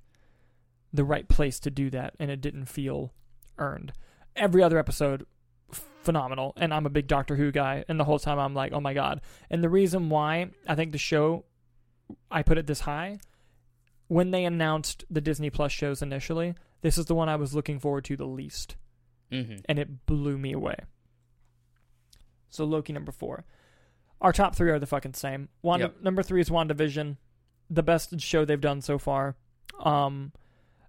the 0.92 1.04
right 1.04 1.28
place 1.28 1.60
to 1.60 1.70
do 1.70 1.90
that, 1.90 2.16
and 2.18 2.28
it 2.28 2.40
didn't 2.40 2.66
feel 2.66 3.12
earned. 3.56 3.92
Every 4.34 4.64
other 4.64 4.80
episode, 4.80 5.26
phenomenal, 5.70 6.54
and 6.56 6.74
I'm 6.74 6.86
a 6.86 6.90
big 6.90 7.06
Doctor 7.06 7.36
Who 7.36 7.52
guy, 7.52 7.84
and 7.88 8.00
the 8.00 8.04
whole 8.04 8.18
time 8.18 8.40
I'm 8.40 8.54
like, 8.54 8.72
oh 8.72 8.80
my 8.80 8.94
god. 8.94 9.20
And 9.48 9.62
the 9.62 9.68
reason 9.68 10.08
why 10.08 10.50
I 10.66 10.74
think 10.74 10.90
the 10.90 10.98
show, 10.98 11.44
I 12.32 12.42
put 12.42 12.58
it 12.58 12.66
this 12.66 12.80
high, 12.80 13.20
when 14.10 14.32
they 14.32 14.44
announced 14.44 15.04
the 15.08 15.20
Disney 15.20 15.50
Plus 15.50 15.70
shows 15.70 16.02
initially, 16.02 16.54
this 16.80 16.98
is 16.98 17.06
the 17.06 17.14
one 17.14 17.28
I 17.28 17.36
was 17.36 17.54
looking 17.54 17.78
forward 17.78 18.04
to 18.06 18.16
the 18.16 18.26
least 18.26 18.74
Mhm. 19.30 19.62
and 19.68 19.78
it 19.78 20.04
blew 20.06 20.36
me 20.36 20.52
away. 20.52 20.74
So 22.48 22.64
Loki 22.64 22.92
number 22.92 23.12
four. 23.12 23.44
Our 24.20 24.32
top 24.32 24.56
three 24.56 24.70
are 24.70 24.80
the 24.80 24.86
fucking 24.86 25.14
same. 25.14 25.48
Wanda 25.62 25.86
Yep. 25.86 26.02
number 26.02 26.22
three 26.24 26.40
is 26.40 26.50
WandaVision, 26.50 27.18
the 27.70 27.84
best 27.84 28.20
show 28.20 28.44
they've 28.44 28.60
done 28.60 28.80
so 28.80 28.98
far. 28.98 29.36
Um, 29.78 30.32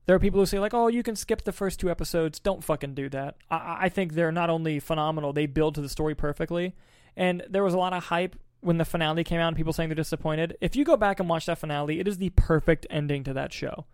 There 0.07 0.15
are 0.15 0.19
people 0.19 0.39
who 0.39 0.47
say 0.47 0.57
like, 0.59 0.73
"Oh, 0.73 0.87
you 0.87 1.03
can 1.03 1.15
skip 1.15 1.43
the 1.43 1.51
first 1.51 1.79
two 1.79 1.89
episodes." 1.91 2.39
Don't 2.39 2.63
fucking 2.63 2.95
do 2.95 3.07
that. 3.09 3.37
I, 3.51 3.77
I 3.81 3.89
think 3.89 4.13
they're 4.13 4.31
not 4.31 4.49
only 4.49 4.79
phenomenal; 4.79 5.31
they 5.31 5.45
build 5.45 5.75
to 5.75 5.81
the 5.81 5.87
story 5.87 6.15
perfectly. 6.15 6.73
And 7.15 7.43
there 7.47 7.63
was 7.63 7.75
a 7.75 7.77
lot 7.77 7.93
of 7.93 8.05
hype 8.05 8.35
when 8.61 8.77
the 8.77 8.85
finale 8.85 9.23
came 9.23 9.39
out, 9.39 9.49
and 9.49 9.57
people 9.57 9.73
saying 9.73 9.89
they're 9.89 9.95
disappointed. 9.95 10.57
If 10.61 10.75
you 10.75 10.85
go 10.85 10.95
back 10.97 11.19
and 11.19 11.27
watch 11.27 11.45
that 11.47 11.57
finale, 11.57 11.99
it 11.99 12.07
is 12.07 12.17
the 12.17 12.29
perfect 12.31 12.85
ending 12.89 13.23
to 13.25 13.33
that 13.33 13.51
show, 13.51 13.85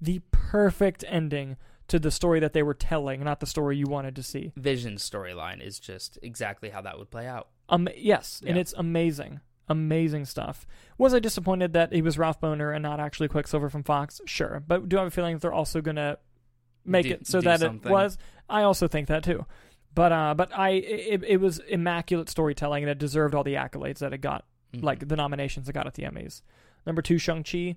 the 0.00 0.20
perfect 0.30 1.04
ending 1.08 1.56
to 1.88 1.98
the 1.98 2.10
story 2.10 2.40
that 2.40 2.52
they 2.52 2.62
were 2.64 2.74
telling, 2.74 3.22
not 3.22 3.38
the 3.40 3.46
story 3.46 3.76
you 3.76 3.86
wanted 3.86 4.16
to 4.16 4.22
see. 4.22 4.52
Vision's 4.56 5.08
storyline 5.08 5.64
is 5.64 5.78
just 5.78 6.18
exactly 6.22 6.70
how 6.70 6.80
that 6.80 6.98
would 6.98 7.10
play 7.10 7.26
out. 7.28 7.48
Um, 7.68 7.88
yes, 7.96 8.42
and 8.44 8.58
it's 8.58 8.74
amazing, 8.76 9.40
amazing 9.68 10.24
stuff. 10.24 10.66
Was 10.98 11.14
I 11.14 11.20
disappointed 11.20 11.72
that 11.74 11.92
he 11.92 12.02
was 12.02 12.18
Ralph 12.18 12.40
Bohner 12.40 12.74
and 12.74 12.82
not 12.82 12.98
actually 13.00 13.28
Quicksilver 13.28 13.70
from 13.70 13.84
Fox? 13.84 14.20
Sure, 14.26 14.62
but 14.66 14.88
do 14.88 14.96
I 14.96 15.00
have 15.00 15.08
a 15.08 15.10
feeling 15.12 15.34
that 15.34 15.42
they're 15.42 15.52
also 15.52 15.80
gonna 15.80 16.18
make 16.84 17.04
Do- 17.06 17.12
it 17.14 17.26
so 17.26 17.40
that 17.40 17.60
something. 17.60 17.88
it 17.88 17.92
was? 17.92 18.18
I 18.48 18.62
also 18.62 18.88
think 18.88 19.06
that 19.08 19.22
too. 19.22 19.46
But 19.96 20.12
uh, 20.12 20.34
but 20.34 20.56
I 20.56 20.68
it, 20.70 21.24
it 21.26 21.36
was 21.40 21.58
immaculate 21.68 22.28
storytelling 22.28 22.84
and 22.84 22.90
it 22.90 22.98
deserved 22.98 23.34
all 23.34 23.42
the 23.42 23.54
accolades 23.54 23.98
that 23.98 24.12
it 24.12 24.18
got, 24.18 24.44
Mhm. 24.74 24.82
like 24.84 25.08
the 25.08 25.16
nominations 25.16 25.68
it 25.68 25.72
got 25.72 25.86
at 25.88 25.94
the 25.94 26.02
Emmys. 26.04 26.42
Number 26.86 27.02
two, 27.02 27.18
Shang 27.18 27.42
Chi, 27.42 27.76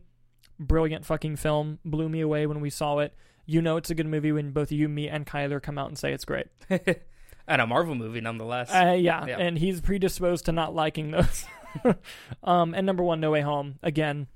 brilliant 0.60 1.06
fucking 1.06 1.38
film, 1.38 1.80
blew 1.86 2.10
me 2.10 2.20
away 2.22 2.46
when 2.46 2.60
we 2.60 2.70
saw 2.70 3.00
it. 3.00 3.16
You 3.46 3.62
know 3.64 3.78
it's 3.78 3.90
a 3.90 3.96
good 3.96 4.06
movie 4.06 4.32
when 4.32 4.52
both 4.52 4.72
you, 4.72 4.88
me, 4.90 5.08
and 5.10 5.26
Kyler 5.26 5.60
come 5.64 5.78
out 5.80 5.88
and 5.88 5.98
say 5.98 6.14
it's 6.14 6.26
great. 6.26 6.48
and 6.70 7.62
a 7.62 7.66
Marvel 7.66 7.96
movie 7.96 8.22
nonetheless. 8.22 8.70
Uh, 8.72 8.96
yeah, 9.00 9.26
Yeah. 9.26 9.38
and 9.40 9.58
he's 9.58 9.82
predisposed 9.82 10.46
to 10.46 10.52
not 10.52 10.76
liking 10.76 11.12
those. 11.12 11.46
um, 12.44 12.74
and 12.76 12.86
number 12.86 13.02
one, 13.02 13.20
No 13.20 13.32
Way 13.32 13.42
Home. 13.42 13.80
Again, 13.82 14.28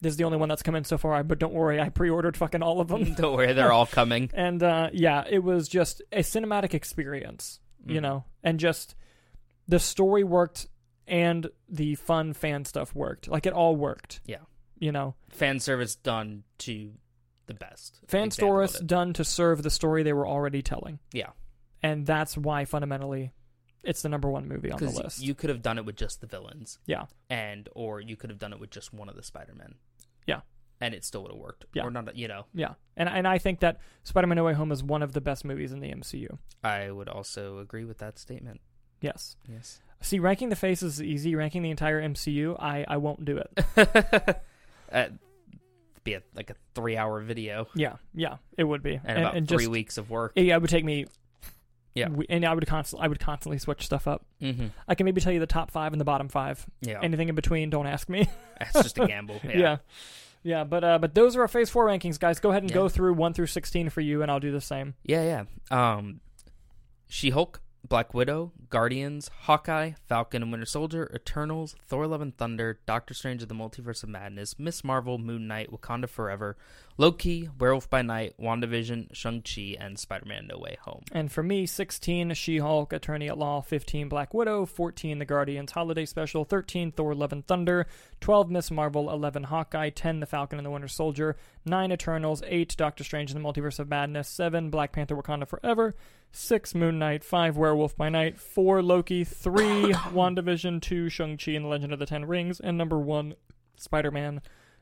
this 0.00 0.12
is 0.12 0.16
the 0.16 0.24
only 0.24 0.38
one 0.38 0.48
that's 0.48 0.62
come 0.62 0.74
in 0.76 0.84
so 0.84 0.96
far. 0.98 1.22
But 1.24 1.38
don't 1.38 1.52
worry, 1.52 1.80
I 1.80 1.88
pre-ordered 1.88 2.36
fucking 2.36 2.62
all 2.62 2.80
of 2.80 2.88
them. 2.88 3.14
Don't 3.14 3.34
worry, 3.36 3.52
they're 3.52 3.72
all 3.72 3.86
coming. 4.00 4.30
and 4.34 4.62
uh, 4.62 4.90
yeah, 4.92 5.24
it 5.28 5.40
was 5.42 5.68
just 5.68 6.02
a 6.12 6.20
cinematic 6.20 6.74
experience, 6.74 7.60
you 7.86 7.98
Mhm. 7.98 8.02
know, 8.02 8.24
and 8.42 8.58
just 8.60 8.94
the 9.68 9.78
story 9.78 10.24
worked 10.24 10.66
and 11.06 11.48
the 11.68 11.94
fun 11.96 12.32
fan 12.32 12.64
stuff 12.64 12.94
worked. 12.94 13.28
Like 13.28 13.46
it 13.46 13.52
all 13.52 13.76
worked. 13.76 14.20
Yeah. 14.26 14.38
you 14.78 14.92
know, 14.92 15.14
fan 15.28 15.60
service 15.60 15.94
done 15.96 16.44
to 16.58 16.92
the 17.46 17.52
best. 17.54 18.00
fan 18.08 18.30
stories 18.30 18.78
done 18.80 19.12
to 19.12 19.24
serve 19.24 19.62
the 19.62 19.68
story 19.70 20.02
they 20.02 20.12
were 20.14 20.26
already 20.26 20.62
telling. 20.62 20.98
Yeah. 21.12 21.30
and 21.82 22.06
that's 22.06 22.36
why 22.38 22.64
fundamentally, 22.64 23.32
it's 23.82 24.02
the 24.02 24.08
number 24.08 24.30
one 24.30 24.46
movie 24.48 24.70
on 24.70 24.78
the 24.78 24.90
list. 24.90 25.22
you 25.22 25.34
could 25.34 25.48
have 25.50 25.62
done 25.62 25.76
it 25.78 25.84
with 25.84 25.96
just 25.96 26.20
the 26.20 26.26
villains. 26.26 26.78
Yeah. 26.86 27.06
And 27.28 27.68
or 27.74 28.00
you 28.00 28.16
could 28.16 28.30
have 28.30 28.38
done 28.38 28.52
it 28.52 28.60
with 28.60 28.70
just 28.70 28.92
one 28.94 29.08
of 29.08 29.16
the 29.16 29.22
Spider 29.22 29.54
Men. 29.54 29.74
Yeah. 30.30 30.40
And 30.80 30.94
it 30.94 31.04
still 31.04 31.22
would 31.22 31.32
have 31.32 31.40
worked. 31.40 31.66
Yeah. 31.74 31.84
Or 31.84 31.90
not 31.90 32.16
you 32.16 32.26
know. 32.26 32.46
Yeah, 32.54 32.74
and 32.96 33.06
and 33.08 33.28
I 33.28 33.36
think 33.36 33.60
that 33.60 33.80
Spider-Man: 34.04 34.36
No 34.36 34.44
Way 34.44 34.54
Home 34.54 34.72
is 34.72 34.82
one 34.82 35.02
of 35.02 35.12
the 35.12 35.20
best 35.20 35.44
movies 35.44 35.72
in 35.72 35.80
the 35.80 35.90
MCU. 35.90 36.38
I 36.64 36.90
would 36.90 37.08
also 37.08 37.58
agree 37.58 37.84
with 37.84 37.98
that 37.98 38.18
statement. 38.18 38.62
Yes. 39.02 39.36
Yes. 39.46 39.80
See, 40.00 40.18
ranking 40.18 40.48
the 40.48 40.56
faces 40.56 40.94
is 40.94 41.02
easy. 41.02 41.34
Ranking 41.34 41.60
the 41.60 41.70
entire 41.70 42.00
MCU, 42.00 42.56
I 42.58 42.86
I 42.88 42.96
won't 42.96 43.26
do 43.26 43.36
it. 43.36 43.50
uh, 44.92 45.08
be 46.04 46.14
a, 46.14 46.22
like 46.34 46.48
a 46.50 46.54
three 46.74 46.96
hour 46.96 47.20
video 47.20 47.66
Yeah, 47.74 47.96
yeah, 48.14 48.36
it 48.56 48.64
would 48.64 48.82
be, 48.82 48.98
and, 49.04 49.18
about 49.18 49.34
three 49.34 49.42
just 49.42 49.68
weeks 49.68 49.98
of 49.98 50.08
work. 50.10 50.32
yeah, 50.36 50.56
it 50.56 50.60
would 50.62 50.70
take 50.70 50.84
me. 50.84 51.06
Yeah. 51.94 52.08
we- 52.08 52.26
and 52.28 52.44
I 52.44 52.54
would 52.54 52.66
constantly 52.66 53.04
I 53.04 53.08
would 53.08 53.18
constantly 53.20 53.58
switch 53.58 53.84
stuff 53.84 54.06
up. 54.06 54.24
mm-hmm. 54.40 54.66
I 54.88 54.94
can 54.94 55.04
maybe 55.04 55.20
tell 55.20 55.32
you 55.32 55.40
the 55.40 55.46
top 55.46 55.70
five 55.70 55.92
and 55.92 56.00
the 56.00 56.04
bottom 56.04 56.28
five. 56.28 56.64
Yeah. 56.80 57.00
Anything 57.02 57.28
in 57.28 57.34
between, 57.34 57.70
don't 57.70 57.86
ask 57.86 58.08
me. 58.08 58.28
It's 58.60 58.72
just 58.74 58.98
a 58.98 59.06
gamble. 59.06 59.40
Yeah. 59.42 59.50
yeah. 59.58 59.76
yeah, 60.42 60.64
But 60.64 60.84
uh, 60.84 60.98
but 60.98 61.14
those 61.14 61.34
are 61.36 61.40
our 61.42 61.48
Phase 61.48 61.70
Four 61.70 61.86
rankings, 61.86 62.18
guys. 62.20 62.38
Go 62.40 62.50
ahead 62.50 62.62
and 62.62 62.70
Yeah. 62.70 62.74
go 62.74 62.88
through 62.90 63.14
one 63.14 63.32
through 63.32 63.46
sixteen 63.46 63.88
for 63.88 64.00
you, 64.02 64.20
and 64.22 64.30
I'll 64.30 64.38
do 64.40 64.52
the 64.52 64.60
same. 64.60 64.94
Yeah, 65.04 65.44
yeah. 65.70 65.96
Um, 65.96 66.20
She 67.08 67.30
Hulk, 67.30 67.60
Black 67.88 68.14
Widow, 68.14 68.52
Guardians, 68.68 69.30
Hawkeye, 69.42 69.92
Falcon 70.06 70.42
and 70.42 70.52
Winter 70.52 70.66
Soldier, 70.66 71.10
Eternals, 71.14 71.74
Thor: 71.86 72.06
Love 72.06 72.20
and 72.20 72.36
Thunder, 72.36 72.78
Doctor 72.86 73.14
Strange: 73.14 73.42
and 73.42 73.50
the 73.50 73.54
Multiverse 73.54 74.02
of 74.02 74.08
Madness, 74.08 74.58
Miss 74.58 74.84
Marvel, 74.84 75.18
Moon 75.18 75.48
Knight, 75.48 75.72
Wakanda 75.72 76.08
Forever, 76.08 76.56
Loki, 76.98 77.48
Werewolf 77.58 77.88
by 77.88 78.02
Night, 78.02 78.34
WandaVision, 78.38 79.14
Shang 79.14 79.42
Chi, 79.42 79.76
and 79.80 79.98
Spider-Man: 79.98 80.46
No 80.46 80.58
Way 80.58 80.76
Home. 80.82 81.02
And 81.10 81.32
for 81.32 81.42
me, 81.42 81.66
16 81.66 82.34
She 82.34 82.58
Hulk, 82.58 82.92
Attorney 82.92 83.28
at 83.28 83.38
Law, 83.38 83.60
15 83.60 84.08
Black 84.08 84.34
Widow, 84.34 84.66
14 84.66 85.18
The 85.18 85.24
Guardians 85.24 85.72
Holiday 85.72 86.04
Special, 86.04 86.44
13 86.44 86.92
Thor 86.92 87.14
Love 87.14 87.32
and 87.32 87.46
Thunder, 87.46 87.86
12 88.20 88.50
Miss 88.50 88.70
Marvel, 88.70 89.10
11 89.10 89.44
Hawkeye, 89.44 89.90
10 89.90 90.20
The 90.20 90.26
Falcon 90.26 90.58
and 90.58 90.66
the 90.66 90.70
Winter 90.70 90.88
Soldier, 90.88 91.36
9 91.64 91.92
Eternals, 91.92 92.42
8 92.46 92.76
Doctor 92.76 93.02
Strange 93.02 93.32
and 93.32 93.42
the 93.42 93.48
Multiverse 93.48 93.78
of 93.78 93.88
Madness, 93.88 94.28
7 94.28 94.70
Black 94.70 94.92
Panther 94.92 95.16
Wakanda 95.16 95.48
Forever, 95.48 95.94
6 96.32 96.74
Moon 96.74 96.98
Knight, 96.98 97.24
5 97.24 97.56
Werewolf 97.56 97.96
by 97.96 98.08
Night, 98.08 98.38
4 98.38 98.82
Loki, 98.82 99.24
3 99.24 99.54
WandaVision, 99.92 100.80
2 100.80 101.08
Shang-Chi 101.08 101.52
and 101.52 101.64
the 101.64 101.68
Legend 101.68 101.92
of 101.92 101.98
the 101.98 102.06
Ten 102.06 102.24
Rings, 102.24 102.60
and 102.60 102.78
number 102.78 102.98
1 102.98 103.34
Spider 103.76 104.10
Man 104.10 104.40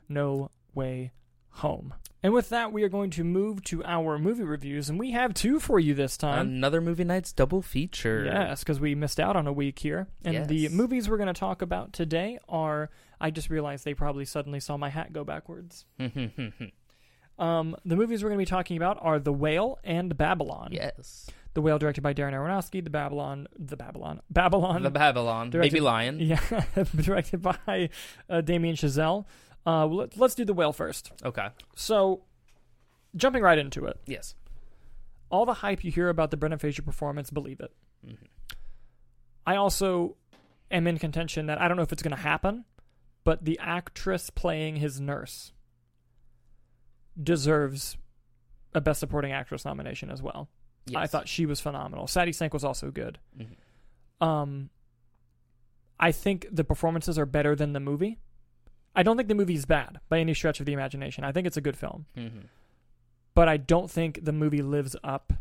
No 0.08 0.50
Way 0.74 1.12
Home. 1.50 1.94
And 2.22 2.32
with 2.32 2.48
that, 2.48 2.72
we 2.72 2.82
are 2.82 2.88
going 2.88 3.10
to 3.10 3.22
move 3.24 3.62
to 3.64 3.84
our 3.84 4.18
movie 4.18 4.42
reviews, 4.42 4.90
and 4.90 4.98
we 4.98 5.12
have 5.12 5.32
two 5.34 5.60
for 5.60 5.78
you 5.78 5.94
this 5.94 6.16
time. 6.16 6.48
Another 6.48 6.80
movie 6.80 7.04
nights 7.04 7.32
double 7.32 7.62
feature. 7.62 8.24
Yes, 8.24 8.60
because 8.60 8.80
we 8.80 8.94
missed 8.96 9.20
out 9.20 9.36
on 9.36 9.46
a 9.46 9.52
week 9.52 9.78
here. 9.78 10.08
And 10.24 10.48
the 10.48 10.68
movies 10.70 11.08
we're 11.08 11.16
going 11.16 11.32
to 11.32 11.32
talk 11.38 11.62
about 11.62 11.92
today 11.92 12.38
are. 12.48 12.90
I 13.20 13.30
just 13.30 13.50
realized 13.50 13.84
they 13.84 13.94
probably 13.94 14.24
suddenly 14.24 14.60
saw 14.60 14.76
my 14.76 14.90
hat 14.90 15.12
go 15.12 15.24
backwards. 15.24 15.86
Um, 17.38 17.76
the 17.84 17.94
movies 17.94 18.22
we're 18.22 18.30
going 18.30 18.38
to 18.38 18.42
be 18.42 18.50
talking 18.50 18.76
about 18.76 18.98
are 19.00 19.18
The 19.20 19.32
Whale 19.32 19.78
and 19.84 20.16
Babylon. 20.16 20.70
yes. 20.72 21.30
The 21.54 21.62
Whale, 21.62 21.78
directed 21.78 22.02
by 22.02 22.14
Darren 22.14 22.32
Aronofsky. 22.34 22.82
The 22.84 22.90
Babylon, 22.90 23.48
the 23.58 23.76
Babylon, 23.76 24.20
Babylon, 24.30 24.82
The 24.82 24.90
Babylon, 24.90 25.50
directed- 25.50 25.72
Baby 25.72 25.80
Lion. 25.80 26.20
yeah, 26.20 26.40
directed 26.96 27.42
by 27.42 27.88
uh, 28.30 28.40
Damien 28.42 28.76
Chazelle. 28.76 29.24
Uh, 29.66 29.86
let, 29.86 30.16
let's 30.16 30.34
do 30.34 30.44
The 30.44 30.54
Whale 30.54 30.72
first. 30.72 31.10
Okay. 31.24 31.48
So, 31.74 32.22
jumping 33.16 33.42
right 33.42 33.58
into 33.58 33.86
it, 33.86 33.98
Yes. 34.06 34.34
all 35.30 35.44
the 35.46 35.54
hype 35.54 35.82
you 35.84 35.90
hear 35.90 36.08
about 36.08 36.30
the 36.30 36.36
Brendan 36.36 36.58
Fraser 36.58 36.82
performance, 36.82 37.30
believe 37.30 37.60
it. 37.60 37.72
Mhm. 38.06 38.16
I 39.46 39.56
also 39.56 40.16
am 40.70 40.86
in 40.86 40.98
contention 40.98 41.46
that 41.46 41.60
I 41.60 41.66
don't 41.68 41.76
know 41.76 41.82
if 41.82 41.92
it's 41.92 42.02
going 42.02 42.14
to 42.16 42.22
happen, 42.22 42.66
but 43.24 43.44
the 43.44 43.58
actress 43.58 44.30
playing 44.30 44.76
his 44.76 45.00
nurse 45.00 45.52
deserves 47.20 47.96
a 48.74 48.80
Best 48.80 49.00
Supporting 49.00 49.32
Actress 49.32 49.64
nomination 49.64 50.10
as 50.10 50.22
well. 50.22 50.48
I 50.96 51.06
thought 51.06 51.28
she 51.28 51.46
was 51.46 51.60
phenomenal. 51.60 52.06
Sadie 52.06 52.32
Sink 52.32 52.52
was 52.52 52.64
also 52.64 52.90
good. 52.90 53.18
Mhm. 53.38 54.24
Um, 54.26 54.70
I 56.00 56.12
think 56.12 56.46
the 56.50 56.64
performances 56.64 57.18
are 57.18 57.26
better 57.26 57.54
than 57.56 57.72
the 57.72 57.80
movie. 57.80 58.18
I 58.94 59.02
don't 59.02 59.16
think 59.16 59.28
the 59.28 59.34
movie 59.34 59.54
is 59.54 59.66
bad 59.66 60.00
by 60.08 60.18
any 60.18 60.34
stretch 60.34 60.60
of 60.60 60.66
the 60.66 60.72
imagination. 60.72 61.24
I 61.24 61.32
think 61.32 61.46
it's 61.46 61.56
a 61.56 61.60
good 61.60 61.76
film 61.76 62.06
Mhm. 62.16 62.44
but 63.34 63.48
I 63.48 63.56
don't 63.56 63.88
think 63.90 64.24
the 64.24 64.32
movie 64.32 64.62
lives 64.62 64.96
up 65.04 65.32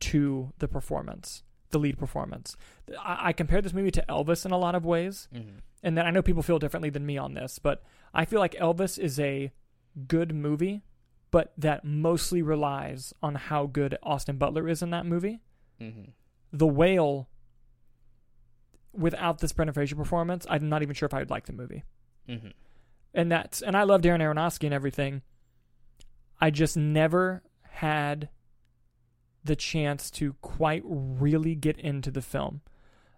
to 0.00 0.52
the 0.58 0.68
performance, 0.68 1.42
the 1.70 1.78
lead 1.80 1.98
performance. 1.98 2.56
I, 3.00 3.28
I 3.28 3.32
compare 3.32 3.60
this 3.60 3.72
movie 3.72 3.90
to 3.92 4.04
Elvis 4.08 4.46
in 4.46 4.52
a 4.52 4.58
lot 4.58 4.74
of 4.76 4.84
ways, 4.84 5.28
Mhm. 5.34 5.60
and 5.82 5.98
then 5.98 6.06
I 6.06 6.10
know 6.10 6.22
people 6.22 6.42
feel 6.44 6.58
differently 6.60 6.90
than 6.90 7.04
me 7.04 7.18
on 7.18 7.34
this, 7.34 7.58
but 7.58 7.82
I 8.14 8.24
feel 8.24 8.38
like 8.40 8.52
Elvis 8.54 8.98
is 8.98 9.18
a 9.18 9.52
good 10.06 10.32
movie, 10.34 10.82
but 11.30 11.52
that 11.56 11.84
mostly 11.84 12.42
relies 12.42 13.12
on 13.22 13.34
how 13.36 13.66
good 13.66 13.96
Austin 14.02 14.36
Butler 14.36 14.68
is 14.68 14.82
in 14.82 14.90
that 14.90 15.06
movie. 15.06 15.40
Mhm. 15.80 16.10
The 16.52 16.66
Whale, 16.66 17.28
without 18.92 19.38
this 19.38 19.52
Brendan 19.52 19.74
Fraser 19.74 19.96
performance, 19.96 20.46
I'm 20.48 20.68
not 20.68 20.82
even 20.82 20.94
sure 20.94 21.06
if 21.06 21.14
I 21.14 21.20
would 21.20 21.30
like 21.30 21.46
the 21.46 21.52
movie 21.52 21.84
Mhm. 22.28 22.52
and 23.14 23.30
that's 23.30 23.62
and 23.62 23.76
I 23.76 23.84
love 23.84 24.00
Darren 24.02 24.20
Aronofsky 24.20 24.64
and 24.64 24.74
everything. 24.74 25.22
I 26.40 26.50
just 26.50 26.76
never 26.76 27.42
had 27.62 28.28
the 29.44 29.56
chance 29.56 30.10
to 30.10 30.34
quite 30.42 30.82
really 30.84 31.54
get 31.54 31.78
into 31.78 32.10
the 32.10 32.22
film. 32.22 32.60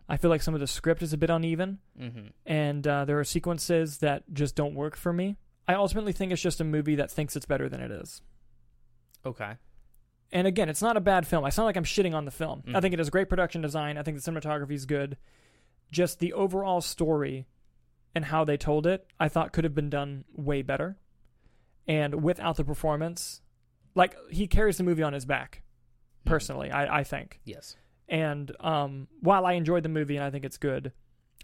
I 0.09 0.16
feel 0.16 0.30
like 0.30 0.43
some 0.43 0.55
of 0.55 0.60
the 0.60 0.66
script 0.66 1.02
is 1.02 1.12
a 1.12 1.18
bit 1.18 1.30
uneven, 1.30 1.78
Mhm. 1.98 2.32
and 2.44 2.86
uh, 2.86 3.05
there 3.05 3.18
are 3.18 3.24
sequences 3.24 3.98
that 3.98 4.24
just 4.32 4.55
don't 4.55 4.74
work 4.74 4.94
for 4.97 5.12
me. 5.12 5.36
I 5.68 5.74
ultimately 5.74 6.12
think 6.12 6.32
it's 6.32 6.43
just 6.43 6.60
a 6.60 6.64
movie 6.64 6.97
that 6.97 7.10
thinks 7.10 7.36
it's 7.36 7.47
better 7.47 7.68
than 7.68 7.80
it 7.80 7.90
is. 7.90 8.20
Okay. 9.24 9.52
And 10.32 10.47
again, 10.47 10.68
it's 10.68 10.82
not 10.82 10.97
a 10.97 11.01
bad 11.01 11.26
film. 11.26 11.44
I 11.44 11.51
sound 11.51 11.66
like 11.66 11.76
I'm 11.76 11.84
shitting 11.84 12.14
on 12.14 12.24
the 12.24 12.30
film. 12.30 12.62
I 12.66 12.70
Mhm. 12.70 12.80
think 12.82 12.94
it 12.94 12.98
has 12.98 13.10
great 13.10 13.28
production 13.28 13.60
design. 13.60 13.97
I 13.98 14.02
think 14.02 14.20
the 14.20 14.30
cinematography 14.30 14.72
is 14.72 14.86
good. 14.86 15.16
Just 15.90 16.18
the 16.20 16.32
overall 16.32 16.80
story 16.80 17.47
and 18.14 18.24
how 18.26 18.44
they 18.44 18.56
told 18.56 18.86
it, 18.86 19.06
I 19.20 19.28
thought 19.28 19.52
could 19.52 19.64
have 19.64 19.74
been 19.74 19.90
done 19.90 20.24
way 20.32 20.62
better. 20.62 20.98
And 21.86 22.22
without 22.22 22.56
the 22.56 22.64
performance, 22.64 23.43
like 23.94 24.16
he 24.30 24.47
carries 24.47 24.78
the 24.78 24.84
movie 24.84 25.02
on 25.02 25.12
his 25.12 25.26
back, 25.26 25.62
Mhm. 26.24 26.30
personally, 26.30 26.70
I, 26.70 27.01
I 27.01 27.05
think. 27.05 27.40
Yes. 27.44 27.76
And 28.09 28.55
um, 28.60 29.09
while 29.20 29.47
I 29.47 29.52
enjoyed 29.52 29.82
the 29.82 29.89
movie 29.89 30.16
and 30.16 30.24
I 30.24 30.30
think 30.30 30.44
it's 30.44 30.59
good, 30.59 30.93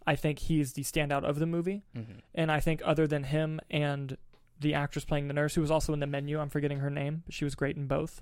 I 0.09 0.17
think 0.17 0.39
he's 0.39 0.73
the 0.73 0.83
standout 0.83 1.23
of 1.25 1.39
the 1.39 1.47
movie. 1.47 1.83
Mhm. 1.95 2.21
And 2.35 2.51
I 2.51 2.61
think 2.61 2.81
other 2.85 3.07
than 3.07 3.25
him 3.25 3.61
and 3.71 4.17
the 4.59 4.73
actress 4.75 5.05
playing 5.05 5.29
the 5.29 5.35
nurse 5.35 5.55
who 5.55 5.61
was 5.61 5.71
also 5.71 5.93
in 5.93 6.01
the 6.01 6.07
menu. 6.07 6.41
I'm 6.41 6.49
forgetting 6.49 6.79
her 6.79 6.91
name, 6.91 7.23
but 7.27 7.35
she 7.35 7.45
was 7.45 7.55
great 7.55 7.77
in 7.77 7.87
both. 7.87 8.21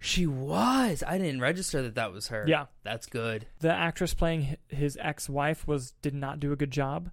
She 0.00 0.26
was. 0.26 1.04
I 1.06 1.18
didn't 1.18 1.40
register 1.40 1.82
that 1.82 1.94
that 1.96 2.12
was 2.12 2.28
her. 2.28 2.44
Yeah. 2.48 2.66
That's 2.82 3.06
good. 3.06 3.46
The 3.60 3.72
actress 3.72 4.14
playing 4.14 4.56
his 4.68 4.96
ex-wife 5.00 5.66
was 5.66 5.92
did 6.02 6.14
not 6.14 6.40
do 6.40 6.50
a 6.52 6.56
good 6.56 6.70
job. 6.70 7.10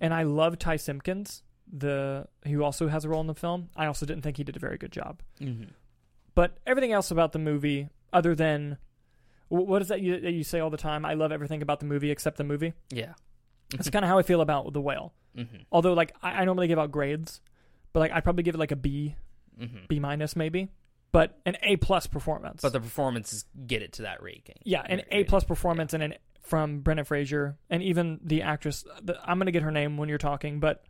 And 0.00 0.12
I 0.12 0.22
love 0.24 0.58
Ty 0.58 0.76
Simpkins, 0.76 1.42
the 1.70 2.26
who 2.44 2.62
also 2.62 2.88
has 2.88 3.04
a 3.04 3.08
role 3.08 3.20
in 3.20 3.26
the 3.26 3.34
film. 3.34 3.70
I 3.74 3.86
also 3.86 4.04
didn't 4.06 4.22
think 4.22 4.36
he 4.36 4.44
did 4.44 4.56
a 4.56 4.60
very 4.60 4.76
good 4.76 4.92
job. 4.92 5.22
Mm-hmm. 5.40 5.70
But 6.34 6.58
everything 6.66 6.92
else 6.92 7.10
about 7.10 7.32
the 7.32 7.38
movie, 7.38 7.88
other 8.12 8.34
than 8.34 8.76
what 9.48 9.82
is 9.82 9.88
that 9.88 10.00
you, 10.00 10.20
that 10.20 10.32
you 10.32 10.44
say 10.44 10.60
all 10.60 10.70
the 10.70 10.76
time? 10.76 11.04
I 11.04 11.14
love 11.14 11.32
everything 11.32 11.60
about 11.62 11.80
the 11.80 11.86
movie 11.86 12.10
except 12.10 12.36
the 12.36 12.44
movie. 12.44 12.72
Yeah. 12.90 13.14
That's 13.72 13.90
kind 13.90 14.04
of 14.04 14.08
how 14.08 14.18
I 14.18 14.22
feel 14.22 14.40
about 14.40 14.72
the 14.72 14.80
whale. 14.80 15.12
Mm-hmm. 15.36 15.56
Although, 15.70 15.92
like, 15.94 16.14
I, 16.22 16.42
I 16.42 16.44
normally 16.44 16.66
give 16.68 16.78
out 16.78 16.90
grades, 16.90 17.40
but 17.92 18.00
like 18.00 18.12
I'd 18.12 18.24
probably 18.24 18.42
give 18.42 18.54
it 18.54 18.58
like 18.58 18.72
a 18.72 18.76
B, 18.76 19.16
Mm-hmm. 19.60 19.78
B 19.88 20.00
minus 20.00 20.36
maybe, 20.36 20.70
but 21.12 21.38
an 21.44 21.56
A 21.62 21.76
plus 21.76 22.06
performance. 22.06 22.62
But 22.62 22.72
the 22.72 22.80
performances 22.80 23.44
get 23.66 23.82
it 23.82 23.92
to 23.94 24.02
that 24.02 24.22
rating. 24.22 24.56
yeah, 24.64 24.82
an 24.86 25.02
A 25.10 25.24
plus 25.24 25.44
performance 25.44 25.92
and 25.92 26.02
an 26.02 26.14
from 26.40 26.80
Brendan 26.80 27.04
Fraser 27.04 27.58
and 27.68 27.82
even 27.82 28.20
the 28.24 28.40
actress. 28.42 28.84
The, 29.02 29.18
I'm 29.22 29.38
gonna 29.38 29.50
get 29.50 29.62
her 29.62 29.70
name 29.70 29.98
when 29.98 30.08
you're 30.08 30.16
talking, 30.18 30.60
but 30.60 30.82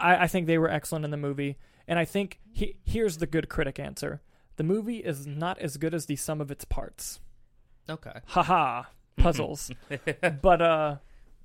I, 0.00 0.16
I 0.16 0.26
think 0.28 0.46
they 0.46 0.56
were 0.56 0.70
excellent 0.70 1.04
in 1.04 1.10
the 1.10 1.18
movie. 1.18 1.58
And 1.86 1.98
I 1.98 2.06
think 2.06 2.40
he, 2.50 2.76
here's 2.84 3.18
the 3.18 3.26
good 3.26 3.50
critic 3.50 3.78
answer: 3.78 4.22
the 4.56 4.64
movie 4.64 4.98
is 4.98 5.26
not 5.26 5.58
as 5.58 5.76
good 5.76 5.92
as 5.92 6.06
the 6.06 6.16
sum 6.16 6.40
of 6.40 6.50
its 6.50 6.64
parts. 6.64 7.20
Okay. 7.90 8.20
Haha, 8.28 8.84
puzzles. 9.18 9.70
but 10.42 10.62
uh, 10.62 10.96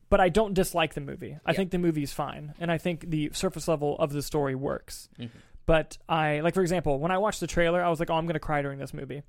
but 0.09 0.19
I 0.19 0.29
don't 0.29 0.53
dislike 0.53 0.93
the 0.93 1.01
movie. 1.01 1.37
I 1.45 1.51
Yeah. 1.51 1.57
think 1.57 1.71
the 1.71 1.77
movie 1.77 2.03
is 2.03 2.13
fine, 2.13 2.53
and 2.59 2.71
I 2.71 2.77
think 2.77 3.09
the 3.09 3.29
surface 3.33 3.67
level 3.67 3.97
of 3.99 4.11
the 4.11 4.21
story 4.21 4.55
works. 4.55 5.09
Mhm. 5.19 5.29
But 5.65 5.97
I 6.09 6.39
like, 6.39 6.53
for 6.55 6.61
example, 6.61 6.99
when 6.99 7.11
I 7.11 7.17
watched 7.19 7.39
the 7.39 7.47
trailer, 7.47 7.83
I 7.83 7.89
was 7.89 7.99
like, 7.99 8.09
"Oh, 8.09 8.15
I'm 8.15 8.25
gonna 8.25 8.39
cry 8.39 8.61
during 8.61 8.79
this 8.79 8.93
movie." 8.93 9.21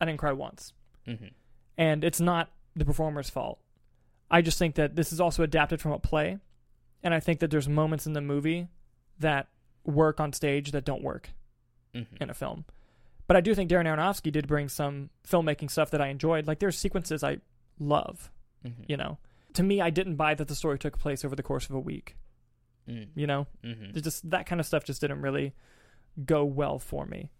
I 0.00 0.04
didn't 0.04 0.18
cry 0.18 0.32
once, 0.32 0.72
Mm-hmm. 1.06 1.28
and 1.78 2.04
it's 2.04 2.20
not 2.20 2.50
the 2.74 2.84
performer's 2.84 3.30
fault. 3.30 3.58
I 4.30 4.42
just 4.42 4.58
think 4.58 4.74
that 4.74 4.94
this 4.96 5.12
is 5.12 5.20
also 5.20 5.42
adapted 5.42 5.80
from 5.80 5.92
a 5.92 5.98
play, 5.98 6.38
and 7.02 7.14
I 7.14 7.20
think 7.20 7.40
that 7.40 7.50
there's 7.50 7.68
moments 7.68 8.06
in 8.06 8.12
the 8.12 8.20
movie 8.20 8.68
that 9.18 9.48
work 9.84 10.20
on 10.20 10.32
stage 10.34 10.72
that 10.72 10.84
don't 10.84 11.02
work 11.02 11.30
Mm-hmm. 11.94 12.16
in 12.22 12.28
a 12.28 12.34
film. 12.34 12.66
But 13.26 13.36
I 13.38 13.40
do 13.40 13.54
think 13.54 13.70
Darren 13.70 13.86
Aronofsky 13.86 14.30
did 14.30 14.46
bring 14.46 14.68
some 14.68 15.08
filmmaking 15.26 15.70
stuff 15.70 15.90
that 15.92 16.00
I 16.02 16.08
enjoyed. 16.08 16.46
Like 16.46 16.58
there's 16.58 16.76
sequences 16.76 17.24
I 17.24 17.38
love. 17.78 18.30
Mm-hmm. 18.64 18.82
You 18.88 18.96
know, 18.98 19.18
to 19.56 19.62
me, 19.62 19.80
I 19.80 19.90
didn't 19.90 20.16
buy 20.16 20.34
that 20.34 20.48
the 20.48 20.54
story 20.54 20.78
took 20.78 20.98
place 20.98 21.24
over 21.24 21.34
the 21.36 21.42
course 21.42 21.68
of 21.68 21.74
a 21.74 21.80
week. 21.80 22.16
Mm-hmm. 22.88 23.18
You 23.18 23.26
know, 23.26 23.46
Mm-hmm. 23.64 23.98
Just 23.98 24.30
that 24.30 24.46
kind 24.46 24.60
of 24.60 24.66
stuff 24.66 24.84
just 24.84 25.00
didn't 25.00 25.20
really 25.20 25.54
go 26.24 26.44
well 26.44 26.78
for 26.78 27.04
me. 27.04 27.30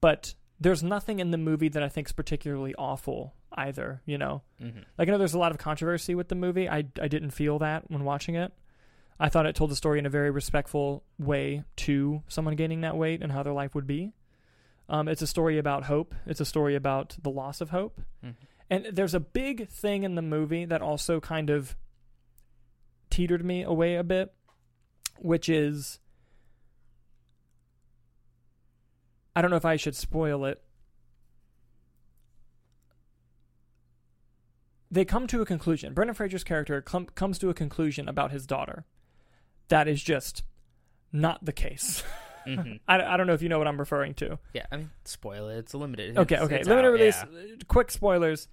But 0.00 0.34
there's 0.60 0.82
nothing 0.82 1.20
in 1.20 1.30
the 1.30 1.38
movie 1.38 1.68
that 1.68 1.82
I 1.82 1.88
think 1.88 2.08
is 2.08 2.12
particularly 2.12 2.74
awful 2.76 3.34
either. 3.52 4.02
You 4.06 4.18
know, 4.18 4.42
Mm-hmm. 4.60 4.80
like 4.98 5.08
I 5.08 5.12
know 5.12 5.18
there's 5.18 5.34
a 5.34 5.38
lot 5.38 5.52
of 5.52 5.58
controversy 5.58 6.14
with 6.14 6.28
the 6.28 6.34
movie. 6.34 6.68
I 6.68 6.78
I 7.00 7.08
didn't 7.08 7.30
feel 7.30 7.58
that 7.60 7.90
when 7.90 8.04
watching 8.04 8.34
it. 8.34 8.52
I 9.20 9.28
thought 9.28 9.46
it 9.46 9.56
told 9.56 9.70
the 9.70 9.76
story 9.76 9.98
in 9.98 10.06
a 10.06 10.10
very 10.10 10.30
respectful 10.30 11.02
way 11.18 11.64
to 11.76 12.22
someone 12.28 12.54
gaining 12.54 12.82
that 12.82 12.96
weight 12.96 13.20
and 13.22 13.32
how 13.32 13.42
their 13.42 13.52
life 13.52 13.74
would 13.74 13.86
be. 13.86 14.12
Um, 14.88 15.08
it's 15.08 15.22
a 15.22 15.26
story 15.26 15.58
about 15.58 15.84
hope. 15.84 16.14
It's 16.24 16.40
a 16.40 16.44
story 16.44 16.74
about 16.76 17.16
the 17.20 17.28
loss 17.30 17.60
of 17.60 17.70
hope. 17.70 18.00
Mhm. 18.24 18.34
And 18.70 18.86
there's 18.92 19.14
a 19.14 19.20
big 19.20 19.68
thing 19.68 20.02
in 20.02 20.14
the 20.14 20.22
movie 20.22 20.64
that 20.64 20.82
also 20.82 21.20
kind 21.20 21.50
of 21.50 21.76
teetered 23.10 23.44
me 23.44 23.62
away 23.62 23.96
a 23.96 24.04
bit, 24.04 24.32
which 25.18 25.48
is 25.48 25.98
I 29.34 29.40
don't 29.40 29.50
know 29.50 29.56
if 29.56 29.64
I 29.64 29.76
should 29.76 29.94
spoil 29.94 30.44
it. 30.44 30.60
They 34.90 35.04
come 35.04 35.26
to 35.28 35.40
a 35.40 35.46
conclusion. 35.46 35.94
Brendan 35.94 36.14
Fraser's 36.14 36.42
character 36.44 36.80
com- 36.80 37.06
comes 37.14 37.38
to 37.38 37.50
a 37.50 37.54
conclusion 37.54 38.08
about 38.08 38.32
his 38.32 38.46
daughter. 38.46 38.84
That 39.68 39.86
is 39.86 40.02
just 40.02 40.42
not 41.12 41.44
the 41.44 41.52
case. 41.52 42.02
Mm-hmm. 42.48 42.72
I, 42.88 43.02
I 43.02 43.16
don't 43.16 43.26
know 43.26 43.34
if 43.34 43.42
you 43.42 43.48
know 43.48 43.58
what 43.58 43.68
I'm 43.68 43.78
referring 43.78 44.14
to. 44.14 44.38
Yeah, 44.54 44.66
I 44.72 44.76
mean, 44.78 44.90
spoil 45.04 45.48
it. 45.48 45.58
It's 45.58 45.72
a 45.72 45.78
limited. 45.78 46.16
Okay, 46.18 46.34
it's- 46.36 46.46
okay. 46.46 46.62
Limited 46.62 46.88
out, 46.88 46.92
release. 46.92 47.16
yeah. 47.32 47.54
Quick 47.68 47.90
spoilers. 47.90 48.48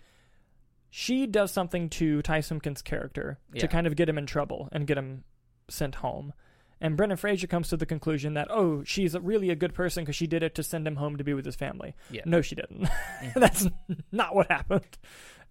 She 0.89 1.27
does 1.27 1.51
something 1.51 1.89
to 1.91 2.21
Ty 2.21 2.39
Simpkins' 2.41 2.81
character 2.81 3.39
Yeah. 3.53 3.61
to 3.61 3.67
kind 3.67 3.85
of 3.87 3.95
get 3.95 4.07
him 4.07 4.17
in 4.17 4.25
trouble 4.25 4.69
and 4.71 4.87
get 4.87 4.97
him 4.97 5.23
sent 5.69 5.95
home. 5.95 6.33
And 6.81 6.95
Brendan 6.97 7.17
Fraser 7.17 7.47
comes 7.47 7.69
to 7.69 7.77
the 7.77 7.85
conclusion 7.85 8.33
that, 8.35 8.47
oh, 8.51 8.83
she's 8.83 9.15
a, 9.15 9.19
really 9.21 9.49
a 9.49 9.55
good 9.55 9.73
person 9.73 10.03
because 10.03 10.15
she 10.15 10.27
did 10.27 10.43
it 10.43 10.55
to 10.55 10.63
send 10.63 10.85
him 10.87 10.97
home 10.97 11.17
to 11.17 11.23
be 11.23 11.33
with 11.33 11.45
his 11.45 11.55
family. 11.55 11.95
Yeah. 12.11 12.21
No, 12.25 12.41
she 12.41 12.55
didn't. 12.55 12.83
Mhm. 13.23 13.33
That's 13.35 13.67
not 14.11 14.35
what 14.35 14.51
happened. 14.51 14.97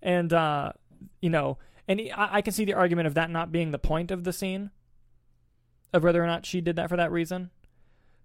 And, 0.02 0.32
uh, 0.32 0.72
you 1.20 1.30
know, 1.30 1.58
and 1.88 1.98
he, 2.00 2.10
I, 2.12 2.36
I 2.36 2.42
can 2.42 2.52
see 2.52 2.64
the 2.66 2.74
argument 2.74 3.06
of 3.06 3.14
that 3.14 3.30
not 3.30 3.50
being 3.52 3.70
the 3.70 3.78
point 3.78 4.10
of 4.10 4.24
the 4.24 4.32
scene, 4.32 4.70
of 5.92 6.02
whether 6.02 6.22
or 6.22 6.26
not 6.26 6.44
she 6.46 6.60
did 6.60 6.76
that 6.76 6.88
for 6.88 6.96
that 6.96 7.10
reason. 7.10 7.50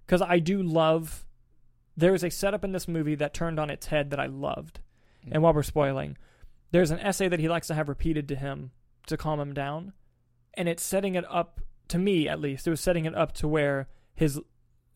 Because 0.09 0.23
I 0.23 0.39
do 0.39 0.63
love. 0.63 1.23
There 1.95 2.15
is 2.15 2.23
a 2.23 2.31
setup 2.31 2.63
in 2.63 2.71
this 2.71 2.87
movie 2.87 3.13
that 3.13 3.31
turned 3.31 3.59
on 3.59 3.69
its 3.69 3.85
head 3.87 4.09
that 4.09 4.19
I 4.19 4.25
loved. 4.25 4.79
And 5.31 5.43
while 5.43 5.53
we're 5.53 5.61
spoiling, 5.61 6.17
there's 6.71 6.89
an 6.89 6.97
essay 6.99 7.27
that 7.27 7.39
he 7.39 7.47
likes 7.47 7.67
to 7.67 7.75
have 7.75 7.87
repeated 7.87 8.27
to 8.29 8.35
him 8.35 8.71
to 9.05 9.17
calm 9.17 9.39
him 9.39 9.53
down. 9.53 9.93
And 10.55 10.67
it's 10.67 10.81
setting 10.81 11.13
it 11.13 11.25
up, 11.29 11.61
to 11.89 11.99
me 11.99 12.27
at 12.27 12.39
least, 12.39 12.65
it 12.65 12.71
was 12.71 12.81
setting 12.81 13.05
it 13.05 13.13
up 13.13 13.33
to 13.33 13.47
where 13.47 13.87
his 14.15 14.39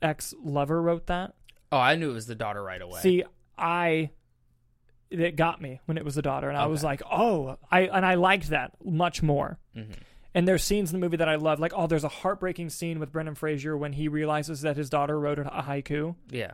ex 0.01 0.33
lover 0.43 0.81
wrote 0.81 1.05
that. 1.05 1.35
Oh, 1.71 1.77
I 1.77 1.95
knew 1.95 2.09
it 2.09 2.15
was 2.15 2.25
the 2.25 2.33
daughter 2.33 2.63
right 2.63 2.81
away. 2.81 2.99
See, 3.01 3.23
I 3.55 4.09
it 5.11 5.35
got 5.35 5.61
me 5.61 5.79
when 5.85 5.99
it 5.99 6.05
was 6.05 6.15
the 6.15 6.23
daughter, 6.23 6.49
and 6.49 6.57
I 6.57 6.65
was 6.65 6.83
like, 6.83 7.03
oh, 7.11 7.57
I 7.69 7.81
and 7.81 8.03
I 8.03 8.15
liked 8.15 8.49
that 8.49 8.71
much 8.83 9.21
more. 9.21 9.59
hmm 9.75 9.83
And 10.35 10.47
there's 10.47 10.63
scenes 10.63 10.91
in 10.91 10.99
the 10.99 11.05
movie 11.05 11.17
that 11.17 11.29
I 11.29 11.35
love, 11.35 11.59
like 11.59 11.73
oh, 11.75 11.85
there's 11.87 12.03
a 12.03 12.09
heartbreaking 12.09 12.69
scene 12.69 12.99
with 12.99 13.11
Brendan 13.11 13.35
Fraser 13.35 13.77
when 13.77 13.93
he 13.93 14.07
realizes 14.07 14.61
that 14.61 14.77
his 14.77 14.89
daughter 14.89 15.19
wrote 15.19 15.37
a 15.39 15.43
haiku. 15.67 16.15
Yeah. 16.29 16.53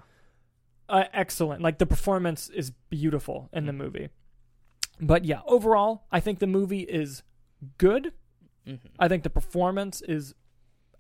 Uh, 0.89 1.03
excellent, 1.13 1.61
like 1.61 1.77
the 1.77 1.85
performance 1.85 2.49
is 2.49 2.71
beautiful 2.89 3.47
in 3.53 3.65
the 3.67 3.71
Mhm. 3.71 3.77
movie. 3.77 4.09
But 4.99 5.23
yeah, 5.23 5.41
overall, 5.45 6.07
I 6.11 6.19
think 6.19 6.39
the 6.39 6.47
movie 6.47 6.81
is 6.81 7.23
good. 7.77 8.11
hmm 8.65 8.75
I 8.99 9.07
think 9.07 9.23
the 9.23 9.29
performance 9.29 10.01
is 10.01 10.33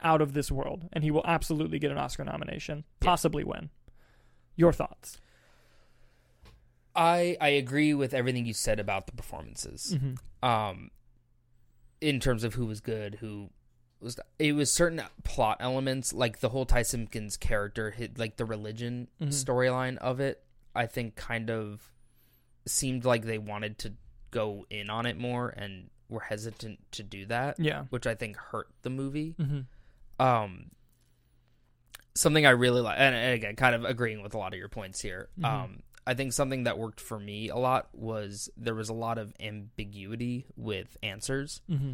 out 0.01 0.21
of 0.21 0.33
this 0.33 0.49
world, 0.51 0.87
and 0.93 1.03
he 1.03 1.11
will 1.11 1.25
absolutely 1.25 1.77
get 1.79 1.91
an 1.91 1.97
Oscar 1.97 2.23
nomination, 2.23 2.85
Yeah. 3.01 3.05
possibly 3.05 3.43
win. 3.43 3.69
Your 4.55 4.71
thoughts? 4.71 5.19
I 6.95 7.37
I 7.41 7.49
agree 7.49 7.93
with 7.93 8.13
everything 8.13 8.45
you 8.45 8.53
said 8.53 8.79
about 8.79 9.05
the 9.07 9.13
performances. 9.13 9.95
Mm-hmm. 9.97 10.47
Um, 10.47 10.91
in 12.01 12.19
terms 12.19 12.43
of 12.43 12.53
who 12.55 12.65
was 12.65 12.79
good, 12.81 13.15
who 13.15 13.49
was 13.99 14.17
it 14.37 14.53
was 14.53 14.71
certain 14.71 15.01
plot 15.23 15.57
elements 15.59 16.13
like 16.13 16.39
the 16.39 16.49
whole 16.49 16.65
Ty 16.65 16.83
Simpkins 16.83 17.35
character, 17.37 17.93
like 18.17 18.37
the 18.37 18.45
religion 18.45 19.07
Mhm. 19.21 19.27
storyline 19.27 19.97
of 19.97 20.19
it. 20.19 20.43
I 20.75 20.85
think 20.85 21.15
kind 21.15 21.49
of 21.49 21.91
seemed 22.65 23.03
like 23.03 23.25
they 23.25 23.37
wanted 23.37 23.77
to 23.79 23.93
go 24.31 24.65
in 24.69 24.89
on 24.89 25.05
it 25.05 25.17
more 25.17 25.49
and 25.49 25.89
were 26.07 26.21
hesitant 26.21 26.79
to 26.91 27.03
do 27.03 27.25
that, 27.25 27.59
Yeah. 27.59 27.85
which 27.89 28.07
I 28.07 28.15
think 28.15 28.37
hurt 28.37 28.69
the 28.83 28.89
movie. 28.89 29.35
Mm-hmm. 29.39 29.61
um 30.25 30.71
something 32.15 32.45
i 32.45 32.49
really 32.49 32.81
like 32.81 32.97
and, 32.99 33.15
and 33.15 33.33
again 33.35 33.55
kind 33.55 33.73
of 33.73 33.85
agreeing 33.85 34.21
with 34.21 34.33
a 34.33 34.37
lot 34.37 34.51
of 34.53 34.59
your 34.59 34.67
points 34.67 34.99
here 34.99 35.29
Mhm. 35.39 35.45
um 35.45 35.83
i 36.09 36.13
think 36.13 36.33
something 36.33 36.63
that 36.63 36.77
worked 36.77 36.99
for 37.01 37.19
me 37.19 37.49
a 37.49 37.55
lot 37.55 37.87
was 37.93 38.49
there 38.57 38.75
was 38.75 38.89
a 38.89 38.93
lot 38.93 39.17
of 39.17 39.33
ambiguity 39.39 40.45
with 40.55 40.97
answers 41.03 41.61
Mm-hmm. 41.69 41.93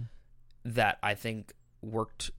that 0.65 0.97
i 1.03 1.13
think 1.13 1.53
worked 1.81 2.31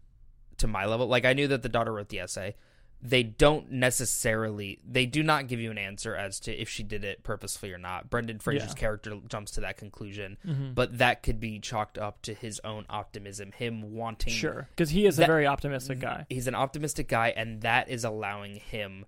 to 0.59 0.67
my 0.67 0.85
level 0.87 1.07
like 1.07 1.25
i 1.25 1.33
knew 1.33 1.49
that 1.49 1.63
the 1.63 1.69
daughter 1.69 1.93
wrote 1.93 2.09
the 2.09 2.21
essay 2.21 2.55
they 3.03 3.23
don't 3.23 3.71
necessarily 3.71 4.81
they 4.89 5.05
do 5.05 5.23
not 5.23 5.49
give 5.49 5.61
you 5.61 5.71
an 5.71 5.77
answer 5.77 6.17
as 6.17 6.41
to 6.41 6.51
if 6.53 6.67
she 6.69 6.83
did 6.83 7.05
it 7.05 7.23
purposefully 7.23 7.71
or 7.73 7.79
not 7.79 8.09
brendan 8.09 8.39
fraser's 8.39 8.71
Yeah. 8.71 8.75
character 8.75 9.19
jumps 9.29 9.53
to 9.53 9.61
that 9.61 9.77
conclusion 9.77 10.39
Mm-hmm. 10.47 10.73
but 10.73 10.97
that 10.99 11.23
could 11.23 11.39
be 11.39 11.61
chalked 11.61 11.99
up 11.99 12.23
to 12.23 12.33
his 12.35 12.59
own 12.65 12.87
optimism 12.89 13.53
him 13.53 13.95
wanting 13.95 14.33
sure, 14.33 14.69
because 14.71 14.91
he 14.91 15.07
is 15.07 15.19
a 15.19 15.27
very 15.27 15.47
optimistic 15.47 15.99
guy. 16.01 16.25
He's 16.31 16.47
an 16.47 16.55
optimistic 16.55 17.07
guy, 17.09 17.35
and 17.37 17.61
that 17.63 17.89
is 17.91 18.03
allowing 18.05 18.57
him. 18.57 19.05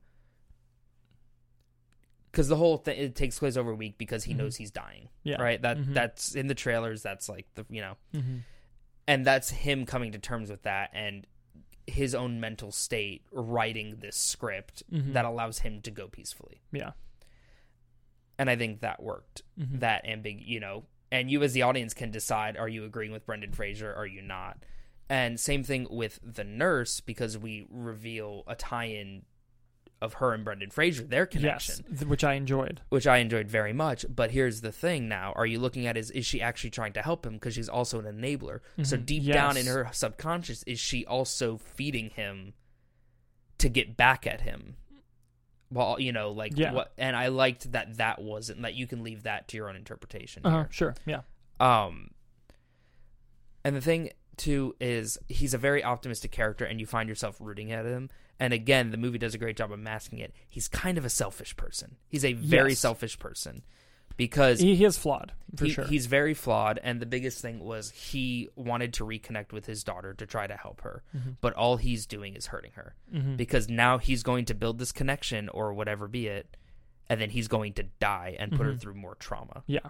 Because 2.38 2.46
the 2.48 2.54
whole 2.56 2.76
thing 2.76 2.96
it 3.00 3.16
takes 3.16 3.36
place 3.40 3.56
over 3.56 3.72
a 3.72 3.74
week 3.74 3.98
because 3.98 4.22
he 4.22 4.32
Mhm. 4.32 4.36
knows 4.36 4.54
he's 4.54 4.70
dying, 4.70 5.08
Yeah. 5.24 5.42
right? 5.42 5.60
That 5.60 5.76
Mhm. 5.76 5.92
that's 5.92 6.36
in 6.36 6.46
the 6.46 6.54
trailers. 6.54 7.02
That's 7.02 7.28
like 7.28 7.52
the 7.56 7.66
you 7.68 7.80
know, 7.80 7.96
Mm-hmm. 8.14 8.38
and 9.08 9.26
that's 9.26 9.50
him 9.50 9.84
coming 9.84 10.12
to 10.12 10.20
terms 10.20 10.48
with 10.48 10.62
that 10.62 10.90
and 10.92 11.26
his 11.88 12.14
own 12.14 12.38
mental 12.38 12.70
state 12.70 13.24
writing 13.32 13.96
this 13.96 14.16
script 14.16 14.84
Mhm. 14.88 15.14
that 15.14 15.24
allows 15.24 15.58
him 15.60 15.82
to 15.82 15.90
go 15.90 16.06
peacefully. 16.06 16.60
Yeah. 16.70 16.92
And 18.38 18.48
I 18.48 18.54
think 18.54 18.82
that 18.82 19.02
worked. 19.02 19.42
Mhm. 19.58 19.80
That 19.80 20.04
ambig, 20.04 20.46
you 20.46 20.60
know, 20.60 20.86
and 21.10 21.28
you 21.32 21.42
as 21.42 21.54
the 21.54 21.62
audience 21.62 21.92
can 21.92 22.12
decide: 22.12 22.56
are 22.56 22.68
you 22.68 22.84
agreeing 22.84 23.10
with 23.10 23.26
Brendan 23.26 23.50
Fraser? 23.52 23.92
Are 23.92 24.06
you 24.06 24.22
not? 24.22 24.62
And 25.08 25.40
same 25.40 25.64
thing 25.64 25.88
with 25.90 26.20
the 26.22 26.44
nurse 26.44 27.00
because 27.00 27.36
we 27.36 27.66
reveal 27.68 28.44
a 28.46 28.54
tie-in 28.54 29.24
of 30.00 30.14
her 30.14 30.32
and 30.32 30.44
Brendan 30.44 30.70
Fraser, 30.70 31.02
their 31.04 31.26
connection, 31.26 31.84
Yes, 31.90 32.04
which 32.04 32.22
I 32.22 32.34
enjoyed. 32.34 32.80
which 32.88 33.06
I 33.06 33.18
enjoyed 33.18 33.48
very 33.48 33.72
much. 33.72 34.06
But 34.08 34.30
here's 34.30 34.60
the 34.60 34.70
thing: 34.72 35.08
now, 35.08 35.32
are 35.34 35.46
you 35.46 35.58
looking 35.58 35.86
at 35.86 35.96
is 35.96 36.10
is 36.12 36.24
she 36.26 36.40
actually 36.40 36.70
trying 36.70 36.92
to 36.92 37.02
help 37.02 37.26
him 37.26 37.34
because 37.34 37.54
she's 37.54 37.68
also 37.68 37.98
an 38.00 38.04
enabler? 38.06 38.60
So 38.82 38.96
Mhm. 38.96 39.06
deep 39.06 39.24
down 39.32 39.56
in 39.56 39.66
her 39.66 39.88
subconscious, 39.92 40.62
is 40.64 40.78
she 40.78 41.04
also 41.04 41.56
feeding 41.56 42.10
him 42.10 42.54
to 43.58 43.68
get 43.68 43.96
back 43.96 44.26
at 44.26 44.42
him? 44.42 44.76
Well, 45.70 45.98
you 46.00 46.12
know, 46.12 46.30
like 46.30 46.56
Yeah. 46.56 46.72
what? 46.72 46.92
And 46.96 47.14
I 47.16 47.26
liked 47.28 47.72
that 47.72 47.96
that 47.98 48.20
wasn't 48.22 48.62
that 48.62 48.74
you 48.74 48.86
can 48.86 49.02
leave 49.02 49.24
that 49.24 49.48
to 49.48 49.56
your 49.56 49.68
own 49.68 49.76
interpretation. 49.76 50.42
Uh 50.46 50.50
huh. 50.50 50.64
Sure. 50.70 50.94
Yeah. 51.06 51.22
Um, 51.60 52.12
and 53.64 53.74
the 53.76 53.80
thing 53.80 54.10
too 54.36 54.76
is 54.80 55.18
he's 55.28 55.52
a 55.54 55.58
very 55.58 55.82
optimistic 55.82 56.30
character, 56.30 56.64
and 56.64 56.78
you 56.80 56.86
find 56.86 57.08
yourself 57.08 57.36
rooting 57.40 57.72
at 57.72 57.84
him. 57.84 58.08
And 58.40 58.52
again, 58.52 58.90
the 58.90 58.96
movie 58.96 59.18
does 59.18 59.34
a 59.34 59.38
great 59.38 59.56
job 59.56 59.72
of 59.72 59.78
masking 59.80 60.20
it. 60.20 60.32
He's 60.48 60.68
kind 60.68 60.96
of 60.98 61.04
a 61.04 61.10
selfish 61.10 61.56
person. 61.56 61.96
He's 62.08 62.24
a 62.24 62.34
very 62.34 62.70
Yes. 62.70 62.78
selfish 62.78 63.18
person 63.18 63.62
because 64.16 64.60
He, 64.60 64.76
he 64.76 64.84
is 64.84 64.96
flawed 64.96 65.32
for 65.56 65.64
he- 65.64 65.70
sure. 65.72 65.84
he's 65.86 66.06
very 66.06 66.34
flawed. 66.34 66.78
And 66.82 67.00
the 67.00 67.06
biggest 67.06 67.40
thing 67.40 67.58
was 67.58 67.90
he 67.90 68.48
wanted 68.54 68.92
to 68.94 69.04
reconnect 69.04 69.52
with 69.52 69.66
his 69.66 69.82
daughter 69.84 70.14
to 70.14 70.26
try 70.26 70.46
to 70.46 70.56
help 70.56 70.82
her, 70.82 71.02
Mm-hmm. 71.16 71.30
but 71.40 71.52
all 71.54 71.76
he's 71.78 72.06
doing 72.06 72.34
is 72.36 72.46
hurting 72.46 72.72
her 72.72 72.94
Mhm. 73.12 73.36
because 73.36 73.68
now 73.68 73.98
he's 73.98 74.22
going 74.22 74.44
to 74.46 74.54
build 74.54 74.78
this 74.78 74.92
connection 74.92 75.48
or 75.48 75.72
whatever 75.74 76.06
be 76.08 76.28
it, 76.28 76.56
and 77.08 77.20
then 77.20 77.30
he's 77.30 77.48
going 77.48 77.72
to 77.74 77.84
die 78.00 78.36
and 78.38 78.52
put 78.52 78.66
her 78.66 78.72
Mhm. 78.74 78.80
through 78.80 78.94
more 78.94 79.14
trauma, 79.16 79.64
Yeah. 79.66 79.88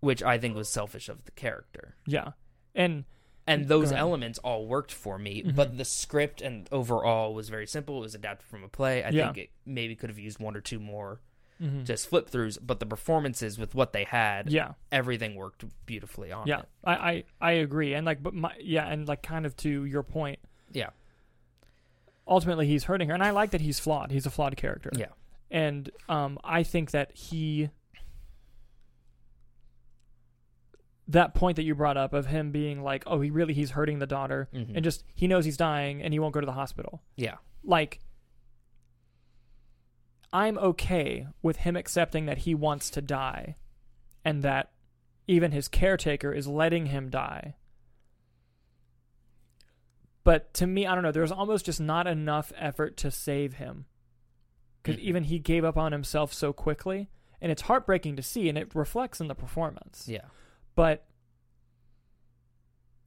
which 0.00 0.22
I 0.22 0.38
think 0.38 0.54
was 0.56 0.68
selfish 0.68 1.08
of 1.08 1.24
the 1.24 1.30
character. 1.32 1.96
Yeah. 2.06 2.32
And 2.74 3.04
and 3.46 3.68
those 3.68 3.90
ahead. 3.90 4.00
elements 4.00 4.38
all 4.38 4.66
worked 4.66 4.90
for 4.92 5.18
me 5.18 5.42
Mhm. 5.42 5.54
but 5.54 5.76
the 5.76 5.84
script 5.84 6.40
and 6.40 6.68
overall 6.72 7.34
was 7.34 7.48
very 7.48 7.66
simple 7.66 7.98
it 7.98 8.00
was 8.00 8.14
adapted 8.14 8.46
from 8.48 8.64
a 8.64 8.68
play 8.68 9.04
i 9.04 9.10
Yeah. 9.10 9.26
think 9.26 9.38
it 9.38 9.50
maybe 9.66 9.94
could 9.96 10.08
have 10.10 10.18
used 10.18 10.38
one 10.38 10.56
or 10.56 10.60
two 10.60 10.80
more 10.80 11.20
mhm. 11.60 11.84
just 11.84 12.08
flip 12.08 12.30
throughs 12.30 12.58
but 12.60 12.80
the 12.80 12.86
performances 12.86 13.58
with 13.58 13.74
what 13.74 13.92
they 13.92 14.04
had 14.04 14.50
yeah. 14.50 14.72
everything 14.90 15.34
worked 15.34 15.64
beautifully 15.86 16.32
on 16.32 16.46
Yeah. 16.46 16.60
it 16.60 16.68
I, 16.84 16.94
I 16.94 17.24
I 17.40 17.50
agree. 17.52 17.94
And 17.94 18.04
like, 18.06 18.22
but 18.22 18.34
my 18.34 18.52
yeah, 18.60 18.86
and 18.86 19.06
like, 19.08 19.22
kind 19.22 19.44
of 19.46 19.56
to 19.58 19.84
your 19.84 20.02
point. 20.02 20.38
yeah 20.72 20.90
Ultimately, 22.26 22.66
he's 22.66 22.84
hurting 22.84 23.08
her, 23.08 23.14
and 23.14 23.22
I 23.22 23.30
like 23.30 23.50
that 23.50 23.60
he's 23.60 23.78
flawed. 23.78 24.10
He's 24.10 24.24
a 24.26 24.30
flawed 24.30 24.56
character. 24.56 24.90
yeah 24.96 25.08
and 25.50 25.90
um, 26.08 26.38
I 26.42 26.62
think 26.62 26.90
that 26.92 27.12
he 27.14 27.68
that 31.08 31.34
point 31.34 31.56
that 31.56 31.64
you 31.64 31.74
brought 31.74 31.96
up 31.96 32.12
of 32.14 32.26
him 32.26 32.50
being 32.50 32.82
like, 32.82 33.04
oh, 33.06 33.20
he 33.20 33.30
really 33.30 33.52
he's 33.54 33.72
hurting 33.72 33.98
the 33.98 34.06
daughter, 34.06 34.48
Mhm. 34.54 34.74
and 34.74 34.82
just 34.84 35.04
he 35.14 35.26
knows 35.26 35.44
he's 35.44 35.56
dying, 35.56 36.02
and 36.02 36.12
he 36.14 36.18
won't 36.18 36.32
go 36.34 36.40
to 36.40 36.46
the 36.46 36.52
hospital. 36.52 37.02
yeah 37.16 37.36
Like, 37.62 38.00
I'm 40.32 40.58
okay 40.58 41.26
with 41.42 41.58
him 41.58 41.76
accepting 41.76 42.26
that 42.26 42.38
he 42.38 42.54
wants 42.54 42.90
to 42.90 43.00
die, 43.02 43.56
and 44.24 44.42
that 44.42 44.72
even 45.26 45.52
his 45.52 45.68
caretaker 45.68 46.32
is 46.32 46.46
letting 46.48 46.86
him 46.86 47.08
die. 47.10 47.54
But 50.24 50.54
to 50.54 50.66
me, 50.66 50.86
I 50.86 50.94
don't 50.94 51.04
know. 51.04 51.12
There's 51.12 51.30
almost 51.32 51.66
just 51.66 51.80
not 51.80 52.06
enough 52.06 52.52
effort 52.56 52.96
to 52.98 53.10
save 53.10 53.54
him 53.54 53.84
because 54.82 54.96
Mhm. 55.00 55.04
even 55.04 55.24
he 55.24 55.38
gave 55.38 55.64
up 55.64 55.76
on 55.76 55.92
himself 55.92 56.32
so 56.32 56.52
quickly, 56.52 57.10
and 57.40 57.52
it's 57.52 57.62
heartbreaking 57.62 58.16
to 58.16 58.22
see, 58.22 58.48
and 58.48 58.56
it 58.56 58.74
reflects 58.74 59.20
in 59.20 59.28
the 59.28 59.34
performance. 59.34 60.08
yeah 60.08 60.28
But 60.74 61.06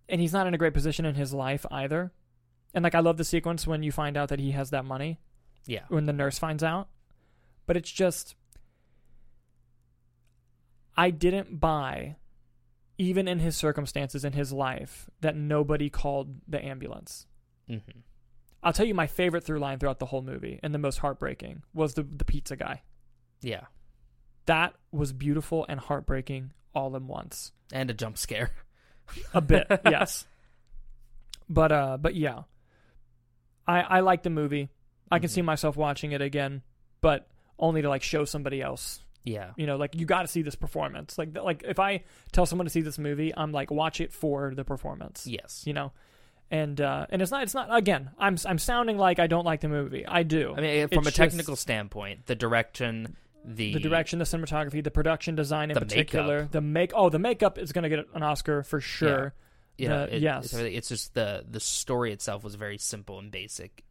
and 0.09 0.21
he's 0.21 0.33
not 0.33 0.47
in 0.47 0.53
a 0.53 0.57
great 0.57 0.73
position 0.73 1.05
in 1.05 1.15
his 1.15 1.33
life 1.33 1.65
either. 1.69 2.11
And 2.73 2.83
like 2.83 2.95
I 2.95 2.99
love 2.99 3.17
the 3.17 3.23
sequence 3.23 3.67
when 3.67 3.83
you 3.83 3.91
find 3.91 4.15
out 4.17 4.29
that 4.29 4.39
he 4.39 4.51
has 4.51 4.69
that 4.69 4.85
money 4.85 5.19
yeah 5.65 5.83
when 5.89 6.05
the 6.05 6.13
nurse 6.13 6.39
finds 6.39 6.63
out. 6.63 6.89
But 7.65 7.75
it's 7.77 7.91
just 7.91 8.35
I 10.95 11.09
didn't 11.09 11.59
buy 11.59 12.15
even 12.97 13.27
in 13.27 13.39
his 13.39 13.55
circumstances 13.55 14.25
in 14.25 14.33
his 14.33 14.51
life 14.51 15.09
that 15.21 15.35
nobody 15.35 15.89
called 15.89 16.35
the 16.47 16.63
ambulance. 16.63 17.25
hmm 17.67 17.77
I'll 18.63 18.73
tell 18.73 18.87
you 18.87 18.95
my 18.95 19.07
favorite 19.07 19.43
through 19.43 19.59
line 19.59 19.77
throughout 19.77 19.99
the 19.99 20.07
whole 20.07 20.23
movie 20.23 20.59
and 20.63 20.73
the 20.73 20.79
most 20.79 20.97
heartbreaking 20.99 21.61
was 21.73 21.93
the 21.93 22.03
the 22.03 22.25
pizza 22.25 22.55
guy. 22.55 22.81
yeah 23.41 23.65
That 24.45 24.73
was 24.91 25.13
beautiful 25.13 25.65
and 25.69 25.79
heartbreaking 25.79 26.53
all 26.77 26.95
in 26.95 27.07
once. 27.07 27.51
and 27.73 27.89
a 27.89 27.93
jump 27.93 28.17
scare 28.17 28.51
A 29.33 29.41
bit, 29.41 29.67
yes. 29.85 30.25
But 31.49 31.71
uh 31.71 31.97
but 31.99 32.15
yeah. 32.15 32.43
I 33.67 33.81
I 33.81 33.99
like 34.01 34.23
the 34.23 34.29
movie. 34.29 34.69
I 35.11 35.19
can 35.19 35.29
Mhm. 35.29 35.33
see 35.33 35.41
myself 35.41 35.77
watching 35.77 36.11
it 36.11 36.21
again, 36.21 36.61
but 37.01 37.27
only 37.59 37.81
to 37.81 37.89
like 37.89 38.03
show 38.03 38.25
somebody 38.25 38.61
else. 38.61 39.01
yeah 39.23 39.51
You 39.57 39.65
know, 39.65 39.77
like 39.77 39.95
you 39.95 40.05
got 40.05 40.21
to 40.23 40.27
see 40.27 40.41
this 40.41 40.55
performance. 40.55 41.17
Like 41.17 41.35
like 41.37 41.63
if 41.63 41.79
I 41.79 42.03
tell 42.31 42.45
someone 42.45 42.65
to 42.65 42.69
see 42.69 42.81
this 42.81 42.99
movie, 42.99 43.33
I'm 43.35 43.51
like 43.51 43.71
watch 43.71 44.01
it 44.01 44.11
for 44.13 44.53
the 44.53 44.63
performance. 44.65 45.25
yes 45.27 45.63
You 45.65 45.73
know. 45.73 45.91
And 46.51 46.79
uh 46.79 47.07
and 47.09 47.21
it's 47.21 47.31
not 47.31 47.43
it's 47.43 47.53
not 47.53 47.67
again, 47.75 48.11
I'm 48.19 48.37
I'm 48.45 48.57
sounding 48.59 48.97
like 48.97 49.19
I 49.19 49.27
don't 49.27 49.45
like 49.45 49.61
the 49.61 49.69
movie. 49.69 50.05
I 50.05 50.23
do. 50.23 50.53
i 50.57 50.61
mean 50.61 50.87
from 50.89 51.07
a 51.07 51.11
technical 51.11 51.53
just- 51.55 51.61
standpoint 51.63 52.25
the 52.25 52.35
direction 52.35 53.15
the 53.49 53.73
the 53.73 53.79
direction, 53.79 54.19
the 54.19 54.25
cinematography, 54.25 54.83
the 54.83 54.91
production 54.91 55.35
design 55.35 55.71
in 55.71 55.75
The 55.75 55.81
particular, 55.81 56.37
makeup. 56.39 56.51
the 56.51 56.61
make 56.61 56.91
oh 56.93 57.09
the 57.09 57.19
makeup 57.19 57.57
is 57.57 57.71
going 57.71 57.83
to 57.83 57.89
get 57.89 58.05
an 58.13 58.21
Oscar 58.23 58.61
for 58.63 58.79
sure. 58.81 59.33
you 59.77 59.87
know, 59.89 60.05
the- 60.05 60.15
it- 60.17 60.21
yes. 60.21 60.45
it's, 60.45 60.53
it's 60.55 60.89
just 60.89 61.13
the 61.13 61.45
the 61.49 61.59
story 61.59 62.11
itself 62.11 62.43
was 62.43 62.55
very 62.55 62.77
simple 62.77 63.19
and 63.19 63.31
basic 63.31 63.83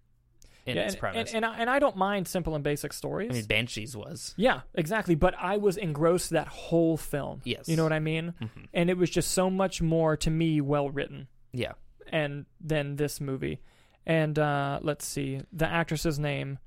in 0.66 0.77
Yeah, 0.77 0.83
its 0.83 0.95
and, 0.95 1.01
premise. 1.01 1.33
and, 1.33 1.45
and, 1.45 1.55
I, 1.55 1.59
and 1.61 1.70
I 1.70 1.78
don't 1.78 1.97
mind 1.97 2.27
simple 2.27 2.55
and 2.57 2.65
basic 2.65 2.93
stories. 2.93 3.31
I 3.31 3.35
mean, 3.35 3.45
Banshees 3.45 3.97
was 3.97 4.35
yeah, 4.37 4.61
exactly. 4.74 5.15
But 5.15 5.35
I 5.39 5.57
was 5.59 5.77
engrossed 5.77 6.31
that 6.31 6.49
whole 6.49 6.97
film. 6.97 7.41
Yes. 7.45 7.69
You 7.69 7.77
know 7.77 7.85
what 7.85 7.93
I 7.93 8.01
mean? 8.01 8.35
Mhm. 8.43 8.66
And 8.74 8.91
it 8.91 8.99
was 8.99 9.09
just 9.09 9.31
so 9.31 9.49
much 9.49 9.81
more 9.81 10.16
to 10.19 10.31
me 10.31 10.61
well 10.61 10.91
written 10.91 11.28
yeah, 11.53 11.73
and 12.12 12.47
than 12.61 12.97
this 12.97 13.20
movie. 13.20 13.61
And 14.05 14.39
uh, 14.39 14.81
let's 14.83 15.07
see, 15.07 15.41
the 15.53 15.66
actress's 15.66 16.19
name 16.19 16.59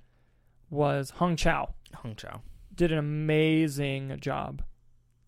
was 0.70 1.10
Hung 1.12 1.36
Chow. 1.36 1.74
Hong 1.96 2.16
Chau. 2.16 2.42
Did 2.80 2.92
an 2.94 2.98
amazing 2.98 4.18
job. 4.22 4.64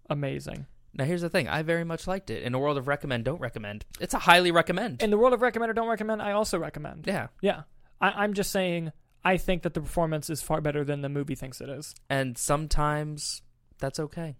Amazing. 0.09 0.65
Now 0.93 1.05
here's 1.05 1.21
the 1.21 1.29
thing: 1.29 1.47
I 1.47 1.61
very 1.63 1.83
much 1.83 2.07
liked 2.07 2.29
it. 2.29 2.43
In 2.43 2.53
a 2.53 2.59
world 2.59 2.77
of 2.77 2.87
recommend, 2.87 3.25
don't 3.25 3.39
recommend. 3.41 3.85
It's 3.99 4.13
a 4.13 4.19
highly 4.19 4.51
recommend. 4.51 5.01
In 5.01 5.09
the 5.09 5.17
world 5.17 5.33
of 5.33 5.41
recommend 5.41 5.69
or 5.69 5.73
don't 5.73 5.87
recommend, 5.89 6.21
I 6.21 6.31
also 6.31 6.57
recommend. 6.57 7.05
yeah, 7.07 7.27
Yeah. 7.41 7.63
I, 7.99 8.23
I'm 8.23 8.33
just 8.33 8.51
saying, 8.51 8.91
I 9.23 9.37
think 9.37 9.63
that 9.63 9.73
the 9.73 9.81
performance 9.81 10.29
is 10.29 10.41
far 10.41 10.59
better 10.61 10.83
than 10.83 11.01
the 11.01 11.09
movie 11.09 11.35
thinks 11.35 11.61
it 11.61 11.69
is. 11.69 11.93
and 12.09 12.37
sometimes 12.37 13.41
that's 13.79 13.99
okay. 13.99 14.37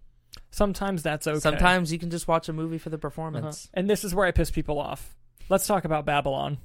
Sometimes 0.50 1.02
that's 1.02 1.26
okay. 1.26 1.38
Sometimes 1.38 1.92
you 1.92 1.98
can 1.98 2.10
just 2.10 2.26
watch 2.28 2.48
a 2.48 2.52
movie 2.52 2.78
for 2.78 2.90
the 2.90 2.96
Uh-huh. 2.96 3.00
performance. 3.08 3.68
And 3.74 3.88
this 3.88 4.04
is 4.04 4.14
where 4.14 4.26
I 4.26 4.30
piss 4.30 4.50
people 4.50 4.78
off. 4.78 5.14
Let's 5.48 5.66
talk 5.66 5.84
about 5.84 6.04
Babylon. 6.06 6.58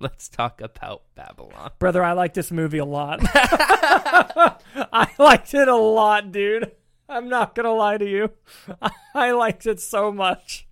Let's 0.02 0.30
talk 0.30 0.62
about 0.62 1.02
Babylon. 1.14 1.72
Brother, 1.78 2.02
I 2.02 2.12
like 2.12 2.32
this 2.32 2.50
movie 2.50 2.78
a 2.78 2.86
lot. 2.86 3.20
I 3.22 5.10
liked 5.18 5.52
it 5.52 5.68
a 5.68 5.76
lot, 5.76 6.32
dude. 6.32 6.72
I'm 7.06 7.28
not 7.28 7.54
going 7.54 7.64
to 7.64 7.72
lie 7.72 7.98
to 7.98 8.08
you. 8.08 8.30
I 9.14 9.32
liked 9.32 9.66
it 9.66 9.78
so 9.78 10.10
much. 10.10 10.66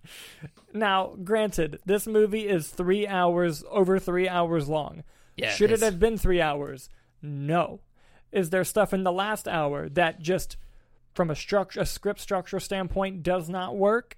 Now, 0.73 1.15
granted, 1.23 1.79
this 1.85 2.07
movie 2.07 2.47
is 2.47 2.69
three 2.69 3.05
hours, 3.05 3.63
over 3.69 3.99
three 3.99 4.27
hours 4.27 4.67
long. 4.67 5.03
Yeah, 5.35 5.51
Should 5.51 5.71
it 5.71 5.81
have 5.81 5.99
been 5.99 6.17
three 6.17 6.41
hours? 6.41 6.89
No. 7.21 7.81
Is 8.31 8.49
there 8.49 8.63
stuff 8.63 8.93
in 8.93 9.03
the 9.03 9.11
last 9.11 9.47
hour 9.47 9.89
that 9.89 10.21
just, 10.21 10.57
from 11.13 11.29
a 11.29 11.35
structure, 11.35 11.81
a 11.81 11.85
script 11.85 12.19
structure 12.19 12.59
standpoint, 12.59 13.21
does 13.21 13.47
not 13.47 13.77
work? 13.77 14.17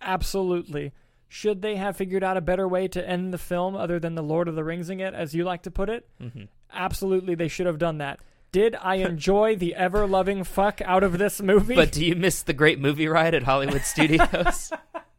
Absolutely. 0.00 0.92
Should 1.34 1.62
they 1.62 1.76
have 1.76 1.96
figured 1.96 2.22
out 2.22 2.36
a 2.36 2.42
better 2.42 2.68
way 2.68 2.88
to 2.88 3.08
end 3.08 3.32
the 3.32 3.38
film 3.38 3.74
other 3.74 3.98
than 3.98 4.16
the 4.16 4.22
Lord 4.22 4.48
of 4.48 4.54
the 4.54 4.60
Ringsing 4.60 5.00
it, 5.00 5.14
as 5.14 5.34
you 5.34 5.44
like 5.44 5.62
to 5.62 5.70
put 5.70 5.88
it? 5.88 6.06
Mhm. 6.20 6.48
Absolutely, 6.70 7.34
they 7.34 7.48
should 7.48 7.64
have 7.64 7.78
done 7.78 7.96
that. 7.98 8.20
Did 8.52 8.76
I 8.78 8.96
enjoy 8.96 9.56
the 9.56 9.74
ever 9.74 10.06
loving 10.06 10.44
fuck 10.44 10.82
out 10.82 11.02
of 11.02 11.16
this 11.16 11.40
movie? 11.40 11.74
But 11.74 11.90
do 11.90 12.04
you 12.04 12.14
miss 12.14 12.42
the 12.42 12.52
great 12.52 12.78
movie 12.78 13.08
ride 13.08 13.32
at 13.32 13.44
Hollywood 13.44 13.80
Studios? 13.80 14.72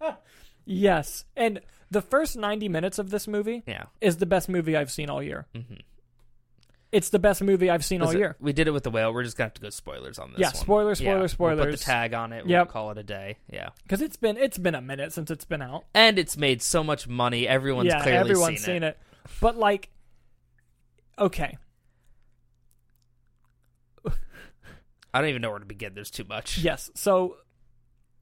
yes. 0.65 1.25
And 1.35 1.61
the 1.89 2.03
first 2.03 2.37
90 2.37 2.69
minutes 2.69 2.99
of 2.99 3.09
this 3.09 3.27
movie 3.27 3.63
yeah. 3.65 3.85
is 3.99 4.17
the 4.17 4.27
best 4.27 4.47
movie 4.47 4.77
I've 4.77 4.91
seen 4.91 5.09
all 5.09 5.23
year. 5.23 5.47
hmm 5.55 5.77
It's 6.93 7.09
the 7.09 7.17
best 7.19 7.41
movie 7.41 7.69
I've 7.69 7.83
seen 7.83 8.01
all 8.01 8.07
Listen, 8.07 8.19
year. 8.19 8.35
We 8.39 8.53
did 8.53 8.67
it 8.67 8.71
with 8.71 8.83
the 8.83 8.91
whale. 8.91 9.11
We're 9.13 9.23
just 9.23 9.35
gonna 9.35 9.47
have 9.47 9.53
to 9.55 9.61
go 9.61 9.69
spoilers 9.71 10.19
on 10.19 10.31
this. 10.31 10.39
Yeah, 10.39 10.47
one. 10.47 10.55
spoilers, 10.55 11.01
Yeah, 11.01 11.25
spoilers, 11.27 11.39
We'll 11.39 11.65
put 11.65 11.71
the 11.71 11.77
tag 11.77 12.13
on 12.13 12.31
it. 12.33 12.43
We'll 12.45 12.51
Yep. 12.51 12.69
call 12.69 12.91
it 12.91 12.97
a 12.99 13.03
day. 13.03 13.37
Yeah. 13.51 13.69
Because 13.81 14.01
it's 14.01 14.15
been 14.15 14.37
it's 14.37 14.57
been 14.59 14.75
a 14.75 14.81
minute 14.81 15.11
since 15.11 15.31
it's 15.31 15.43
been 15.45 15.61
out. 15.63 15.85
And 15.95 16.19
it's 16.19 16.37
made 16.37 16.61
so 16.61 16.83
much 16.83 17.07
money. 17.07 17.47
Everyone's 17.47 17.87
yeah, 17.87 18.01
clearly 18.03 18.19
everyone's 18.19 18.59
seen, 18.59 18.75
seen 18.75 18.83
it. 18.83 18.97
But 19.41 19.57
like, 19.57 19.89
okay, 21.17 21.57
I 25.15 25.19
don't 25.21 25.29
even 25.29 25.41
know 25.41 25.51
where 25.51 25.59
to 25.59 25.65
begin. 25.65 25.93
There's 25.93 26.09
too 26.11 26.23
much. 26.27 26.57
yes. 26.59 26.89
So 26.95 27.37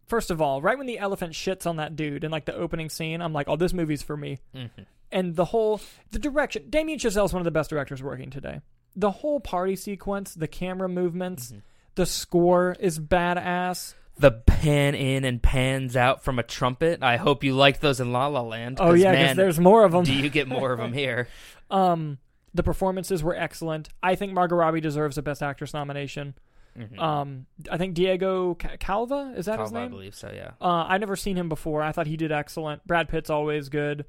first 0.08 0.30
of 0.32 0.42
all, 0.42 0.62
right 0.62 0.78
when 0.78 0.88
the 0.88 1.00
elephant 1.00 1.34
shits 1.34 1.66
on 1.66 1.78
that 1.78 1.96
dude 1.96 2.24
in 2.24 2.32
like 2.32 2.46
the 2.46 2.56
opening 2.56 2.90
scene, 2.90 3.22
I'm 3.22 3.34
like, 3.34 3.48
oh, 3.48 3.56
this 3.56 3.74
movie's 3.74 4.02
for 4.04 4.18
me. 4.18 4.40
Mhm. 4.56 4.70
And 5.12 5.36
the 5.36 5.46
whole 5.46 5.82
the 6.12 6.20
direction, 6.20 6.70
Damien 6.70 7.00
Chazelle 7.00 7.26
is 7.26 7.34
one 7.34 7.42
of 7.42 7.46
the 7.46 7.52
best 7.52 7.70
directors 7.70 8.02
working 8.02 8.30
today. 8.30 8.62
The 8.96 9.12
whole 9.12 9.40
party 9.40 9.76
sequence, 9.76 10.34
the 10.34 10.48
camera 10.48 10.88
movements, 10.90 11.52
Mhm. 11.52 11.62
the 11.96 12.06
score 12.06 12.76
is 12.80 13.00
badass. 13.00 13.96
The 14.18 14.32
pan 14.32 14.94
in 14.96 15.24
and 15.26 15.42
pans 15.42 15.96
out 15.96 16.24
from 16.24 16.38
a 16.40 16.44
trumpet. 16.44 17.02
I 17.02 17.18
hope 17.18 17.44
you 17.44 17.54
like 17.56 17.80
those 17.80 18.00
in 18.00 18.12
La 18.12 18.28
La 18.28 18.42
Land. 18.42 18.78
Oh 18.80 18.94
yeah, 18.94 19.12
because 19.12 19.28
man, 19.28 19.38
there's 19.38 19.60
more 19.60 19.84
of 19.84 19.92
them. 19.94 20.04
do 20.04 20.14
you 20.14 20.30
get 20.30 20.48
more 20.48 20.72
of 20.72 20.80
them 20.80 20.94
here? 20.94 21.28
Um, 21.72 22.18
the 22.54 22.64
performances 22.64 23.24
were 23.24 23.34
excellent. 23.34 23.88
I 24.04 24.16
think 24.16 24.34
Margot 24.34 24.58
Robbie 24.58 24.82
deserves 24.82 25.18
a 25.18 25.22
Best 25.22 25.42
Actress 25.42 25.74
nomination. 25.74 26.34
Mhm. 26.78 27.00
Um, 27.00 27.46
I 27.72 27.78
think 27.78 27.94
Diego 27.94 28.56
Calva 28.56 29.34
is 29.38 29.46
that 29.46 29.58
his 29.58 29.72
Calva, 29.72 29.86
I 29.86 29.88
believe 29.88 30.14
so. 30.14 30.30
Yeah. 30.36 30.52
Uh, 30.60 30.86
I've 30.90 31.00
never 31.00 31.16
seen 31.16 31.38
him 31.38 31.48
before. 31.48 31.82
I 31.82 31.94
thought 31.94 32.08
he 32.08 32.18
did 32.18 32.30
excellent. 32.34 32.86
Brad 32.86 33.08
Pitt's 33.08 33.30
always 33.30 33.70
good. 33.70 34.04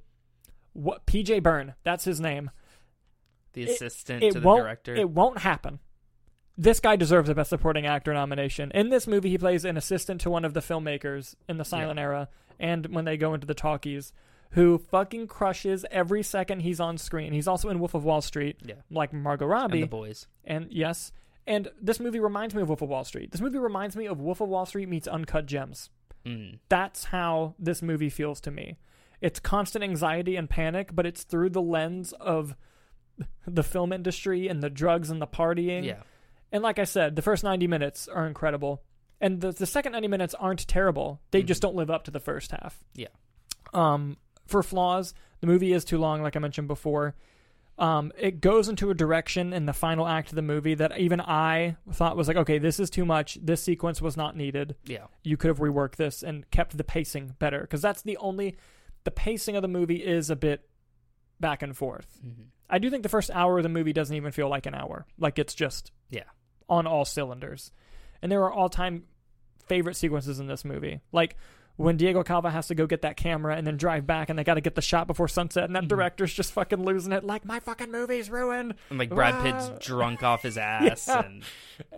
What 0.73 1.07
PJ 1.07 1.43
Byrne? 1.43 1.75
That's 1.85 2.05
his 2.05 2.21
name. 2.21 2.51
The 3.53 3.65
assistant 3.65 4.23
It 4.23 4.33
to 4.33 4.41
the 4.41 4.55
director. 4.55 4.95
It 4.95 5.11
won't 5.11 5.39
happen. 5.39 5.79
This 6.57 6.81
guy 6.81 6.97
deserves 6.97 7.29
a 7.29 7.35
Best 7.35 7.51
Supporting 7.51 7.87
Actor 7.87 8.13
nomination. 8.15 8.71
In 8.75 8.91
this 8.91 9.07
movie, 9.07 9.31
he 9.31 9.39
plays 9.39 9.65
an 9.65 9.77
assistant 9.77 10.21
to 10.23 10.31
one 10.31 10.45
of 10.45 10.55
the 10.55 10.61
filmmakers 10.61 11.35
in 11.49 11.57
the 11.57 11.65
silent 11.65 11.99
era, 11.99 12.29
and 12.59 12.87
when 12.95 13.05
they 13.05 13.17
go 13.17 13.33
into 13.35 13.47
the 13.47 13.55
talkies, 13.55 14.13
who 14.51 14.77
fucking 14.79 15.27
crushes 15.29 15.85
every 15.91 16.23
second 16.23 16.61
he's 16.61 16.79
on 16.79 16.99
screen. 16.99 17.33
He's 17.33 17.49
also 17.49 17.71
in 17.71 17.79
Wolf 17.79 17.95
of 17.95 18.05
Wall 18.05 18.21
Street, 18.21 18.57
yeah. 18.65 18.75
like 18.91 19.13
Margot 19.15 19.47
And 19.47 19.51
Robbie. 19.53 19.81
the 19.81 19.87
boys. 19.87 20.27
And 20.45 20.69
yes, 20.71 21.11
and 21.47 21.69
this 21.81 21.99
movie 21.99 22.21
reminds 22.21 22.55
me 22.55 22.61
of 22.63 22.69
Wolf 22.69 22.83
of 22.83 22.91
Wall 22.91 23.05
Street. 23.05 23.33
This 23.33 23.41
movie 23.41 23.59
reminds 23.59 23.97
me 23.97 24.07
of 24.07 24.21
Wolf 24.21 24.41
of 24.43 24.49
Wall 24.51 24.67
Street 24.67 24.89
meets 24.89 25.09
Uncut 25.09 25.47
Gems. 25.47 25.89
Mm. 26.27 26.59
That's 26.69 27.05
how 27.05 27.55
this 27.59 27.81
movie 27.83 28.11
feels 28.11 28.41
to 28.43 28.51
me. 28.51 28.77
It's 29.23 29.41
constant 29.41 29.85
anxiety 29.85 30.37
and 30.37 30.51
panic, 30.51 30.91
but 30.93 31.07
it's 31.07 31.23
through 31.23 31.51
the 31.51 31.63
lens 31.63 32.13
of 32.13 32.57
the 33.47 33.63
film 33.63 33.93
industry 33.93 34.49
and 34.49 34.63
the 34.63 34.69
drugs 34.69 35.11
and 35.11 35.23
the 35.23 35.27
partying. 35.27 35.85
Yeah. 35.85 36.03
And 36.51 36.63
like 36.63 36.79
I 36.79 36.85
said, 36.85 37.17
the 37.17 37.23
first 37.23 37.45
90 37.45 37.69
minutes 37.69 38.09
are 38.09 38.27
incredible. 38.27 38.83
And 39.21 39.41
the, 39.41 39.53
the 39.53 39.65
second 39.65 39.93
90 39.93 40.09
minutes 40.09 40.35
aren't 40.35 40.67
terrible. 40.67 41.21
They 41.31 41.45
just 41.45 41.63
don't 41.63 41.77
live 41.77 41.89
up 41.89 42.05
to 42.05 42.11
the 42.11 42.19
first 42.19 42.51
half. 42.51 42.83
Yeah. 42.95 43.09
Um, 43.73 44.17
for 44.47 44.63
flaws, 44.65 45.15
the 45.41 45.47
movie 45.47 45.73
is 45.73 45.85
too 45.85 45.99
long, 45.99 46.21
like 46.21 46.35
I 46.35 46.41
mentioned 46.41 46.67
before. 46.67 47.15
Um, 47.79 48.13
it 48.19 48.41
goes 48.41 48.69
into 48.69 48.91
a 48.91 48.95
direction 48.95 49.53
in 49.53 49.67
the 49.67 49.73
final 49.73 50.07
act 50.07 50.31
of 50.31 50.35
the 50.35 50.43
movie 50.43 50.75
that 50.75 50.99
even 50.99 51.21
I 51.21 51.77
thought 51.93 52.17
was 52.17 52.29
like, 52.29 52.37
okay, 52.37 52.59
this 52.59 52.79
is 52.81 52.91
too 52.91 53.05
much. 53.05 53.39
This 53.41 53.63
sequence 53.63 54.03
was 54.03 54.17
not 54.17 54.37
needed. 54.37 54.75
Yeah. 54.85 55.07
You 55.23 55.37
could 55.37 55.49
have 55.49 55.59
reworked 55.59 55.97
this 55.97 56.23
and 56.23 56.49
kept 56.51 56.77
the 56.77 56.85
pacing 56.85 57.37
better 57.39 57.61
because 57.61 57.81
that's 57.81 58.03
the 58.03 58.17
only. 58.19 58.57
The 59.05 59.11
pacing 59.11 59.57
of 59.57 59.63
the 59.63 59.69
movie 59.69 59.97
is 60.05 60.31
a 60.31 60.37
bit 60.37 60.69
back 61.41 61.63
and 61.63 61.77
forth. 61.77 62.21
Mhm. 62.25 62.47
I 62.71 62.79
do 62.79 62.89
think 62.89 63.03
the 63.03 63.09
first 63.09 63.31
hour 63.33 63.59
of 63.59 63.63
the 63.63 63.69
movie 63.69 63.93
doesn't 63.93 64.15
even 64.17 64.33
feel 64.33 64.49
like 64.49 64.67
an 64.67 64.75
hour. 64.75 65.07
Like 65.19 65.39
it's 65.39 65.55
just 65.55 65.93
Yeah. 66.11 66.25
on 66.69 66.87
all 66.87 67.05
cylinders. 67.05 67.73
And 68.23 68.31
there 68.31 68.43
are 68.45 68.53
all 68.53 68.69
time 68.69 69.05
favorite 69.67 69.95
sequences 69.97 70.39
in 70.41 70.47
this 70.47 70.65
movie. 70.65 71.01
Like 71.13 71.37
when 71.77 71.97
Diego 71.97 72.23
Calva 72.23 72.51
has 72.51 72.69
to 72.69 72.75
go 72.75 72.87
get 72.87 73.03
that 73.03 73.17
camera 73.17 73.57
and 73.57 73.67
then 73.67 73.77
drive 73.77 74.07
back 74.07 74.29
and 74.29 74.39
they 74.39 74.45
got 74.45 74.55
to 74.55 74.61
get 74.61 74.75
the 74.75 74.83
shot 74.83 75.07
before 75.07 75.27
sunset 75.27 75.65
and 75.65 75.75
that 75.75 75.85
Mhm. 75.85 75.89
director's 75.89 76.33
just 76.33 76.53
fucking 76.53 76.85
losing 76.85 77.13
it 77.13 77.25
like 77.25 77.45
my 77.45 77.59
fucking 77.61 77.91
movie's 77.91 78.31
ruined. 78.31 78.75
And 78.91 78.99
like 78.99 79.11
Brad 79.11 79.35
Ah. 79.35 79.43
Pitt's 79.43 79.87
drunk 79.87 80.23
off 80.23 80.43
his 80.43 80.57
ass, 80.59 81.09
Yeah. 81.09 81.25
and 81.25 81.43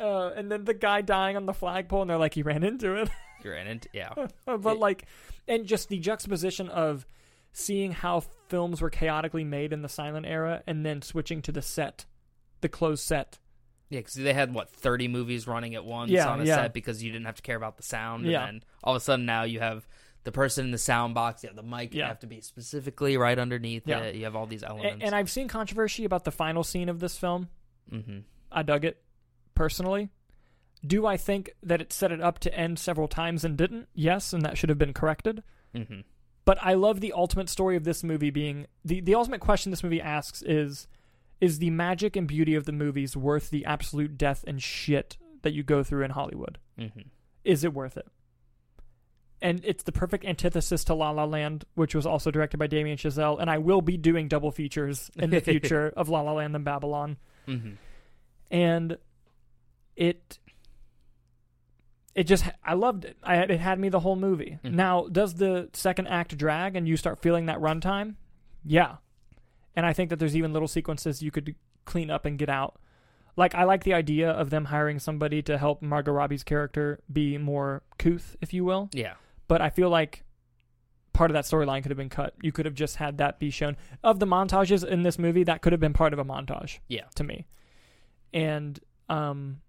Uh, 0.01 0.28
and 0.36 0.51
then 0.51 0.64
the 0.64 0.74
guy 0.74 1.02
dying 1.02 1.36
on 1.36 1.47
the 1.47 1.52
flagpole 1.52 2.01
and 2.02 2.10
they're 2.10 2.16
like 2.18 2.35
he 2.35 2.43
ran 2.43 2.62
into 2.62 2.94
it. 2.94 3.10
you're 3.44 3.54
in 3.54 3.66
it. 3.66 3.86
Yeah. 3.92 4.12
but 4.46 4.78
like 4.78 5.06
and 5.46 5.66
just 5.66 5.88
the 5.88 5.98
juxtaposition 5.98 6.68
of 6.68 7.06
seeing 7.52 7.92
how 7.92 8.20
films 8.48 8.80
were 8.80 8.90
chaotically 8.90 9.44
made 9.44 9.72
in 9.72 9.82
the 9.82 9.88
silent 9.88 10.26
era 10.26 10.62
and 10.66 10.84
then 10.84 11.02
switching 11.02 11.40
to 11.42 11.52
the 11.52 11.62
set, 11.62 12.04
the 12.62 12.68
closed 12.68 13.04
set. 13.04 13.38
Yeah, 13.90 14.00
because 14.00 14.14
they 14.14 14.32
had 14.32 14.52
what 14.54 14.70
thirty 14.70 15.06
movies 15.08 15.46
running 15.46 15.74
at 15.74 15.84
once 15.84 16.10
Yeah, 16.10 16.28
on 16.28 16.40
a 16.40 16.44
yeah. 16.44 16.56
set 16.56 16.72
because 16.74 17.02
you 17.02 17.12
didn't 17.12 17.26
have 17.26 17.36
to 17.36 17.42
care 17.42 17.56
about 17.56 17.76
the 17.76 17.82
sound. 17.82 18.26
Yeah. 18.26 18.46
And 18.46 18.56
then 18.62 18.64
all 18.82 18.94
of 18.96 19.00
a 19.02 19.04
sudden 19.04 19.26
now 19.26 19.42
you 19.44 19.60
have 19.60 19.86
the 20.24 20.32
person 20.32 20.64
in 20.64 20.70
the 20.70 20.78
sound 20.78 21.14
box, 21.14 21.42
you 21.42 21.48
have 21.50 21.56
the 21.56 21.62
mic, 21.62 21.92
you 21.92 22.00
Yeah. 22.00 22.08
have 22.08 22.20
to 22.20 22.26
be 22.26 22.40
specifically 22.40 23.16
right 23.18 23.38
underneath 23.38 23.82
Yeah. 23.86 23.98
it. 24.00 24.14
You 24.16 24.24
have 24.24 24.34
all 24.34 24.46
these 24.46 24.62
A- 24.62 24.68
elements. 24.70 25.04
and 25.04 25.14
I've 25.14 25.30
seen 25.30 25.48
controversy 25.48 26.04
about 26.06 26.24
the 26.24 26.32
final 26.32 26.64
scene 26.64 26.88
of 26.88 26.98
this 26.98 27.16
film. 27.18 27.48
hmm 27.90 28.20
I 28.50 28.62
dug 28.62 28.84
it 28.86 29.02
personally. 29.54 30.10
Do 30.86 31.06
I 31.06 31.16
think 31.16 31.51
that 31.62 31.81
it 31.81 31.93
set 31.93 32.12
it 32.12 32.20
up 32.20 32.39
to 32.40 32.55
end 32.55 32.78
several 32.78 33.09
times 33.09 33.44
and 33.44 33.56
didn't? 33.56 33.89
Yes, 33.94 34.32
and 34.32 34.43
that 34.43 34.59
should 34.59 34.69
have 34.69 34.78
been 34.78 34.93
corrected. 34.93 35.43
hmm 35.74 36.01
But 36.44 36.59
I 36.61 36.74
love 36.74 37.01
the 37.01 37.12
ultimate 37.12 37.48
story 37.48 37.77
of 37.77 37.85
this 37.85 38.05
movie 38.05 38.31
being 38.31 38.66
the 38.85 39.01
the 39.01 39.15
ultimate 39.15 39.40
question 39.40 39.70
this 39.70 39.82
movie 39.82 40.01
asks 40.01 40.43
is 40.43 40.86
is 41.40 41.59
the 41.59 41.70
magic 41.70 42.16
and 42.16 42.28
beauty 42.28 42.55
of 42.55 42.65
the 42.65 42.73
movies 42.73 43.16
worth 43.16 43.51
the 43.51 43.65
absolute 43.65 44.16
death 44.19 44.44
and 44.47 44.62
shit 44.62 45.16
that 45.43 45.52
you 45.52 45.62
go 45.62 45.82
through 45.82 46.05
in 46.05 46.11
Hollywood? 46.11 46.59
hmm 46.78 46.86
Is 47.44 47.65
it 47.65 47.73
worth 47.74 47.97
it? 47.97 48.06
And 49.43 49.61
it's 49.65 49.82
the 49.82 49.93
perfect 49.93 50.24
antithesis 50.24 50.85
to 50.85 50.94
La 50.94 51.11
La 51.11 51.24
Land, 51.24 51.65
which 51.74 51.94
was 51.94 52.06
also 52.06 52.31
directed 52.31 52.56
by 52.56 52.66
Damien 52.66 52.97
Chazelle, 52.97 53.39
and 53.39 53.51
I 53.51 53.59
will 53.59 53.82
be 53.82 53.98
doing 53.98 54.27
double 54.28 54.51
features 54.51 55.11
in 55.16 55.28
the 55.31 55.40
future 55.51 55.93
of 55.97 56.09
La 56.09 56.23
La 56.23 56.32
Land 56.32 56.55
and 56.56 56.65
Babylon. 56.65 57.16
hmm 57.47 57.73
and 58.51 58.98
it 59.97 60.39
it 62.14 62.24
just 62.24 62.44
I 62.62 62.74
loved 62.74 63.04
it. 63.04 63.16
I 63.22 63.36
it 63.38 63.60
had 63.60 63.78
me 63.78 63.88
the 63.88 64.00
whole 64.00 64.16
movie. 64.16 64.58
Mhm. 64.64 64.72
Now, 64.72 65.06
does 65.10 65.34
the 65.34 65.68
second 65.72 66.06
act 66.08 66.36
drag 66.36 66.76
and 66.76 66.86
you 66.88 66.96
start 66.96 67.18
feeling 67.20 67.46
that 67.46 67.58
runtime? 67.58 68.14
Yeah. 68.64 68.96
And 69.76 69.84
I 69.84 69.92
think 69.92 70.10
that 70.10 70.18
there's 70.20 70.36
even 70.36 70.52
little 70.52 70.68
sequences 70.68 71.22
you 71.22 71.30
could 71.30 71.54
clean 71.84 72.10
up 72.10 72.24
and 72.24 72.38
get 72.38 72.48
out. 72.48 72.78
Like 73.36 73.54
I 73.56 73.64
like 73.64 73.82
the 73.82 73.94
idea 73.94 74.30
of 74.30 74.50
them 74.50 74.66
hiring 74.66 75.00
somebody 75.00 75.42
to 75.42 75.58
help 75.58 75.82
Margot 75.82 76.12
Robbie's 76.12 76.44
character 76.44 77.00
be 77.12 77.36
more 77.36 77.82
couth, 77.98 78.36
if 78.40 78.54
you 78.54 78.64
will. 78.64 78.88
Yeah. 78.92 79.14
But 79.48 79.60
I 79.60 79.70
feel 79.70 79.90
like 79.90 80.22
part 81.12 81.30
of 81.30 81.34
that 81.34 81.44
storyline 81.44 81.82
could 81.82 81.90
have 81.90 81.98
been 81.98 82.08
cut. 82.08 82.34
You 82.42 82.52
could 82.52 82.64
have 82.64 82.74
just 82.74 82.96
had 82.96 83.18
that 83.18 83.38
be 83.40 83.50
shown. 83.50 83.76
Of 84.04 84.20
the 84.20 84.26
montages 84.26 84.84
in 84.86 85.02
this 85.02 85.18
movie, 85.18 85.42
that 85.44 85.62
could 85.62 85.72
have 85.72 85.80
been 85.80 85.92
part 85.92 86.12
of 86.12 86.18
a 86.20 86.24
montage 86.24 86.78
Yeah. 86.88 87.06
to 87.16 87.24
me. 87.24 87.46
And 88.32 88.78
um 89.08 89.60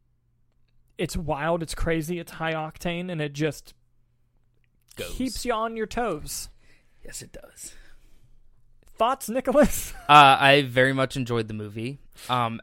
it's 0.98 1.16
wild, 1.18 1.62
it's 1.64 1.76
crazy, 1.76 2.20
it's 2.20 2.34
high 2.34 2.54
octane 2.54 3.12
and 3.12 3.22
it 3.22 3.34
just 3.34 3.74
Goes. 4.96 5.10
keeps 5.12 5.46
you 5.46 5.54
on 5.54 5.76
your 5.76 5.88
toes. 5.88 6.50
Yes, 7.04 7.22
it 7.22 7.32
does. 7.32 7.74
Thoughts, 8.98 9.30
Nicholas? 9.30 9.94
Uh, 10.08 10.38
I 10.40 10.62
very 10.62 10.94
much 10.94 11.18
enjoyed 11.18 11.48
the 11.48 11.54
movie. 11.56 11.98
Um, 12.30 12.62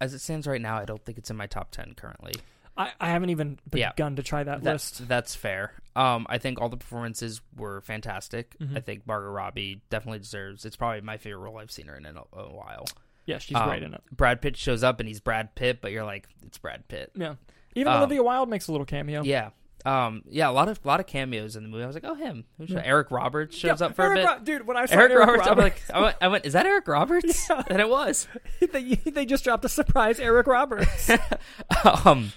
as 0.00 0.14
it 0.14 0.20
stands 0.20 0.46
right 0.46 0.60
now, 0.60 0.76
I 0.78 0.84
don't 0.84 1.04
think 1.04 1.18
it's 1.18 1.28
in 1.28 1.36
my 1.36 1.48
top 1.48 1.72
ten 1.72 1.94
currently. 1.96 2.34
I, 2.76 2.92
I 3.00 3.08
haven't 3.08 3.30
even 3.30 3.58
Yeah. 3.74 3.90
begun 3.92 4.14
to 4.16 4.22
try 4.22 4.44
that 4.44 4.62
That's 4.62 5.00
list. 5.00 5.08
that's 5.08 5.34
fair. 5.34 5.72
Um, 5.96 6.26
I 6.28 6.38
think 6.38 6.60
all 6.60 6.68
the 6.68 6.76
performances 6.76 7.40
were 7.56 7.80
fantastic. 7.80 8.56
Mhm. 8.60 8.76
I 8.76 8.80
think 8.80 9.06
Margot 9.08 9.30
Robbie 9.30 9.80
definitely 9.90 10.20
deserves. 10.20 10.64
It's 10.64 10.76
probably 10.76 11.00
my 11.00 11.16
favorite 11.16 11.40
role 11.40 11.58
I've 11.58 11.70
seen 11.72 11.86
her 11.88 11.96
in 11.96 12.06
in 12.06 12.16
a, 12.16 12.22
a 12.32 12.52
while. 12.54 12.86
Yeah, 13.26 13.38
she's 13.38 13.56
Um, 13.56 13.68
great 13.68 13.82
in 13.82 13.92
it. 13.92 14.02
Brad 14.10 14.40
Pitt 14.40 14.56
shows 14.56 14.82
up 14.82 15.00
and 15.00 15.08
he's 15.08 15.20
Brad 15.20 15.54
Pitt, 15.54 15.80
but 15.80 15.92
you're 15.92 16.04
like, 16.04 16.28
it's 16.44 16.58
Brad 16.58 16.86
Pitt. 16.88 17.12
Yeah. 17.14 17.34
Even 17.74 17.92
um, 17.92 17.98
Olivia 17.98 18.22
Wilde 18.22 18.48
makes 18.48 18.68
a 18.68 18.72
little 18.72 18.86
cameo. 18.86 19.22
Yeah. 19.22 19.50
Um, 19.84 20.22
yeah, 20.28 20.48
a 20.48 20.50
lot 20.50 20.68
of 20.68 20.84
lot 20.84 20.98
of 20.98 21.06
cameos 21.06 21.54
in 21.54 21.62
the 21.62 21.68
movie. 21.68 21.84
I 21.84 21.86
was 21.86 21.94
like, 21.94 22.04
oh, 22.04 22.14
him. 22.14 22.44
Who's 22.58 22.70
Yeah. 22.70 22.82
Eric 22.84 23.12
Roberts 23.12 23.56
shows 23.56 23.80
Yeah, 23.80 23.86
up 23.86 23.94
for 23.94 24.02
Eric 24.02 24.18
a 24.18 24.20
bit. 24.20 24.26
Ro- 24.26 24.38
dude, 24.44 24.66
when 24.66 24.76
I 24.76 24.86
saw 24.86 24.94
Eric, 24.96 25.12
Eric, 25.12 25.26
Roberts, 25.28 25.48
I'm 25.48 25.58
like, 25.58 25.82
I 25.92 26.00
went, 26.00 26.16
I 26.20 26.28
went, 26.28 26.46
is 26.46 26.54
that 26.54 26.66
Eric 26.66 26.88
Roberts? 26.88 27.48
Yeah. 27.50 27.62
And 27.68 27.80
it 27.80 27.88
was. 27.88 28.26
they, 28.72 28.94
they 28.94 29.24
just 29.26 29.44
dropped 29.44 29.64
a 29.64 29.68
surprise 29.68 30.18
Eric 30.18 30.48
Roberts. 30.48 31.10
um, 32.04 32.32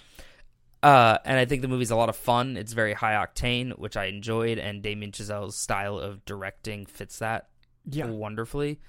uh, 0.84 1.18
and 1.26 1.40
I 1.40 1.46
think 1.46 1.62
the 1.64 1.68
movie's 1.68 1.92
a 1.92 1.96
lot 1.96 2.10
of 2.10 2.16
fun. 2.16 2.56
It's 2.56 2.74
very 2.74 2.94
high 2.94 3.14
octane, 3.14 3.78
which 3.80 3.98
I 3.98 4.06
enjoyed, 4.06 4.60
and 4.60 4.84
Damien 4.84 5.12
Chazelle's 5.12 5.56
style 5.56 5.98
of 5.98 6.24
directing 6.26 6.86
fits 6.86 7.20
that 7.20 7.48
yeah. 7.86 8.06
wonderfully. 8.06 8.80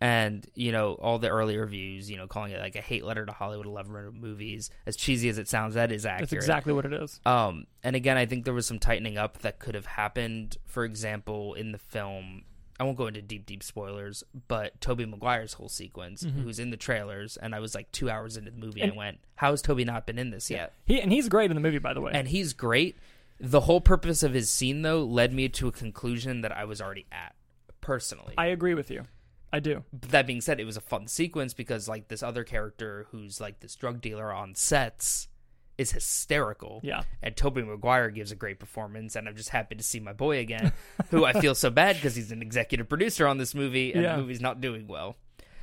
And 0.00 0.46
you 0.54 0.72
know, 0.72 0.94
all 0.94 1.18
the 1.18 1.28
early 1.28 1.56
reviews, 1.58 2.10
you 2.10 2.16
know, 2.16 2.26
calling 2.26 2.52
it 2.52 2.60
like 2.60 2.74
a 2.76 2.80
hate 2.80 3.04
letter 3.04 3.26
to 3.26 3.32
Hollywood 3.32 3.66
11 3.66 3.92
minute 3.92 4.14
movies, 4.14 4.70
as 4.86 4.96
cheesy 4.96 5.28
as 5.28 5.36
it 5.38 5.46
sounds, 5.48 5.74
that 5.74 5.92
is 5.92 6.06
accurate. 6.06 6.30
That's 6.30 6.44
exactly 6.44 6.72
what 6.72 6.86
it 6.86 6.92
is. 6.94 7.20
Um, 7.26 7.66
and 7.82 7.94
again, 7.94 8.16
I 8.16 8.24
think 8.26 8.44
there 8.46 8.54
was 8.54 8.66
some 8.66 8.78
tightening 8.78 9.18
up 9.18 9.38
that 9.40 9.58
could 9.58 9.74
have 9.74 9.86
happened. 9.86 10.56
For 10.66 10.84
example, 10.84 11.52
in 11.54 11.72
the 11.72 11.78
film, 11.78 12.44
I 12.78 12.84
won't 12.84 12.96
go 12.96 13.08
into 13.08 13.20
deep, 13.20 13.44
deep 13.44 13.62
spoilers, 13.62 14.24
but 14.48 14.80
Tobey 14.80 15.04
Maguire's 15.04 15.52
whole 15.52 15.68
sequence, 15.68 16.22
Mhm. 16.24 16.42
who's 16.44 16.58
in 16.58 16.70
the 16.70 16.78
trailers, 16.78 17.36
and 17.36 17.54
I 17.54 17.60
was 17.60 17.74
like 17.74 17.92
two 17.92 18.08
hours 18.08 18.38
into 18.38 18.50
the 18.52 18.56
movie 18.56 18.80
And- 18.80 18.92
and, 18.92 18.96
went, 18.98 19.18
"How 19.36 19.50
has 19.50 19.60
Tobey 19.60 19.84
not 19.84 20.06
been 20.06 20.18
in 20.18 20.30
this 20.30 20.50
yet?" 20.50 20.72
He 20.86 20.98
and 20.98 21.12
he's 21.12 21.28
great 21.28 21.50
in 21.50 21.54
the 21.56 21.60
movie, 21.60 21.76
by 21.78 21.92
the 21.92 22.00
way. 22.00 22.12
And 22.14 22.28
he's 22.28 22.54
great. 22.54 22.96
The 23.38 23.60
whole 23.60 23.82
purpose 23.82 24.22
of 24.22 24.32
his 24.32 24.50
scene, 24.50 24.80
though, 24.80 25.04
led 25.04 25.34
me 25.34 25.50
to 25.50 25.68
a 25.68 25.72
conclusion 25.72 26.40
that 26.40 26.52
I 26.56 26.64
was 26.64 26.80
already 26.80 27.04
at 27.12 27.34
personally. 27.82 28.32
I 28.38 28.46
agree 28.46 28.72
with 28.74 28.90
you. 28.90 29.06
I 29.52 29.60
do. 29.60 29.82
But 29.92 30.10
that 30.10 30.26
being 30.26 30.40
said, 30.40 30.60
it 30.60 30.64
was 30.64 30.76
a 30.76 30.80
fun 30.80 31.06
sequence 31.08 31.54
because 31.54 31.88
like 31.88 32.08
this 32.08 32.22
other 32.22 32.44
character 32.44 33.06
who's 33.10 33.40
like 33.40 33.60
this 33.60 33.74
drug 33.74 34.00
dealer 34.00 34.32
on 34.32 34.54
sets 34.54 35.28
is 35.76 35.92
hysterical. 35.92 36.80
Yeah. 36.84 37.02
And 37.22 37.36
Tobey 37.36 37.62
Maguire 37.62 38.10
gives 38.10 38.30
a 38.32 38.36
great 38.36 38.60
performance, 38.60 39.16
and 39.16 39.26
I'm 39.28 39.34
just 39.36 39.48
happy 39.48 39.74
to 39.76 39.82
see 39.82 39.98
my 39.98 40.12
boy 40.12 40.38
again, 40.38 40.72
who 41.10 41.24
I 41.24 41.32
feel 41.40 41.54
so 41.54 41.70
bad 41.70 41.96
because 41.96 42.14
he's 42.14 42.30
an 42.32 42.42
executive 42.42 42.88
producer 42.88 43.26
on 43.26 43.38
this 43.38 43.54
movie, 43.54 43.92
and 43.92 44.02
Yeah. 44.02 44.16
the 44.16 44.22
movie's 44.22 44.40
not 44.42 44.60
doing 44.60 44.86
well. 44.86 45.16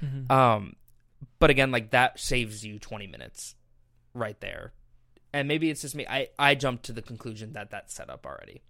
Mhm. 0.03 0.29
Um, 0.31 0.75
but 1.39 1.49
again, 1.49 1.71
like 1.71 1.91
that 1.91 2.19
saves 2.19 2.65
you 2.65 2.79
20 2.79 3.07
minutes 3.07 3.55
right 4.13 4.39
there. 4.41 4.73
And 5.33 5.47
maybe 5.47 5.69
it's 5.69 5.81
just 5.81 5.93
me. 5.95 6.05
I, 6.07 6.29
I 6.39 6.55
jumped 6.55 6.85
to 6.85 6.93
the 6.93 7.01
conclusion 7.01 7.53
that 7.53 7.69
that's 7.69 7.93
set 7.93 8.09
up 8.09 8.25
already. 8.25 8.63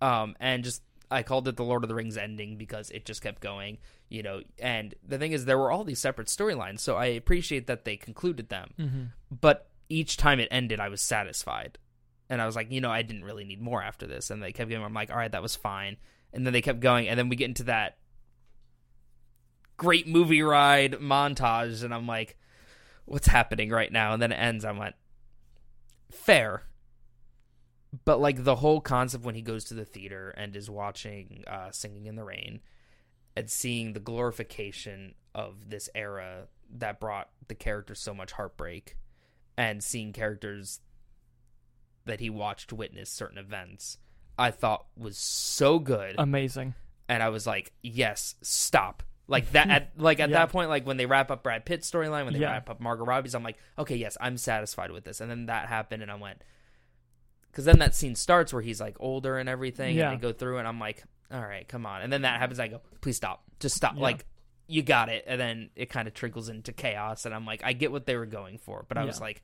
Um, 0.00 0.36
and 0.40 0.64
just 0.64 0.82
I 1.10 1.22
called 1.22 1.48
it 1.48 1.56
the 1.56 1.64
Lord 1.64 1.84
of 1.84 1.88
the 1.88 1.94
Rings 1.94 2.16
ending 2.16 2.56
because 2.56 2.90
it 2.90 3.04
just 3.04 3.20
kept 3.22 3.40
going, 3.40 3.78
you 4.08 4.22
know. 4.22 4.42
And 4.58 4.94
the 5.06 5.18
thing 5.18 5.32
is, 5.32 5.44
there 5.44 5.58
were 5.58 5.70
all 5.70 5.84
these 5.84 6.00
separate 6.00 6.28
storylines, 6.28 6.80
so 6.80 6.96
I 6.96 7.06
appreciate 7.06 7.66
that 7.66 7.84
they 7.84 7.96
concluded 7.96 8.48
them. 8.48 8.74
Mhm. 8.78 9.08
But 9.30 9.70
each 9.88 10.16
time 10.16 10.40
it 10.40 10.48
ended, 10.50 10.80
I 10.80 10.88
was 10.88 11.00
satisfied, 11.00 11.78
and 12.28 12.42
I 12.42 12.46
was 12.46 12.56
like, 12.56 12.70
you 12.70 12.80
know, 12.80 12.90
I 12.90 13.02
didn't 13.02 13.24
really 13.24 13.44
need 13.44 13.60
more 13.60 13.82
after 13.82 14.06
this. 14.06 14.30
And 14.30 14.42
they 14.42 14.52
kept 14.52 14.70
going. 14.70 14.82
I'm 14.82 14.94
like, 14.94 15.10
all 15.10 15.16
right, 15.16 15.32
that 15.32 15.42
was 15.42 15.56
fine. 15.56 15.96
And 16.32 16.44
then 16.44 16.52
they 16.52 16.62
kept 16.62 16.80
going, 16.80 17.08
and 17.08 17.18
then 17.18 17.28
we 17.28 17.36
get 17.36 17.48
into 17.48 17.64
that 17.64 17.98
great 19.76 20.06
movie 20.06 20.42
ride 20.42 20.92
montage, 20.94 21.82
and 21.82 21.94
I'm 21.94 22.06
like, 22.06 22.36
what's 23.06 23.28
happening 23.28 23.70
right 23.70 23.90
now? 23.90 24.12
And 24.12 24.20
then 24.20 24.32
it 24.32 24.36
ends. 24.36 24.64
I 24.64 24.72
went, 24.72 24.94
fair. 26.10 26.64
But 28.04 28.20
like 28.20 28.44
the 28.44 28.56
whole 28.56 28.82
concept 28.82 29.24
when 29.24 29.34
he 29.34 29.40
goes 29.40 29.64
to 29.64 29.74
the 29.74 29.86
theater 29.86 30.28
and 30.36 30.54
is 30.54 30.68
watching 30.68 31.44
uh, 31.46 31.70
Singing 31.70 32.04
in 32.04 32.16
the 32.16 32.24
Rain 32.24 32.60
and 33.38 33.48
seeing 33.50 33.92
the 33.92 34.00
glorification 34.00 35.14
of 35.34 35.70
this 35.70 35.88
era 35.94 36.48
that 36.78 36.98
brought 36.98 37.28
the 37.46 37.54
characters 37.54 38.00
so 38.00 38.12
much 38.12 38.32
heartbreak 38.32 38.96
and 39.56 39.82
seeing 39.82 40.12
characters 40.12 40.80
that 42.04 42.20
he 42.20 42.30
watched 42.30 42.72
witness 42.72 43.10
certain 43.10 43.38
events, 43.38 43.98
I 44.38 44.50
thought 44.50 44.86
was 44.96 45.16
so 45.18 45.78
good 45.78 46.16
Amazing. 46.18 46.74
and 47.08 47.22
I 47.22 47.28
was 47.28 47.46
like, 47.46 47.72
"Yes, 47.82 48.34
stop!" 48.42 49.02
Like 49.28 49.52
that. 49.52 49.68
At 49.70 49.92
like 50.00 50.20
at 50.20 50.30
Yeah. 50.30 50.38
that 50.38 50.50
point, 50.50 50.68
like 50.68 50.86
when 50.86 50.96
they 50.96 51.06
wrap 51.06 51.30
up 51.30 51.42
Brad 51.42 51.64
Pitt's 51.64 51.88
storyline, 51.90 52.24
when 52.24 52.32
they 52.34 52.40
Yeah. 52.40 52.50
wrap 52.52 52.70
up 52.70 52.80
Margot 52.80 53.04
Robbie's, 53.04 53.34
I'm 53.34 53.42
like, 53.44 53.58
"Okay, 53.78 53.96
yes, 53.96 54.16
I'm 54.20 54.36
satisfied 54.36 54.90
with 54.90 55.04
this." 55.04 55.20
And 55.20 55.30
then 55.30 55.46
that 55.46 55.68
happened, 55.68 56.02
and 56.02 56.10
I 56.10 56.14
went, 56.16 56.42
because 57.50 57.64
then 57.66 57.78
that 57.80 57.94
scene 57.94 58.14
starts 58.14 58.52
where 58.52 58.62
he's 58.62 58.80
like 58.80 58.96
older 59.00 59.38
and 59.38 59.48
everything, 59.48 59.96
Yeah. 59.96 60.10
and 60.10 60.18
they 60.18 60.22
go 60.22 60.32
through, 60.32 60.58
and 60.58 60.66
I'm 60.68 60.80
like, 60.80 61.04
"All 61.32 61.40
right, 61.40 61.66
come 61.68 61.86
on." 61.86 62.02
And 62.02 62.12
then 62.12 62.22
that 62.22 62.38
happens, 62.40 62.58
I 62.60 62.68
go, 62.68 62.80
"Please 63.00 63.16
stop, 63.16 63.44
just 63.60 63.76
stop!" 63.76 63.94
Yeah. 63.96 64.02
Like 64.02 64.24
you 64.66 64.82
got 64.82 65.08
it, 65.08 65.24
and 65.26 65.40
then 65.40 65.70
it 65.76 65.90
kind 65.90 66.06
of 66.08 66.14
trickles 66.14 66.48
into 66.48 66.72
chaos, 66.72 67.24
and 67.24 67.34
I'm 67.34 67.46
like, 67.46 67.62
I 67.64 67.72
get 67.72 67.90
what 67.92 68.06
they 68.06 68.16
were 68.16 68.26
going 68.26 68.58
for, 68.58 68.84
but 68.88 68.98
I 68.98 69.04
was 69.04 69.20
like. 69.20 69.42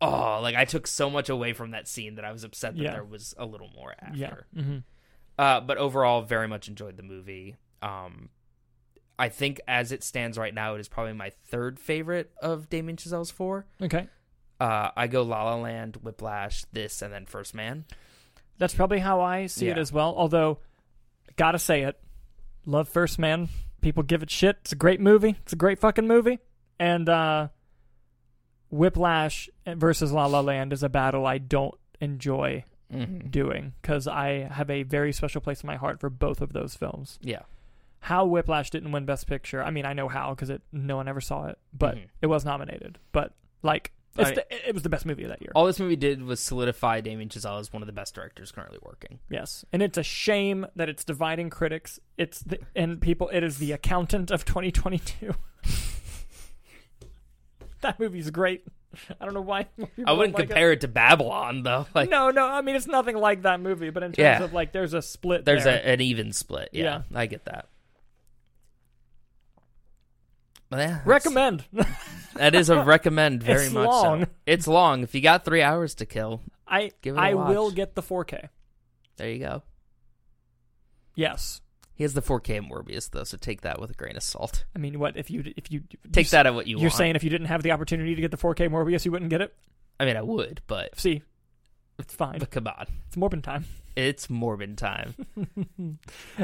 Oh, 0.00 0.40
like 0.42 0.56
I 0.56 0.64
took 0.64 0.88
so 0.88 1.08
much 1.08 1.28
away 1.28 1.52
from 1.52 1.70
that 1.70 1.86
scene 1.86 2.16
that 2.16 2.24
I 2.24 2.32
was 2.32 2.42
upset 2.42 2.76
that 2.76 2.82
Yeah. 2.82 2.90
there 2.94 3.04
was 3.04 3.32
a 3.38 3.46
little 3.46 3.68
more 3.74 3.94
after. 4.02 4.44
Yeah. 4.52 4.62
hmm 4.62 4.78
Uh, 5.38 5.60
but 5.60 5.78
overall, 5.78 6.22
very 6.22 6.48
much 6.48 6.66
enjoyed 6.68 6.96
the 6.96 7.04
movie. 7.04 7.56
Um, 7.80 8.28
I 9.18 9.28
think 9.28 9.60
as 9.68 9.92
it 9.92 10.02
stands 10.02 10.36
right 10.36 10.52
now, 10.52 10.74
it 10.74 10.80
is 10.80 10.88
probably 10.88 11.12
my 11.12 11.30
third 11.46 11.78
favorite 11.78 12.32
of 12.42 12.68
Damien 12.68 12.96
Chazelle's 12.96 13.30
four. 13.30 13.66
Okay. 13.80 14.08
Uh, 14.60 14.90
I 14.96 15.06
go 15.06 15.22
La 15.22 15.44
La 15.44 15.54
Land, 15.56 15.98
Whiplash, 16.02 16.64
this, 16.72 17.00
and 17.00 17.12
then 17.14 17.24
First 17.24 17.54
Man. 17.54 17.84
That's 18.58 18.74
probably 18.74 18.98
how 18.98 19.20
I 19.20 19.46
see 19.46 19.68
it 19.68 19.78
as 19.78 19.92
well. 19.92 20.12
Although, 20.16 20.58
gotta 21.36 21.58
say 21.58 21.82
it, 21.82 21.98
love 22.66 22.88
First 22.88 23.18
Man. 23.18 23.48
People 23.80 24.02
give 24.02 24.22
it 24.22 24.30
shit. 24.30 24.56
It's 24.62 24.72
a 24.72 24.76
great 24.76 25.00
movie. 25.00 25.36
It's 25.42 25.52
a 25.52 25.56
great 25.56 25.78
fucking 25.78 26.06
movie. 26.06 26.38
And 26.78 27.08
uh, 27.08 27.48
Whiplash 28.70 29.48
versus 29.66 30.12
La 30.12 30.26
La 30.26 30.40
Land 30.40 30.72
is 30.72 30.82
a 30.82 30.88
battle 30.88 31.26
I 31.26 31.38
don't 31.38 31.74
enjoy 32.00 32.64
Mm-hmm. 32.92 33.28
doing 33.30 33.72
because 33.82 34.06
I 34.06 34.46
have 34.52 34.70
a 34.70 34.84
very 34.84 35.12
special 35.12 35.40
place 35.40 35.62
in 35.62 35.66
my 35.66 35.74
heart 35.74 35.98
for 35.98 36.10
both 36.10 36.40
of 36.40 36.52
those 36.52 36.76
films. 36.76 37.18
Yeah, 37.22 37.40
How 37.98 38.24
Whiplash 38.26 38.70
didn't 38.70 38.92
win 38.92 39.04
Best 39.04 39.26
Picture, 39.26 39.60
I 39.64 39.70
mean, 39.70 39.84
I 39.84 39.94
know 39.94 40.06
how 40.06 40.30
because 40.30 40.48
it 40.50 40.62
no 40.70 40.96
one 40.96 41.08
ever 41.08 41.20
saw 41.20 41.46
it, 41.46 41.58
but 41.72 41.96
Mhm. 41.96 42.08
it 42.22 42.26
was 42.26 42.44
nominated. 42.44 42.98
But 43.10 43.32
like, 43.62 43.90
it's 44.16 44.30
I- 44.30 44.34
the, 44.34 44.68
it 44.68 44.74
was 44.74 44.82
the 44.82 44.88
best 44.88 45.06
movie 45.06 45.24
of 45.24 45.28
that 45.30 45.40
year. 45.42 45.50
all 45.54 45.66
this 45.66 45.78
movie 45.80 45.96
did 45.96 46.22
was 46.22 46.40
solidify 46.40 47.00
Damien 47.00 47.28
Chazelle 47.28 47.58
as 47.60 47.72
one 47.72 47.82
of 47.82 47.86
the 47.86 47.92
best 47.92 48.14
directors 48.14 48.52
currently 48.52 48.78
working. 48.82 49.18
Yes, 49.30 49.64
and 49.72 49.82
it's 49.82 49.98
a 49.98 50.02
shame 50.02 50.66
that 50.76 50.88
it's 50.88 51.04
dividing 51.04 51.50
critics. 51.50 51.98
It's 52.16 52.40
the, 52.40 52.58
and 52.76 53.00
people. 53.00 53.28
It 53.30 53.42
is 53.42 53.58
the 53.58 53.72
accountant 53.72 54.30
of 54.30 54.44
2022. 54.44 55.34
that 57.80 57.98
movie's 58.00 58.30
great. 58.30 58.64
I 59.20 59.24
don't 59.24 59.34
know 59.34 59.40
why. 59.40 59.66
I 60.06 60.12
wouldn't 60.12 60.36
like 60.38 60.46
compare 60.48 60.72
it. 60.72 60.80
to 60.82 60.88
Babylon 60.88 61.62
though. 61.64 61.86
Like, 61.94 62.08
no, 62.10 62.30
no. 62.30 62.46
I 62.46 62.60
mean, 62.62 62.76
it's 62.76 62.86
nothing 62.86 63.16
like 63.16 63.42
that 63.42 63.60
movie. 63.60 63.90
But 63.90 64.04
in 64.04 64.12
terms 64.12 64.18
Yeah. 64.18 64.42
of 64.44 64.52
like, 64.52 64.72
there's 64.72 64.94
a 64.94 65.02
split. 65.02 65.44
there's 65.44 65.64
there. 65.64 65.78
a, 65.78 65.92
an 65.92 66.00
even 66.00 66.32
split. 66.32 66.70
Yeah, 66.72 67.02
I 67.14 67.26
get 67.26 67.44
that. 67.46 67.68
Yeah, 70.72 71.00
recommend. 71.04 71.64
That 72.36 72.56
is 72.56 72.68
a 72.68 72.82
recommend 72.82 73.42
very 73.44 73.66
It's 73.66 73.72
much. 73.72 73.86
long. 73.86 74.22
So. 74.24 74.30
It's 74.44 74.66
long. 74.66 75.02
If 75.04 75.14
you 75.14 75.20
got 75.20 75.44
three 75.44 75.62
hours 75.62 75.94
to 75.96 76.06
kill, 76.06 76.40
I 76.66 76.90
Give 77.00 77.14
it 77.14 77.18
a 77.18 77.22
I 77.22 77.34
watch. 77.34 77.48
will 77.48 77.70
get 77.70 77.94
the 77.94 78.02
4K. 78.02 78.48
there 79.18 79.30
you 79.30 79.38
go. 79.38 79.62
Yes. 81.14 81.60
He 81.94 82.02
has 82.02 82.12
the 82.14 82.22
4K 82.22 82.60
Morbius 82.68 83.08
though, 83.08 83.22
so 83.22 83.36
take 83.36 83.60
that 83.60 83.80
with 83.80 83.90
a 83.90 83.94
grain 83.94 84.16
of 84.16 84.22
salt. 84.24 84.64
I 84.74 84.80
mean, 84.80 84.98
what 84.98 85.16
if 85.16 85.30
you 85.30 85.44
if 85.56 85.70
you 85.70 85.82
Take 86.10 86.26
you, 86.26 86.30
that 86.30 86.46
at 86.46 86.54
what 86.54 86.66
you 86.66 86.76
You're 86.78 86.86
want. 86.88 86.94
saying 86.94 87.14
if 87.16 87.22
you 87.22 87.30
didn't 87.30 87.46
have 87.46 87.62
the 87.62 87.70
opportunity 87.70 88.16
to 88.16 88.20
get 88.20 88.32
the 88.32 88.36
4K 88.36 88.68
Morbius, 88.68 89.04
you 89.04 89.12
wouldn't 89.12 89.30
get 89.30 89.40
it. 89.40 89.54
I 90.00 90.04
mean, 90.04 90.16
I 90.16 90.22
would, 90.22 90.60
but 90.66 90.98
See, 90.98 91.22
it's 91.98 92.14
fine. 92.14 92.38
but 92.38 92.50
come 92.50 92.66
on, 92.66 92.86
It's 93.06 93.16
Morbin 93.16 93.42
time. 93.42 93.64
it's 93.96 94.28
Morbid 94.28 94.76
time. 94.78 95.14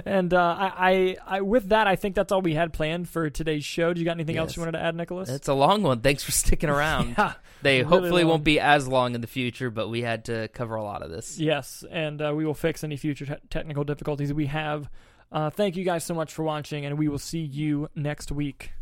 And 0.04 0.32
uh, 0.32 0.38
I, 0.58 1.16
I, 1.26 1.36
I, 1.36 1.40
with 1.40 1.70
that, 1.70 1.86
I 1.88 1.96
think 1.96 2.14
that's 2.14 2.30
all 2.32 2.42
we 2.42 2.54
had 2.54 2.72
planned 2.72 3.08
for 3.08 3.28
today's 3.30 3.64
show. 3.64 3.92
Do 3.92 4.00
you 4.00 4.04
got 4.04 4.12
anything 4.12 4.36
else 4.36 4.56
you 4.56 4.60
wanted 4.60 4.72
to 4.78 4.82
add, 4.84 4.94
Nicholas? 4.94 5.28
It's 5.28 5.48
a 5.48 5.54
long 5.54 5.82
one. 5.82 6.00
Thanks 6.00 6.22
for 6.22 6.30
sticking 6.32 6.70
around. 6.76 7.14
yeah. 7.18 7.32
They 7.62 7.78
really 7.78 7.88
hopefully 7.88 8.22
long. 8.22 8.30
won't 8.30 8.44
be 8.44 8.60
as 8.60 8.86
long 8.86 9.14
in 9.14 9.20
the 9.20 9.26
future, 9.26 9.70
but 9.70 9.88
we 9.88 10.02
had 10.02 10.26
to 10.26 10.48
cover 10.48 10.76
a 10.76 10.82
lot 10.82 11.02
of 11.02 11.10
this. 11.10 11.38
Yes, 11.38 11.84
and 11.90 12.22
uh, 12.22 12.32
we 12.36 12.44
will 12.46 12.54
fix 12.54 12.84
any 12.84 12.96
future 12.96 13.26
te- 13.26 13.34
technical 13.50 13.82
difficulties 13.84 14.32
we 14.32 14.46
have. 14.46 14.88
Uh, 15.32 15.50
thank 15.50 15.76
you 15.76 15.84
guys 15.84 16.04
so 16.04 16.14
much 16.14 16.32
for 16.32 16.42
watching, 16.44 16.86
and 16.86 16.98
we 16.98 17.08
will 17.08 17.18
see 17.18 17.40
you 17.40 17.88
next 17.96 18.30
week. 18.32 18.72